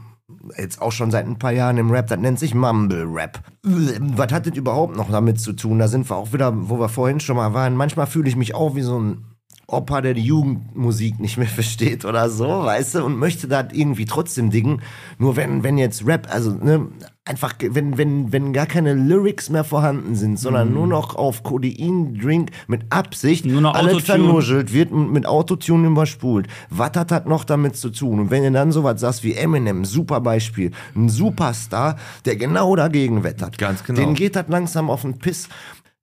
jetzt 0.56 0.80
auch 0.80 0.92
schon 0.92 1.10
seit 1.10 1.26
ein 1.26 1.38
paar 1.38 1.52
Jahren 1.52 1.78
im 1.78 1.90
Rap, 1.90 2.08
das 2.08 2.18
nennt 2.18 2.38
sich 2.38 2.54
Mumble 2.54 3.04
Rap. 3.04 3.40
Was 3.62 4.32
hat 4.32 4.46
das 4.46 4.56
überhaupt 4.56 4.96
noch 4.96 5.10
damit 5.10 5.40
zu 5.40 5.52
tun? 5.52 5.78
Da 5.78 5.88
sind 5.88 6.08
wir 6.10 6.16
auch 6.16 6.32
wieder, 6.32 6.52
wo 6.68 6.78
wir 6.78 6.88
vorhin 6.88 7.20
schon 7.20 7.36
mal 7.36 7.54
waren. 7.54 7.76
Manchmal 7.76 8.06
fühle 8.06 8.28
ich 8.28 8.36
mich 8.36 8.54
auch 8.54 8.74
wie 8.74 8.82
so 8.82 8.98
ein 8.98 9.24
Opa, 9.68 10.00
der 10.00 10.14
die 10.14 10.22
Jugendmusik 10.22 11.18
nicht 11.18 11.38
mehr 11.38 11.48
versteht 11.48 12.04
oder 12.04 12.30
so, 12.30 12.46
weißt 12.46 12.96
du, 12.96 13.04
und 13.04 13.18
möchte 13.18 13.48
das 13.48 13.66
irgendwie 13.72 14.04
trotzdem 14.04 14.50
dingen. 14.50 14.80
Nur 15.18 15.34
wenn, 15.34 15.64
wenn 15.64 15.76
jetzt 15.76 16.06
Rap, 16.06 16.28
also 16.30 16.52
ne, 16.52 16.86
einfach, 17.24 17.54
wenn, 17.60 17.98
wenn, 17.98 18.32
wenn 18.32 18.52
gar 18.52 18.66
keine 18.66 18.94
Lyrics 18.94 19.50
mehr 19.50 19.64
vorhanden 19.64 20.14
sind, 20.14 20.38
sondern 20.38 20.72
nur 20.72 20.86
noch 20.86 21.16
auf 21.16 21.42
Codein-Drink 21.42 22.50
mit 22.68 22.82
Absicht 22.90 23.44
Nur 23.44 23.60
noch 23.60 23.74
alles 23.74 24.04
vernuschelt 24.04 24.72
wird 24.72 24.92
und 24.92 25.12
mit 25.12 25.26
Autotune 25.26 25.88
überspult. 25.88 26.46
Was 26.70 26.92
hat 26.94 27.10
das 27.10 27.24
noch 27.24 27.42
damit 27.42 27.76
zu 27.76 27.90
tun? 27.90 28.20
Und 28.20 28.30
wenn 28.30 28.44
ihr 28.44 28.52
dann 28.52 28.70
sowas 28.70 29.00
sagst 29.00 29.24
wie 29.24 29.34
Eminem, 29.34 29.84
super 29.84 30.20
Beispiel, 30.20 30.70
ein 30.94 31.08
Superstar, 31.08 31.96
der 32.24 32.36
genau 32.36 32.76
dagegen 32.76 33.24
wettert. 33.24 33.58
Ganz 33.58 33.82
genau. 33.82 33.98
Den 33.98 34.14
geht 34.14 34.36
das 34.36 34.46
langsam 34.46 34.90
auf 34.90 35.02
den 35.02 35.18
Piss. 35.18 35.48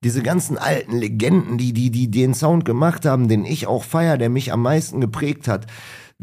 Diese 0.04 0.22
ganzen 0.22 0.58
alten 0.58 0.98
Legenden, 0.98 1.58
die, 1.58 1.72
die, 1.72 1.90
die 1.90 2.12
den 2.12 2.34
Sound 2.34 2.66
gemacht 2.66 3.06
haben, 3.06 3.28
den 3.28 3.46
ich 3.46 3.68
auch 3.68 3.84
feier, 3.84 4.18
der 4.18 4.30
mich 4.30 4.52
am 4.52 4.62
meisten 4.62 5.00
geprägt 5.00 5.48
hat, 5.48 5.68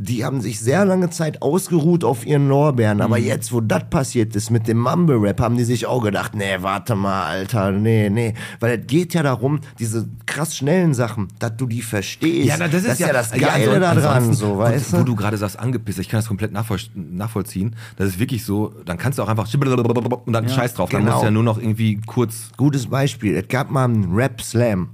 die 0.02 0.24
haben 0.24 0.40
sich 0.40 0.60
sehr 0.60 0.86
lange 0.86 1.10
Zeit 1.10 1.42
ausgeruht 1.42 2.04
auf 2.04 2.24
ihren 2.24 2.48
Lorbeeren. 2.48 3.02
Aber 3.02 3.18
jetzt, 3.18 3.52
wo 3.52 3.60
das 3.60 3.90
passiert 3.90 4.34
ist 4.34 4.50
mit 4.50 4.66
dem 4.66 4.78
Mumble-Rap, 4.80 5.38
haben 5.40 5.58
die 5.58 5.64
sich 5.64 5.84
auch 5.84 6.02
gedacht, 6.02 6.34
nee, 6.34 6.56
warte 6.60 6.94
mal, 6.94 7.24
Alter, 7.26 7.70
nee, 7.70 8.08
nee. 8.08 8.32
Weil 8.60 8.80
es 8.80 8.86
geht 8.86 9.12
ja 9.12 9.22
darum, 9.22 9.60
diese 9.78 10.08
krass 10.24 10.56
schnellen 10.56 10.94
Sachen, 10.94 11.28
dass 11.38 11.54
du 11.58 11.66
die 11.66 11.82
verstehst. 11.82 12.48
Ja, 12.48 12.56
na, 12.58 12.68
das 12.68 12.84
ist, 12.84 12.98
ja, 12.98 13.12
das 13.12 13.30
Geile 13.30 13.50
ansonsten- 13.52 13.80
da 13.80 13.94
dran, 13.94 14.06
ansonsten- 14.16 14.34
so, 14.34 14.58
weißt 14.58 14.92
Wo 14.94 14.96
du? 14.98 15.04
du 15.04 15.16
gerade 15.16 15.36
sagst, 15.36 15.58
angepisst, 15.58 15.98
ich 15.98 16.08
kann 16.08 16.18
das 16.18 16.28
komplett 16.28 16.52
nachvoll 16.52 16.78
nachvollziehen. 16.94 17.76
Das 17.96 18.08
ist 18.08 18.18
wirklich 18.18 18.44
so, 18.46 18.72
dann 18.86 18.96
kannst 18.96 19.18
du 19.18 19.22
auch 19.22 19.28
einfach 19.28 19.52
und 19.52 20.32
dann 20.32 20.48
scheiß 20.48 20.74
drauf. 20.74 20.88
Dann 20.88 21.02
genau. 21.02 21.12
musst 21.12 21.22
du 21.22 21.26
ja 21.26 21.30
nur 21.30 21.42
noch 21.42 21.58
irgendwie 21.58 22.00
kurz. 22.06 22.50
Gutes 22.56 22.86
Beispiel. 22.86 23.36
Es 23.36 23.48
gab 23.48 23.70
mal 23.70 23.84
einen 23.84 24.14
Rap-Slam. 24.14 24.88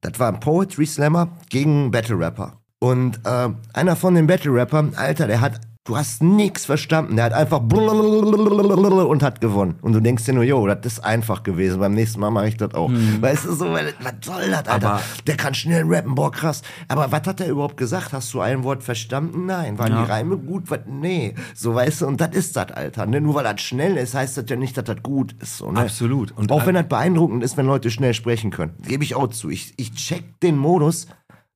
Das 0.00 0.20
war 0.20 0.28
ein 0.28 0.38
Poetry 0.38 0.86
Slammer 0.86 1.28
gegen 1.50 1.90
Battle 1.90 2.18
Rapper. 2.18 2.60
Und 2.84 3.20
äh, 3.24 3.48
einer 3.72 3.96
von 3.96 4.14
den 4.14 4.26
Battle 4.26 4.52
Rappern, 4.52 4.92
Alter, 4.96 5.26
der 5.26 5.40
hat, 5.40 5.58
du 5.84 5.96
hast 5.96 6.22
nix 6.22 6.66
verstanden. 6.66 7.16
Der 7.16 7.24
hat 7.26 7.32
einfach 7.32 7.60
und 7.60 9.22
hat 9.22 9.40
gewonnen. 9.40 9.76
Und 9.80 9.92
du 9.94 10.00
denkst 10.00 10.24
dir 10.24 10.34
nur, 10.34 10.44
jo, 10.44 10.66
das 10.66 10.80
ist 10.84 11.00
einfach 11.04 11.42
gewesen. 11.44 11.80
Beim 11.80 11.94
nächsten 11.94 12.20
Mal 12.20 12.30
mache 12.30 12.48
ich 12.48 12.56
das 12.58 12.74
auch. 12.74 12.90
Weißt 13.20 13.46
du, 13.46 13.52
so, 13.54 13.66
was 13.72 13.82
soll 14.22 14.50
das, 14.50 14.66
Alter? 14.68 14.74
Aber- 14.90 15.00
der 15.26 15.36
kann 15.36 15.54
schnell 15.54 15.84
rappen, 15.86 16.14
boah, 16.14 16.30
krass. 16.30 16.60
Aber 16.88 17.10
was 17.10 17.22
hat 17.26 17.40
er 17.40 17.48
überhaupt 17.48 17.78
gesagt? 17.78 18.12
Hast 18.12 18.34
du 18.34 18.40
ein 18.40 18.64
Wort 18.64 18.82
verstanden? 18.82 19.46
Nein. 19.46 19.78
Waren 19.78 20.04
die 20.04 20.10
Reime 20.10 20.36
gut? 20.36 20.70
Was? 20.70 20.80
Nee. 20.86 21.34
So, 21.54 21.74
weißt 21.74 22.02
du, 22.02 22.06
und 22.06 22.20
das 22.20 22.34
ist 22.34 22.54
das, 22.56 22.70
Alter. 22.72 23.06
Ne? 23.06 23.20
Nur 23.22 23.34
weil 23.36 23.44
das 23.44 23.62
schnell 23.62 23.96
ist, 23.96 24.14
heißt 24.14 24.36
das 24.36 24.44
ja 24.48 24.56
nicht, 24.56 24.76
dass 24.76 24.84
das 24.84 25.02
gut 25.02 25.34
ist. 25.40 25.56
So, 25.58 25.70
ne? 25.72 25.80
Absolut. 25.80 26.32
Und 26.36 26.52
auch 26.52 26.60
al- 26.60 26.66
wenn 26.66 26.74
das 26.74 26.88
beeindruckend 26.88 27.42
ist, 27.44 27.56
wenn 27.56 27.66
Leute 27.66 27.90
schnell 27.90 28.12
sprechen 28.14 28.50
können. 28.50 28.74
Gebe 28.86 29.04
ich 29.04 29.14
auch 29.14 29.28
zu. 29.28 29.48
Ich, 29.48 29.72
ich 29.78 29.94
check 29.94 30.38
den 30.40 30.56
Modus, 30.58 31.06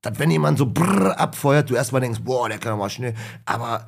dass 0.03 0.19
wenn 0.19 0.31
jemand 0.31 0.59
so 0.59 0.67
brrr 0.67 1.19
abfeuert, 1.19 1.71
du 1.71 1.75
erstmal 1.75 2.01
denkst, 2.01 2.21
boah, 2.23 2.49
der 2.49 2.59
kann 2.59 2.75
aber 2.75 2.89
schnell. 2.89 3.15
Aber 3.45 3.87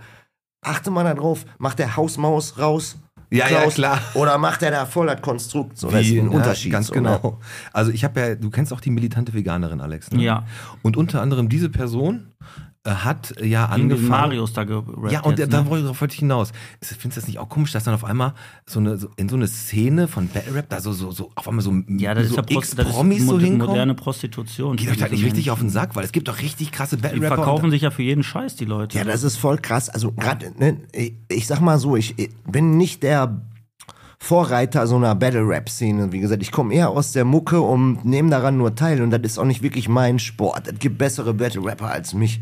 achte 0.63 0.91
mal 0.91 1.05
darauf, 1.05 1.45
macht 1.59 1.79
der 1.79 1.97
Hausmaus 1.97 2.59
raus? 2.59 2.99
Ja, 3.33 3.49
ja, 3.49 3.65
klar. 3.69 4.01
Oder 4.15 4.39
macht 4.39 4.63
er 4.63 4.73
da 4.73 4.87
voll 4.87 5.07
das 5.07 5.23
Konstrukt? 5.23 5.79
So, 5.79 5.89
das 5.89 6.05
ist 6.05 6.11
ein 6.11 6.31
ja, 6.31 6.37
Unterschied. 6.37 6.73
Ganz 6.73 6.89
so, 6.89 6.95
genau. 6.95 7.21
Ne? 7.23 7.37
Also 7.73 7.93
ich 7.93 8.03
habe 8.03 8.21
ja, 8.21 8.35
du 8.35 8.51
kennst 8.51 8.73
auch 8.73 8.81
die 8.81 8.91
militante 8.91 9.33
Veganerin, 9.33 9.81
Alex. 9.81 10.11
Ne? 10.11 10.23
Ja. 10.23 10.47
Und 10.83 10.97
unter 10.97 11.23
anderem 11.23 11.49
diese 11.49 11.69
Person 11.69 12.33
hat 12.87 13.35
ja 13.43 13.67
angefangen. 13.67 14.09
Marius 14.09 14.55
da 14.55 14.65
gerappt 14.65 15.13
Ja, 15.13 15.21
und 15.21 15.39
jetzt, 15.39 15.53
da 15.53 15.63
ne? 15.65 15.69
wollte 15.71 15.91
ich, 15.91 16.01
wollte 16.01 16.15
ich 16.15 16.21
hinaus. 16.21 16.53
Ist- 16.81 16.95
Findest 16.95 17.17
du 17.19 17.21
das 17.21 17.29
nicht 17.29 17.39
auch 17.39 17.49
komisch, 17.51 17.73
dass 17.73 17.85
dann 17.85 17.93
auf 17.93 18.05
einmal 18.05 18.33
so 18.67 18.81
eine, 18.81 18.97
so 18.97 19.09
in 19.17 19.29
so 19.29 19.37
eine 19.37 19.49
Szene 19.49 20.09
von 20.09 20.29
Battle 20.29 20.55
Rap 20.55 20.71
da 20.71 20.81
so, 20.81 20.93
so, 20.93 21.11
so 21.11 21.31
auf 21.35 21.47
einmal 21.47 21.63
so, 21.63 21.75
Ja, 21.89 22.15
das 22.15 22.29
so 22.29 22.31
ist 22.31 22.37
ja 22.37 22.43
Prost 22.43 22.73
das 22.79 22.87
ist 22.87 22.91
X-Promis 22.93 23.27
so 23.27 23.39
hinkommen? 23.39 23.69
moderne 23.69 23.95
Prostitution. 23.95 24.77
Geht 24.77 24.89
euch 24.89 24.95
diese 24.97 25.09
nicht 25.11 25.25
richtig 25.27 25.51
auf 25.51 25.59
den 25.59 25.69
Sack? 25.69 25.95
Weil 25.95 26.05
es 26.05 26.13
gibt 26.13 26.29
doch 26.29 26.41
richtig 26.41 26.73
krasse 26.73 26.97
Die 26.97 27.03
Battle 27.03 27.21
Rapper. 27.21 27.35
verkaufen 27.37 27.67
und- 27.67 27.71
sich 27.71 27.83
ja 27.83 27.91
für 27.91 28.03
jeden 28.03 28.23
Scheiß, 28.23 28.57
die 28.57 28.65
Leute. 28.65 28.97
Ja, 28.97 29.05
das 29.05 29.25
ist 29.25 29.37
voll 29.37 29.59
krass. 29.59 29.91
Also 29.91 30.13
gerade, 30.13 30.51
ne, 30.59 30.79
ich, 30.93 31.13
ich 31.29 31.47
sag 31.47 31.61
mal 31.61 31.79
so, 31.79 31.97
ich, 31.97 32.19
ich 32.19 32.31
bin 32.51 32.79
nicht 32.79 33.03
der 33.03 33.43
Vorreiter 34.19 34.87
so 34.87 34.97
einer 34.97 35.15
Battle-Rap-Szene. 35.15 36.13
Wie 36.13 36.21
gesagt, 36.21 36.43
ich 36.43 36.51
komme 36.53 36.75
eher 36.75 36.91
aus 36.91 37.13
der 37.13 37.25
Mucke 37.25 37.61
und 37.61 38.05
nehme 38.05 38.31
daran 38.31 38.57
nur 38.59 38.75
teil. 38.75 39.01
Und 39.03 39.11
das 39.11 39.21
ist 39.23 39.39
auch 39.39 39.45
nicht 39.47 39.63
wirklich 39.63 39.89
mein 39.89 40.19
Sport. 40.19 40.69
Es 40.69 40.79
gibt 40.79 40.99
bessere 40.99 41.33
Battle-Rapper 41.35 41.91
als 41.91 42.13
mich. 42.15 42.41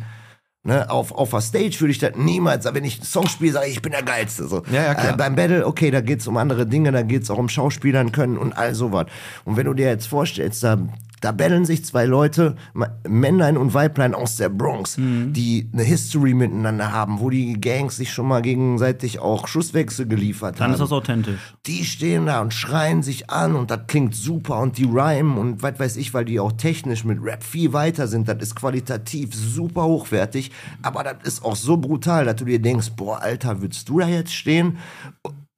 Ne, 0.69 0.91
auf, 0.91 1.13
auf 1.13 1.31
der 1.31 1.41
Stage 1.41 1.81
würde 1.81 1.93
ich 1.93 1.99
das 1.99 2.15
niemals, 2.15 2.67
wenn 2.67 2.85
ich 2.85 2.97
einen 2.97 3.07
Song 3.07 3.27
spiele, 3.27 3.53
sage 3.53 3.69
ich, 3.69 3.77
ich 3.77 3.81
bin 3.81 3.93
der 3.93 4.03
Geilste. 4.03 4.47
So. 4.47 4.63
Ja, 4.71 4.83
ja, 4.83 4.95
klar. 4.95 5.15
Äh, 5.15 5.17
beim 5.17 5.35
Battle, 5.35 5.67
okay, 5.67 5.91
da 5.91 6.03
geht's 6.03 6.27
um 6.27 6.37
andere 6.37 6.67
Dinge, 6.67 6.93
da 6.93 7.01
geht's 7.01 7.31
auch 7.31 7.39
um 7.39 7.49
Schauspielern 7.49 8.13
können 8.13 8.37
und 8.37 8.53
all 8.53 8.75
sowas. 8.75 9.07
Und 9.47 9.57
wenn 9.57 9.65
du 9.65 9.73
dir 9.73 9.87
jetzt 9.87 10.09
vorstellst, 10.09 10.63
da 10.63 10.77
Da 11.21 11.33
betteln 11.33 11.65
sich 11.65 11.85
zwei 11.85 12.05
Leute, 12.05 12.57
Männlein 13.09 13.57
und 13.57 13.75
Weiblein 13.75 14.15
aus 14.15 14.37
der 14.37 14.49
Bronx, 14.49 14.99
Mhm. 14.99 15.33
die 15.33 15.69
eine 15.73 15.83
History 15.83 16.35
miteinander 16.35 16.93
haben, 16.93 17.21
wo 17.21 17.31
die 17.31 17.61
Gangs 17.61 17.97
sich 17.97 18.13
schon 18.13 18.27
mal 18.29 18.43
gegenseitig 18.43 19.19
auch 19.19 19.49
Schusswechsel 19.49 20.07
geliefert 20.07 20.61
Dann 20.61 20.67
haben 20.69 20.73
ist 20.75 20.81
das 20.81 20.93
authentisch. 20.93 21.55
die 21.67 21.85
stehen 21.85 22.27
da 22.27 22.41
und 22.41 22.55
schreien 22.55 23.03
sich 23.03 23.31
an 23.31 23.55
und 23.57 23.71
das 23.71 23.81
klingt 23.87 24.15
super 24.15 24.61
und 24.61 24.79
die 24.79 24.85
rhymen 24.85 25.37
und 25.39 25.63
was 25.63 25.79
weiß 25.79 25.97
ich, 25.97 26.15
weil 26.15 26.25
die 26.25 26.41
auch 26.41 26.53
technisch 26.53 27.05
mit 27.05 27.19
Rap 27.23 27.43
viel 27.43 27.73
weiter 27.73 28.07
sind. 28.09 28.29
Das 28.29 28.39
ist 28.41 28.55
qualitativ 28.57 29.35
super 29.35 29.85
hochwertig, 29.85 30.51
aber 30.83 31.03
das 31.05 31.17
ist 31.25 31.45
auch 31.45 31.57
so 31.57 31.77
brutal, 31.77 32.25
dass 32.25 32.37
du 32.37 32.45
dir 32.45 32.61
denkst, 32.61 32.91
boah, 32.97 33.21
Alter, 33.21 33.61
würdest 33.61 33.89
du 33.89 33.99
da 34.01 34.07
jetzt 34.09 34.33
stehen? 34.35 34.79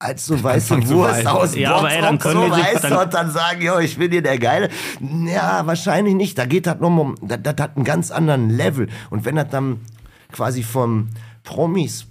Als 0.03 0.25
so 0.25 0.43
weiße 0.43 0.89
Wurst 0.89 1.27
aus 1.27 1.53
dem 1.53 1.61
Ja, 1.63 1.77
aber 1.77 1.93
ey, 1.93 2.01
dann 2.01 2.19
können 2.19 2.49
so 2.51 2.57
die 2.57 2.63
sich- 2.63 2.81
dann- 2.81 2.97
und 3.05 3.13
dann 3.15 3.31
sagen, 3.31 3.61
jo, 3.61 3.79
ich 3.79 3.99
bin 3.99 4.11
hier 4.11 4.23
der 4.23 4.39
Geile. 4.39 4.71
Ja, 5.27 5.67
wahrscheinlich 5.67 6.15
nicht. 6.15 6.39
Da 6.39 6.47
geht 6.47 6.67
das 6.67 6.81
nochmal 6.81 7.05
um, 7.05 7.15
das, 7.21 7.39
das 7.43 7.55
hat 7.61 7.77
einen 7.77 7.85
ganz 7.85 8.11
anderen 8.11 8.49
Level. 8.49 8.89
Und 9.11 9.27
wenn 9.27 9.37
das 9.37 9.49
dann 9.51 9.81
quasi 10.33 10.63
von 10.63 11.11
Promis 11.45 12.07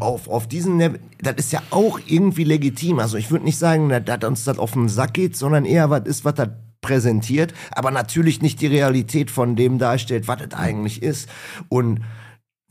auf, 0.00 0.28
auf 0.28 0.48
diesen 0.48 0.78
Level, 0.78 0.98
das 1.20 1.34
ist 1.36 1.52
ja 1.52 1.60
auch 1.70 2.00
irgendwie 2.06 2.44
legitim. 2.44 2.98
Also 2.98 3.18
ich 3.18 3.30
würde 3.30 3.44
nicht 3.44 3.58
sagen, 3.58 3.90
dass, 3.90 4.02
dass 4.06 4.24
uns 4.24 4.44
das 4.44 4.58
auf 4.58 4.72
den 4.72 4.88
Sack 4.88 5.12
geht, 5.12 5.36
sondern 5.36 5.66
eher 5.66 5.90
was 5.90 6.06
ist, 6.06 6.24
was 6.24 6.34
das 6.34 6.48
präsentiert, 6.80 7.52
aber 7.72 7.90
natürlich 7.90 8.40
nicht 8.40 8.62
die 8.62 8.66
Realität 8.66 9.30
von 9.30 9.54
dem 9.56 9.78
darstellt, 9.78 10.28
was 10.28 10.38
das 10.38 10.58
eigentlich 10.58 11.02
ist 11.02 11.28
und 11.68 12.00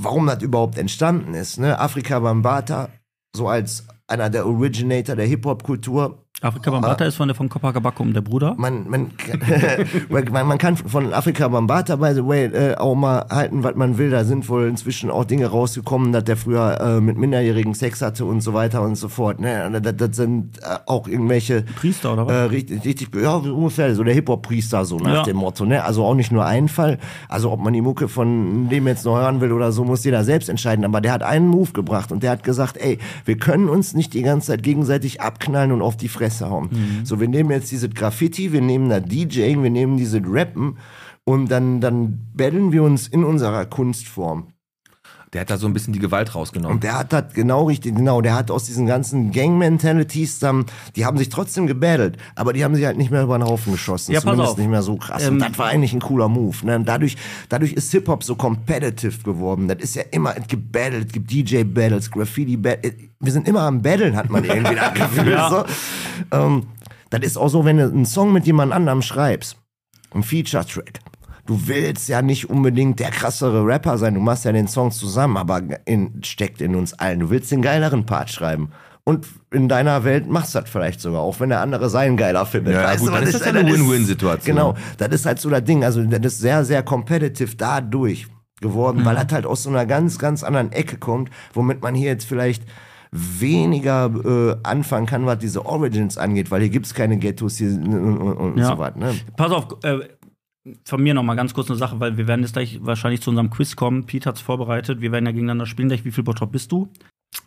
warum 0.02 0.26
das 0.26 0.42
überhaupt 0.42 0.80
entstanden 0.80 1.36
ist. 1.36 1.60
Ne? 1.60 1.80
Afrika 1.80 2.20
Bambata, 2.20 2.90
so 3.36 3.48
als 3.48 3.86
einer 4.14 4.30
der 4.30 4.46
Originator 4.46 5.16
der 5.16 5.26
Hip-Hop-Kultur, 5.26 6.23
Afrika 6.42 6.72
Bambata 6.72 7.06
ist 7.06 7.16
von 7.16 7.28
der 7.30 7.36
von 7.36 7.48
Copacabacum, 7.48 8.12
der 8.14 8.22
Bruder. 8.22 8.56
man, 8.58 8.90
man, 8.90 9.12
man, 10.10 10.48
man 10.48 10.58
kann 10.58 10.76
von 10.76 11.14
Afrika 11.14 11.48
Bambata, 11.48 11.96
by 11.96 12.14
the 12.16 12.26
way, 12.26 12.46
äh, 12.48 12.76
auch 12.76 12.96
mal 12.96 13.26
halten, 13.30 13.64
was 13.64 13.76
man 13.76 13.98
will. 13.98 14.10
Da 14.10 14.26
sind 14.26 14.50
wohl 14.50 14.68
inzwischen 14.68 15.10
auch 15.10 15.26
Dinge 15.26 15.46
rausgekommen, 15.46 16.12
dass 16.12 16.24
der 16.26 16.36
früher 16.36 16.82
äh, 16.82 17.00
mit 17.02 17.18
Minderjährigen 17.18 17.76
Sex 17.76 18.02
hatte 18.02 18.26
und 18.26 18.42
so 18.42 18.54
weiter 18.54 18.82
und 18.82 18.96
so 18.96 19.08
fort. 19.10 19.40
Ne? 19.40 19.80
Das, 19.82 19.96
das 19.96 20.18
sind 20.18 20.58
äh, 20.64 20.80
auch 20.88 21.08
irgendwelche 21.08 21.62
Priester 21.62 22.14
oder 22.14 22.28
was? 22.28 22.34
äh, 22.34 22.42
richtig, 22.46 22.84
richtig, 22.84 23.16
ja, 23.16 23.36
ungefähr 23.36 23.94
so 23.96 24.04
der 24.04 24.16
Hip-Hop-Priester, 24.16 24.84
so 24.86 24.98
nach 24.98 25.14
Ja. 25.14 25.24
dem 25.24 25.38
Motto, 25.38 25.66
ne? 25.66 25.84
Also 25.86 26.04
auch 26.04 26.16
nicht 26.16 26.32
nur 26.32 26.46
ein 26.46 26.68
Fall. 26.68 26.98
Also 27.30 27.52
ob 27.52 27.62
man 27.62 27.72
die 27.74 27.82
Mucke 27.82 28.10
von 28.10 28.68
dem 28.70 28.88
jetzt 28.88 29.06
noch 29.06 29.16
hören 29.18 29.40
will 29.40 29.52
oder 29.54 29.72
so, 29.72 29.86
muss 29.86 30.04
jeder 30.04 30.24
selbst 30.26 30.50
entscheiden. 30.50 30.84
Aber 30.84 31.00
der 31.00 31.14
hat 31.14 31.24
einen 31.24 31.48
Move 31.48 31.72
gebracht 31.72 32.12
und 32.12 32.22
der 32.24 32.32
hat 32.32 32.44
gesagt, 32.44 32.78
ey, 32.78 32.98
wir 33.24 33.38
können 33.38 33.70
uns 33.70 33.94
nicht 33.94 34.14
die 34.14 34.24
ganze 34.24 34.48
Zeit 34.48 34.64
gegenseitig 34.64 35.22
abknallen 35.22 35.72
und 35.72 35.82
auf 35.84 35.96
die 35.96 36.10
Fresse 36.10 36.23
hauen. 36.42 36.70
Mhm. 36.72 37.06
So, 37.06 37.20
wir 37.20 37.28
nehmen 37.28 37.52
jetzt 37.52 37.72
dieses 37.72 37.90
Graffiti, 37.94 38.52
wir 38.52 38.62
nehmen 38.62 38.90
da 38.90 39.00
DJing, 39.00 39.64
wir 39.64 39.70
nehmen 39.70 39.98
diese 39.98 40.22
Rappen 40.26 40.78
und 41.26 41.50
dann, 41.50 41.82
dann 41.82 42.28
battlen 42.34 42.72
wir 42.72 42.84
uns 42.84 43.08
in 43.08 43.24
unserer 43.24 43.66
Kunstform. 43.66 44.48
Der 45.34 45.42
hat 45.42 45.50
da 45.50 45.58
so 45.58 45.66
ein 45.66 45.74
bisschen 45.74 45.94
die 45.94 46.00
Gewalt 46.00 46.36
rausgenommen. 46.36 46.76
Und 46.76 46.84
der 46.84 47.00
hat 47.00 47.12
das 47.12 47.34
genau 47.34 47.64
richtig, 47.64 47.96
genau, 47.96 48.22
der 48.22 48.36
hat 48.36 48.52
aus 48.52 48.66
diesen 48.66 48.86
ganzen 48.86 49.32
Gang-Mentalities, 49.32 50.38
dann, 50.38 50.66
die 50.96 51.06
haben 51.06 51.18
sich 51.18 51.30
trotzdem 51.30 51.66
gebattelt, 51.66 52.18
aber 52.36 52.54
die 52.54 52.64
haben 52.64 52.76
sich 52.76 52.86
halt 52.86 52.98
nicht 52.98 53.10
mehr 53.10 53.24
über 53.24 53.40
den 53.40 53.48
Haufen 53.48 53.72
geschossen. 53.74 54.12
Ja, 54.12 54.22
Zumindest 54.22 54.52
auf. 54.52 54.58
nicht 54.60 54.70
mehr 54.70 54.84
so 54.84 54.96
krass. 54.96 55.26
Ähm, 55.26 55.34
und 55.34 55.40
das 55.40 55.58
war 55.58 55.68
eigentlich 55.68 55.92
ein 55.92 56.02
cooler 56.02 56.30
Move. 56.30 56.56
Ne? 56.64 56.80
Dadurch, 56.86 57.18
dadurch 57.50 57.74
ist 57.74 57.92
Hip-Hop 57.92 58.24
so 58.24 58.36
competitive 58.36 59.24
geworden. 59.24 59.68
Das 59.68 59.80
ist 59.80 59.96
ja 59.96 60.04
immer, 60.12 60.38
es 60.38 60.46
gibt 60.46 60.72
Battles, 60.72 61.06
es 61.08 61.12
gibt 61.12 61.32
DJ-Battles, 61.32 62.12
Graffiti-Battles. 62.12 62.94
Wir 63.20 63.32
sind 63.32 63.48
immer 63.48 63.62
am 63.62 63.82
Battlen, 63.82 64.16
hat 64.16 64.30
man 64.30 64.44
irgendwie 64.44 64.76
das 64.76 64.94
Gefühl. 64.94 65.32
Ja. 65.32 65.50
so. 65.50 65.64
Ähm, 66.32 66.68
das 67.10 67.22
ist 67.22 67.38
auch 67.38 67.50
so, 67.50 67.66
wenn 67.66 67.78
du 67.78 67.86
einen 67.86 68.06
Song 68.06 68.34
mit 68.34 68.46
jemand 68.46 68.74
anderem 68.74 69.02
schreibst, 69.02 69.58
ein 70.14 70.24
Feature-Track. 70.24 71.00
Du 71.46 71.68
willst 71.68 72.08
ja 72.08 72.22
nicht 72.22 72.50
unbedingt 72.50 73.00
der 73.00 73.12
krassere 73.12 73.66
Rapper 73.66 73.98
sein, 73.98 74.14
du 74.14 74.22
machst 74.22 74.46
ja 74.46 74.52
den 74.52 74.68
Song 74.68 74.92
zusammen, 74.92 75.38
aber 75.38 75.62
in, 75.86 76.22
steckt 76.24 76.62
in 76.62 76.76
uns 76.76 76.94
allen. 76.94 77.20
Du 77.20 77.30
willst 77.30 77.52
den 77.52 77.62
geileren 77.62 78.06
Part 78.06 78.32
schreiben. 78.32 78.70
Und 79.06 79.28
in 79.52 79.68
deiner 79.68 80.06
Welt 80.06 80.30
machst 80.30 80.56
du 80.56 80.62
das 80.62 80.70
vielleicht 80.70 81.02
sogar, 81.02 81.22
auch 81.22 81.42
wenn 81.42 81.50
der 81.50 81.60
andere 81.60 81.90
seinen 81.90 82.16
geiler 82.16 82.46
findet. 82.46 82.76
Ja, 82.76 82.86
weißt 82.86 83.00
gut, 83.00 83.10
du, 83.10 83.14
dann 83.14 83.26
das 83.26 83.34
ist 83.34 83.42
das 83.42 83.54
ja 83.54 83.60
eine 83.60 83.70
das 83.70 83.78
Win-Win-Situation. 83.78 84.56
Genau, 84.56 84.76
das 84.98 85.10
ist 85.10 85.26
halt 85.26 85.40
so 85.40 85.50
das 85.50 85.64
Ding. 85.66 85.84
Also 85.84 86.02
das 86.04 86.34
ist 86.34 86.40
sehr, 86.40 86.64
sehr 86.64 86.84
competitive 86.84 87.56
dadurch 87.58 88.28
geworden, 88.62 89.04
weil 89.04 89.16
das 89.16 89.28
halt 89.34 89.46
aus 89.46 89.64
so 89.64 89.70
einer 89.70 89.86
ganz, 89.86 90.18
ganz 90.20 90.42
anderen 90.42 90.72
Ecke 90.72 90.98
kommt, 90.98 91.30
womit 91.54 91.82
man 91.82 91.94
hier 91.96 92.12
jetzt 92.12 92.26
vielleicht 92.26 92.64
weniger 93.14 94.12
äh, 94.26 94.56
anfangen 94.64 95.06
kann, 95.06 95.26
was 95.26 95.38
diese 95.40 95.66
Origins 95.66 96.18
angeht, 96.18 96.50
weil 96.52 96.62
hier 96.62 96.70
gibt's 96.70 96.94
keine 96.94 97.18
Ghettos 97.18 97.58
hier 97.58 97.70
und, 97.70 98.18
und, 98.20 98.58
Ja. 98.58 98.70
so 98.70 98.78
was. 98.80 98.96
Ne? 98.96 99.14
Pass 99.38 99.52
auf, 99.52 99.68
äh, 99.84 100.00
von 100.86 101.04
mir 101.04 101.14
noch 101.14 101.24
mal 101.24 101.36
ganz 101.36 101.54
kurz 101.54 101.70
eine 101.70 101.78
Sache, 101.78 102.00
weil 102.00 102.18
wir 102.18 102.28
werden 102.28 102.42
jetzt 102.42 102.54
gleich 102.54 102.80
wahrscheinlich 102.82 103.22
zu 103.22 103.30
unserem 103.30 103.50
Quiz 103.50 103.76
kommen. 103.76 104.06
Pete 104.06 104.30
hat's 104.30 104.42
vorbereitet. 104.42 105.02
Wir 105.02 105.12
werden 105.12 105.26
ja 105.26 105.32
gegeneinander 105.32 105.66
spielen 105.66 105.90
gleich. 105.90 106.06
Wie 106.06 106.12
viel 106.12 106.24
Bottrop 106.24 106.52
bist 106.52 106.72
du? 106.72 106.90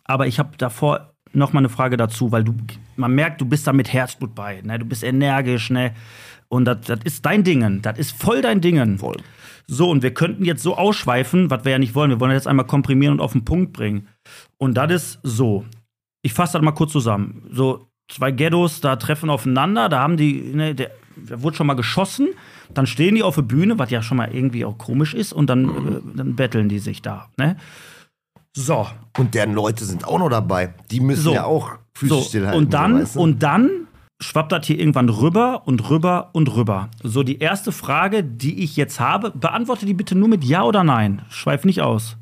Aber 0.05 0.27
ich 0.27 0.39
habe 0.39 0.51
davor 0.57 1.13
noch 1.33 1.51
mal 1.51 1.59
eine 1.59 1.69
Frage 1.69 1.97
dazu, 1.97 2.31
weil 2.31 2.43
du, 2.43 2.53
man 2.95 3.13
merkt, 3.13 3.41
du 3.41 3.45
bist 3.45 3.67
da 3.67 3.73
mit 3.73 3.91
Herzblut 3.91 4.35
bei. 4.35 4.61
Ne? 4.61 4.79
Du 4.79 4.85
bist 4.85 5.03
energisch, 5.03 5.69
ne? 5.69 5.93
Und 6.49 6.65
das 6.65 6.81
das 6.81 6.99
ist 7.03 7.25
dein 7.25 7.43
Dingen. 7.43 7.81
Das 7.81 7.97
ist 7.97 8.11
voll 8.11 8.41
dein 8.41 8.61
Dingen. 8.61 8.99
Voll. 8.99 9.17
So, 9.65 9.89
und 9.89 10.01
wir 10.01 10.13
könnten 10.13 10.45
jetzt 10.45 10.63
so 10.63 10.77
ausschweifen, 10.77 11.49
was 11.49 11.65
wir 11.65 11.73
ja 11.73 11.79
nicht 11.79 11.93
wollen. 11.93 12.09
Wir 12.09 12.19
wollen 12.21 12.29
das 12.31 12.43
jetzt 12.43 12.47
einmal 12.47 12.67
komprimieren 12.67 13.15
und 13.15 13.19
auf 13.19 13.33
den 13.33 13.43
Punkt 13.43 13.73
bringen. 13.73 14.07
Und 14.57 14.75
das 14.75 14.91
ist 14.91 15.19
so. 15.23 15.65
Ich 16.21 16.33
fasse 16.33 16.53
das 16.53 16.61
mal 16.61 16.71
kurz 16.71 16.91
zusammen. 16.91 17.43
So, 17.51 17.87
zwei 18.09 18.31
Ghettos 18.31 18.81
da 18.81 18.95
treffen 18.95 19.29
aufeinander, 19.29 19.89
da 19.89 19.99
haben 19.99 20.17
die, 20.17 20.41
ne, 20.53 20.73
der, 20.75 20.91
da 21.15 21.41
wurde 21.41 21.55
schon 21.57 21.67
mal 21.67 21.75
geschossen, 21.75 22.29
dann 22.73 22.87
stehen 22.87 23.15
die 23.15 23.23
auf 23.23 23.35
der 23.35 23.41
Bühne, 23.43 23.79
was 23.79 23.91
ja 23.91 24.01
schon 24.01 24.17
mal 24.17 24.33
irgendwie 24.33 24.65
auch 24.65 24.77
komisch 24.77 25.13
ist, 25.13 25.33
und 25.33 25.49
dann, 25.49 25.69
äh, 25.69 26.01
dann 26.17 26.35
betteln 26.35 26.69
die 26.69 26.79
sich 26.79 27.01
da. 27.01 27.27
Ne? 27.37 27.57
So, 28.55 28.87
Und 29.17 29.33
deren 29.35 29.53
Leute 29.53 29.85
sind 29.85 30.05
auch 30.07 30.17
noch 30.19 30.29
dabei. 30.29 30.73
Die 30.89 30.99
müssen 30.99 31.21
So. 31.23 31.33
ja 31.33 31.43
auch 31.45 31.71
Füße 31.95 32.13
so, 32.15 32.21
stillhalten. 32.21 32.57
und 32.63 32.73
dann, 32.73 32.93
so, 32.93 32.99
weißt 33.01 33.15
du? 33.15 33.19
und 33.21 33.43
dann 33.43 33.69
schwappt 34.19 34.51
das 34.51 34.65
hier 34.65 34.79
irgendwann 34.79 35.09
rüber 35.09 35.61
und 35.65 35.89
rüber 35.91 36.29
und 36.33 36.53
rüber. 36.55 36.89
So, 37.03 37.21
die 37.23 37.37
erste 37.37 37.71
Frage, 37.71 38.23
die 38.23 38.63
ich 38.63 38.75
jetzt 38.75 38.99
habe, 38.99 39.29
beantworte 39.31 39.85
die 39.85 39.93
bitte 39.93 40.15
nur 40.17 40.27
mit 40.27 40.43
Ja 40.43 40.63
oder 40.63 40.83
Nein. 40.83 41.21
Schweif 41.29 41.65
nicht 41.65 41.81
aus. 41.81 42.17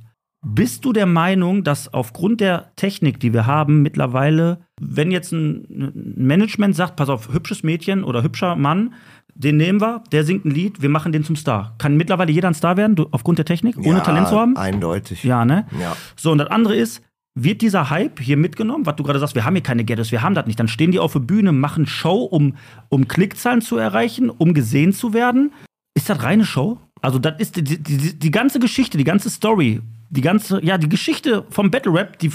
Bist 0.47 0.85
du 0.85 0.93
der 0.93 1.07
Meinung, 1.07 1.63
dass 1.63 1.91
aufgrund 1.91 2.39
der 2.39 2.71
Technik, 2.75 3.19
die 3.19 3.33
wir 3.33 3.47
haben, 3.47 3.81
mittlerweile, 3.81 4.59
wenn 4.79 5.09
jetzt 5.09 5.31
ein 5.31 5.91
Management 6.15 6.75
sagt, 6.75 6.95
pass 6.97 7.09
auf, 7.09 7.33
hübsches 7.33 7.63
Mädchen 7.63 8.03
oder 8.03 8.21
hübscher 8.21 8.55
Mann, 8.55 8.93
den 9.33 9.57
nehmen 9.57 9.81
wir, 9.81 10.03
der 10.11 10.23
singt 10.23 10.45
ein 10.45 10.51
Lied, 10.51 10.83
wir 10.83 10.89
machen 10.89 11.11
den 11.11 11.23
zum 11.23 11.35
Star. 11.35 11.73
Kann 11.79 11.97
mittlerweile 11.97 12.31
jeder 12.31 12.47
ein 12.47 12.53
Star 12.53 12.77
werden, 12.77 12.95
du, 12.95 13.07
aufgrund 13.09 13.39
der 13.39 13.45
Technik, 13.45 13.75
ohne 13.79 13.97
ja, 13.97 13.99
Talent 14.01 14.27
zu 14.27 14.39
haben? 14.39 14.55
Eindeutig. 14.55 15.23
Ja, 15.23 15.45
ne? 15.45 15.65
Ja. 15.81 15.97
So, 16.15 16.31
und 16.31 16.37
das 16.37 16.51
andere 16.51 16.75
ist, 16.75 17.01
wird 17.33 17.63
dieser 17.63 17.89
Hype 17.89 18.19
hier 18.19 18.37
mitgenommen, 18.37 18.85
was 18.85 18.97
du 18.97 19.03
gerade 19.03 19.17
sagst, 19.17 19.33
wir 19.33 19.45
haben 19.45 19.55
hier 19.55 19.63
keine 19.63 19.83
Ghettos, 19.83 20.11
wir 20.11 20.21
haben 20.21 20.35
das 20.35 20.45
nicht. 20.45 20.59
Dann 20.59 20.67
stehen 20.67 20.91
die 20.91 20.99
auf 20.99 21.13
der 21.13 21.21
Bühne, 21.21 21.53
machen 21.53 21.87
Show, 21.87 22.23
um, 22.23 22.55
um 22.89 23.07
Klickzahlen 23.07 23.61
zu 23.61 23.77
erreichen, 23.77 24.29
um 24.29 24.53
gesehen 24.53 24.93
zu 24.93 25.15
werden. 25.15 25.53
Ist 25.95 26.07
das 26.07 26.21
reine 26.21 26.45
Show? 26.45 26.77
Also, 27.01 27.17
das 27.17 27.39
ist 27.39 27.55
die, 27.55 27.63
die, 27.63 27.81
die, 27.81 28.19
die 28.19 28.31
ganze 28.31 28.59
Geschichte, 28.59 28.99
die 28.99 29.03
ganze 29.03 29.31
Story, 29.31 29.81
die 30.09 30.21
ganze, 30.21 30.63
ja, 30.63 30.77
die 30.77 30.89
Geschichte 30.89 31.45
vom 31.49 31.71
Battle 31.71 31.93
Rap, 31.93 32.19
die, 32.19 32.31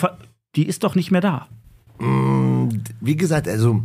die 0.56 0.66
ist 0.66 0.82
doch 0.84 0.94
nicht 0.94 1.10
mehr 1.10 1.20
da. 1.20 1.48
Wie 3.00 3.16
gesagt, 3.16 3.48
also 3.48 3.82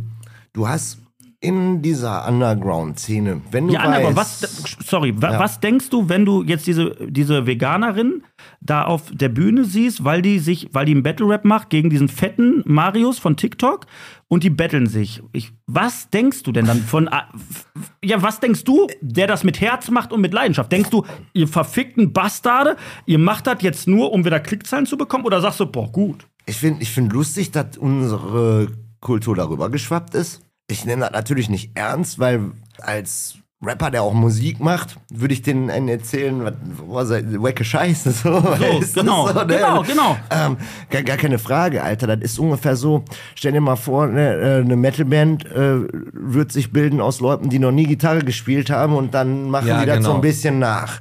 du 0.52 0.68
hast 0.68 0.98
in 1.46 1.80
dieser 1.82 2.26
Underground-Szene, 2.28 3.40
wenn 3.50 3.68
du 3.68 3.74
Ja, 3.74 3.84
weißt, 3.84 4.04
aber 4.04 4.16
was, 4.16 4.40
sorry, 4.84 5.14
Ja. 5.20 5.38
was 5.38 5.60
denkst 5.60 5.90
du, 5.90 6.08
wenn 6.08 6.24
du 6.24 6.42
jetzt 6.42 6.66
diese, 6.66 6.96
diese 7.08 7.46
Veganerin 7.46 8.22
da 8.60 8.82
auf 8.84 9.02
der 9.12 9.28
Bühne 9.28 9.64
siehst, 9.64 10.04
weil 10.04 10.22
die 10.22 10.38
sich, 10.40 10.68
weil 10.72 10.84
die 10.86 10.92
einen 10.92 11.02
Battle 11.02 11.28
Rap 11.28 11.44
macht 11.44 11.70
gegen 11.70 11.88
diesen 11.90 12.08
fetten 12.08 12.62
Marius 12.66 13.18
von 13.18 13.36
TikTok 13.36 13.86
und 14.28 14.42
die 14.42 14.50
betteln 14.50 14.86
sich. 14.88 15.22
Ich, 15.32 15.52
was 15.66 16.10
denkst 16.10 16.42
du 16.42 16.50
denn 16.52 16.66
dann 16.66 16.80
von, 16.82 17.08
ah, 17.08 17.28
ja, 18.04 18.20
was 18.22 18.40
denkst 18.40 18.64
du, 18.64 18.88
der 19.00 19.26
das 19.28 19.44
mit 19.44 19.60
Herz 19.60 19.90
macht 19.90 20.12
und 20.12 20.20
mit 20.20 20.34
Leidenschaft? 20.34 20.72
Denkst 20.72 20.90
du, 20.90 21.04
ihr 21.32 21.46
verfickten 21.46 22.12
Bastarde, 22.12 22.76
ihr 23.06 23.18
macht 23.18 23.46
das 23.46 23.62
jetzt 23.62 23.86
nur, 23.86 24.12
um 24.12 24.24
wieder 24.24 24.40
Klickzahlen 24.40 24.86
zu 24.86 24.96
bekommen 24.96 25.24
oder 25.24 25.40
sagst 25.40 25.60
du, 25.60 25.66
boah, 25.66 25.90
gut? 25.90 26.26
Ich 26.46 26.56
finde 26.56 26.82
ich 26.82 26.90
find 26.90 27.12
lustig, 27.12 27.50
dass 27.52 27.76
unsere 27.78 28.68
Kultur 29.00 29.36
darüber 29.36 29.68
geschwappt 29.70 30.14
ist. 30.14 30.40
Ich 30.68 30.84
nehme 30.84 31.02
das 31.02 31.12
natürlich 31.12 31.48
nicht 31.48 31.70
ernst, 31.74 32.18
weil 32.18 32.50
als 32.80 33.36
Rapper, 33.62 33.90
der 33.90 34.02
auch 34.02 34.12
Musik 34.12 34.60
macht, 34.60 34.96
würde 35.10 35.32
ich 35.32 35.40
denen 35.40 35.70
einen 35.70 35.88
erzählen, 35.88 36.44
was, 36.44 37.08
was 37.08 37.42
wecke 37.42 37.64
Scheiße. 37.64 38.12
So, 38.22 38.40
du, 38.40 38.80
genau, 38.94 39.32
ne? 39.32 39.46
genau, 39.46 39.82
genau. 39.82 40.16
Ähm, 40.30 40.56
gar, 40.90 41.02
gar 41.02 41.16
keine 41.16 41.38
Frage, 41.38 41.82
Alter. 41.82 42.06
Das 42.06 42.18
ist 42.20 42.38
ungefähr 42.38 42.76
so, 42.76 43.04
stell 43.34 43.52
dir 43.52 43.60
mal 43.60 43.76
vor, 43.76 44.08
ne, 44.08 44.34
äh, 44.34 44.60
eine 44.60 44.76
Metalband 44.76 45.46
äh, 45.46 45.86
wird 46.12 46.52
sich 46.52 46.70
bilden 46.72 47.00
aus 47.00 47.20
Leuten, 47.20 47.48
die 47.48 47.58
noch 47.58 47.72
nie 47.72 47.84
Gitarre 47.86 48.20
gespielt 48.20 48.68
haben 48.68 48.94
und 48.94 49.14
dann 49.14 49.48
machen 49.48 49.68
Ja, 49.68 49.80
die 49.80 49.86
das 49.86 49.96
so 49.96 50.02
genau. 50.02 50.14
ein 50.16 50.20
bisschen 50.20 50.58
nach. 50.58 51.00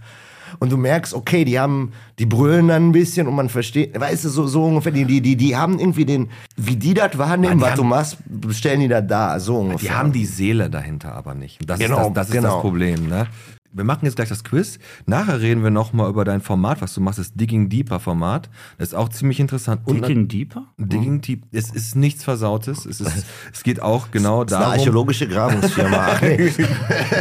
Und 0.59 0.71
du 0.71 0.77
merkst, 0.77 1.13
okay, 1.13 1.45
die 1.45 1.59
haben, 1.59 1.91
die 2.19 2.25
brüllen 2.25 2.67
dann 2.67 2.89
ein 2.89 2.91
bisschen 2.91 3.27
und 3.27 3.35
man 3.35 3.49
versteht, 3.49 3.99
weißt 3.99 4.25
du, 4.25 4.29
so, 4.29 4.47
so 4.47 4.65
ungefähr, 4.65 4.91
die, 4.91 5.05
die, 5.05 5.21
die, 5.21 5.35
die 5.35 5.55
haben 5.55 5.79
irgendwie 5.79 6.05
den, 6.05 6.29
wie 6.57 6.75
die 6.75 6.93
das 6.93 7.17
wahrnehmen, 7.17 7.59
was 7.61 7.75
du 7.75 7.81
haben- 7.81 7.89
machst, 7.89 8.17
stellen 8.51 8.79
die 8.81 8.87
das 8.87 9.03
da, 9.07 9.39
so 9.39 9.57
ungefähr. 9.57 9.89
Die 9.89 9.95
haben 9.95 10.11
die 10.11 10.25
Seele 10.25 10.69
dahinter 10.69 11.13
aber 11.13 11.33
nicht. 11.35 11.59
Das 11.69 11.79
Genau, 11.79 11.97
ist, 11.99 12.05
das, 12.07 12.13
das, 12.13 12.27
ist 12.27 12.33
genau. 12.33 12.53
das 12.53 12.61
Problem. 12.61 13.07
Ne? 13.07 13.27
Wir 13.76 13.84
machen 13.84 14.05
jetzt 14.05 14.15
gleich 14.15 14.30
das 14.30 14.43
Quiz. 14.43 14.80
Nachher 15.05 15.41
reden 15.41 15.61
wir 15.63 15.69
nochmal 15.69 16.09
über 16.09 16.23
dein 16.26 16.41
Format, 16.41 16.82
was 16.82 16.93
du 16.93 17.01
machst, 17.01 17.19
das 17.19 17.34
Digging 17.34 17.69
Deeper 17.69 17.99
Format. 17.99 18.49
Das 18.78 18.89
ist 18.89 18.93
auch 18.93 19.09
ziemlich 19.09 19.39
interessant. 19.39 19.82
Und 19.86 20.01
Digging 20.07 20.28
Deeper? 20.28 20.67
Digging 20.78 21.21
Deep, 21.21 21.43
es 21.51 21.71
ist 21.71 21.95
nichts 21.95 22.23
Versautes. 22.23 22.86
Es, 22.86 23.01
ist, 23.01 23.26
es 23.53 23.63
geht 23.63 23.82
auch 23.82 24.11
genau 24.11 24.43
Das 24.43 24.51
ist 24.51 24.55
eine 24.57 24.63
darum. 24.65 24.80
archäologische 24.80 25.28
Grabungsfirma. 25.28 26.07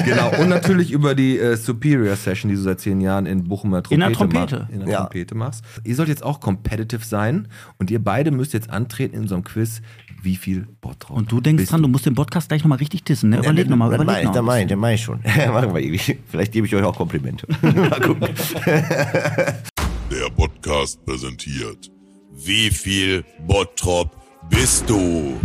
Genau. 0.05 0.31
Und 0.41 0.49
natürlich 0.49 0.91
über 0.93 1.15
die 1.15 1.39
äh, 1.39 1.57
Superior 1.57 2.17
Session, 2.17 2.49
die 2.51 2.57
du 2.57 2.63
seit 2.63 2.81
zehn 2.81 3.01
Jahren 3.01 3.27
in 3.27 3.45
Bochum 3.45 3.75
in 3.75 3.83
der 3.83 3.91
In 3.93 4.01
der 4.01 4.13
Trompete, 4.13 4.47
Trompete. 4.47 4.63
mach- 4.63 4.69
in 4.75 4.81
der 4.81 4.89
Ja. 4.89 4.99
Trompete 5.01 5.35
machst. 5.35 5.65
Ihr 5.85 5.95
sollt 5.97 6.09
jetzt 6.09 6.23
auch 6.23 6.41
competitive 6.41 7.05
sein 7.05 7.49
und 7.79 7.91
ihr 7.91 8.03
beide 8.03 8.31
müsst 8.31 8.53
jetzt 8.53 8.71
antreten 8.71 9.15
in 9.17 9.23
unserem 9.23 9.45
Quiz, 9.45 9.83
wie 10.25 10.37
viel 10.37 10.67
Bottrop. 10.81 11.17
Und 11.17 11.31
du 11.31 11.41
denkst 11.41 11.63
bist 11.63 11.73
dran, 11.73 11.83
du 11.83 11.89
musst 11.89 12.07
den 12.07 12.15
Podcast 12.15 12.49
gleich 12.49 12.63
nochmal 12.63 12.79
richtig 12.79 13.05
dissen, 13.05 13.31
ne? 13.31 13.39
Überleg 13.39 13.69
nochmal, 13.69 13.89
überleg 13.89 14.07
mach 14.07 14.19
ich, 14.19 14.25
das 14.25 14.35
mach 14.43 14.57
nochmal. 14.57 14.71
ich, 14.71 14.77
mach 14.77 14.91
ich 14.91 15.03
schon. 15.03 15.21
Machen 15.53 15.75
wir 15.75 15.81
irgendwie. 15.81 16.19
Vielleicht 16.27 16.53
gebe 16.53 16.67
ich 16.67 16.75
euch 16.75 16.83
auch 16.83 16.97
Komplimente. 16.97 17.47
Mal 17.63 18.01
gucken. 18.01 18.29
Der 20.11 20.31
Podcast 20.37 21.05
präsentiert. 21.05 21.91
Wie 22.33 22.71
viel 22.71 23.25
Bottrop 23.47 24.17
bist 24.49 24.89
du? 24.89 25.39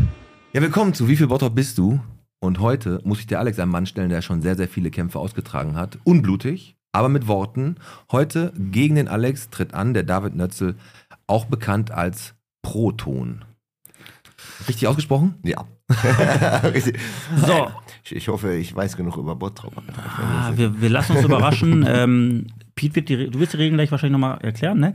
Ja, 0.53 0.61
willkommen 0.61 0.93
zu 0.93 1.07
Wie 1.07 1.15
viel 1.15 1.27
Bottrop 1.27 1.53
bist 1.53 1.77
du? 1.77 1.99
Und 2.39 2.59
heute 2.59 3.01
muss 3.03 3.19
ich 3.19 3.27
dir 3.27 3.39
Alex 3.39 3.59
einen 3.59 3.71
Mann 3.71 3.86
stellen, 3.86 4.09
der 4.09 4.21
schon 4.21 4.41
sehr, 4.41 4.55
sehr 4.55 4.67
viele 4.67 4.91
Kämpfe 4.91 5.19
ausgetragen 5.19 5.75
hat. 5.75 5.97
Unblutig, 6.05 6.77
aber 6.93 7.09
mit 7.09 7.27
Worten. 7.27 7.75
Heute 8.11 8.53
gegen 8.57 8.95
den 8.95 9.07
Alex 9.07 9.49
tritt 9.49 9.73
an 9.73 9.93
der 9.93 10.03
David 10.03 10.36
Nötzel, 10.36 10.75
auch 11.27 11.45
bekannt 11.45 11.91
als 11.91 12.34
Proton. 12.61 13.43
Richtig 14.68 14.88
ausgesprochen? 14.88 15.36
Ja. 15.43 15.66
So, 17.45 17.72
Ich, 18.03 18.16
ich 18.16 18.28
hoffe, 18.28 18.53
ich 18.55 18.76
weiß 18.76 18.97
genug 18.97 19.18
über 19.18 19.36
Bottrop. 19.36 19.74
ah, 19.97 20.51
wir, 20.55 20.82
wir 20.82 20.89
lassen 20.89 21.16
uns 21.16 21.26
überraschen. 21.26 21.86
ähm, 21.88 22.47
Pete, 22.76 22.95
wird 22.95 23.10
die, 23.10 23.30
du 23.30 23.39
wirst 23.39 23.53
die 23.53 23.57
Regeln 23.57 23.76
gleich 23.78 23.91
wahrscheinlich 23.91 24.14
nochmal 24.20 24.39
erklären, 24.41 24.80
ne? 24.80 24.93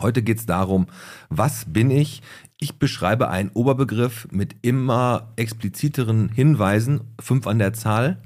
Heute 0.00 0.22
geht 0.22 0.38
es 0.38 0.46
darum, 0.46 0.86
was 1.28 1.64
bin 1.66 1.90
ich? 1.90 2.22
Ich 2.58 2.78
beschreibe 2.78 3.28
einen 3.28 3.50
Oberbegriff 3.50 4.26
mit 4.30 4.56
immer 4.62 5.32
expliziteren 5.36 6.28
Hinweisen, 6.28 7.00
fünf 7.20 7.46
an 7.46 7.58
der 7.58 7.72
Zahl. 7.72 8.18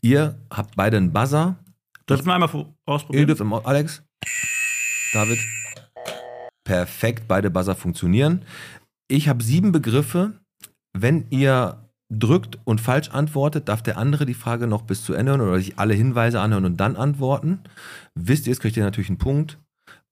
Ihr 0.00 0.38
habt 0.50 0.76
beide 0.76 0.96
einen 0.96 1.12
Buzzer. 1.12 1.56
Dürfen 2.08 2.26
wir 2.26 2.34
einmal 2.34 2.48
vor- 2.48 2.66
Ihr 2.86 2.92
ausprobieren? 2.92 3.26
dürft 3.26 3.40
im- 3.40 3.52
Alex, 3.52 4.02
David. 5.12 5.38
Perfekt, 6.64 7.28
beide 7.28 7.50
Buzzer 7.50 7.74
funktionieren. 7.76 8.42
Ich 9.08 9.28
habe 9.28 9.42
sieben 9.42 9.72
Begriffe. 9.72 10.40
Wenn 10.96 11.26
ihr 11.30 11.88
drückt 12.10 12.58
und 12.64 12.80
falsch 12.80 13.10
antwortet, 13.10 13.68
darf 13.68 13.82
der 13.82 13.98
andere 13.98 14.26
die 14.26 14.34
Frage 14.34 14.66
noch 14.66 14.82
bis 14.82 15.04
zu 15.04 15.14
Ende 15.14 15.32
hören 15.32 15.40
oder 15.40 15.58
sich 15.58 15.78
alle 15.78 15.94
Hinweise 15.94 16.40
anhören 16.40 16.64
und 16.64 16.78
dann 16.78 16.96
antworten. 16.96 17.60
Wisst 18.14 18.46
ihr 18.46 18.52
es, 18.52 18.60
kriegt 18.60 18.76
ihr 18.76 18.84
natürlich 18.84 19.10
einen 19.10 19.18
Punkt. 19.18 19.58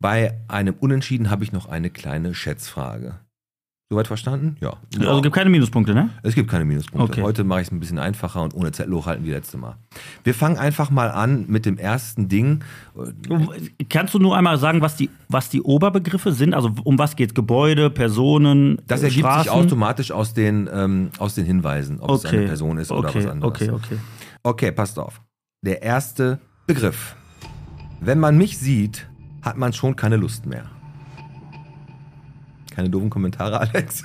Bei 0.00 0.40
einem 0.48 0.74
Unentschieden 0.74 1.30
habe 1.30 1.44
ich 1.44 1.52
noch 1.52 1.66
eine 1.66 1.90
kleine 1.90 2.34
Schätzfrage. 2.34 3.20
Soweit 3.92 4.06
verstanden? 4.06 4.56
Ja. 4.62 4.72
Also 5.00 5.20
gibt 5.20 5.34
keine 5.34 5.50
Minuspunkte, 5.50 5.92
ne? 5.92 6.08
Es 6.22 6.34
gibt 6.34 6.50
keine 6.50 6.64
Minuspunkte. 6.64 7.12
Okay. 7.12 7.22
Heute 7.22 7.44
mache 7.44 7.60
ich 7.60 7.66
es 7.66 7.72
ein 7.72 7.78
bisschen 7.78 7.98
einfacher 7.98 8.40
und 8.40 8.54
ohne 8.54 8.72
Zettel 8.72 8.94
hochhalten 8.94 9.26
wie 9.26 9.32
letztes 9.32 9.60
Mal. 9.60 9.76
Wir 10.24 10.32
fangen 10.32 10.56
einfach 10.56 10.90
mal 10.90 11.10
an 11.10 11.44
mit 11.46 11.66
dem 11.66 11.76
ersten 11.76 12.26
Ding. 12.26 12.64
Kannst 13.90 14.14
du 14.14 14.18
nur 14.18 14.34
einmal 14.34 14.56
sagen, 14.56 14.80
was 14.80 14.96
die, 14.96 15.10
was 15.28 15.50
die 15.50 15.60
Oberbegriffe 15.60 16.32
sind? 16.32 16.54
Also 16.54 16.72
um 16.84 16.98
was 16.98 17.16
geht 17.16 17.34
Gebäude, 17.34 17.90
Personen, 17.90 18.80
Das 18.86 19.02
ergibt 19.02 19.26
Straßen? 19.26 19.42
sich 19.42 19.52
automatisch 19.52 20.10
aus 20.10 20.32
den, 20.32 20.70
ähm, 20.72 21.10
aus 21.18 21.34
den 21.34 21.44
Hinweisen, 21.44 22.00
ob 22.00 22.12
es 22.12 22.24
eine 22.24 22.46
Person 22.46 22.78
ist 22.78 22.90
oder 22.90 23.10
okay, 23.10 23.18
was 23.18 23.30
anderes. 23.30 23.52
Okay, 23.60 23.70
okay. 23.72 23.98
Okay, 24.42 24.72
passt 24.72 24.98
auf. 24.98 25.20
Der 25.60 25.82
erste 25.82 26.38
Begriff. 26.66 27.14
Wenn 28.00 28.18
man 28.18 28.38
mich 28.38 28.56
sieht, 28.56 29.06
hat 29.42 29.58
man 29.58 29.74
schon 29.74 29.96
keine 29.96 30.16
Lust 30.16 30.46
mehr. 30.46 30.64
Keine 32.74 32.88
doofen 32.90 33.10
Kommentare, 33.10 33.60
Alex. 33.72 34.02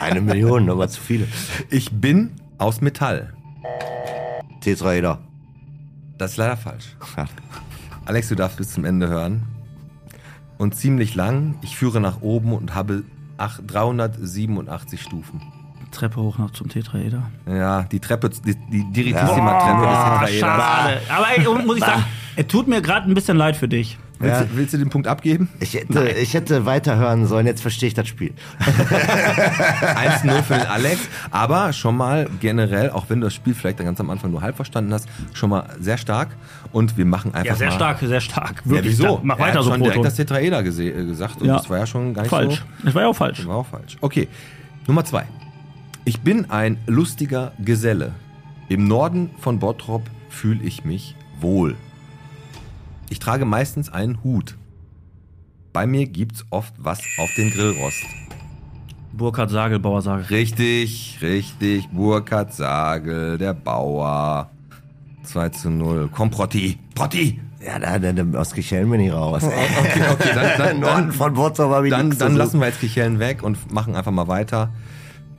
Eine 0.00 0.20
Million, 0.20 0.68
aber 0.70 0.88
zu 0.88 1.00
viele. 1.00 1.26
Ich 1.70 1.92
bin 1.92 2.30
aus 2.58 2.80
Metall. 2.80 3.32
Tetraeder. 4.60 5.18
Das 6.18 6.32
ist 6.32 6.36
leider 6.38 6.56
falsch. 6.56 6.96
Alex, 8.06 8.28
du 8.28 8.34
darfst 8.34 8.56
bis 8.56 8.72
zum 8.72 8.84
Ende 8.84 9.08
hören. 9.08 9.42
Und 10.58 10.74
ziemlich 10.76 11.14
lang. 11.14 11.56
Ich 11.62 11.76
führe 11.76 12.00
nach 12.00 12.20
oben 12.22 12.52
und 12.52 12.74
habe 12.74 13.02
ach- 13.36 13.60
387 13.66 15.00
Stufen. 15.02 15.42
Treppe 15.90 16.20
hoch 16.20 16.38
noch 16.38 16.50
zum 16.52 16.68
Tetraeder. 16.68 17.22
Ja, 17.46 17.82
die 17.84 18.00
Treppe, 18.00 18.30
die, 18.30 18.54
die 18.54 18.84
Diritissima-Treppe 18.92 19.80
des 19.80 19.88
Ah, 19.96 20.18
Tetraeders. 20.20 20.40
schade. 20.40 21.00
Aber 21.08 21.26
ey, 21.36 21.64
muss 21.66 21.76
ich 21.76 21.84
sagen, 21.84 22.04
es 22.36 22.46
tut 22.46 22.66
mir 22.68 22.80
gerade 22.82 23.08
ein 23.10 23.14
bisschen 23.14 23.36
leid 23.36 23.56
für 23.56 23.68
dich. 23.68 23.98
Willst, 24.24 24.40
Ja. 24.40 24.46
du, 24.46 24.56
willst 24.56 24.74
du 24.74 24.78
den 24.78 24.90
Punkt 24.90 25.06
abgeben? 25.06 25.48
Ich 25.60 25.74
hätte, 25.74 26.08
ich 26.08 26.34
hätte 26.34 26.66
weiterhören 26.66 27.26
sollen, 27.26 27.46
jetzt 27.46 27.60
verstehe 27.62 27.88
ich 27.88 27.94
das 27.94 28.08
Spiel. 28.08 28.32
1-0 28.60 30.42
für 30.42 30.54
den 30.54 30.66
Alex. 30.66 31.00
Aber 31.30 31.72
schon 31.72 31.96
mal 31.96 32.28
generell, 32.40 32.90
auch 32.90 33.06
wenn 33.08 33.20
du 33.20 33.26
das 33.26 33.34
Spiel 33.34 33.54
vielleicht 33.54 33.78
ganz 33.78 34.00
am 34.00 34.10
Anfang 34.10 34.30
nur 34.30 34.42
halb 34.42 34.56
verstanden 34.56 34.92
hast, 34.92 35.08
schon 35.32 35.50
mal 35.50 35.66
sehr 35.80 35.98
stark. 35.98 36.28
Und 36.72 36.96
wir 36.96 37.04
machen 37.04 37.34
einfach 37.34 37.50
Ja, 37.52 37.56
sehr 37.56 37.68
mal 37.68 37.74
stark, 37.76 37.98
sehr 38.00 38.20
stark. 38.20 38.62
Ja, 38.64 38.70
Wirklich, 38.72 38.92
wieso? 38.92 39.16
da- 39.16 39.20
Mach 39.22 39.38
er 39.38 39.44
weiter 39.46 39.58
hat 39.58 39.64
so, 39.64 39.70
schon 39.70 39.80
direkt 39.80 39.94
Proton. 39.96 40.04
das 40.04 40.14
Tetraeder 40.16 40.60
äh, 40.60 40.62
gesagt 41.04 41.40
und 41.40 41.46
Ja. 41.46 41.56
das 41.56 41.70
war 41.70 41.78
ja 41.78 41.86
schon 41.86 42.14
gar 42.14 42.22
nicht 42.22 42.30
Falsch. 42.30 42.56
so. 42.56 42.84
Das 42.84 42.94
war 42.94 43.02
ja 43.02 43.08
auch 43.08 43.16
falsch. 43.16 43.46
War 43.46 43.56
auch 43.56 43.66
falsch. 43.66 43.96
Okay, 44.00 44.28
Nummer 44.86 45.04
zwei. 45.04 45.24
Ich 46.04 46.20
bin 46.20 46.50
ein 46.50 46.78
lustiger 46.86 47.52
Geselle. 47.58 48.12
Im 48.68 48.88
Norden 48.88 49.30
von 49.40 49.58
Bottrop 49.58 50.02
fühle 50.30 50.62
ich 50.62 50.84
mich 50.84 51.14
wohl. 51.40 51.76
Ich 53.14 53.20
trage 53.20 53.44
meistens 53.44 53.92
einen 53.92 54.24
Hut. 54.24 54.56
Bei 55.72 55.86
mir 55.86 56.08
gibt's 56.08 56.44
oft 56.50 56.74
was 56.78 56.98
auf 57.18 57.30
den 57.36 57.52
Grillrost. 57.52 58.04
Burkhard 59.12 59.50
Sagel, 59.50 59.78
Bauer 59.78 60.02
Sagel. 60.02 60.24
Richtig, 60.24 61.20
richtig. 61.22 61.88
Burkhard 61.90 62.52
Sagel, 62.52 63.38
der 63.38 63.54
Bauer. 63.54 64.50
2 65.22 65.48
zu 65.50 65.70
0. 65.70 66.08
Komm, 66.10 66.32
Protti. 66.32 66.76
Protti! 66.96 67.40
Ja, 67.64 67.78
da, 67.78 68.00
da, 68.00 68.12
da 68.12 68.36
aus 68.36 68.52
Kicheln 68.52 68.90
bin 68.90 68.98
ich 68.98 69.12
raus. 69.12 69.44
Okay, 69.44 70.02
okay, 70.10 70.30
dann, 70.34 70.50
dann, 70.58 70.80
Norden 70.80 71.02
dann, 71.02 71.12
von 71.12 71.34
Bottrop 71.34 71.70
habe 71.70 71.86
ich 71.86 71.92
dann, 71.92 72.10
dann 72.18 72.34
lassen 72.34 72.58
wir 72.58 72.66
jetzt 72.66 72.80
Kichellen 72.80 73.20
weg 73.20 73.44
und 73.44 73.70
machen 73.70 73.94
einfach 73.94 74.10
mal 74.10 74.26
weiter. 74.26 74.70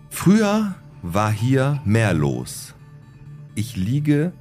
Früher 0.09 0.76
war 1.01 1.30
hier 1.30 1.82
mehr 1.84 2.13
los. 2.13 2.73
Ich 3.53 3.76
liege 3.76 4.32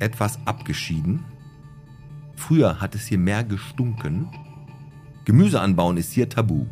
etwas 0.00 0.38
abgeschieden. 0.44 1.24
Früher 2.46 2.80
hat 2.80 2.94
es 2.94 3.06
hier 3.06 3.18
mehr 3.18 3.42
gestunken. 3.44 4.28
Gemüse 5.24 5.60
anbauen 5.60 5.96
ist 5.96 6.12
hier 6.12 6.28
tabu. 6.28 6.66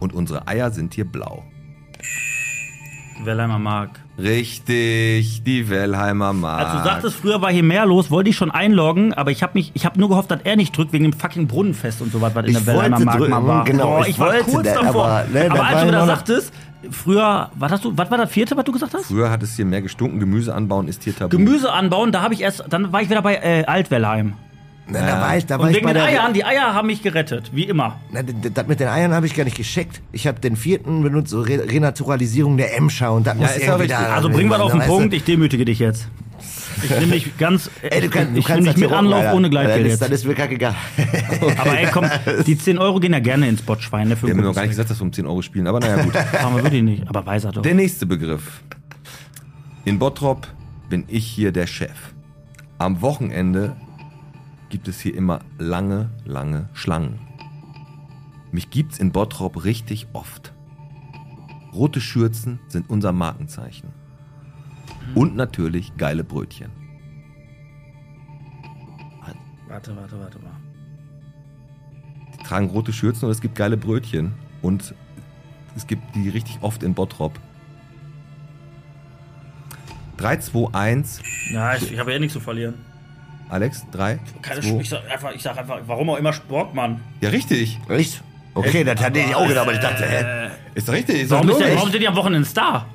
Und 0.00 0.12
unsere 0.12 0.46
Eier 0.48 0.70
sind 0.70 0.94
hier 0.94 1.04
blau. 1.06 1.44
Wellheimer 3.24 3.58
Mark. 3.58 4.00
Richtig, 4.18 5.42
die 5.44 5.68
Wellheimer 5.70 6.32
Mark. 6.32 6.60
Als 6.68 6.72
du 6.82 6.88
sagtest, 6.88 7.16
früher 7.16 7.40
war 7.40 7.50
hier 7.52 7.62
mehr 7.62 7.86
los, 7.86 8.10
wollte 8.10 8.28
ich 8.30 8.36
schon 8.36 8.50
einloggen, 8.50 9.14
aber 9.14 9.30
ich 9.30 9.42
habe 9.42 9.52
mich, 9.54 9.70
ich 9.74 9.86
habe 9.86 9.98
nur 9.98 10.08
gehofft, 10.08 10.30
dass 10.30 10.40
er 10.44 10.56
nicht 10.56 10.76
drückt 10.76 10.92
wegen 10.92 11.04
dem 11.04 11.12
fucking 11.12 11.46
Brunnenfest 11.46 12.02
und 12.02 12.12
so 12.12 12.20
was, 12.20 12.34
was 12.34 12.44
in 12.44 12.50
Ich 12.50 12.56
der 12.58 12.66
Wellheimer 12.66 12.98
Mark 12.98 13.04
mal 13.04 13.16
drücken, 13.18 13.46
war. 13.46 13.64
genau, 13.64 13.86
Boah, 13.96 14.00
ich 14.02 14.08
ich 14.08 14.18
war 14.18 14.26
wollte 14.32 14.44
kurz 14.50 14.64
das, 14.64 14.74
davor. 14.74 15.06
aber, 15.06 15.28
ne, 15.32 15.50
aber 15.50 15.64
als 15.64 15.74
war 15.76 15.84
du 15.86 15.92
noch- 15.92 16.06
sagtest, 16.06 16.52
früher, 16.90 17.50
was 17.54 17.72
hast 17.72 17.84
du, 17.84 17.96
was 17.96 18.10
war 18.10 18.18
das 18.18 18.30
vierte, 18.30 18.56
was 18.56 18.64
du 18.64 18.72
gesagt 18.72 18.94
hast? 18.94 19.06
Früher 19.06 19.30
hat 19.30 19.42
es 19.42 19.56
hier 19.56 19.64
mehr 19.64 19.82
gestunken, 19.82 20.20
Gemüse 20.20 20.54
anbauen 20.54 20.88
ist 20.88 21.04
hier 21.04 21.14
tabu. 21.16 21.36
Gemüse 21.36 21.72
anbauen, 21.72 22.12
da 22.12 22.22
habe 22.22 22.34
ich 22.34 22.40
erst, 22.40 22.64
dann 22.68 22.92
war 22.92 23.02
ich 23.02 23.10
wieder 23.10 23.22
bei 23.22 23.36
äh, 23.36 23.64
Altwellheim. 23.64 24.34
Na, 24.88 25.00
da 25.00 25.20
war 25.20 25.36
ich, 25.36 25.46
da 25.46 25.58
war 25.58 25.66
Und 25.66 25.70
ich 25.70 25.76
wegen 25.76 25.86
bei 25.86 25.92
den 25.92 26.02
der, 26.02 26.20
Eiern, 26.20 26.34
die 26.34 26.44
Eier 26.44 26.74
haben 26.74 26.88
mich 26.88 27.02
gerettet, 27.02 27.50
wie 27.54 27.64
immer. 27.64 28.00
Na, 28.10 28.22
das 28.22 28.66
mit 28.66 28.80
den 28.80 28.88
Eiern 28.88 29.14
habe 29.14 29.26
ich 29.26 29.34
gar 29.34 29.44
nicht 29.44 29.56
gescheckt. 29.56 30.02
Ich 30.10 30.26
habe 30.26 30.40
den 30.40 30.56
vierten 30.56 31.02
benutzt, 31.02 31.30
so 31.30 31.40
Re 31.40 31.64
Renaturalisierung 31.70 32.56
der 32.56 32.76
Emscher 32.76 33.12
und 33.12 33.26
das 33.26 33.36
muss 33.36 33.54
ja 33.54 33.62
irgendwie 33.62 33.82
richtig. 33.82 33.98
da. 33.98 34.14
Also 34.14 34.28
bringen 34.28 34.50
wir 34.50 34.60
auf 34.60 34.72
den 34.72 34.80
weißt 34.80 34.90
du? 34.90 34.94
Punkt, 34.94 35.14
ich 35.14 35.24
demütige 35.24 35.64
dich 35.64 35.78
jetzt. 35.78 36.08
Ich 36.82 36.90
nehme 36.90 37.12
dich 37.12 37.36
ganz, 37.36 37.70
Ey, 37.82 38.00
du, 38.02 38.08
kann, 38.08 38.32
du 38.32 38.40
ich 38.40 38.46
kannst 38.46 38.62
nehme 38.62 38.74
dich 38.74 38.84
mit 38.84 38.92
Anlauf 38.92 39.24
rocken, 39.24 39.36
ohne 39.36 39.46
Alter. 39.46 39.50
Gleitgeld 39.50 39.86
das 39.86 39.94
ist, 39.94 40.00
jetzt. 40.00 40.12
ist 40.12 40.26
mir 40.26 40.34
kackegal. 40.34 40.74
Aber 41.58 41.78
ey, 41.78 41.88
komm, 41.92 42.06
die 42.46 42.56
10 42.56 42.78
Euro 42.78 43.00
gehen 43.00 43.12
ja 43.12 43.20
gerne 43.20 43.48
ins 43.48 43.62
Botschwein. 43.62 44.08
Ne, 44.08 44.16
für 44.16 44.26
Wir 44.26 44.34
haben 44.34 44.42
noch 44.42 44.54
gar 44.54 44.62
nicht 44.62 44.70
gesagt, 44.70 44.90
dass 44.90 45.00
wir 45.00 45.04
um 45.04 45.12
10 45.12 45.26
Euro 45.26 45.42
spielen, 45.42 45.66
aber 45.66 45.80
naja 45.80 46.02
gut. 46.02 46.14
Machen 46.32 46.56
wir 46.56 46.64
wirklich 46.64 46.82
nicht, 46.82 47.08
aber 47.08 47.24
weiß 47.24 47.44
er 47.44 47.52
doch. 47.52 47.62
Der 47.62 47.74
nächste 47.74 48.06
Begriff. 48.06 48.62
In 49.84 49.98
Bottrop 49.98 50.46
bin 50.88 51.04
ich 51.08 51.26
hier 51.26 51.52
der 51.52 51.66
Chef. 51.66 52.12
Am 52.78 53.00
Wochenende 53.00 53.76
gibt 54.68 54.88
es 54.88 55.00
hier 55.00 55.14
immer 55.14 55.40
lange, 55.58 56.10
lange 56.24 56.68
Schlangen. 56.72 57.18
Mich 58.50 58.70
gibt's 58.70 58.98
in 58.98 59.12
Bottrop 59.12 59.64
richtig 59.64 60.08
oft. 60.12 60.52
Rote 61.72 62.00
Schürzen 62.00 62.60
sind 62.68 62.90
unser 62.90 63.12
Markenzeichen. 63.12 63.88
Und 65.14 65.36
natürlich 65.36 65.96
geile 65.96 66.24
Brötchen. 66.24 66.70
Warte, 69.72 69.96
warte, 69.96 70.20
warte 70.20 70.38
mal. 70.38 70.52
Die 72.34 72.44
tragen 72.44 72.68
rote 72.68 72.92
Schürzen 72.92 73.24
und 73.24 73.30
es 73.30 73.40
gibt 73.40 73.54
geile 73.54 73.78
Brötchen. 73.78 74.34
Und 74.60 74.94
es 75.74 75.86
gibt 75.86 76.14
die 76.14 76.28
richtig 76.28 76.58
oft 76.60 76.82
in 76.82 76.92
Bottrop. 76.92 77.38
3, 80.18 80.36
2, 80.36 80.74
1. 80.74 81.22
Ja, 81.52 81.74
ich, 81.74 81.90
ich 81.90 81.98
habe 81.98 82.12
ja 82.12 82.18
nichts 82.18 82.34
zu 82.34 82.40
verlieren. 82.40 82.74
Alex, 83.48 83.86
3, 83.92 84.18
Keine 84.42 84.60
2. 84.60 84.80
ich, 84.80 84.88
sag 84.90 85.10
einfach, 85.10 85.32
ich 85.32 85.42
sag 85.42 85.56
einfach, 85.56 85.80
warum 85.86 86.10
auch 86.10 86.16
immer 86.18 86.34
Sportmann. 86.34 87.00
Ja, 87.22 87.30
richtig. 87.30 87.78
Echt? 87.88 88.22
Okay, 88.54 88.84
das 88.84 89.00
hatte 89.02 89.20
ich 89.20 89.34
auch 89.34 89.48
gedacht, 89.48 89.66
aber 89.66 89.72
ich 89.72 89.80
dachte, 89.80 90.04
hä? 90.04 90.50
Ist 90.74 90.86
doch 90.86 90.92
richtig. 90.92 91.22
Ist 91.22 91.30
Warum, 91.30 91.46
doch 91.46 91.58
ist 91.58 91.66
der, 91.66 91.76
warum 91.76 91.90
sind 91.90 92.00
die 92.02 92.08
am 92.08 92.16
Wochenende 92.16 92.46
Star? 92.46 92.86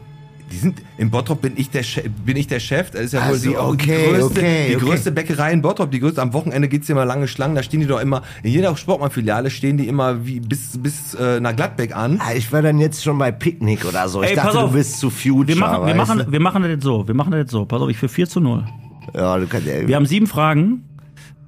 Die 0.52 0.56
sind, 0.56 0.82
in 0.98 1.10
Bottrop 1.10 1.42
bin 1.42 1.54
ich 1.58 1.70
der, 1.70 1.84
Chef, 1.84 2.06
bin 2.26 2.38
ich 2.38 2.48
der 2.48 2.60
Chef. 2.60 2.90
Das 2.92 3.02
ist 3.02 3.14
ja 3.14 3.20
wohl 3.22 3.34
Also, 3.34 3.50
die, 3.50 3.58
okay, 3.58 3.98
die, 4.08 4.12
größte, 4.18 4.40
okay, 4.40 4.66
die 4.70 4.76
okay. 4.78 4.86
größte 4.86 5.12
Bäckerei 5.12 5.52
in 5.52 5.62
Bottrop. 5.62 5.92
Die 5.92 6.00
größte, 6.00 6.22
am 6.22 6.32
Wochenende 6.34 6.68
gibt's 6.70 6.88
hier 6.88 6.96
immer 6.96 7.06
lange 7.06 7.28
Schlangen. 7.28 7.56
Da 7.56 7.64
stehen 7.64 7.82
die 7.82 7.86
doch 7.88 8.00
immer, 8.00 8.22
in 8.44 8.52
jeder 8.52 8.76
Sportmann-Filiale 8.76 9.50
stehen 9.50 9.78
die 9.78 9.88
immer 9.88 10.26
wie 10.26 10.40
bis, 10.40 10.78
bis 10.82 11.14
äh, 11.16 11.40
nach 11.40 11.56
Gladbeck 11.56 11.96
an. 11.96 12.20
Ah, 12.22 12.34
Ich 12.36 12.52
war 12.54 12.62
dann 12.62 12.80
jetzt 12.80 13.04
schon 13.04 13.18
bei 13.18 13.32
Picknick 13.32 13.84
oder 13.86 14.08
so. 14.08 14.24
Ich 14.24 14.30
Ey, 14.30 14.36
dachte, 14.36 14.58
auf. 14.60 14.72
du 14.72 14.78
bist 14.78 15.00
zu 15.00 15.10
Future. 15.10 15.48
Wir 15.48 15.56
machen, 15.58 15.86
wir, 15.86 15.96
machen, 15.96 16.26
wir 16.32 16.40
machen 16.40 16.62
das 16.62 16.72
jetzt 16.72 16.84
so. 16.84 17.08
Wir 17.08 17.16
machen 17.16 17.32
das 17.32 17.40
jetzt 17.40 17.52
so. 17.52 17.66
Pass 17.66 17.82
auf, 17.82 17.90
ich 17.90 17.98
für 17.98 18.08
4 18.10 18.30
zu 18.30 18.40
0. 18.40 18.64
du? 19.14 19.20
Ja, 19.20 19.38
du 19.38 19.48
kannst 19.48 19.68
ja. 19.68 19.88
Wir 19.88 19.96
haben 19.96 20.06
sieben 20.06 20.28
Fragen. 20.28 20.84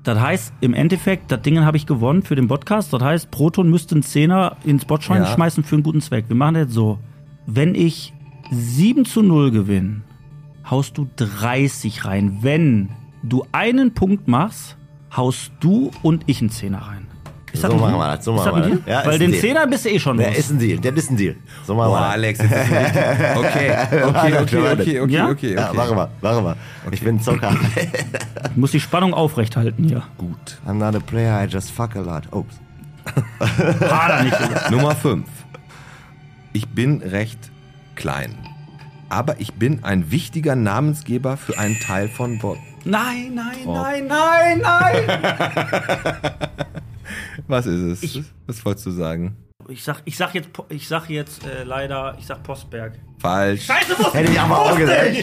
Das 0.03 0.19
heißt, 0.19 0.53
im 0.61 0.73
Endeffekt, 0.73 1.31
das 1.31 1.41
Ding 1.41 1.59
habe 1.65 1.77
ich 1.77 1.85
gewonnen 1.85 2.23
für 2.23 2.35
den 2.35 2.47
Podcast. 2.47 2.91
Das 2.93 3.01
heißt, 3.01 3.31
Proton 3.31 3.69
müsste 3.69 3.95
einen 3.95 4.03
Zehner 4.03 4.55
ins 4.63 4.85
Botschwein 4.85 5.23
Ja. 5.23 5.27
schmeißen 5.27 5.63
für 5.63 5.75
einen 5.75 5.83
guten 5.83 6.01
Zweck. 6.01 6.25
Wir 6.29 6.35
machen 6.35 6.53
das 6.55 6.63
jetzt 6.63 6.73
so. 6.73 6.99
Wenn 7.45 7.75
ich 7.75 8.13
7 8.51 9.05
zu 9.05 9.21
0 9.21 9.51
gewinne, 9.51 10.01
haust 10.69 10.97
du 10.97 11.07
30 11.15 12.05
rein. 12.05 12.39
Wenn 12.41 12.89
du 13.23 13.45
einen 13.51 13.93
Punkt 13.93 14.27
machst, 14.27 14.77
haust 15.15 15.51
du 15.59 15.91
und 16.01 16.23
ich 16.27 16.41
einen 16.41 16.49
Zehner 16.49 16.79
rein. 16.79 17.05
Ist 17.51 17.61
So 17.63 17.75
machen 17.75 17.95
wir 17.97 18.15
das, 18.15 18.25
so 18.25 18.33
machen 18.33 18.55
wir 18.55 18.69
das. 18.75 18.79
Ja, 18.85 19.05
Weil 19.09 19.17
den. 19.17 19.33
Zehner 19.33 19.65
bist 19.65 19.83
du 19.85 19.89
eh 19.89 19.99
schon 19.99 20.17
Der 20.17 20.29
los. 20.29 20.37
ist 20.37 20.51
ein 20.51 20.59
Deal, 20.59 20.77
der 20.79 20.95
ist 20.95 21.09
ein 21.09 21.17
Deal. 21.17 21.35
So 21.65 21.73
machen 21.73 21.89
Boah, 21.89 21.95
wir 21.99 22.05
das. 22.05 22.13
Alex, 22.13 22.39
jetzt 22.39 22.51
ist 22.51 22.57
es 22.57 22.69
richtig. 22.69 23.37
Okay, 23.37 23.71
okay, 24.05 24.37
okay, 24.37 24.71
okay, 24.71 24.99
okay, 25.01 25.13
Ja? 25.15 25.29
okay, 25.29 25.53
Ja, 25.55 25.67
okay. 25.69 25.77
machen 25.77 25.97
wir, 25.97 26.09
machen 26.21 26.43
wir. 26.45 26.55
Ich 26.91 27.01
bin 27.01 27.19
Zocker. 27.19 27.55
Ich 28.51 28.55
muss 28.55 28.69
die 28.71 28.79
Spannung 28.79 29.15
aufrechthalten 29.15 29.83
hier. 29.83 30.03
Gut. 30.19 30.59
I'm 30.67 30.73
not 30.73 30.95
a 30.95 30.99
player, 30.99 31.43
I 31.43 31.47
just 31.47 31.71
fuck 31.71 31.95
a 31.95 32.01
lot. 32.01 32.23
Ups. 32.31 32.55
Hader 33.39 34.23
nicht. 34.23 34.37
Nummer 34.71 34.95
5. 34.95 35.25
Ich 36.53 36.67
bin 36.67 37.01
recht 37.01 37.39
klein. 37.99 38.35
Aber 39.09 39.39
ich 39.39 39.53
bin 39.53 39.83
ein 39.83 40.09
wichtiger 40.11 40.55
Namensgeber 40.55 41.37
für 41.37 41.57
einen 41.59 41.79
Teil 41.79 42.07
von 42.09 42.39
Bot. 42.39 42.57
Nein, 42.85 43.33
nein, 43.35 43.57
nein, 43.65 44.07
nein, 44.07 44.61
nein. 44.63 45.19
Was 47.47 47.65
ist 47.65 47.81
es? 47.81 48.03
Ich- 48.03 48.23
Was 48.47 48.63
wolltest 48.65 48.85
du 48.87 48.91
sagen? 48.91 49.35
Ich 49.69 49.83
sag, 49.83 50.01
ich 50.05 50.17
sag 50.17 50.33
jetzt, 50.33 50.49
ich 50.69 50.87
sag 50.87 51.09
jetzt 51.09 51.45
äh, 51.45 51.63
leider, 51.63 52.15
ich 52.19 52.25
sag 52.25 52.41
Postberg. 52.43 52.93
Falsch. 53.19 53.65
Scheiße, 53.65 54.01
muss 54.01 54.13
Hätte 54.13 54.31
ich 54.31 54.39
aber 54.39 54.59
auch 54.59 54.77
gesagt. 54.77 55.15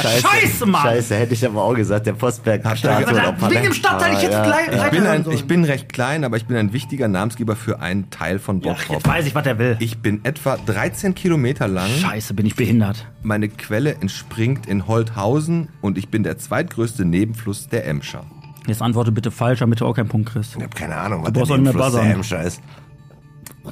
Scheiße, 0.00 0.20
Scheiße, 0.22 0.66
Mann. 0.66 0.82
Scheiße, 0.82 1.16
hätte 1.16 1.34
ich 1.34 1.44
aber 1.44 1.62
auch 1.64 1.74
gesagt, 1.74 2.06
der 2.06 2.12
Postberg 2.12 2.60
Statue 2.78 3.04
gesagt, 3.06 3.42
oder 3.42 3.50
wegen 3.50 3.62
dem 3.64 3.72
Stadtteil, 3.72 4.12
ich 4.14 4.22
hätte 4.22 4.32
ja. 4.34 4.44
gleich- 4.44 4.68
Ich 4.84 4.90
bin, 4.90 5.06
ein, 5.06 5.30
ich 5.30 5.44
bin 5.44 5.64
recht 5.64 5.92
klein, 5.92 6.24
aber 6.24 6.36
ich 6.36 6.46
bin 6.46 6.56
ein 6.56 6.72
wichtiger 6.72 7.08
Namensgeber 7.08 7.56
für 7.56 7.80
einen 7.80 8.08
Teil 8.10 8.38
von 8.38 8.60
Bottrop. 8.60 8.96
jetzt 8.96 9.08
weiß 9.08 9.26
ich, 9.26 9.34
was 9.34 9.46
er 9.46 9.58
will. 9.58 9.76
Ich 9.80 9.98
bin 9.98 10.24
etwa 10.24 10.56
13 10.56 11.14
Kilometer 11.14 11.66
lang. 11.66 11.88
Scheiße, 11.90 12.34
bin 12.34 12.46
ich 12.46 12.54
behindert. 12.54 13.04
Meine 13.22 13.48
Quelle 13.48 13.96
entspringt 13.96 14.66
in 14.66 14.86
Holthausen 14.86 15.68
und 15.80 15.98
ich 15.98 16.08
bin 16.08 16.22
der 16.22 16.38
zweitgrößte 16.38 17.04
Nebenfluss 17.04 17.68
der 17.68 17.86
Emscher. 17.86 18.24
Jetzt 18.66 18.80
antworte 18.80 19.12
bitte 19.12 19.30
falsch, 19.30 19.58
damit 19.58 19.80
du 19.80 19.86
auch 19.86 19.94
keinen 19.94 20.08
Punkt 20.08 20.30
kriegst. 20.30 20.56
Ich 20.56 20.62
hab 20.62 20.74
keine 20.74 20.96
Ahnung, 20.96 21.24
was 21.24 21.32
brauchst 21.32 21.50
der 21.50 21.56
auch 21.56 21.60
nicht 21.60 21.74
mehr 21.74 21.82
Nebenfluss 21.84 22.00
der. 22.00 22.14
Emscher 22.14 22.42
ist. 22.42 22.60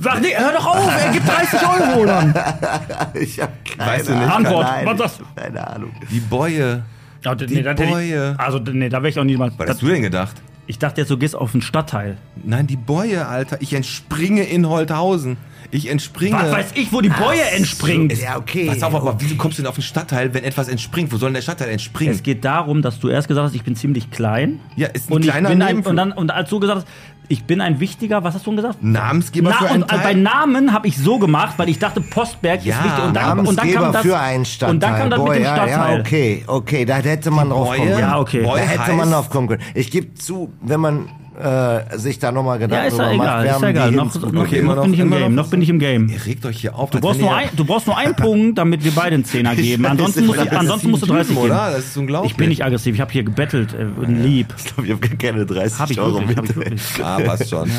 Sag, 0.01 0.21
nee, 0.23 0.35
hör 0.37 0.53
doch 0.53 0.67
auf, 0.67 0.91
er 1.05 1.13
gibt 1.13 1.29
30 1.29 1.61
Euro 1.63 2.07
dann. 2.07 2.35
Ich 3.15 3.41
hab 3.41 3.51
keine 3.65 3.91
Weißt 3.91 4.09
du 4.09 4.13
nicht? 4.13 4.23
Ahnung. 4.23 4.47
Antwort, 4.47 4.67
Nein, 4.67 4.87
was 4.87 4.99
sagst 4.99 5.21
du? 5.21 5.25
Keine 5.41 5.67
Ahnung. 5.67 5.93
Die 6.11 6.21
Bäue. 6.21 6.83
Ja, 7.25 7.35
Die 7.35 7.47
nee, 7.47 7.63
Bäue. 7.75 8.33
Ich, 8.33 8.41
also, 8.41 8.59
nee, 8.59 8.89
da 8.89 8.99
wäre 8.99 9.11
ich 9.11 9.19
auch 9.19 9.25
niemals. 9.25 9.55
Was 9.59 9.69
hast 9.71 9.83
du 9.83 9.87
denn 9.89 10.03
gedacht? 10.03 10.43
Ich 10.67 10.79
dachte 10.79 11.01
jetzt, 11.01 11.11
du 11.11 11.19
gehst 11.19 11.37
auf 11.37 11.53
den 11.53 11.61
Stadtteil. 11.61 12.17
Nein, 12.43 12.67
die 12.67 12.77
Bäue, 12.77 13.27
Alter. 13.27 13.59
Ich 13.61 13.75
entspringe 13.75 14.45
in 14.45 14.69
Holthausen. 14.69 15.37
Ich 15.71 15.89
entspringe. 15.89 16.37
Was 16.37 16.53
weiß 16.53 16.67
ich, 16.75 16.93
wo 16.93 17.01
die 17.01 17.09
Bäue 17.09 17.43
entspringt? 17.57 18.13
Ja, 18.21 18.37
okay. 18.37 18.67
Pass 18.67 18.83
auf, 18.83 18.95
aber 18.95 19.17
wieso 19.19 19.37
kommst 19.37 19.59
du 19.59 19.63
denn 19.63 19.69
auf 19.69 19.75
den 19.75 19.83
Stadtteil, 19.83 20.33
wenn 20.35 20.45
etwas 20.45 20.69
entspringt? 20.69 21.13
Wo 21.13 21.17
soll 21.17 21.31
denn 21.31 21.35
der 21.35 21.43
Stadtteil 21.43 21.71
entspringen? 21.71 22.15
Es 22.15 22.23
geht 22.23 22.45
darum, 22.45 22.83
dass 22.83 23.01
du 23.01 23.09
erst 23.09 23.29
gesagt 23.29 23.47
hast, 23.47 23.55
ich 23.55 23.65
bin 23.65 23.75
ziemlich 23.75 24.11
klein. 24.11 24.61
Ja, 24.77 24.89
ist 24.89 25.11
ein 25.11 25.15
und 25.15 25.25
ich 25.25 25.31
kleiner 25.31 25.49
bin 25.49 25.63
ein, 25.63 25.81
und, 25.81 25.97
dann, 25.97 26.13
und 26.13 26.31
als 26.31 26.51
du 26.51 26.61
gesagt 26.61 26.81
hast, 26.81 26.89
ich 27.33 27.45
bin 27.45 27.63
ein 27.63 27.81
wichtiger, 27.81 28.23
was 28.25 28.35
hast 28.35 28.47
du 28.47 28.51
denn 28.51 28.57
gesagt? 28.57 28.83
Namensgeber 28.83 29.53
Na, 29.55 29.57
für 29.57 29.71
einen 29.71 29.83
und 29.85 29.91
äh, 29.91 29.97
bei 29.97 30.03
Teil? 30.03 30.17
Namen 30.17 30.73
habe 30.75 30.87
ich 30.87 30.99
so 30.99 31.19
gemacht, 31.19 31.55
weil 31.57 31.71
ich 31.71 31.79
dachte, 31.79 32.03
Postberg 32.03 32.63
Ja, 32.63 32.77
ist 32.77 32.85
wichtig. 32.85 33.05
Und 33.05 33.17
dann, 33.17 33.47
und 33.47 33.59
dann 33.59 33.73
kam 33.73 33.91
das, 33.91 34.03
für 34.03 34.19
einen 34.19 34.45
Stadtteil. 34.45 34.75
Und 34.75 34.83
dann 34.83 34.99
kam 34.99 35.11
das 35.11 35.19
Boah, 35.19 35.29
mit 35.31 35.39
dem 35.39 35.45
ja, 35.45 35.55
Stadtteil. 35.55 35.95
Ja, 35.95 36.01
okay, 36.01 36.45
okay, 36.47 36.85
da 36.85 36.97
hätte 36.97 37.31
man 37.31 37.49
drauf 37.49 37.69
kommen 37.69 37.89
können. 37.89 37.99
Ja, 37.99 38.21
okay. 38.21 38.43
Da 38.43 38.57
hätte 38.57 38.93
man 38.93 39.11
drauf 39.11 39.31
kommen 39.31 39.49
können. 39.49 39.63
Ich 39.73 39.91
gebe 39.91 40.13
zu, 40.13 40.53
wenn 40.61 40.81
man 40.81 41.09
äh, 41.41 41.99
sich 41.99 42.19
da 42.19 42.31
nochmal 42.31 42.61
Ja, 42.61 42.67
Gedanken 42.67 42.89
ist 42.89 42.99
ja 42.99 43.09
drüber 43.11 43.25
macht, 43.25 43.45
egal, 43.45 43.47
ist 43.57 43.63
ja 43.63 43.69
egal. 43.71 43.93
Noch, 43.93 44.33
noch, 44.33 44.43
Okay, 44.45 44.59
immer 44.59 44.75
noch 44.77 44.83
bin 44.85 44.93
ich 44.95 45.01
im 45.01 45.11
Game, 45.11 45.35
noch- 45.35 45.49
bin 45.51 45.63
ich 45.63 45.69
im 45.71 45.79
Game. 45.79 46.09
Ihr 46.09 46.27
regt 46.27 46.45
euch 46.45 46.59
hier 46.61 46.75
auf. 46.77 46.91
Du 46.91 47.01
brauchst, 47.01 47.21
nur 47.21 47.35
ein, 47.35 47.49
du 47.57 47.65
brauchst 47.65 47.87
nur 47.87 47.97
einen 47.97 48.15
Punkt, 48.15 48.59
damit 48.59 48.85
wir 48.85 48.93
beide 48.93 49.15
einen 49.15 49.25
Zehner 49.25 49.55
geben. 49.57 49.87
Ansonsten 49.87 50.27
musst, 50.27 50.41
du- 50.41 50.59
ansonsten 50.59 50.91
musst 50.91 51.03
du 51.05 51.07
30 51.07 51.35
geben. 51.35 51.47
oder? 51.47 51.71
Das 51.73 51.87
ist 51.87 51.97
unglaublich. 51.97 52.33
Ich 52.33 52.37
bin 52.37 52.49
nicht 52.51 52.65
aggressiv, 52.65 52.95
ich 52.95 53.01
habe 53.01 53.11
hier 53.13 53.25
gebettelt, 53.25 53.75
äh, 53.75 53.87
lieb. 54.11 54.55
Ich 54.59 54.65
glaube, 54.67 54.87
ich 54.87 54.93
habe 54.93 55.09
keine 55.17 55.47
30 55.47 55.79
Hab 55.79 55.91
ich 55.91 56.01
Euro 56.01 56.21
wirklich, 56.21 56.37
hab 56.37 56.45
ich 56.45 56.57
wirklich. 56.57 56.83
Ah, 57.03 57.19
passt 57.21 57.49
schon. 57.51 57.71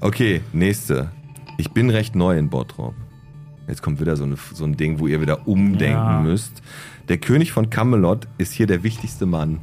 Okay, 0.00 0.40
nächste. 0.52 1.10
Ich 1.58 1.70
bin 1.72 1.90
recht 1.90 2.14
neu 2.16 2.36
in 2.38 2.48
Bottrop. 2.50 2.94
Jetzt 3.68 3.82
kommt 3.82 4.00
wieder 4.00 4.16
so, 4.16 4.24
eine, 4.24 4.36
so 4.54 4.64
ein 4.64 4.76
Ding, 4.76 5.00
wo 5.00 5.06
ihr 5.06 5.20
wieder 5.20 5.46
umdenken 5.48 5.84
Ja. 5.96 6.20
müsst. 6.20 6.62
Der 7.08 7.18
König 7.18 7.52
von 7.52 7.68
Camelot 7.70 8.26
ist 8.38 8.52
hier 8.52 8.66
der 8.66 8.82
wichtigste 8.82 9.26
Mann. 9.26 9.58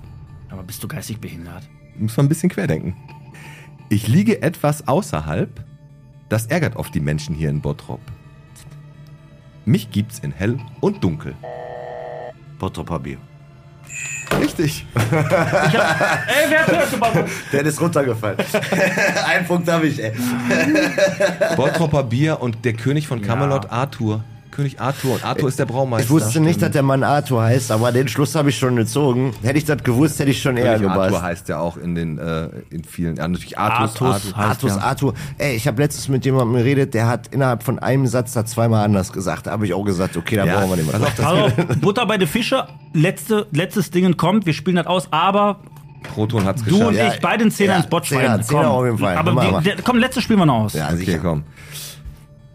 Aber 0.50 0.64
bist 0.64 0.84
du 0.84 0.88
geistig 0.88 1.20
behindert? 1.20 1.64
Muss 1.98 2.16
man 2.18 2.26
ein 2.26 2.30
bisschen 2.30 2.50
querdenken. 2.50 2.96
Ich 3.94 4.08
liege 4.08 4.42
etwas 4.42 4.88
außerhalb. 4.88 5.64
Das 6.28 6.48
ärgert 6.48 6.78
oft 6.78 6.96
die 6.96 7.00
Menschen 7.00 7.36
hier 7.36 7.52
in 7.52 7.62
Bottrop. 7.62 8.00
Mich 9.66 9.92
gibt's 9.92 10.18
in 10.18 10.32
hell 10.32 10.58
und 10.82 11.04
dunkel. 11.04 11.36
Bottroper 12.58 12.98
Bier. 12.98 13.18
Richtig. 14.42 14.88
Ey, 14.96 15.04
wer 15.12 16.66
hat 16.66 16.72
das 16.72 16.90
gemacht? 16.90 17.20
Der 17.52 17.66
ist 17.68 17.80
runtergefallen. 17.80 18.40
Ein 19.28 19.46
Punkt 19.46 19.72
habe 19.72 19.86
ich, 19.86 20.04
ey. 20.04 20.12
Bottropper 21.56 22.02
Bier 22.02 22.42
und 22.42 22.66
der 22.66 22.74
König 22.74 23.06
von 23.06 23.22
Camelot, 23.22 23.70
Arthur. 23.70 24.24
König 24.56 24.80
Arthur. 24.80 25.16
Und 25.16 25.26
Arthur 25.26 25.50
ist 25.50 25.58
der 25.60 25.66
Braumeister. 25.66 26.06
Ich 26.06 26.10
wusste 26.10 26.40
nicht, 26.40 26.62
dass 26.62 26.72
der 26.72 26.84
Mann 26.84 27.04
Arthur 27.04 27.42
heißt, 27.44 27.72
aber 27.72 27.92
den 27.92 28.08
Schluss 28.08 28.36
habe 28.36 28.50
ich 28.50 28.58
schon 28.58 28.76
gezogen. 28.76 29.34
Hätte 29.42 29.58
ich 29.58 29.66
das 29.66 29.84
gewusst, 29.84 30.20
hätte 30.20 30.32
ich 30.32 30.42
schon 30.42 30.58
eher 30.58 30.76
König 30.78 30.90
Arthur 30.92 31.22
heißt 31.22 31.50
ja 31.50 31.60
auch 31.60 31.78
in 31.78 31.96
den 31.96 32.18
äh, 32.20 32.50
in 32.70 32.84
vielen. 32.84 33.16
Ja, 33.16 33.28
natürlich. 33.28 33.58
Artus 33.58 34.02
Artus. 34.02 34.16
heißt 34.26 34.38
Arthurs 34.38 34.76
ja. 34.76 34.82
Arthur. 34.82 35.14
Ey, 35.38 35.56
ich 35.56 35.68
habe 35.68 35.82
letztens 35.82 36.08
mit 36.10 36.24
jemandem 36.26 36.56
geredet, 36.58 36.94
der 36.94 37.08
hat 37.08 37.28
innerhalb 37.30 37.64
von 37.64 37.80
einem 37.80 38.08
Satz 38.08 38.34
da 38.34 38.46
zweimal 38.46 38.86
anders 38.86 39.12
gesagt. 39.12 39.48
Da 39.48 39.52
habe 39.52 39.66
ich 39.66 39.74
auch 39.74 39.84
gesagt, 39.84 40.16
okay, 40.18 40.36
da 40.36 40.46
Ja, 40.46 40.60
brauchen 40.60 40.70
wir 40.70 40.76
nicht 40.78 40.92
mehr. 40.92 41.00
pass 41.00 41.08
auf, 41.10 41.16
das 41.56 41.66
Also, 41.68 41.80
Butter 41.82 42.06
bei 42.06 42.18
den 42.18 42.28
Fische, 42.28 42.68
letzte, 42.94 43.48
letztes 43.52 43.92
Ding 43.92 44.16
kommt, 44.18 44.46
wir 44.46 44.54
spielen 44.54 44.76
das 44.78 44.86
aus, 44.88 45.08
aber 45.12 45.60
Proton 46.14 46.44
hat's 46.46 46.62
du 46.64 46.72
geschafft. 46.72 46.88
und 46.90 46.96
Ja, 46.96 47.14
ich, 47.14 47.20
beide 47.22 47.42
einen 47.44 47.52
Zehner 47.52 47.74
ja, 47.74 47.78
ins 47.80 47.88
Botschwein. 47.88 48.20
Zehner, 48.20 48.42
Zehner 48.42 48.70
auf 48.72 48.86
jeden 48.86 48.98
Fall. 48.98 49.16
Aber 49.18 49.60
die, 49.62 49.64
der, 49.64 49.76
komm, 49.84 49.98
letztes 49.98 50.24
spielen 50.24 50.40
wir 50.40 50.46
noch 50.46 50.66
aus. 50.66 50.74
Ja, 50.74 50.88
Okay, 50.88 50.98
sicher. 50.98 51.20
komm. 51.20 51.44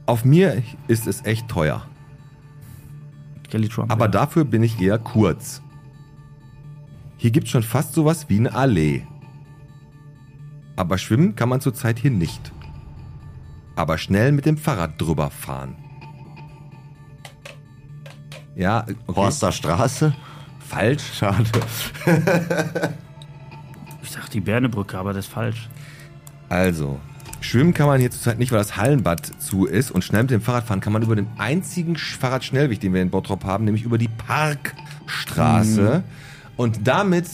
Auf 0.07 0.25
mir 0.25 0.63
ist 0.87 1.07
es 1.07 1.25
echt 1.25 1.49
teuer. 1.49 1.83
Kelly 3.49 3.69
Trump. 3.69 3.91
Aber 3.91 4.09
dafür 4.09 4.45
bin 4.45 4.63
ich 4.63 4.81
eher 4.81 4.99
kurz. 4.99 5.63
Hier 7.17 7.31
gibt's 7.31 7.51
schon 7.51 7.63
fast 7.63 7.95
sowas 7.95 8.29
wie 8.29 8.39
eine 8.39 8.55
Allee. 8.55 9.07
Aber 10.77 10.99
schwimmen 10.99 11.35
kann 11.35 11.49
man 11.49 11.61
zurzeit 11.61 11.99
hier 11.99 12.11
nicht. 12.11 12.53
Aber 13.75 13.99
schnell 13.99 14.33
mit 14.33 14.47
dem 14.47 14.57
Fahrrad 14.57 15.01
drüber 15.01 15.31
fahren. 15.31 15.77
Ja, 18.55 18.83
okay. 18.83 19.17
Horster 19.17 19.53
Straße? 19.53 20.15
falsch. 20.69 21.03
Schade. 21.15 21.45
ich 24.03 24.11
sag 24.11 24.31
die 24.31 24.41
Bernebrücke, 24.41 24.99
aber 24.99 25.13
das 25.13 25.27
ist 25.27 25.33
falsch. 25.33 25.69
Also, 26.49 27.01
schwimmen 27.41 27.75
kann 27.75 27.87
man 27.87 28.01
hier 28.01 28.11
zurzeit 28.11 28.39
nicht, 28.39 28.53
weil 28.53 28.59
das 28.59 28.77
Hallenbad 28.77 29.27
zu 29.41 29.67
ist. 29.67 29.91
Und 29.91 30.05
schnell 30.05 30.23
mit 30.23 30.31
dem 30.31 30.41
Fahrrad 30.41 30.65
fahren 30.65 30.81
kann 30.81 30.93
man 30.93 31.03
über 31.03 31.17
den 31.17 31.27
einzigen 31.39 31.97
Sch- 31.97 32.19
Fahrradschnellweg, 32.19 32.81
den 32.81 32.95
wir 32.95 33.03
in 33.03 33.11
Bottrop 33.11 33.45
haben, 33.45 33.65
nämlich 33.65 33.85
über 33.85 33.99
die 33.99 34.09
Parkstraße. 34.09 36.03
Und 36.57 36.87
damit 36.87 37.27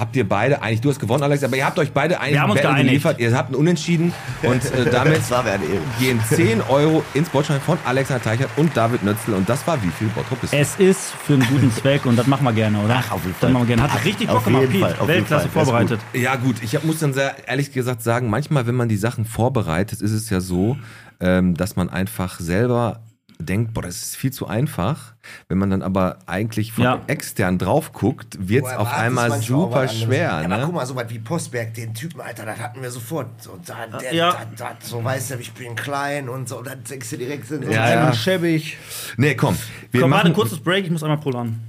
habt 0.00 0.16
ihr 0.16 0.28
beide 0.28 0.62
eigentlich, 0.62 0.80
du 0.80 0.88
hast 0.90 0.98
gewonnen, 0.98 1.22
Alex, 1.22 1.44
aber 1.44 1.56
ihr 1.56 1.64
habt 1.66 1.78
euch 1.78 1.92
beide 1.92 2.18
eigentlich 2.18 2.32
Wir 2.34 2.40
haben 2.42 2.50
uns 2.50 2.60
ein 2.60 2.62
Battle 2.64 2.74
geeinigt. 2.84 3.04
geliefert. 3.04 3.20
Ihr 3.20 3.36
habt 3.36 3.48
einen 3.48 3.56
Unentschieden 3.56 4.12
und 4.42 4.64
äh, 4.72 4.90
damit 4.90 5.18
Das 5.18 5.30
war 5.30 5.42
mir 5.42 5.52
eine 5.52 5.64
Ehre. 5.64 5.82
gehen 6.00 6.20
10 6.28 6.62
Euro 6.62 7.04
ins 7.14 7.28
Botschein 7.28 7.60
von 7.60 7.78
Alexander 7.84 8.22
Teichert 8.24 8.48
und 8.56 8.76
David 8.76 9.02
Nötzl. 9.04 9.34
Und 9.34 9.48
das 9.48 9.66
war 9.66 9.80
wie 9.82 9.90
viel 9.90 10.08
Bottrop 10.08 10.42
ist? 10.42 10.52
Es 10.54 10.76
ist 10.76 11.10
für 11.24 11.34
einen 11.34 11.46
guten 11.46 11.70
Zweck 11.72 12.06
und 12.06 12.16
das 12.16 12.26
machen 12.26 12.44
wir 12.44 12.52
gerne, 12.52 12.78
oder? 12.80 12.96
Ach, 13.06 13.12
auf 13.12 13.20
jeden 13.22 13.32
Das 13.34 13.40
Fall. 13.40 13.50
machen 13.52 13.68
wir 13.68 13.76
gerne. 13.76 13.92
Hat 13.92 14.04
richtig 14.04 14.26
Bock 14.26 14.36
Auf 14.38 14.44
gemacht, 14.44 14.62
jeden 14.62 14.72
Pete. 14.72 14.84
Fall, 14.86 14.92
auf 14.94 14.98
jeden 15.00 15.08
Weltklasse 15.08 15.48
Fall. 15.48 15.52
Das 15.54 15.62
ist 15.62 15.68
vorbereitet. 15.70 16.00
Ja 16.14 16.36
gut, 16.36 16.56
ich 16.62 16.74
hab, 16.74 16.84
muss 16.84 16.98
dann 16.98 17.12
sehr 17.12 17.34
ehrlich 17.46 17.72
gesagt 17.72 18.02
sagen, 18.02 18.30
manchmal, 18.30 18.66
wenn 18.66 18.74
man 18.74 18.88
die 18.88 18.96
Sachen 18.96 19.24
vorbereitet, 19.26 20.00
ist 20.00 20.12
es 20.12 20.30
ja 20.30 20.40
so, 20.40 20.76
ähm, 21.20 21.54
dass 21.54 21.76
man 21.76 21.90
einfach 21.90 22.40
selber 22.40 23.00
denkt, 23.40 23.74
boah, 23.74 23.82
das 23.82 23.96
ist 23.96 24.16
viel 24.16 24.32
zu 24.32 24.46
einfach. 24.46 25.14
Wenn 25.48 25.58
man 25.58 25.70
dann 25.70 25.82
aber 25.82 26.18
eigentlich 26.26 26.72
von 26.72 26.84
Ja. 26.84 27.00
extern 27.06 27.58
drauf 27.58 27.92
guckt, 27.92 28.36
wird 28.48 28.66
es 28.66 28.72
auf 28.76 28.92
einmal 28.92 29.30
super 29.40 29.88
schwer. 29.88 30.18
Ja, 30.20 30.38
aber 30.38 30.48
Ne? 30.56 30.62
guck 30.66 30.74
mal, 30.74 30.86
so 30.86 30.94
was 30.96 31.10
wie 31.10 31.18
Postberg, 31.18 31.74
den 31.74 31.94
Typen, 31.94 32.20
Alter, 32.20 32.44
das 32.46 32.58
hatten 32.58 32.82
wir 32.82 32.90
sofort. 32.90 33.42
So, 33.42 33.58
da, 33.64 33.86
der, 33.98 34.14
Ja. 34.14 34.32
da, 34.56 34.70
da, 34.70 34.76
so 34.80 35.02
weißt 35.02 35.32
du, 35.32 35.34
ich 35.36 35.52
bin 35.52 35.74
klein 35.74 36.28
und 36.28 36.48
so, 36.48 36.62
dann 36.62 36.82
denkst 36.84 37.10
du 37.10 37.16
direkt, 37.18 37.46
sind 37.46 37.64
so 37.64 37.70
Ja, 37.70 37.88
ja. 37.90 38.12
schäbig. 38.12 38.76
Nee, 39.16 39.34
komm. 39.34 39.56
Wir 39.90 40.00
Komm, 40.02 40.10
warte, 40.10 40.24
machen, 40.24 40.32
ein 40.32 40.34
kurzes 40.34 40.60
Break, 40.60 40.84
ich 40.84 40.90
muss 40.90 41.02
einmal 41.02 41.18
pullern. 41.18 41.60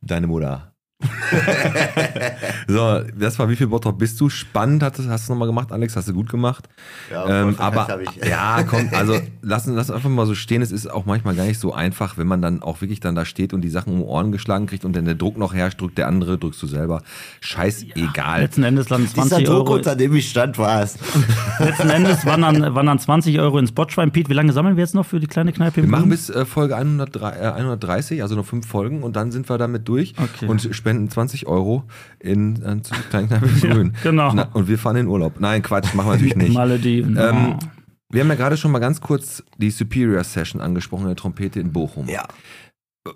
Deine 0.00 0.26
Mutter. 0.26 0.71
so, 2.68 3.00
das 3.18 3.38
war 3.38 3.48
wie 3.48 3.56
viel 3.56 3.66
Bottrop 3.66 3.98
bist 3.98 4.20
du? 4.20 4.28
Spannend 4.28 4.82
hast, 4.82 4.98
du- 4.98 5.08
hast 5.08 5.28
du 5.28 5.32
nochmal 5.32 5.48
gemacht, 5.48 5.72
Alex, 5.72 5.96
hast 5.96 6.08
du 6.08 6.12
gut 6.14 6.28
gemacht. 6.30 6.68
Ja, 7.10 7.42
ähm, 7.42 7.54
aber 7.58 7.98
ja, 8.26 8.62
komm, 8.64 8.88
also 8.92 9.18
lass, 9.42 9.66
lass 9.66 9.90
einfach 9.90 10.08
mal 10.10 10.26
so 10.26 10.34
stehen. 10.34 10.62
Es 10.62 10.72
ist 10.72 10.90
auch 10.90 11.04
manchmal 11.06 11.34
gar 11.34 11.44
nicht 11.44 11.58
so 11.58 11.72
einfach, 11.72 12.18
wenn 12.18 12.26
man 12.26 12.42
dann 12.42 12.62
auch 12.62 12.80
wirklich 12.80 13.00
dann 13.00 13.14
da 13.14 13.24
steht 13.24 13.52
und 13.54 13.60
die 13.62 13.68
Sachen 13.70 13.92
um 13.94 14.02
Ohren 14.02 14.32
geschlagen 14.32 14.66
kriegt 14.66 14.84
und 14.84 14.94
dann 14.94 15.04
der 15.04 15.14
Druck 15.14 15.36
noch 15.38 15.54
herrscht, 15.54 15.80
drückt 15.80 15.98
der 15.98 16.08
andere, 16.08 16.38
drückst 16.38 16.62
du 16.62 16.66
selber. 16.66 17.02
Scheißegal. 17.40 18.40
Letzten 18.42 18.62
Endes 18.64 18.88
landen 18.88 19.08
Dieser 19.08 19.28
20 19.28 19.46
Druck, 19.46 19.56
Euro. 19.68 19.74
unter 19.74 19.96
dem 19.96 20.14
ich 20.14 20.28
stand, 20.30 20.58
war 20.58 20.82
es. 20.82 20.98
Letzten 21.58 21.90
Endes 21.90 22.24
wandern, 22.26 22.74
wandern 22.74 22.98
20 22.98 23.38
Euro 23.40 23.58
ins 23.58 23.72
Botschwein. 23.72 24.10
Pete, 24.12 24.30
wie 24.30 24.34
lange 24.34 24.52
sammeln 24.52 24.76
wir 24.76 24.82
jetzt 24.84 24.94
noch 24.94 25.06
für 25.06 25.20
die 25.20 25.26
kleine 25.26 25.52
Kneipe? 25.52 25.82
Wir 25.82 25.88
machen 25.88 26.08
bis 26.08 26.30
äh, 26.30 26.44
Folge 26.44 26.76
103, 26.76 27.30
äh, 27.30 27.46
130, 27.52 28.22
also 28.22 28.34
noch 28.36 28.46
fünf 28.46 28.66
Folgen 28.66 29.02
und 29.02 29.16
dann 29.16 29.32
sind 29.32 29.48
wir 29.48 29.58
damit 29.58 29.88
durch 29.88 30.14
Okay. 30.22 30.46
und 30.46 30.68
spenden 30.72 30.91
20 31.08 31.46
Euro 31.46 31.84
in 32.18 32.62
äh, 32.62 32.82
zu 32.82 32.94
Grün. 33.10 33.94
genau. 34.02 34.32
Na, 34.34 34.48
und 34.52 34.68
wir 34.68 34.78
fahren 34.78 34.96
in 34.96 35.06
Urlaub. 35.08 35.40
Nein, 35.40 35.62
Quatsch, 35.62 35.94
machen 35.94 36.08
wir 36.08 36.12
natürlich 36.14 36.36
nicht. 36.36 36.54
Malediven. 36.54 37.16
Ähm, 37.18 37.56
oh. 37.60 37.66
wir 38.10 38.20
haben 38.22 38.28
ja 38.28 38.34
gerade 38.34 38.56
schon 38.56 38.70
mal 38.70 38.78
ganz 38.78 39.00
kurz 39.00 39.42
die 39.58 39.70
Superior 39.70 40.24
Session 40.24 40.60
angesprochen, 40.60 41.06
der 41.06 41.16
Trompete 41.16 41.60
in 41.60 41.72
Bochum. 41.72 42.08
Ja. 42.08 42.24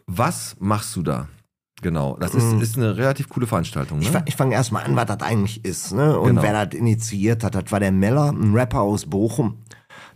Was 0.06 0.56
machst 0.58 0.96
du 0.96 1.02
da? 1.02 1.28
Genau, 1.82 2.16
das 2.18 2.34
ist, 2.34 2.54
ist 2.62 2.76
eine 2.78 2.96
relativ 2.96 3.28
coole 3.28 3.46
Veranstaltung. 3.46 4.00
Ich, 4.00 4.06
Ne? 4.10 4.18
fa- 4.18 4.24
ich 4.26 4.34
fange 4.34 4.54
erstmal 4.54 4.84
an, 4.84 4.96
was 4.96 5.04
das 5.06 5.20
eigentlich 5.20 5.62
ist. 5.64 5.92
Ne? 5.92 6.18
Und 6.18 6.28
Genau. 6.30 6.42
wer 6.42 6.64
das 6.64 6.74
initiiert 6.78 7.44
hat, 7.44 7.54
das 7.54 7.70
war 7.70 7.80
der 7.80 7.92
Meller, 7.92 8.30
ein 8.32 8.54
Rapper 8.54 8.80
aus 8.80 9.04
Bochum, 9.04 9.58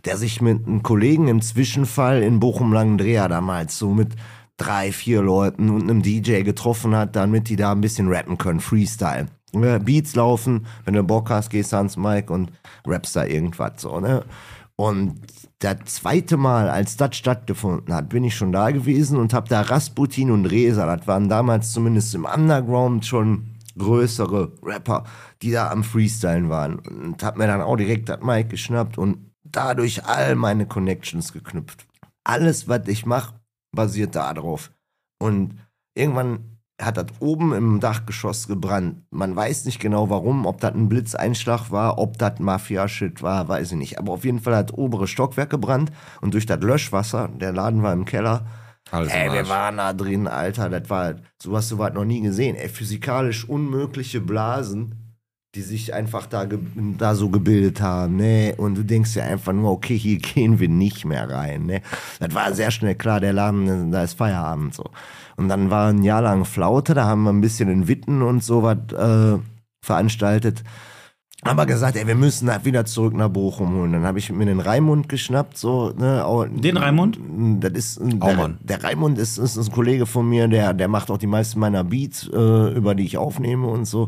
der 0.05 0.17
sich 0.17 0.41
mit 0.41 0.65
einem 0.65 0.81
Kollegen 0.81 1.27
im 1.27 1.39
Zwischenfall 1.41 2.23
in 2.23 2.39
Bochum-Langendreher 2.39 3.29
damals 3.29 3.77
so 3.77 3.93
mit 3.93 4.15
drei, 4.57 4.91
vier 4.91 5.21
Leuten 5.21 5.69
und 5.69 5.83
einem 5.83 6.01
DJ 6.01 6.41
getroffen 6.41 6.95
hat, 6.95 7.15
damit 7.15 7.49
die 7.49 7.55
da 7.55 7.71
ein 7.71 7.81
bisschen 7.81 8.07
rappen 8.07 8.37
können, 8.37 8.59
Freestyle. 8.59 9.27
Beats 9.53 10.15
laufen, 10.15 10.65
wenn 10.85 10.93
du 10.93 11.03
Bock 11.03 11.29
hast, 11.29 11.49
gehst 11.49 11.73
ans 11.73 11.97
Mic 11.97 12.29
und 12.31 12.51
rappst 12.85 13.15
da 13.15 13.25
irgendwas 13.25 13.81
so. 13.81 13.99
Ne? 13.99 14.23
Und 14.75 15.21
das 15.59 15.75
zweite 15.85 16.37
Mal, 16.37 16.69
als 16.69 16.97
das 16.97 17.15
stattgefunden 17.15 17.93
hat, 17.93 18.09
bin 18.09 18.23
ich 18.23 18.35
schon 18.35 18.51
da 18.51 18.71
gewesen 18.71 19.17
und 19.17 19.33
habe 19.33 19.49
da 19.49 19.61
Rasputin 19.61 20.31
und 20.31 20.45
Reza, 20.45 20.85
das 20.95 21.05
waren 21.05 21.29
damals 21.29 21.71
zumindest 21.71 22.15
im 22.15 22.25
Underground 22.25 23.05
schon 23.05 23.51
größere 23.77 24.53
Rapper, 24.63 25.03
die 25.41 25.51
da 25.51 25.69
am 25.69 25.83
Freestylen 25.83 26.49
waren. 26.49 26.79
Und 26.79 27.23
hab 27.23 27.37
mir 27.37 27.47
dann 27.47 27.61
auch 27.61 27.75
direkt 27.75 28.09
das 28.09 28.21
Mic 28.21 28.49
geschnappt 28.49 28.97
und 28.97 29.31
dadurch 29.43 30.05
all 30.05 30.35
meine 30.35 30.65
Connections 30.65 31.33
geknüpft. 31.33 31.85
Alles, 32.23 32.67
was 32.67 32.87
ich 32.87 33.05
mache, 33.05 33.33
basiert 33.75 34.15
da 34.15 34.33
drauf. 34.33 34.71
Und 35.19 35.59
irgendwann 35.95 36.59
hat 36.81 36.97
das 36.97 37.07
oben 37.19 37.53
im 37.53 37.79
Dachgeschoss 37.79 38.47
gebrannt. 38.47 39.03
Man 39.11 39.35
weiß 39.35 39.65
nicht 39.65 39.79
genau 39.79 40.09
warum, 40.09 40.45
ob 40.45 40.59
das 40.61 40.73
ein 40.73 40.89
Blitzeinschlag 40.89 41.69
war, 41.71 41.99
ob 41.99 42.17
das 42.17 42.39
Mafia-Shit 42.39 43.21
war, 43.21 43.47
weiß 43.47 43.73
ich 43.73 43.77
nicht. 43.77 43.99
Aber 43.99 44.13
auf 44.13 44.25
jeden 44.25 44.39
Fall 44.39 44.55
hat 44.55 44.71
das 44.71 44.77
obere 44.77 45.07
Stockwerk 45.07 45.49
gebrannt 45.49 45.91
und 46.21 46.33
durch 46.33 46.45
das 46.45 46.59
Löschwasser, 46.61 47.27
der 47.27 47.53
Laden 47.53 47.83
war 47.83 47.93
im 47.93 48.05
Keller, 48.05 48.45
Alles 48.89 49.13
Ey, 49.13 49.31
wir 49.31 49.47
waren 49.47 49.77
da 49.77 49.93
drin, 49.93 50.27
Alter. 50.27 50.69
Das 50.69 50.89
war, 50.89 51.15
so 51.41 51.55
hast 51.55 51.71
du 51.71 51.77
was 51.77 51.93
noch 51.93 52.03
nie 52.03 52.21
gesehen. 52.21 52.55
Ey, 52.55 52.67
physikalisch 52.67 53.47
unmögliche 53.47 54.19
Blasen, 54.19 55.00
die 55.53 55.61
sich 55.61 55.93
einfach 55.93 56.27
da, 56.27 56.47
da 56.97 57.13
so 57.13 57.29
gebildet 57.29 57.81
haben, 57.81 58.15
ne? 58.15 58.53
Und 58.55 58.75
du 58.75 58.83
denkst 58.83 59.13
dir 59.13 59.23
einfach 59.23 59.51
nur, 59.51 59.71
okay, 59.71 59.97
hier 59.97 60.17
gehen 60.19 60.59
wir 60.59 60.69
nicht 60.69 61.05
mehr 61.05 61.29
rein, 61.29 61.65
ne? 61.65 61.81
Das 62.19 62.33
war 62.33 62.53
sehr 62.53 62.71
schnell 62.71 62.95
klar, 62.95 63.19
der 63.19 63.33
Laden, 63.33 63.91
da 63.91 64.03
ist 64.03 64.17
Feierabend, 64.17 64.73
so. 64.73 64.85
Und 65.35 65.49
dann 65.49 65.69
war 65.69 65.89
ein 65.89 66.03
Jahr 66.03 66.21
lang 66.21 66.45
Flaute, 66.45 66.93
da 66.93 67.05
haben 67.05 67.23
wir 67.23 67.31
ein 67.31 67.41
bisschen 67.41 67.69
in 67.69 67.87
Witten 67.87 68.21
und 68.21 68.43
so 68.43 68.63
was 68.63 68.77
äh, 68.93 69.39
veranstaltet. 69.81 70.63
Aber 71.43 71.65
gesagt, 71.65 71.97
ey, 71.97 72.05
wir 72.05 72.15
müssen 72.15 72.51
halt 72.51 72.65
wieder 72.65 72.85
zurück 72.85 73.15
nach 73.15 73.29
Bochum 73.29 73.73
holen. 73.73 73.93
Dann 73.93 74.03
habe 74.03 74.19
ich 74.19 74.31
mir 74.31 74.45
den 74.45 74.59
Raimund 74.59 75.09
geschnappt, 75.09 75.57
so, 75.57 75.89
ne? 75.89 76.23
Den 76.55 76.77
Raimund? 76.77 77.19
Das 77.59 77.71
ist 77.71 77.99
der, 77.99 78.21
Aumann. 78.21 78.59
der 78.61 78.83
Raimund 78.83 79.17
ist, 79.17 79.39
ist, 79.39 79.57
ist 79.57 79.69
ein 79.69 79.73
Kollege 79.73 80.05
von 80.05 80.29
mir, 80.29 80.47
der, 80.47 80.73
der 80.75 80.87
macht 80.87 81.09
auch 81.09 81.17
die 81.17 81.27
meisten 81.27 81.59
meiner 81.59 81.83
Beats, 81.83 82.29
äh, 82.31 82.73
über 82.75 82.93
die 82.93 83.05
ich 83.05 83.17
aufnehme 83.17 83.67
und 83.67 83.85
so. 83.85 84.07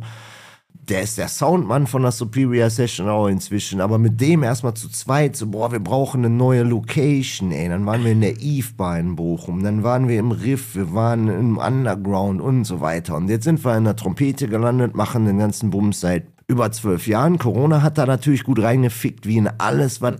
Der 0.89 1.01
ist 1.01 1.17
der 1.17 1.29
Soundmann 1.29 1.87
von 1.87 2.01
der 2.01 2.11
Superior 2.11 2.69
Session 2.69 3.07
auch 3.07 3.27
inzwischen, 3.27 3.79
aber 3.79 3.97
mit 3.97 4.19
dem 4.19 4.43
erstmal 4.43 4.73
zu 4.73 4.89
zweit, 4.89 5.37
so, 5.37 5.47
boah, 5.47 5.71
wir 5.71 5.79
brauchen 5.79 6.25
eine 6.25 6.35
neue 6.35 6.63
Location, 6.63 7.53
ey. 7.53 7.69
Dann 7.69 7.85
waren 7.85 8.03
wir 8.03 8.11
in 8.11 8.19
der 8.19 8.41
Eve 8.41 8.73
Bar 8.75 8.99
in 8.99 9.15
Bochum, 9.15 9.63
dann 9.63 9.83
waren 9.83 10.09
wir 10.09 10.19
im 10.19 10.31
Riff, 10.31 10.75
wir 10.75 10.93
waren 10.93 11.29
im 11.29 11.57
Underground 11.57 12.41
und 12.41 12.65
so 12.65 12.81
weiter. 12.81 13.15
Und 13.15 13.29
jetzt 13.29 13.45
sind 13.45 13.63
wir 13.63 13.77
in 13.77 13.85
der 13.85 13.95
Trompete 13.95 14.49
gelandet, 14.49 14.93
machen 14.93 15.25
den 15.25 15.37
ganzen 15.37 15.69
Bums 15.69 16.01
seit 16.01 16.32
über 16.47 16.71
zwölf 16.71 17.07
Jahren. 17.07 17.37
Corona 17.37 17.81
hat 17.81 17.97
da 17.97 18.05
natürlich 18.05 18.43
gut 18.43 18.61
reingefickt, 18.61 19.25
wie 19.27 19.37
in 19.37 19.49
alles, 19.57 20.01
was 20.01 20.15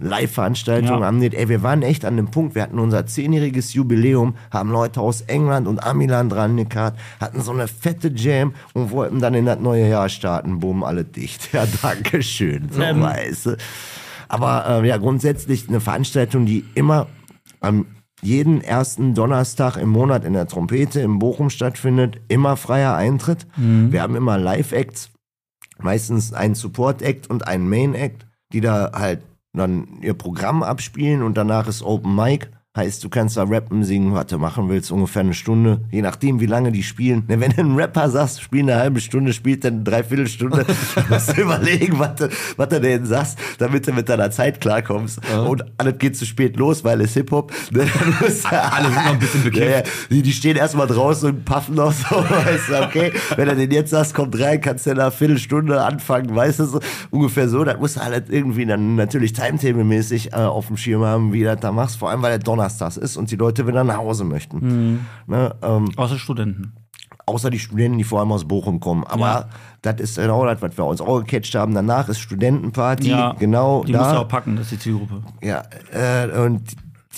Live-Veranstaltungen 0.00 1.00
Ja. 1.02 1.08
angeht. 1.08 1.34
Ey, 1.34 1.48
wir 1.48 1.62
waren 1.62 1.82
echt 1.82 2.04
an 2.04 2.16
dem 2.16 2.30
Punkt, 2.30 2.54
wir 2.54 2.62
hatten 2.62 2.78
unser 2.78 3.06
zehnjähriges 3.06 3.74
Jubiläum, 3.74 4.34
haben 4.50 4.70
Leute 4.70 5.00
aus 5.00 5.20
England 5.22 5.68
und 5.68 5.82
Amiland 5.84 6.32
dran 6.32 6.56
gekarrt, 6.56 6.98
hatten 7.20 7.40
so 7.42 7.52
eine 7.52 7.68
fette 7.68 8.12
Jam 8.14 8.54
und 8.74 8.90
wollten 8.90 9.20
dann 9.20 9.34
in 9.34 9.46
das 9.46 9.60
neue 9.60 9.88
Jahr 9.88 10.08
starten. 10.08 10.58
Bumm, 10.60 10.82
alle 10.82 11.04
dicht. 11.04 11.48
Ja, 11.58 11.64
danke 11.82 12.22
schön. 12.22 12.68
So, 12.70 12.82
Ähm. 12.82 13.00
weißt 13.02 13.46
du. 13.46 13.56
Aber 14.28 14.66
äh, 14.82 14.86
ja, 14.88 14.96
grundsätzlich 14.98 15.68
eine 15.68 15.80
Veranstaltung, 15.80 16.44
die 16.44 16.64
immer 16.74 17.06
am 17.60 17.86
jeden 18.20 18.60
ersten 18.62 19.14
Donnerstag 19.14 19.76
im 19.76 19.88
Monat 19.90 20.24
in 20.24 20.32
der 20.32 20.46
Trompete 20.48 21.00
in 21.00 21.18
Bochum 21.20 21.50
stattfindet, 21.50 22.20
immer 22.28 22.56
freier 22.56 22.94
Eintritt. 22.96 23.46
Wir 23.56 24.02
haben 24.02 24.16
immer 24.16 24.36
Live-Acts, 24.38 25.10
meistens 25.82 26.32
einen 26.32 26.54
Support-Act 26.54 27.28
und 27.28 27.46
einen 27.46 27.68
Main-Act, 27.68 28.26
die 28.52 28.60
da 28.60 28.92
halt 28.94 29.22
dann 29.52 29.98
ihr 30.02 30.14
Programm 30.14 30.62
abspielen 30.62 31.22
und 31.22 31.36
danach 31.36 31.68
ist 31.68 31.82
Open 31.82 32.14
Mic. 32.14 32.48
Heißt, 32.76 33.02
du 33.02 33.08
kannst 33.08 33.36
da 33.36 33.44
rappen, 33.44 33.82
singen, 33.82 34.14
was 34.14 34.26
du 34.26 34.38
machen 34.38 34.68
willst, 34.68 34.92
ungefähr 34.92 35.20
eine 35.20 35.32
Stunde, 35.34 35.80
je 35.90 36.02
nachdem, 36.02 36.38
wie 36.38 36.46
lange 36.46 36.70
die 36.70 36.82
spielen. 36.82 37.24
Ne, 37.26 37.40
Wenn 37.40 37.50
du 37.50 37.60
einen 37.60 37.76
Rapper 37.76 38.08
sagst, 38.10 38.42
spiel 38.42 38.60
eine 38.60 38.76
halbe 38.76 39.00
Stunde, 39.00 39.32
spielt 39.32 39.64
dann 39.64 39.76
eine 39.76 39.84
Dreiviertelstunde, 39.84 40.64
musst 41.08 41.36
du 41.36 41.40
überlegen, 41.42 41.98
was 41.98 42.14
du, 42.16 42.28
was 42.56 42.68
du 42.68 42.80
denen 42.80 43.06
sagst, 43.06 43.38
damit 43.58 43.88
du 43.88 43.92
mit 43.92 44.08
deiner 44.08 44.30
Zeit 44.30 44.60
klarkommst. 44.60 45.18
Und 45.48 45.64
alles 45.78 45.98
geht 45.98 46.16
zu 46.16 46.26
spät 46.26 46.56
los, 46.56 46.84
weil 46.84 47.00
es 47.00 47.14
Hip-Hop. 47.14 47.52
Ne, 47.72 47.80
Alle 48.50 48.88
sind 48.88 48.94
noch 48.94 49.12
ein 49.12 49.18
bisschen 49.18 49.42
bekifft. 49.42 49.64
Ja, 49.64 49.78
ja. 49.78 49.82
Die, 50.10 50.22
die 50.22 50.32
stehen 50.32 50.56
erstmal 50.56 50.86
draußen 50.86 51.30
und 51.30 51.44
puffen 51.46 51.74
noch 51.74 51.90
so, 51.92 52.16
weißt 52.16 52.68
du, 52.68 52.82
okay, 52.84 53.12
wenn 53.34 53.48
du 53.48 53.56
den 53.56 53.70
jetzt 53.72 53.90
sagst, 53.90 54.14
kommt 54.14 54.38
rein, 54.38 54.60
kannst 54.60 54.86
du 54.86 54.90
in 54.90 55.00
einer 55.00 55.10
Viertelstunde 55.10 55.82
anfangen, 55.82 56.36
weißt 56.36 56.60
du, 56.60 56.64
so, 56.66 56.80
ungefähr 57.10 57.48
so, 57.48 57.64
das 57.64 57.78
musst 57.80 57.96
du 57.96 58.00
halt 58.02 58.26
irgendwie 58.28 58.66
dann 58.66 58.94
natürlich 58.94 59.32
timetable-mäßig 59.32 60.32
äh, 60.32 60.36
auf 60.36 60.68
dem 60.68 60.76
Schirm 60.76 61.02
haben, 61.02 61.32
wie 61.32 61.40
du 61.40 61.46
das 61.46 61.60
da 61.60 61.72
machst, 61.72 61.96
vor 61.96 62.10
allem, 62.10 62.22
weil 62.22 62.30
der 62.30 62.38
Donnerstags 62.58 62.96
ist 62.96 63.16
und 63.16 63.30
die 63.30 63.36
Leute 63.36 63.66
wieder 63.66 63.84
nach 63.84 63.98
Hause 63.98 64.24
möchten. 64.24 65.06
Ne, 65.26 65.54
ähm, 65.62 65.88
Außer 65.96 66.18
Studenten. 66.18 66.72
außer 67.26 67.50
die 67.50 67.58
Studenten, 67.58 67.98
die 67.98 68.04
vor 68.04 68.20
allem 68.20 68.32
aus 68.32 68.46
Bochum 68.46 68.80
kommen. 68.80 69.04
Aber 69.04 69.20
Ja. 69.20 69.48
das 69.82 70.00
ist 70.00 70.16
genau 70.16 70.44
das, 70.44 70.60
was 70.60 70.76
wir 70.76 70.84
uns 70.84 71.00
auch 71.00 71.20
gecatcht 71.20 71.54
haben. 71.54 71.74
Danach 71.74 72.08
ist 72.08 72.18
Studentenparty, 72.20 73.14
genau 73.38 73.84
Die 73.84 73.92
musst 73.92 74.10
du 74.10 74.14
da. 74.14 74.18
auch 74.20 74.28
packen, 74.28 74.56
das 74.56 74.66
ist 74.66 74.72
die 74.72 74.78
Zielgruppe. 74.78 75.22
Ja, 75.42 75.62
äh, 75.92 76.40
und 76.40 76.62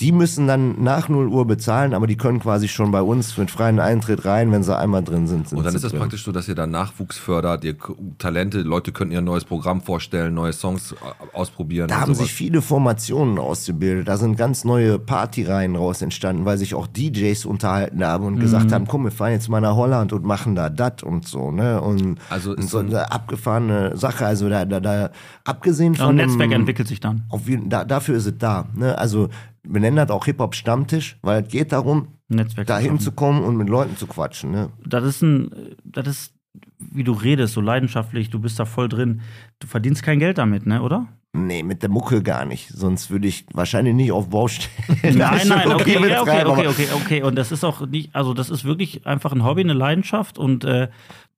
Die 0.01 0.11
müssen 0.11 0.47
dann 0.47 0.81
nach 0.83 1.07
0 1.09 1.27
Uhr 1.27 1.45
bezahlen, 1.45 1.93
aber 1.93 2.07
die 2.07 2.17
können 2.17 2.39
quasi 2.39 2.67
schon 2.67 2.91
bei 2.91 3.01
uns 3.03 3.37
mit 3.37 3.51
freien 3.51 3.79
Eintritt 3.79 4.25
rein, 4.25 4.51
wenn 4.51 4.63
sie 4.63 4.75
einmal 4.75 5.03
drin 5.03 5.27
sind. 5.27 5.47
sind 5.47 5.57
Und 5.59 5.63
dann 5.63 5.71
sie 5.71 5.77
ist 5.77 5.83
es 5.83 5.91
drin. 5.91 5.99
praktisch 5.99 6.23
so, 6.25 6.31
dass 6.31 6.47
ihr 6.47 6.55
dann 6.55 6.71
Nachwuchs 6.71 7.17
fördert, 7.17 7.63
ihr 7.63 7.75
Talente, 8.17 8.61
Leute 8.61 8.91
könnten 8.91 9.13
ihr 9.13 9.21
neues 9.21 9.45
Programm 9.45 9.81
vorstellen, 9.81 10.33
neue 10.33 10.53
Songs 10.53 10.93
äh, 10.93 10.95
ausprobieren. 11.37 11.87
Da 11.87 12.01
haben 12.01 12.15
sowas. 12.15 12.27
sich 12.27 12.33
viele 12.33 12.61
Formationen 12.61 13.37
ausgebildet. 13.37 14.07
Da 14.07 14.17
sind 14.17 14.37
ganz 14.37 14.63
neue 14.63 14.97
Partyreihen 14.97 15.75
raus 15.75 16.01
entstanden, 16.01 16.45
weil 16.45 16.57
sich 16.57 16.73
auch 16.73 16.87
DJs 16.87 17.45
unterhalten 17.45 18.03
haben 18.03 18.25
und 18.25 18.35
Mhm. 18.35 18.39
gesagt 18.39 18.71
haben, 18.71 18.87
komm, 18.87 19.03
wir 19.03 19.11
fahren 19.11 19.33
jetzt 19.33 19.49
mal 19.49 19.61
nach 19.61 19.75
Holland 19.75 20.13
und 20.13 20.25
machen 20.25 20.55
da 20.55 20.69
dat 20.69 21.03
und 21.03 21.27
so, 21.27 21.51
ne? 21.51 21.79
Und, 21.79 22.17
Also 22.29 22.51
und 22.51 22.59
ist 22.59 22.69
so 22.71 22.79
so 22.79 22.79
ein- 22.79 22.87
eine 22.87 23.11
abgefahrene 23.11 23.95
Sache. 23.97 24.25
Also 24.25 24.49
da, 24.49 24.65
da, 24.65 24.79
da 24.79 25.09
abgesehen 25.43 25.93
Ja, 25.93 26.05
von 26.05 26.15
ein 26.15 26.17
dem- 26.17 26.29
Netzwerk 26.31 26.51
entwickelt 26.53 26.87
sich 26.87 26.99
dann. 26.99 27.23
auf 27.29 27.41
da, 27.67 27.85
dafür 27.85 28.15
ist 28.15 28.25
es 28.25 28.37
da. 28.39 28.65
Ne? 28.75 28.97
Also 28.97 29.29
wir 29.63 29.79
nennen 29.81 29.97
das 29.97 30.09
auch 30.09 30.25
Hip-Hop-Stammtisch, 30.25 31.17
weil 31.21 31.43
es 31.43 31.49
geht 31.49 31.71
darum, 31.71 32.07
Netzwerk 32.29 32.67
da 32.67 32.77
zu 32.79 32.83
hinzukommen 32.85 33.43
und 33.43 33.57
mit 33.57 33.69
Leuten 33.69 33.97
zu 33.97 34.07
quatschen. 34.07 34.51
Ne? 34.51 34.69
das 34.85 35.03
ist 35.03 35.21
ein, 35.21 35.75
das 35.83 36.07
ist, 36.07 36.33
wie 36.79 37.03
du 37.03 37.11
redest, 37.13 37.53
so 37.53 37.61
leidenschaftlich, 37.61 38.29
du 38.29 38.39
bist 38.39 38.59
da 38.59 38.65
voll 38.65 38.89
drin. 38.89 39.21
Du 39.59 39.67
verdienst 39.67 40.03
kein 40.03 40.19
Geld 40.19 40.37
damit, 40.37 40.65
ne, 40.65 40.81
oder? 40.81 41.07
Nee, 41.33 41.63
mit 41.63 41.81
der 41.81 41.89
Mucke 41.89 42.21
gar 42.21 42.43
nicht. 42.45 42.67
Sonst 42.69 43.09
würde 43.09 43.27
ich 43.27 43.45
wahrscheinlich 43.53 43.93
nicht 43.95 44.11
auf 44.11 44.29
Baustellen. 44.29 44.69
Nein, 45.17 45.47
nein, 45.47 45.71
okay, 45.71 45.97
okay, 45.97 46.17
okay, 46.19 46.41
aber- 46.41 46.69
okay, 46.69 46.87
okay. 46.93 47.23
Und 47.23 47.35
das 47.35 47.53
ist 47.53 47.63
auch 47.63 47.85
nicht, 47.87 48.13
also 48.13 48.33
das 48.33 48.49
ist 48.49 48.65
wirklich 48.65 49.05
einfach 49.07 49.31
ein 49.31 49.43
Hobby, 49.45 49.61
eine 49.61 49.71
Leidenschaft 49.73 50.37
und 50.37 50.65
äh, 50.65 50.89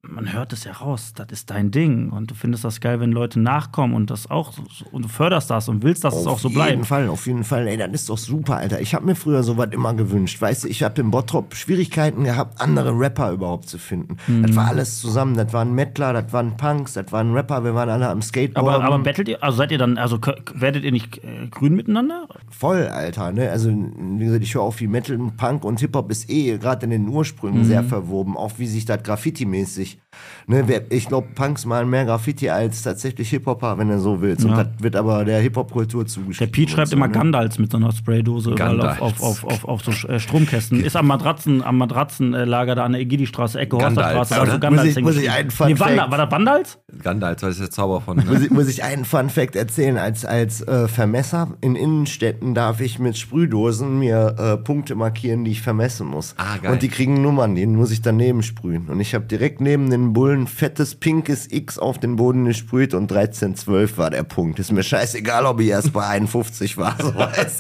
man 0.06 0.34
hört 0.34 0.52
es 0.52 0.66
ja 0.66 0.74
raus, 0.74 1.14
das 1.16 1.28
ist 1.32 1.50
dein 1.50 1.72
Ding 1.72 2.10
und 2.10 2.30
du 2.30 2.36
findest 2.36 2.66
das 2.66 2.82
geil, 2.82 3.00
wenn 3.00 3.14
Leute 3.14 3.40
nachkommen 3.40 3.94
und 3.94 4.10
das 4.12 4.30
auch 4.30 4.52
und 4.92 5.06
du 5.06 5.08
förderst 5.08 5.50
das 5.50 5.70
und 5.70 5.82
willst, 5.82 6.04
dass 6.04 6.14
es 6.14 6.28
auch 6.28 6.40
so 6.40 6.50
Auf 6.50 6.54
jeden 6.56 6.56
bleibt. 6.56 6.86
Fall, 6.88 7.08
auf 7.08 7.26
jeden 7.26 7.46
Fall. 7.46 7.68
Ey, 7.68 7.78
das 7.78 7.90
ist 7.94 8.10
doch 8.10 8.18
super, 8.18 8.58
Alter. 8.58 8.82
Ich 8.82 8.94
habe 8.94 9.06
mir 9.06 9.16
früher 9.16 9.44
sowas 9.44 9.70
immer 9.72 9.94
gewünscht. 9.94 10.42
Weißt 10.42 10.66
du, 10.66 10.68
ich 10.68 10.84
habe 10.84 11.00
in 11.00 11.10
Bottrop 11.10 11.56
Schwierigkeiten 11.56 12.26
gehabt, 12.26 12.60
andere 12.60 12.92
Rapper 13.00 13.32
überhaupt 13.32 13.70
zu 13.70 13.78
finden. 13.78 14.18
Das 14.42 14.52
Mhm. 14.52 14.56
war 14.58 14.68
alles 14.68 15.00
zusammen. 15.00 15.38
Das 15.38 15.54
waren 15.54 15.74
Mettler, 15.74 16.12
das 16.12 16.34
waren 16.34 16.58
Punks, 16.58 16.94
das 16.94 17.10
waren 17.14 17.32
Rapper. 17.34 17.64
Wir 17.64 17.74
waren 17.74 17.90
alle 17.90 18.10
am 18.10 18.22
Skateboard. 18.22 18.76
Aber, 18.76 18.84
aber 18.84 19.00
battelt 19.00 19.30
ihr, 19.30 19.42
also 19.42 19.58
seid 19.60 19.72
ihr 19.72 19.78
dann, 19.78 19.98
also 19.98 20.20
werdet 20.54 20.84
ihr 20.84 20.92
nicht 20.92 21.20
äh, 21.24 21.48
grün 21.50 21.76
miteinander? 21.76 22.28
Voll, 22.50 22.88
Alter. 22.88 23.32
Ne? 23.32 23.50
Also, 23.50 23.70
wie 23.70 24.26
gesagt, 24.26 24.44
ich 24.44 24.54
höre 24.54 24.64
auch 24.64 24.78
wie 24.82 24.88
Metal, 24.88 25.18
Punk 25.38 25.64
und 25.64 25.80
Hip-Hop 25.80 26.12
ist 26.12 26.30
eh 26.30 26.58
gerade 26.58 26.84
in 26.84 26.90
den 26.90 27.08
Ursprüngen 27.08 27.62
Mhm. 27.62 27.66
sehr 27.66 27.84
verwoben. 27.86 28.36
Auch 28.36 28.52
wie 28.58 28.68
sich 28.68 28.84
das 28.86 29.02
Graffiti-mäßig. 29.02 29.93
nicht. 29.96 30.03
Ne? 30.48 30.66
Ich 30.90 31.08
glaube, 31.08 31.28
Punks 31.36 31.66
malen 31.66 31.90
mehr 31.90 32.06
Graffiti 32.06 32.50
als 32.50 32.82
tatsächlich 32.84 33.30
Hip-Hopper, 33.30 33.78
wenn 33.78 33.90
du 33.90 34.00
so 34.00 34.22
willst. 34.22 34.44
Und 34.46 34.52
Ja. 34.52 34.64
das 34.66 34.68
wird 34.80 34.96
aber 34.96 35.24
der 35.26 35.40
Hip-Hop-Kultur 35.40 36.04
Der 36.04 36.12
zugeschrieben. 36.12 36.52
Pete 36.52 36.72
schreibt 36.72 36.88
und 36.88 36.90
so, 36.92 36.96
immer 36.98 37.08
ne? 37.08 37.14
Gandalz 37.14 37.58
mit 37.60 37.72
so 37.72 37.78
einer 37.78 37.92
Spraydose 37.92 38.52
auf, 38.54 39.02
auf, 39.02 39.24
auf, 39.24 39.44
auf, 39.46 39.66
auf 39.66 39.84
so 39.84 39.92
äh, 40.08 40.20
Stromkästen. 40.20 40.84
Ist 40.84 40.96
am 40.96 41.08
Matratzen, 41.08 41.64
am 41.64 41.78
Matratzenlager 41.78 42.76
da 42.76 42.84
an 42.86 42.92
der 42.94 43.02
Egidi-Straße, 43.02 43.60
Ecke 43.60 43.78
Horsterstraße, 43.78 44.34
da 44.36 44.42
oder? 44.42 44.52
so 44.54 44.60
Gandalz 44.60 44.88
Muss 44.88 44.98
ich- 44.98 45.04
muss 45.04 45.18
ich 45.18 45.32
einen 45.32 45.52
Fun 45.52 45.68
nee, 45.68 45.80
Wanda, 45.80 45.96
Fact- 46.04 46.12
war 46.12 46.18
das 46.18 46.32
Vandals? 46.32 46.80
Gandalf, 47.02 47.40
das 47.42 47.52
ist 47.52 47.60
der 47.62 47.72
Zauber 47.72 48.02
von. 48.02 48.18
Muss 48.18 48.26
Ne? 48.40 48.46
ich, 48.46 48.52
muss 48.52 48.68
ich 48.68 48.84
einen 48.84 49.06
Fun 49.06 49.30
Fact 49.30 49.56
erzählen? 49.56 49.98
Als, 49.98 50.26
als 50.26 50.62
äh, 50.62 50.88
Vermesser 50.88 51.50
in 51.62 51.76
Innenstädten 51.76 52.54
darf 52.54 52.82
ich 52.82 53.00
mit 53.00 53.18
Sprühdosen 53.18 54.00
mir 54.00 54.36
äh, 54.38 54.58
Punkte 54.58 54.96
markieren, 54.96 55.44
die 55.46 55.52
ich 55.52 55.62
vermessen 55.62 56.08
muss. 56.08 56.36
Ah, 56.38 56.58
geil. 56.62 56.72
Und 56.74 56.82
die 56.82 56.90
kriegen 56.90 57.22
Nummern, 57.22 57.56
denen 57.56 57.76
muss 57.76 57.92
ich 57.92 58.02
daneben 58.02 58.44
sprühen. 58.44 58.88
Und 58.90 59.00
ich 59.00 59.16
habe 59.16 59.26
direkt 59.26 59.62
neben 59.62 59.90
den 59.90 60.03
Bullen 60.12 60.48
fettes 60.48 60.96
pinkes 60.96 61.50
X 61.50 61.80
auf 61.80 62.00
den 62.00 62.18
Boden 62.18 62.44
gesprüht 62.44 62.94
und 62.94 63.12
1312 63.12 63.98
war 63.98 64.10
der 64.10 64.24
Punkt. 64.24 64.60
Ist 64.60 64.74
mir 64.74 64.84
scheißegal, 64.84 65.46
ob 65.46 65.62
ich 65.62 65.68
erst 65.68 65.94
bei 65.94 66.06
51 66.06 66.78
war. 66.78 66.98
So, 67.00 67.14
Ist 67.42 67.60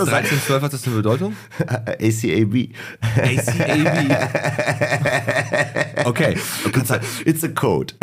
das 0.00 0.08
13, 0.08 0.40
12, 0.40 0.62
hat 0.62 0.72
das 0.72 0.86
eine 0.86 0.96
Bedeutung? 0.96 1.34
ACAB. 1.66 2.70
Okay, 6.04 6.36
du 6.64 6.70
kannst 6.70 6.90
halt 6.90 7.02
It's 7.24 7.44
a 7.44 7.48
code. 7.48 7.94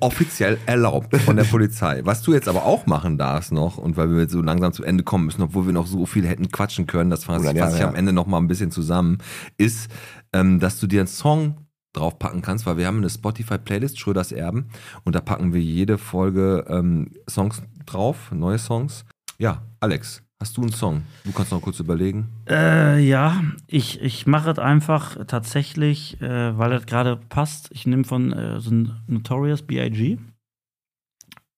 offiziell 0.00 0.58
erlaubt 0.66 1.16
von 1.16 1.36
der 1.36 1.44
Polizei. 1.44 2.00
Was 2.04 2.22
du 2.22 2.32
jetzt 2.32 2.48
aber 2.48 2.64
auch 2.64 2.86
machen 2.86 3.18
darfst 3.18 3.52
noch, 3.52 3.78
und 3.78 3.96
weil 3.96 4.10
wir 4.10 4.20
jetzt 4.20 4.32
so 4.32 4.42
langsam 4.42 4.72
zu 4.72 4.84
Ende 4.84 5.02
kommen 5.02 5.26
müssen, 5.26 5.42
obwohl 5.42 5.66
wir 5.66 5.72
noch 5.72 5.86
so 5.86 6.06
viel 6.06 6.26
hätten 6.26 6.50
quatschen 6.50 6.86
können, 6.86 7.10
das 7.10 7.24
fasse 7.24 7.50
ich, 7.50 7.58
fasse 7.58 7.78
ich 7.78 7.82
am 7.82 7.92
ja. 7.92 7.98
Ende 7.98 8.12
noch 8.12 8.26
mal 8.26 8.38
ein 8.38 8.46
bisschen 8.46 8.70
zusammen, 8.70 9.18
ist, 9.56 9.90
ähm, 10.32 10.60
dass 10.60 10.78
du 10.80 10.86
dir 10.86 11.00
einen 11.00 11.08
Song 11.08 11.63
draufpacken 11.94 12.42
kannst, 12.42 12.66
weil 12.66 12.76
wir 12.76 12.86
haben 12.86 12.98
eine 12.98 13.08
Spotify-Playlist, 13.08 13.98
Schröders 13.98 14.30
Erben, 14.32 14.68
und 15.04 15.14
da 15.14 15.20
packen 15.22 15.54
wir 15.54 15.62
jede 15.62 15.96
Folge 15.96 16.64
ähm, 16.68 17.10
Songs 17.28 17.62
drauf, 17.86 18.30
neue 18.32 18.58
Songs. 18.58 19.04
Ja, 19.38 19.62
Alex, 19.80 20.22
hast 20.40 20.56
du 20.56 20.62
einen 20.62 20.72
Song? 20.72 21.02
Du 21.24 21.32
kannst 21.32 21.50
noch 21.52 21.62
kurz 21.62 21.80
überlegen. 21.80 22.28
Äh, 22.48 23.00
ja, 23.00 23.42
ich, 23.66 24.00
ich 24.02 24.26
mache 24.26 24.50
es 24.50 24.58
einfach 24.58 25.16
tatsächlich, 25.26 26.20
äh, 26.20 26.56
weil 26.58 26.70
das 26.70 26.86
gerade 26.86 27.16
passt. 27.16 27.70
Ich 27.72 27.86
nehme 27.86 28.04
von 28.04 28.32
äh, 28.32 28.60
so 28.60 28.70
Notorious 29.06 29.62
B.I.G. 29.62 30.18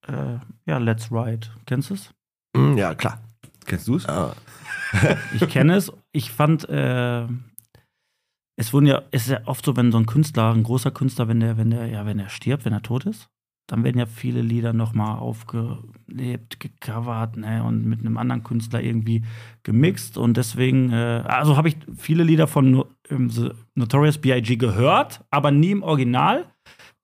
Äh, 0.07 0.39
ja, 0.67 0.79
Let's 0.79 1.11
Ride. 1.11 1.49
Kennst 1.67 1.91
du 1.91 1.95
es? 1.95 2.11
Mm, 2.57 2.77
Ja, 2.77 2.95
klar. 2.95 3.21
Kennst 3.67 3.89
du 3.89 3.97
es? 3.97 4.09
Ah. 4.09 4.35
Ich 5.35 5.49
kenne 5.49 5.75
es. 5.77 5.93
Ich 6.13 6.31
fand, 6.31 6.69
äh, 6.69 7.27
es 8.57 8.73
wurden 8.73 8.87
ja, 8.87 9.03
es 9.11 9.25
ist 9.25 9.31
ja 9.31 9.41
oft 9.45 9.65
so, 9.65 9.77
wenn 9.77 9.93
so 9.93 9.99
ein 9.99 10.07
Künstler, 10.07 10.53
ein 10.53 10.63
großer 10.63 10.91
Künstler, 10.91 11.29
wenn 11.29 11.41
der, 11.41 11.57
wenn 11.57 11.71
der, 11.71 11.87
ja, 11.87 12.07
wenn 12.07 12.19
er 12.19 12.29
stirbt, 12.29 12.65
wenn 12.65 12.73
er 12.73 12.83
tot 12.83 13.05
ist, 13.05 13.29
dann 13.69 13.83
werden 13.85 13.99
ja 13.99 14.07
viele 14.07 14.43
Lieder 14.43 14.73
nochmal 14.73 15.19
aufgelebt, 15.19 16.61
gecovert, 16.61 17.37
ne, 17.37 17.65
und 17.65 17.85
mit 17.85 18.01
einem 18.01 18.17
anderen 18.17 18.45
Künstler 18.45 18.81
irgendwie 18.81 19.25
gemixt. 19.65 20.17
Und 20.19 20.37
deswegen, 20.37 20.93
äh, 20.93 21.23
also 21.27 21.57
habe 21.57 21.69
ich 21.69 21.77
viele 21.97 22.23
Lieder 22.23 22.47
von 22.47 22.71
No- 22.71 22.87
ähm, 23.11 23.29
The 23.29 23.51
Notorious 23.75 24.19
B.I.G. 24.19 24.57
gehört, 24.57 25.25
aber 25.31 25.51
nie 25.51 25.73
im 25.73 25.83
Original. 25.83 26.47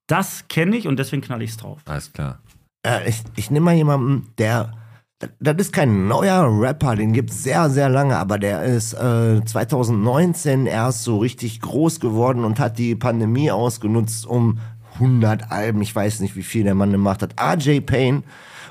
Das 0.06 0.46
kenne 0.48 0.76
ich 0.76 0.86
und 0.86 0.98
deswegen 0.98 1.22
knall 1.22 1.42
ich 1.42 1.50
es 1.50 1.56
drauf. 1.56 1.80
Alles 1.86 2.12
klar. 2.12 2.38
Äh, 2.86 3.08
ich, 3.08 3.22
ich 3.36 3.50
nehme 3.50 3.64
mal 3.64 3.74
jemanden, 3.74 4.28
der. 4.38 4.72
Das 5.40 5.56
ist 5.58 5.72
kein 5.72 6.08
neuer 6.08 6.48
Rapper, 6.48 6.96
den 6.96 7.12
gibt 7.12 7.30
es 7.30 7.42
sehr, 7.42 7.70
sehr 7.70 7.88
lange, 7.88 8.16
aber 8.16 8.38
der 8.38 8.64
ist 8.64 8.92
äh, 8.94 9.44
2019 9.44 10.66
erst 10.66 11.04
so 11.04 11.18
richtig 11.18 11.60
groß 11.60 12.00
geworden 12.00 12.44
und 12.44 12.58
hat 12.58 12.78
die 12.78 12.94
Pandemie 12.94 13.50
ausgenutzt, 13.50 14.26
um 14.26 14.58
100 14.94 15.50
Alben, 15.50 15.80
ich 15.82 15.94
weiß 15.94 16.20
nicht, 16.20 16.36
wie 16.36 16.42
viel 16.42 16.64
der 16.64 16.74
Mann 16.74 16.92
gemacht 16.92 17.22
hat. 17.22 17.34
RJ 17.40 17.80
Payne 17.80 18.22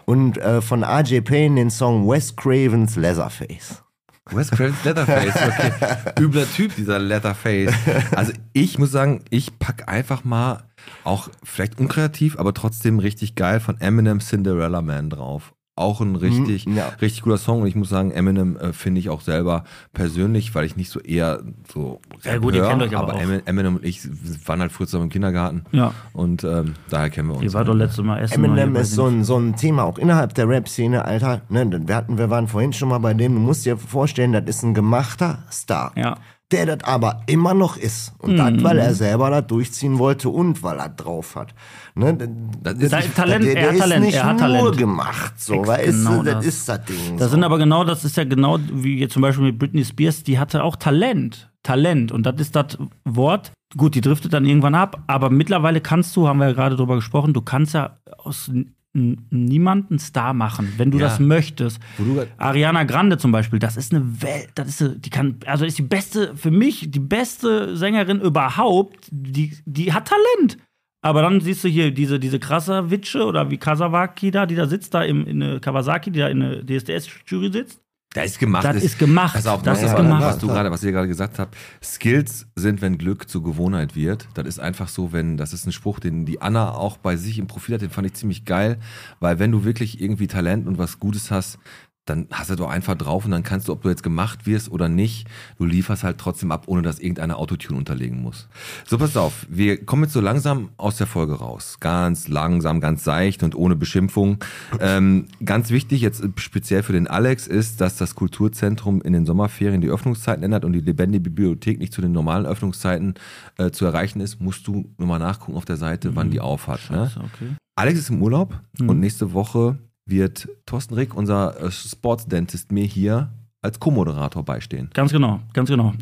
und 0.05 0.37
äh, 0.37 0.61
von 0.61 0.83
RJ 0.83 1.21
Payne 1.21 1.55
den 1.55 1.69
Song 1.69 2.07
Wes 2.07 2.35
Cravens 2.35 2.95
Leatherface. 2.95 3.83
Wes 4.29 4.51
Cravens 4.51 4.83
Leatherface, 4.83 5.35
okay. 5.35 6.13
Übler 6.19 6.45
Typ, 6.51 6.75
dieser 6.75 6.99
Leatherface. 6.99 7.73
Also 8.15 8.33
ich 8.53 8.77
muss 8.77 8.91
sagen, 8.91 9.23
ich 9.29 9.57
pack 9.59 9.89
einfach 9.89 10.23
mal 10.23 10.63
auch 11.03 11.29
vielleicht 11.43 11.79
unkreativ, 11.79 12.37
aber 12.37 12.53
trotzdem 12.53 12.99
richtig 12.99 13.35
geil 13.35 13.59
von 13.59 13.79
Eminem 13.81 14.19
Cinderella 14.19 14.81
Man 14.81 15.09
drauf. 15.09 15.53
Auch 15.81 15.99
ein 16.01 16.15
richtig, 16.15 16.65
Mhm, 16.67 16.77
ja. 16.77 16.89
richtig 17.01 17.23
guter 17.23 17.37
Song 17.37 17.61
und 17.61 17.67
ich 17.67 17.75
muss 17.75 17.89
sagen, 17.89 18.11
Eminem 18.11 18.55
äh, 18.57 18.71
finde 18.73 18.99
ich 18.99 19.09
auch 19.09 19.21
selber 19.21 19.63
persönlich, 19.93 20.53
weil 20.55 20.65
ich 20.65 20.75
nicht 20.75 20.89
so 20.89 20.99
eher 20.99 21.41
so 21.73 21.99
Ja, 22.23 22.37
gut, 22.37 22.53
ihr 22.55 22.61
hör, 22.61 22.69
kennt 22.69 22.83
euch 22.83 22.95
aber 22.95 23.09
aber 23.09 23.17
auch. 23.17 23.21
Emin- 23.23 23.41
Eminem 23.45 23.75
und 23.77 23.85
ich 23.85 24.01
waren 24.47 24.61
halt 24.61 24.71
früher 24.71 24.87
zusammen 24.87 25.05
im 25.05 25.09
Kindergarten 25.09 25.63
Ja. 25.71 25.93
und 26.13 26.43
ähm, 26.43 26.75
daher 26.89 27.09
kennen 27.09 27.27
wir 27.29 27.35
uns. 27.35 27.43
Ihr 27.43 27.53
war 27.53 27.65
doch 27.65 27.73
letztes 27.75 28.03
Mal 28.05 28.19
essen. 28.19 28.33
Eminem 28.43 28.75
ist 28.75 28.93
so 28.93 29.07
ein, 29.07 29.23
so 29.23 29.37
ein 29.37 29.55
Thema 29.55 29.83
auch 29.83 29.97
innerhalb 29.97 30.33
der 30.35 30.47
Rap-Szene, 30.47 31.03
Alter. 31.03 31.41
Ne, 31.49 31.69
wir, 31.87 31.95
hatten, 31.95 32.17
wir 32.17 32.29
waren 32.29 32.47
vorhin 32.47 32.73
schon 32.73 32.89
mal 32.89 32.99
bei 32.99 33.13
dem, 33.13 33.33
du 33.33 33.39
musst 33.41 33.65
dir 33.65 33.77
vorstellen, 33.77 34.31
das 34.33 34.43
ist 34.45 34.63
ein 34.63 34.73
gemachter 34.73 35.39
Star. 35.51 35.91
Ja. 35.95 36.17
Der 36.51 36.65
das 36.65 36.83
aber 36.83 37.21
immer 37.27 37.53
noch 37.53 37.77
ist. 37.77 38.13
Und 38.19 38.33
Mhm. 38.33 38.37
das, 38.37 38.63
weil 38.63 38.77
er 38.79 38.93
selber 38.93 39.29
das 39.29 39.47
durchziehen 39.47 39.97
wollte 39.99 40.29
und 40.29 40.61
weil 40.63 40.79
er 40.79 40.89
drauf 40.89 41.35
hat. 41.35 41.53
Ne, 41.95 42.17
Das 42.61 42.73
ist- 42.75 42.89
Sein 42.91 43.13
Talent, 43.15 43.45
der, 43.45 43.53
der 43.53 43.61
er 43.63 43.67
hat 43.69 43.73
ist 43.75 43.79
Talent, 43.81 44.05
nicht 44.05 44.15
er 44.15 44.23
hat 44.25 44.39
nur 44.39 44.47
Talent. 44.47 44.77
gemacht, 44.77 45.33
so, 45.39 45.65
weißt 45.65 45.85
genau 45.85 46.23
das, 46.23 46.33
das. 46.35 46.45
ist 46.45 46.69
das 46.69 46.85
Ding. 46.85 47.17
Das 47.17 47.27
so. 47.29 47.35
sind 47.35 47.43
aber 47.43 47.57
genau, 47.57 47.83
das 47.83 48.03
ist 48.05 48.17
ja 48.17 48.23
genau 48.25 48.59
wie 48.73 48.99
jetzt 48.99 49.13
zum 49.13 49.21
Beispiel 49.21 49.45
mit 49.45 49.59
Britney 49.59 49.83
Spears, 49.85 50.23
die 50.23 50.39
hatte 50.39 50.63
auch 50.63 50.75
Talent. 50.75 51.49
Talent. 51.63 52.11
Und 52.11 52.25
das 52.25 52.35
ist 52.39 52.55
das 52.55 52.77
Wort. 53.05 53.51
Gut, 53.77 53.93
die 53.95 54.01
driftet 54.01 54.33
dann 54.33 54.45
irgendwann 54.45 54.75
ab, 54.75 55.03
aber 55.07 55.29
mittlerweile 55.29 55.79
kannst 55.79 56.15
du, 56.17 56.27
haben 56.27 56.39
wir 56.39 56.47
ja 56.47 56.53
gerade 56.53 56.75
drüber 56.75 56.95
gesprochen, 56.95 57.33
du 57.33 57.41
kannst 57.41 57.73
ja 57.75 57.97
aus 58.17 58.51
niemanden 58.93 59.99
Star 59.99 60.33
machen, 60.33 60.73
wenn 60.77 60.91
du 60.91 60.97
Ja. 60.99 61.07
das 61.07 61.19
möchtest. 61.19 61.79
Du 61.97 62.21
Ariana 62.37 62.83
Grande 62.83 63.17
zum 63.17 63.31
Beispiel, 63.31 63.59
das 63.59 63.77
ist 63.77 63.93
eine 63.93 64.21
Welt, 64.21 64.49
das 64.55 64.67
ist, 64.67 64.81
eine- 64.81 64.97
die 64.99 65.09
kann, 65.09 65.37
also 65.45 65.65
ist 65.65 65.77
die 65.77 65.81
beste, 65.83 66.35
für 66.35 66.51
mich 66.51 66.91
die 66.91 66.99
beste 66.99 67.75
Sängerin 67.77 68.19
überhaupt, 68.21 69.07
die, 69.11 69.53
die 69.65 69.93
hat 69.93 70.09
Talent. 70.09 70.57
Aber 71.03 71.21
dann 71.23 71.41
siehst 71.41 71.63
du 71.63 71.67
hier 71.67 71.91
diese, 71.91 72.19
diese 72.19 72.37
Krasavitsche 72.39 73.25
oder 73.25 73.49
wie 73.49 73.57
Kasawaki 73.57 74.29
da, 74.29 74.45
die 74.45 74.55
da 74.55 74.67
sitzt, 74.67 74.93
da 74.93 75.01
im, 75.03 75.25
in 75.25 75.59
Kawasaki, 75.59 76.11
die 76.11 76.19
da 76.19 76.27
in 76.27 76.41
der 76.41 76.63
DSDS-Jury 76.63 77.51
sitzt. 77.51 77.81
Da 78.13 78.23
ist 78.23 78.39
gemacht. 78.39 78.65
Das 78.65 78.83
ist 78.83 78.99
gemacht. 78.99 79.35
Pass 79.35 79.47
auf, 79.47 79.61
Das 79.61 79.81
ist 79.81 79.95
gemacht. 79.95 80.21
Was 80.21 80.37
du 80.37 80.47
gerade, 80.47 80.69
was 80.69 80.83
ihr 80.83 80.91
gerade 80.91 81.07
gesagt 81.07 81.39
habt. 81.39 81.55
Skills 81.81 82.45
sind, 82.55 82.81
wenn 82.81 82.97
Glück 82.97 83.29
zur 83.29 83.41
Gewohnheit 83.41 83.95
wird. 83.95 84.27
Das 84.33 84.45
ist 84.45 84.59
einfach 84.59 84.89
so, 84.89 85.13
wenn, 85.13 85.37
das 85.37 85.53
ist 85.53 85.65
ein 85.65 85.71
Spruch, 85.71 85.99
den 85.99 86.25
die 86.25 86.41
Anna 86.41 86.71
auch 86.71 86.97
bei 86.97 87.15
sich 87.15 87.39
im 87.39 87.47
Profil 87.47 87.75
hat, 87.75 87.81
den 87.81 87.89
fand 87.89 88.07
ich 88.07 88.13
ziemlich 88.13 88.43
geil, 88.43 88.79
weil 89.21 89.39
wenn 89.39 89.51
du 89.51 89.63
wirklich 89.63 90.01
irgendwie 90.01 90.27
Talent 90.27 90.67
und 90.67 90.77
was 90.77 90.99
Gutes 90.99 91.31
hast, 91.31 91.57
dann 92.05 92.27
hast 92.31 92.49
du 92.49 92.55
doch 92.55 92.69
einfach 92.69 92.95
drauf 92.95 93.25
und 93.25 93.31
dann 93.31 93.43
kannst 93.43 93.67
du, 93.67 93.73
ob 93.73 93.83
du 93.83 93.89
jetzt 93.89 94.01
gemacht 94.01 94.47
wirst 94.47 94.71
oder 94.71 94.89
nicht, 94.89 95.27
du 95.59 95.65
lieferst 95.65 96.03
halt 96.03 96.17
trotzdem 96.17 96.51
ab, 96.51 96.63
ohne 96.65 96.81
dass 96.81 96.99
irgendeiner 96.99 97.37
Autotune 97.37 97.77
unterlegen 97.77 98.21
muss. 98.21 98.47
So, 98.87 98.97
pass 98.97 99.15
auf, 99.15 99.45
wir 99.49 99.85
kommen 99.85 100.03
jetzt 100.03 100.13
so 100.13 100.19
langsam 100.21 100.69
aus 100.77 100.97
der 100.97 101.05
Folge 101.05 101.33
raus. 101.35 101.77
Ganz 101.79 102.27
langsam, 102.27 102.81
ganz 102.81 103.03
seicht 103.03 103.43
und 103.43 103.55
ohne 103.55 103.75
Beschimpfung. 103.75 104.39
Ähm, 104.79 105.27
ganz 105.45 105.69
wichtig 105.69 106.01
jetzt 106.01 106.23
speziell 106.37 106.81
für 106.81 106.93
den 106.93 107.07
Alex 107.07 107.45
ist, 107.45 107.81
dass 107.81 107.97
das 107.97 108.15
Kulturzentrum 108.15 109.01
in 109.03 109.13
den 109.13 109.25
Sommerferien 109.27 109.81
die 109.81 109.89
Öffnungszeiten 109.89 110.43
ändert 110.43 110.65
und 110.65 110.73
die 110.73 110.81
lebendige 110.81 111.21
Bibliothek 111.21 111.77
nicht 111.77 111.93
zu 111.93 112.01
den 112.01 112.11
normalen 112.11 112.47
Öffnungszeiten 112.47 113.13
äh, 113.57 113.69
zu 113.71 113.85
erreichen 113.85 114.21
ist, 114.21 114.41
musst 114.41 114.65
du 114.67 114.89
nochmal 114.97 115.19
nachgucken 115.19 115.55
auf 115.55 115.65
der 115.65 115.77
Seite, 115.77 116.15
wann 116.15 116.31
die 116.31 116.39
aufhat. 116.39 116.89
Ne? 116.89 117.11
Okay. 117.15 117.55
Alex 117.75 117.99
ist 117.99 118.09
im 118.09 118.21
Urlaub 118.21 118.59
Mhm. 118.79 118.89
und 118.89 118.99
nächste 118.99 119.33
Woche 119.33 119.77
wird 120.05 120.49
Thorsten 120.65 120.93
Rick, 120.95 121.15
unser 121.15 121.59
äh, 121.61 121.71
Sportsdentist, 121.71 122.71
mir 122.71 122.85
hier 122.85 123.31
als 123.61 123.79
Co-Moderator 123.79 124.43
beistehen. 124.43 124.89
Ganz 124.93 125.11
genau, 125.11 125.39
ganz 125.53 125.69
genau. 125.69 125.93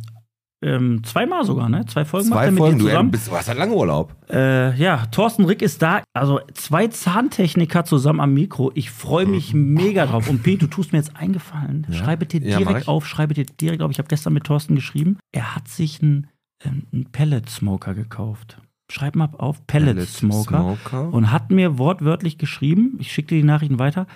Ähm, 0.62 1.02
zweimal 1.06 1.46
sogar, 1.46 1.70
ne? 1.70 1.86
Zwei 1.86 2.04
Folgen 2.04 2.28
macht 2.30 2.40
Zwei 2.40 2.46
er 2.48 2.52
mit 2.52 2.58
Folgen, 2.60 2.78
dir 2.80 2.84
du, 2.84 2.90
zusammen. 2.90 3.08
ey, 3.08 3.12
bist, 3.12 3.28
du 3.30 3.32
hast 3.32 3.48
halt 3.48 3.58
lange 3.58 3.74
Urlaub. 3.74 4.14
Äh, 4.30 4.76
ja, 4.78 5.06
Thorsten 5.06 5.46
Rick 5.46 5.62
ist 5.62 5.82
da. 5.82 6.02
Also 6.14 6.42
zwei 6.54 6.88
Zahntechniker 6.90 7.86
zusammen 7.86 8.20
am 8.20 8.34
Mikro. 8.34 8.70
Ich 8.76 8.92
freue 8.92 9.26
mich 9.26 9.54
mega 9.54 10.06
drauf. 10.06 10.30
Und 10.30 10.44
Pete, 10.44 10.60
du 10.60 10.68
tust 10.68 10.92
mir 10.92 11.00
jetzt 11.00 11.16
eingefallen. 11.16 11.88
Schreibe 11.92 12.26
dir 12.26 12.42
Ja, 12.42 12.58
direkt 12.58 12.90
auf, 12.90 13.08
schreibe 13.08 13.34
dir 13.34 13.46
direkt 13.46 13.82
auf. 13.82 13.92
Ich 13.92 14.00
habe 14.00 14.10
gestern 14.10 14.34
mit 14.34 14.44
Thorsten 14.44 14.76
geschrieben. 14.76 15.18
Er 15.32 15.56
hat 15.56 15.70
sich 15.70 16.02
einen, 16.04 16.28
ähm, 16.66 16.88
einen 16.92 17.06
Pellet-Smoker 17.06 17.94
gekauft. 17.94 18.62
Schreib 18.92 19.16
mal 19.16 19.30
auf, 19.38 19.66
Pellet-Smoker. 19.68 20.76
Smoker. 20.80 21.14
Und 21.14 21.32
hat 21.32 21.52
mir 21.52 21.78
wortwörtlich 21.78 22.40
geschrieben, 22.40 22.98
ich 23.00 23.12
schicke 23.12 23.36
dir 23.36 23.42
die 23.42 23.48
Nachrichten 23.48 23.78
weiter, 23.78 24.08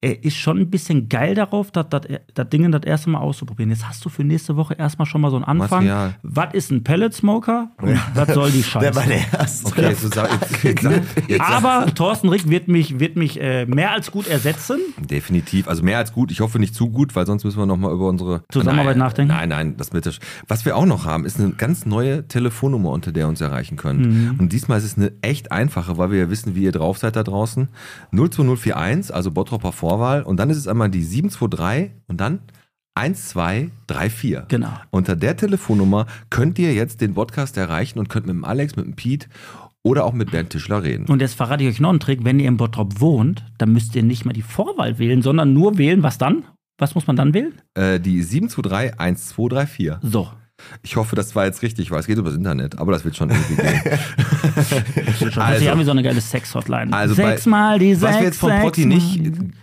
er 0.00 0.22
ist 0.22 0.36
schon 0.36 0.58
ein 0.58 0.70
bisschen 0.70 1.08
geil 1.08 1.34
darauf, 1.34 1.72
das, 1.72 1.86
Ding 2.52 2.70
das 2.70 2.82
erste 2.84 3.10
Mal 3.10 3.18
auszuprobieren. 3.18 3.70
Jetzt 3.70 3.88
hast 3.88 4.04
du 4.04 4.08
für 4.08 4.22
nächste 4.22 4.56
Woche 4.56 4.74
erstmal 4.74 5.06
schon 5.06 5.20
mal 5.20 5.30
so 5.30 5.36
einen 5.36 5.44
Anfang. 5.44 5.84
Material. 5.86 6.14
Was 6.22 6.54
ist 6.54 6.70
ein 6.70 6.84
Pellet-Smoker? 6.84 7.70
Und 7.82 8.00
Was 8.14 8.32
soll 8.32 8.50
die 8.52 8.64
Wer 8.74 8.94
war 8.94 9.02
Scheiße? 9.02 9.08
der 9.30 9.40
Erste? 9.40 9.66
Okay, 9.66 9.96
du 10.00 10.08
sag, 10.08 10.30
jetzt, 10.30 10.62
jetzt, 10.62 10.82
jetzt, 10.84 11.28
jetzt 11.28 11.40
Aber 11.40 11.86
Thorsten 11.94 12.28
Rick 12.28 12.48
wird 12.48 12.68
mich, 12.68 13.00
wird 13.00 13.16
mich 13.16 13.40
äh, 13.40 13.66
mehr 13.66 13.90
als 13.92 14.12
gut 14.12 14.28
ersetzen. 14.28 14.78
Definitiv. 14.98 15.66
Also 15.66 15.82
mehr 15.82 15.98
als 15.98 16.12
gut. 16.12 16.30
Ich 16.30 16.40
hoffe 16.40 16.60
nicht 16.60 16.76
zu 16.76 16.90
gut, 16.90 17.16
weil 17.16 17.26
sonst 17.26 17.42
müssen 17.42 17.58
wir 17.58 17.66
nochmal 17.66 17.92
über 17.92 18.08
unsere 18.08 18.44
Zusammenarbeit 18.52 18.96
nein, 18.96 19.06
nachdenken? 19.06 19.32
Nein, 19.34 19.48
nein, 19.48 19.76
das 19.76 19.92
mit 19.92 20.04
der 20.04 20.12
Sch- 20.12 20.20
Was 20.46 20.64
wir 20.64 20.76
auch 20.76 20.86
noch 20.86 21.06
haben, 21.06 21.24
ist 21.24 21.40
eine 21.40 21.50
ganz 21.50 21.86
neue 21.86 22.28
Telefonnummer, 22.28 22.90
unter 22.90 23.10
der 23.10 23.24
ihr 23.24 23.28
uns 23.28 23.40
erreichen 23.40 23.76
könnt. 23.76 24.38
Und 24.38 24.52
diesmal 24.52 24.78
ist 24.78 24.84
es 24.84 24.96
eine 24.96 25.12
echt 25.22 25.50
einfache, 25.50 25.98
weil 25.98 26.12
wir 26.12 26.18
ja 26.20 26.30
wissen, 26.30 26.54
wie 26.54 26.62
ihr 26.62 26.72
drauf 26.72 26.98
seid 26.98 27.16
da 27.16 27.24
draußen. 27.24 27.68
02041, 28.12 29.14
also 29.14 29.30
Bottropper 29.32 29.72
Vorwahl. 29.88 30.22
Und 30.22 30.38
dann 30.38 30.50
ist 30.50 30.58
es 30.58 30.68
einmal 30.68 30.90
die 30.90 31.02
723 31.02 31.92
und 32.08 32.20
dann 32.20 32.40
1234. 32.94 34.48
Genau. 34.48 34.72
Unter 34.90 35.16
der 35.16 35.36
Telefonnummer 35.36 36.06
könnt 36.30 36.58
ihr 36.58 36.74
jetzt 36.74 37.00
den 37.00 37.14
Podcast 37.14 37.56
erreichen 37.56 37.98
und 37.98 38.08
könnt 38.08 38.26
mit 38.26 38.34
dem 38.34 38.44
Alex, 38.44 38.76
mit 38.76 38.84
dem 38.84 38.94
Pete 38.94 39.28
oder 39.82 40.04
auch 40.04 40.12
mit 40.12 40.30
Bernd 40.30 40.50
Tischler 40.50 40.82
reden. 40.82 41.06
Und 41.06 41.20
jetzt 41.20 41.34
verrate 41.34 41.62
ich 41.62 41.70
euch 41.70 41.80
noch 41.80 41.90
einen 41.90 42.00
Trick. 42.00 42.24
Wenn 42.24 42.40
ihr 42.40 42.48
im 42.48 42.56
Bottrop 42.56 43.00
wohnt, 43.00 43.44
dann 43.58 43.72
müsst 43.72 43.94
ihr 43.94 44.02
nicht 44.02 44.24
mal 44.24 44.32
die 44.32 44.42
Vorwahl 44.42 44.98
wählen, 44.98 45.22
sondern 45.22 45.52
nur 45.54 45.78
wählen, 45.78 46.02
was 46.02 46.18
dann? 46.18 46.44
Was 46.76 46.94
muss 46.94 47.06
man 47.06 47.16
dann 47.16 47.32
wählen? 47.34 47.54
Äh, 47.74 47.98
die 47.98 48.22
723 48.22 48.98
1234. 48.98 50.10
So. 50.10 50.28
Ich 50.82 50.96
hoffe, 50.96 51.16
das 51.16 51.34
war 51.34 51.44
jetzt 51.44 51.62
richtig, 51.62 51.90
weil 51.90 52.00
es 52.00 52.06
geht 52.06 52.18
übers 52.18 52.34
Internet, 52.34 52.78
aber 52.78 52.92
das 52.92 53.04
wird 53.04 53.16
schon 53.16 53.30
irgendwie 53.30 53.56
gehen. 53.56 53.80
Sich 55.18 55.36
Also- 55.38 55.70
an 55.70 55.78
wie 55.78 55.84
so 55.84 55.90
eine 55.92 56.02
geile 56.02 56.20
Sex-Hotline. 56.20 56.92
Also 56.92 57.14
Sechsmal 57.14 57.78
die 57.78 57.94
sechs, 57.94 58.02
Was 58.12 58.18
wir 58.20 58.26
jetzt 58.26 58.38
von 58.38 58.52
Potti 58.60 58.86
nicht, 58.86 59.20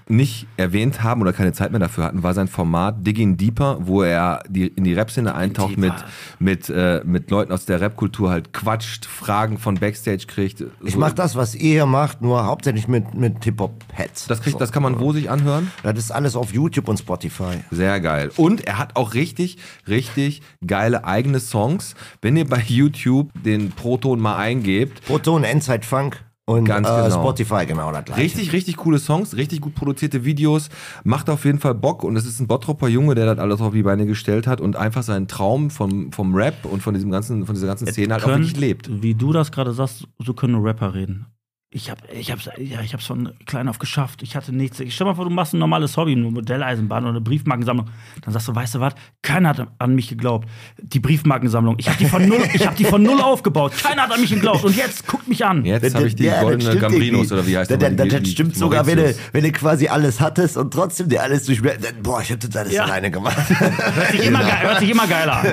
nicht 0.09 0.47
erwähnt 0.57 1.03
haben 1.03 1.22
oder 1.22 1.34
keine 1.34 1.53
Zeit 1.53 1.72
mehr 1.72 1.80
dafür 1.80 2.05
hatten, 2.05 2.23
war 2.23 2.34
sein 2.34 2.47
Format 2.47 3.05
Digging 3.05 3.38
Deeper, 3.38 3.77
wo 3.81 4.01
er 4.03 4.41
die, 4.47 4.67
in 4.67 4.84
die 4.84 4.93
Rap-Szene 4.93 5.35
eintaucht 5.35 5.77
mit, 5.77 5.91
Deeper. 5.93 6.05
mit, 6.39 6.69
äh, 6.69 7.01
mit 7.05 7.30
Leuten 7.31 7.51
aus 7.51 7.65
der 7.65 7.81
Rap-Kultur 7.81 8.30
halt 8.30 8.53
quatscht, 8.53 9.05
Fragen 9.05 9.57
von 9.57 9.76
Backstage 9.76 10.26
kriegt. 10.27 10.63
Ich 10.84 10.93
So- 10.93 10.99
mach 10.99 11.13
das, 11.13 11.35
was 11.35 11.55
ihr 11.55 11.72
hier 11.72 11.85
macht, 11.85 12.22
nur 12.22 12.45
hauptsächlich 12.45 12.88
mit, 12.88 13.13
mit 13.13 13.43
Hip-Hop-Heads. 13.43 14.27
Das, 14.27 14.41
kriegt, 14.41 14.59
das 14.61 14.72
kann 14.72 14.84
man 14.84 14.99
wo 14.99 15.11
sich 15.13 15.30
anhören? 15.30 15.72
Das 15.84 15.97
ist 15.97 16.11
alles 16.11 16.35
auf 16.35 16.53
YouTube 16.53 16.88
und 16.88 16.97
Spotify. 16.97 17.55
Sehr 17.72 17.99
geil. 17.99 18.31
Und 18.38 18.65
er 18.65 18.77
hat 18.77 18.95
auch 18.95 19.13
richtig, 19.13 19.57
richtig 19.88 20.41
geile 20.85 21.03
eigene 21.03 21.39
Songs. 21.39 21.95
Wenn 22.21 22.37
ihr 22.37 22.45
bei 22.45 22.61
YouTube 22.67 23.31
den 23.43 23.71
Proton 23.71 24.19
mal 24.19 24.37
eingebt, 24.37 25.03
Proton, 25.05 25.43
Endzeit 25.43 25.83
Funk 25.83 26.23
und 26.45 26.65
Ganz 26.65 26.87
äh, 26.87 26.91
genau. 26.91 27.21
Spotify 27.21 27.65
genau 27.65 27.91
das 27.91 28.05
gleiche. 28.05 28.21
Richtig, 28.21 28.53
richtig 28.53 28.77
coole 28.77 28.99
Songs, 28.99 29.35
richtig 29.35 29.61
gut 29.61 29.73
produzierte 29.73 30.25
Videos, 30.25 30.69
macht 31.03 31.27
auf 31.31 31.43
jeden 31.43 31.57
Fall 31.57 31.73
Bock 31.73 32.03
und 32.03 32.15
es 32.15 32.27
ist 32.27 32.39
ein 32.39 32.45
Bottropper 32.45 32.87
Junge, 32.87 33.15
der 33.15 33.25
das 33.25 33.39
alles 33.39 33.61
auf 33.61 33.73
die 33.73 33.81
Beine 33.81 34.05
gestellt 34.05 34.45
hat 34.45 34.61
und 34.61 34.75
einfach 34.75 35.01
seinen 35.01 35.27
Traum 35.27 35.71
vom, 35.71 36.11
vom 36.11 36.35
Rap 36.35 36.65
und 36.65 36.83
von 36.83 36.93
diesem 36.93 37.09
ganzen, 37.09 37.47
von 37.47 37.55
dieser 37.55 37.65
ganzen 37.65 37.87
Szene 37.87 38.13
halt 38.13 38.23
auch 38.25 38.27
wirklich 38.27 38.55
lebt. 38.57 39.01
Wie 39.01 39.15
du 39.15 39.33
das 39.33 39.51
gerade 39.51 39.73
sagst, 39.73 40.07
so 40.19 40.35
können 40.35 40.53
nur 40.53 40.65
Rapper 40.65 40.93
reden. 40.93 41.25
Ich 41.71 41.89
hab, 41.89 41.97
ich 42.13 42.31
hab's, 42.31 42.45
ja, 42.57 42.79
ich 42.81 42.93
hab's 42.93 43.05
von 43.05 43.33
klein 43.45 43.67
auf 43.67 43.79
geschafft. 43.79 44.21
Ich 44.23 44.37
hatte 44.37 44.55
nichts. 44.55 44.79
Ich 44.79 44.95
stell 44.95 45.05
mal 45.05 45.15
vor, 45.15 45.25
du 45.25 45.31
machst 45.31 45.53
ein 45.53 45.57
normales 45.59 45.97
Hobby, 45.97 46.13
eine 46.13 46.21
Modelleisenbahn 46.31 47.03
oder 47.03 47.09
eine 47.09 47.21
Briefmarkensammlung. 47.21 47.87
Dann 48.21 48.33
sagst 48.33 48.47
du, 48.47 48.55
weißt 48.55 48.75
du 48.75 48.79
was? 48.79 48.93
Keiner 49.23 49.49
hat 49.49 49.67
an 49.79 49.93
mich 49.93 50.07
geglaubt. 50.07 50.47
Die 50.81 50.99
Briefmarkensammlung. 51.01 51.75
Ich 51.79 51.89
habe 51.89 51.97
die 51.97 52.05
von 52.05 52.25
null, 52.25 52.43
ich 52.53 52.65
habe 52.65 52.77
die 52.77 52.85
von 52.85 53.03
null 53.03 53.19
aufgebaut. 53.19 53.73
Keiner 53.83 54.03
hat 54.03 54.11
an 54.13 54.21
mich 54.21 54.29
geglaubt. 54.29 54.63
Und 54.63 54.77
jetzt 54.77 55.05
guckt 55.05 55.27
mich 55.27 55.43
an. 55.43 55.65
Jetzt 55.65 55.93
habe 55.95 56.07
ich 56.07 56.15
die 56.15 56.25
ja, 56.25 56.41
goldene 56.43 56.77
Gambrinos 56.77 57.31
oder 57.33 57.45
wie 57.45 57.57
heißt 57.57 57.69
das? 57.69 57.77
der? 57.79 57.89
Das, 57.91 58.07
das, 58.07 58.21
das 58.21 58.29
stimmt 58.31 58.55
sogar, 58.55 58.85
wenn 58.85 58.97
du, 58.97 59.15
wenn 59.33 59.43
du 59.43 59.51
quasi 59.51 59.87
alles 59.89 60.21
hattest 60.21 60.55
und 60.55 60.71
trotzdem 60.71 61.09
dir 61.09 61.23
alles 61.23 61.45
durch. 61.45 61.61
dann- 61.61 61.77
Boah, 62.03 62.21
ich 62.21 62.29
hätte 62.29 62.47
das 62.47 62.55
alles 62.55 62.73
Ja. 62.73 62.83
alleine 62.85 63.11
gemacht. 63.11 63.35
Hört 63.49 64.11
sich, 64.11 64.25
immer, 64.27 64.39
geil, 64.39 64.59
hört 64.61 64.79
sich 64.79 64.89
immer 64.91 65.07
geiler 65.07 65.37
an. 65.37 65.47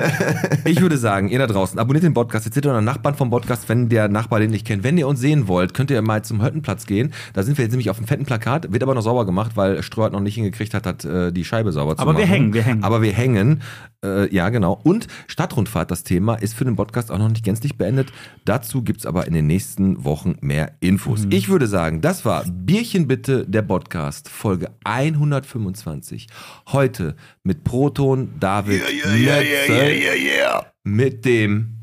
Ich 0.63 0.79
würde 0.79 0.97
sagen, 0.97 1.27
ihr 1.27 1.39
da 1.39 1.47
draußen, 1.47 1.77
abonniert 1.79 2.03
den 2.05 2.13
Podcast, 2.13 2.45
erzählt 2.45 2.65
euren 2.67 2.85
Nachbarn 2.85 3.15
vom 3.15 3.29
Podcast, 3.29 3.67
wenn 3.67 3.89
der 3.89 4.07
Nachbar 4.07 4.39
den 4.39 4.51
nicht 4.51 4.65
kennt. 4.65 4.83
Wenn 4.83 4.97
ihr 4.97 5.07
uns 5.07 5.19
sehen 5.19 5.47
wollt, 5.49 5.73
könnt 5.73 5.89
ihr 5.91 6.01
mal 6.03 6.23
zum 6.23 6.43
Hüttenplatz 6.43 6.85
gehen. 6.85 7.13
Da 7.33 7.43
sind 7.43 7.57
wir 7.57 7.63
jetzt 7.63 7.71
nämlich 7.71 7.89
auf 7.89 7.97
einem 7.97 8.07
fetten 8.07 8.25
Plakat, 8.25 8.71
wird 8.71 8.83
aber 8.83 8.93
noch 8.93 9.01
sauber 9.01 9.25
gemacht, 9.25 9.53
weil 9.55 9.81
Ströer 9.83 10.09
noch 10.09 10.19
nicht 10.19 10.35
hingekriegt 10.35 10.73
hat, 10.73 10.85
hat 10.85 11.05
äh, 11.05 11.31
die 11.31 11.45
Scheibe 11.45 11.71
sauber 11.71 11.95
zu 11.95 12.01
Aber 12.01 12.13
machen. 12.13 12.21
wir 12.23 12.27
hängen, 12.27 12.53
wir 12.53 12.61
hängen. 12.63 12.83
Aber 12.83 13.01
wir 13.01 13.11
hängen, 13.11 13.61
äh, 14.03 14.33
ja 14.33 14.49
genau. 14.49 14.79
Und 14.83 15.07
Stadtrundfahrt, 15.27 15.89
das 15.91 16.03
Thema, 16.03 16.35
ist 16.35 16.53
für 16.53 16.65
den 16.65 16.75
Podcast 16.75 17.11
auch 17.11 17.17
noch 17.17 17.29
nicht 17.29 17.43
gänzlich 17.43 17.77
beendet. 17.77 18.11
Dazu 18.45 18.83
gibt's 18.83 19.05
aber 19.05 19.27
in 19.27 19.33
den 19.33 19.47
nächsten 19.47 20.03
Wochen 20.03 20.35
mehr 20.41 20.73
Infos. 20.81 21.25
Ich 21.29 21.49
würde 21.49 21.67
sagen, 21.67 22.01
das 22.01 22.25
war 22.25 22.43
Bierchen 22.45 23.07
bitte, 23.07 23.45
der 23.47 23.61
Podcast, 23.61 24.29
Folge 24.29 24.69
125. 24.83 26.27
Heute 26.71 27.15
mit 27.43 27.63
Proton, 27.63 28.33
David, 28.39 28.81
Netze, 29.05 30.65
mit 30.83 31.25
dem 31.25 31.77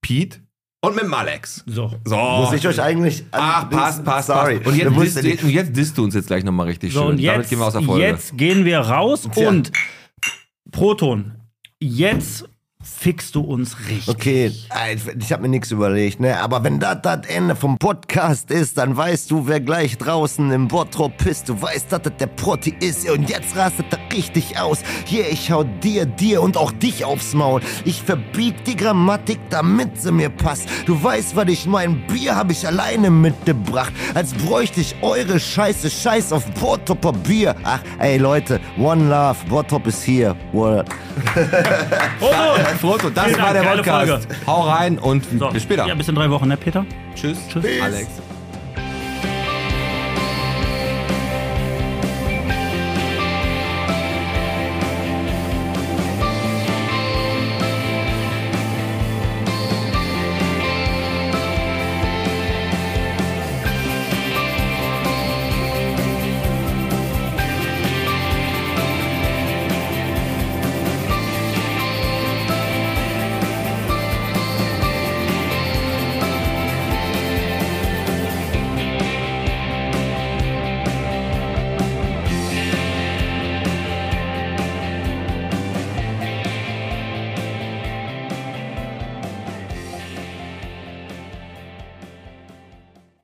Pete 0.00 0.41
und 0.84 0.94
mit 0.96 1.04
dem 1.04 1.14
Alex. 1.14 1.62
So. 1.66 1.90
So. 2.04 2.16
Muss 2.16 2.52
ich 2.52 2.66
euch 2.66 2.80
eigentlich. 2.82 3.24
Ach, 3.30 3.70
passt, 3.70 4.04
passt, 4.04 4.26
Sorry. 4.26 4.58
passt. 4.58 4.66
Und 4.66 4.78
Du 4.96 5.02
jetzt, 5.02 5.14
disst, 5.16 5.22
nicht- 5.24 5.42
und 5.44 5.50
jetzt 5.50 5.76
disst 5.76 5.96
du 5.96 6.04
uns 6.04 6.14
jetzt 6.14 6.26
gleich 6.26 6.44
nochmal 6.44 6.66
richtig 6.66 6.92
So, 6.92 7.00
schön. 7.02 7.08
und 7.10 7.22
Damit 7.24 7.40
jetzt, 7.42 7.50
gehen 7.50 7.58
wir 7.60 7.66
aus 7.66 7.72
der 7.72 7.82
Folge. 7.82 8.04
jetzt 8.04 8.36
gehen 8.36 8.64
wir 8.64 8.78
raus 8.80 9.28
Tja. 9.32 9.48
und 9.48 9.72
Proton, 10.70 11.32
jetzt 11.80 12.48
fixst 12.82 13.34
du 13.34 13.40
uns 13.40 13.76
richtig. 13.88 14.08
Okay, 14.08 14.52
ich 15.18 15.32
habe 15.32 15.42
mir 15.42 15.48
nichts 15.48 15.70
überlegt, 15.70 16.20
ne? 16.20 16.40
Aber 16.40 16.64
wenn 16.64 16.80
das 16.80 16.98
das 17.02 17.26
Ende 17.26 17.56
vom 17.56 17.78
Podcast 17.78 18.50
ist, 18.50 18.78
dann 18.78 18.96
weißt 18.96 19.30
du, 19.30 19.46
wer 19.46 19.60
gleich 19.60 19.98
draußen 19.98 20.50
im 20.50 20.68
Bottrop 20.68 21.24
ist. 21.26 21.48
Du 21.48 21.60
weißt, 21.60 21.92
dass 21.92 22.02
das 22.02 22.12
der 22.18 22.26
Protti 22.26 22.74
ist. 22.80 23.08
Und 23.08 23.28
jetzt 23.28 23.56
rastet 23.56 23.86
er 23.90 23.98
richtig 24.16 24.58
aus. 24.58 24.78
Hier, 25.04 25.28
ich 25.30 25.50
hau 25.50 25.64
dir, 25.64 26.06
dir 26.06 26.42
und 26.42 26.56
auch 26.56 26.72
dich 26.72 27.04
aufs 27.04 27.34
Maul. 27.34 27.60
Ich 27.84 28.02
verbieg 28.02 28.64
die 28.64 28.76
Grammatik, 28.76 29.38
damit 29.50 30.00
sie 30.00 30.12
mir 30.12 30.30
passt. 30.30 30.68
Du 30.86 31.02
weißt, 31.02 31.36
was 31.36 31.48
ich 31.48 31.66
mein. 31.66 32.06
Bier 32.06 32.34
habe 32.34 32.52
ich 32.52 32.66
alleine 32.66 33.10
mitgebracht. 33.10 33.92
Als 34.14 34.34
bräuchte 34.34 34.80
ich 34.80 34.96
eure 35.02 35.38
Scheiße. 35.38 35.90
Scheiß 35.90 36.32
auf 36.32 36.44
Bottroper 36.52 37.12
Bier. 37.12 37.54
Ach, 37.62 37.80
ey 37.98 38.18
Leute, 38.18 38.60
One 38.78 39.08
Love. 39.08 39.38
Bottrop 39.48 39.86
ist 39.86 40.02
hier. 40.02 40.36
Word. 40.52 40.88
Foto, 42.74 43.10
das 43.10 43.38
war 43.38 43.52
der 43.52 43.62
Podcast. 43.62 44.28
Hau 44.46 44.62
rein 44.62 44.98
und 44.98 45.24
So, 45.38 45.48
bis 45.48 45.62
später. 45.62 45.86
Ja, 45.86 45.94
bis 45.94 46.08
in 46.08 46.14
drei 46.14 46.30
Wochen, 46.30 46.48
ne, 46.48 46.56
Peter? 46.56 46.84
Tschüss. 47.14 47.38
Tschüss. 47.48 47.64
Alex. 47.82 48.08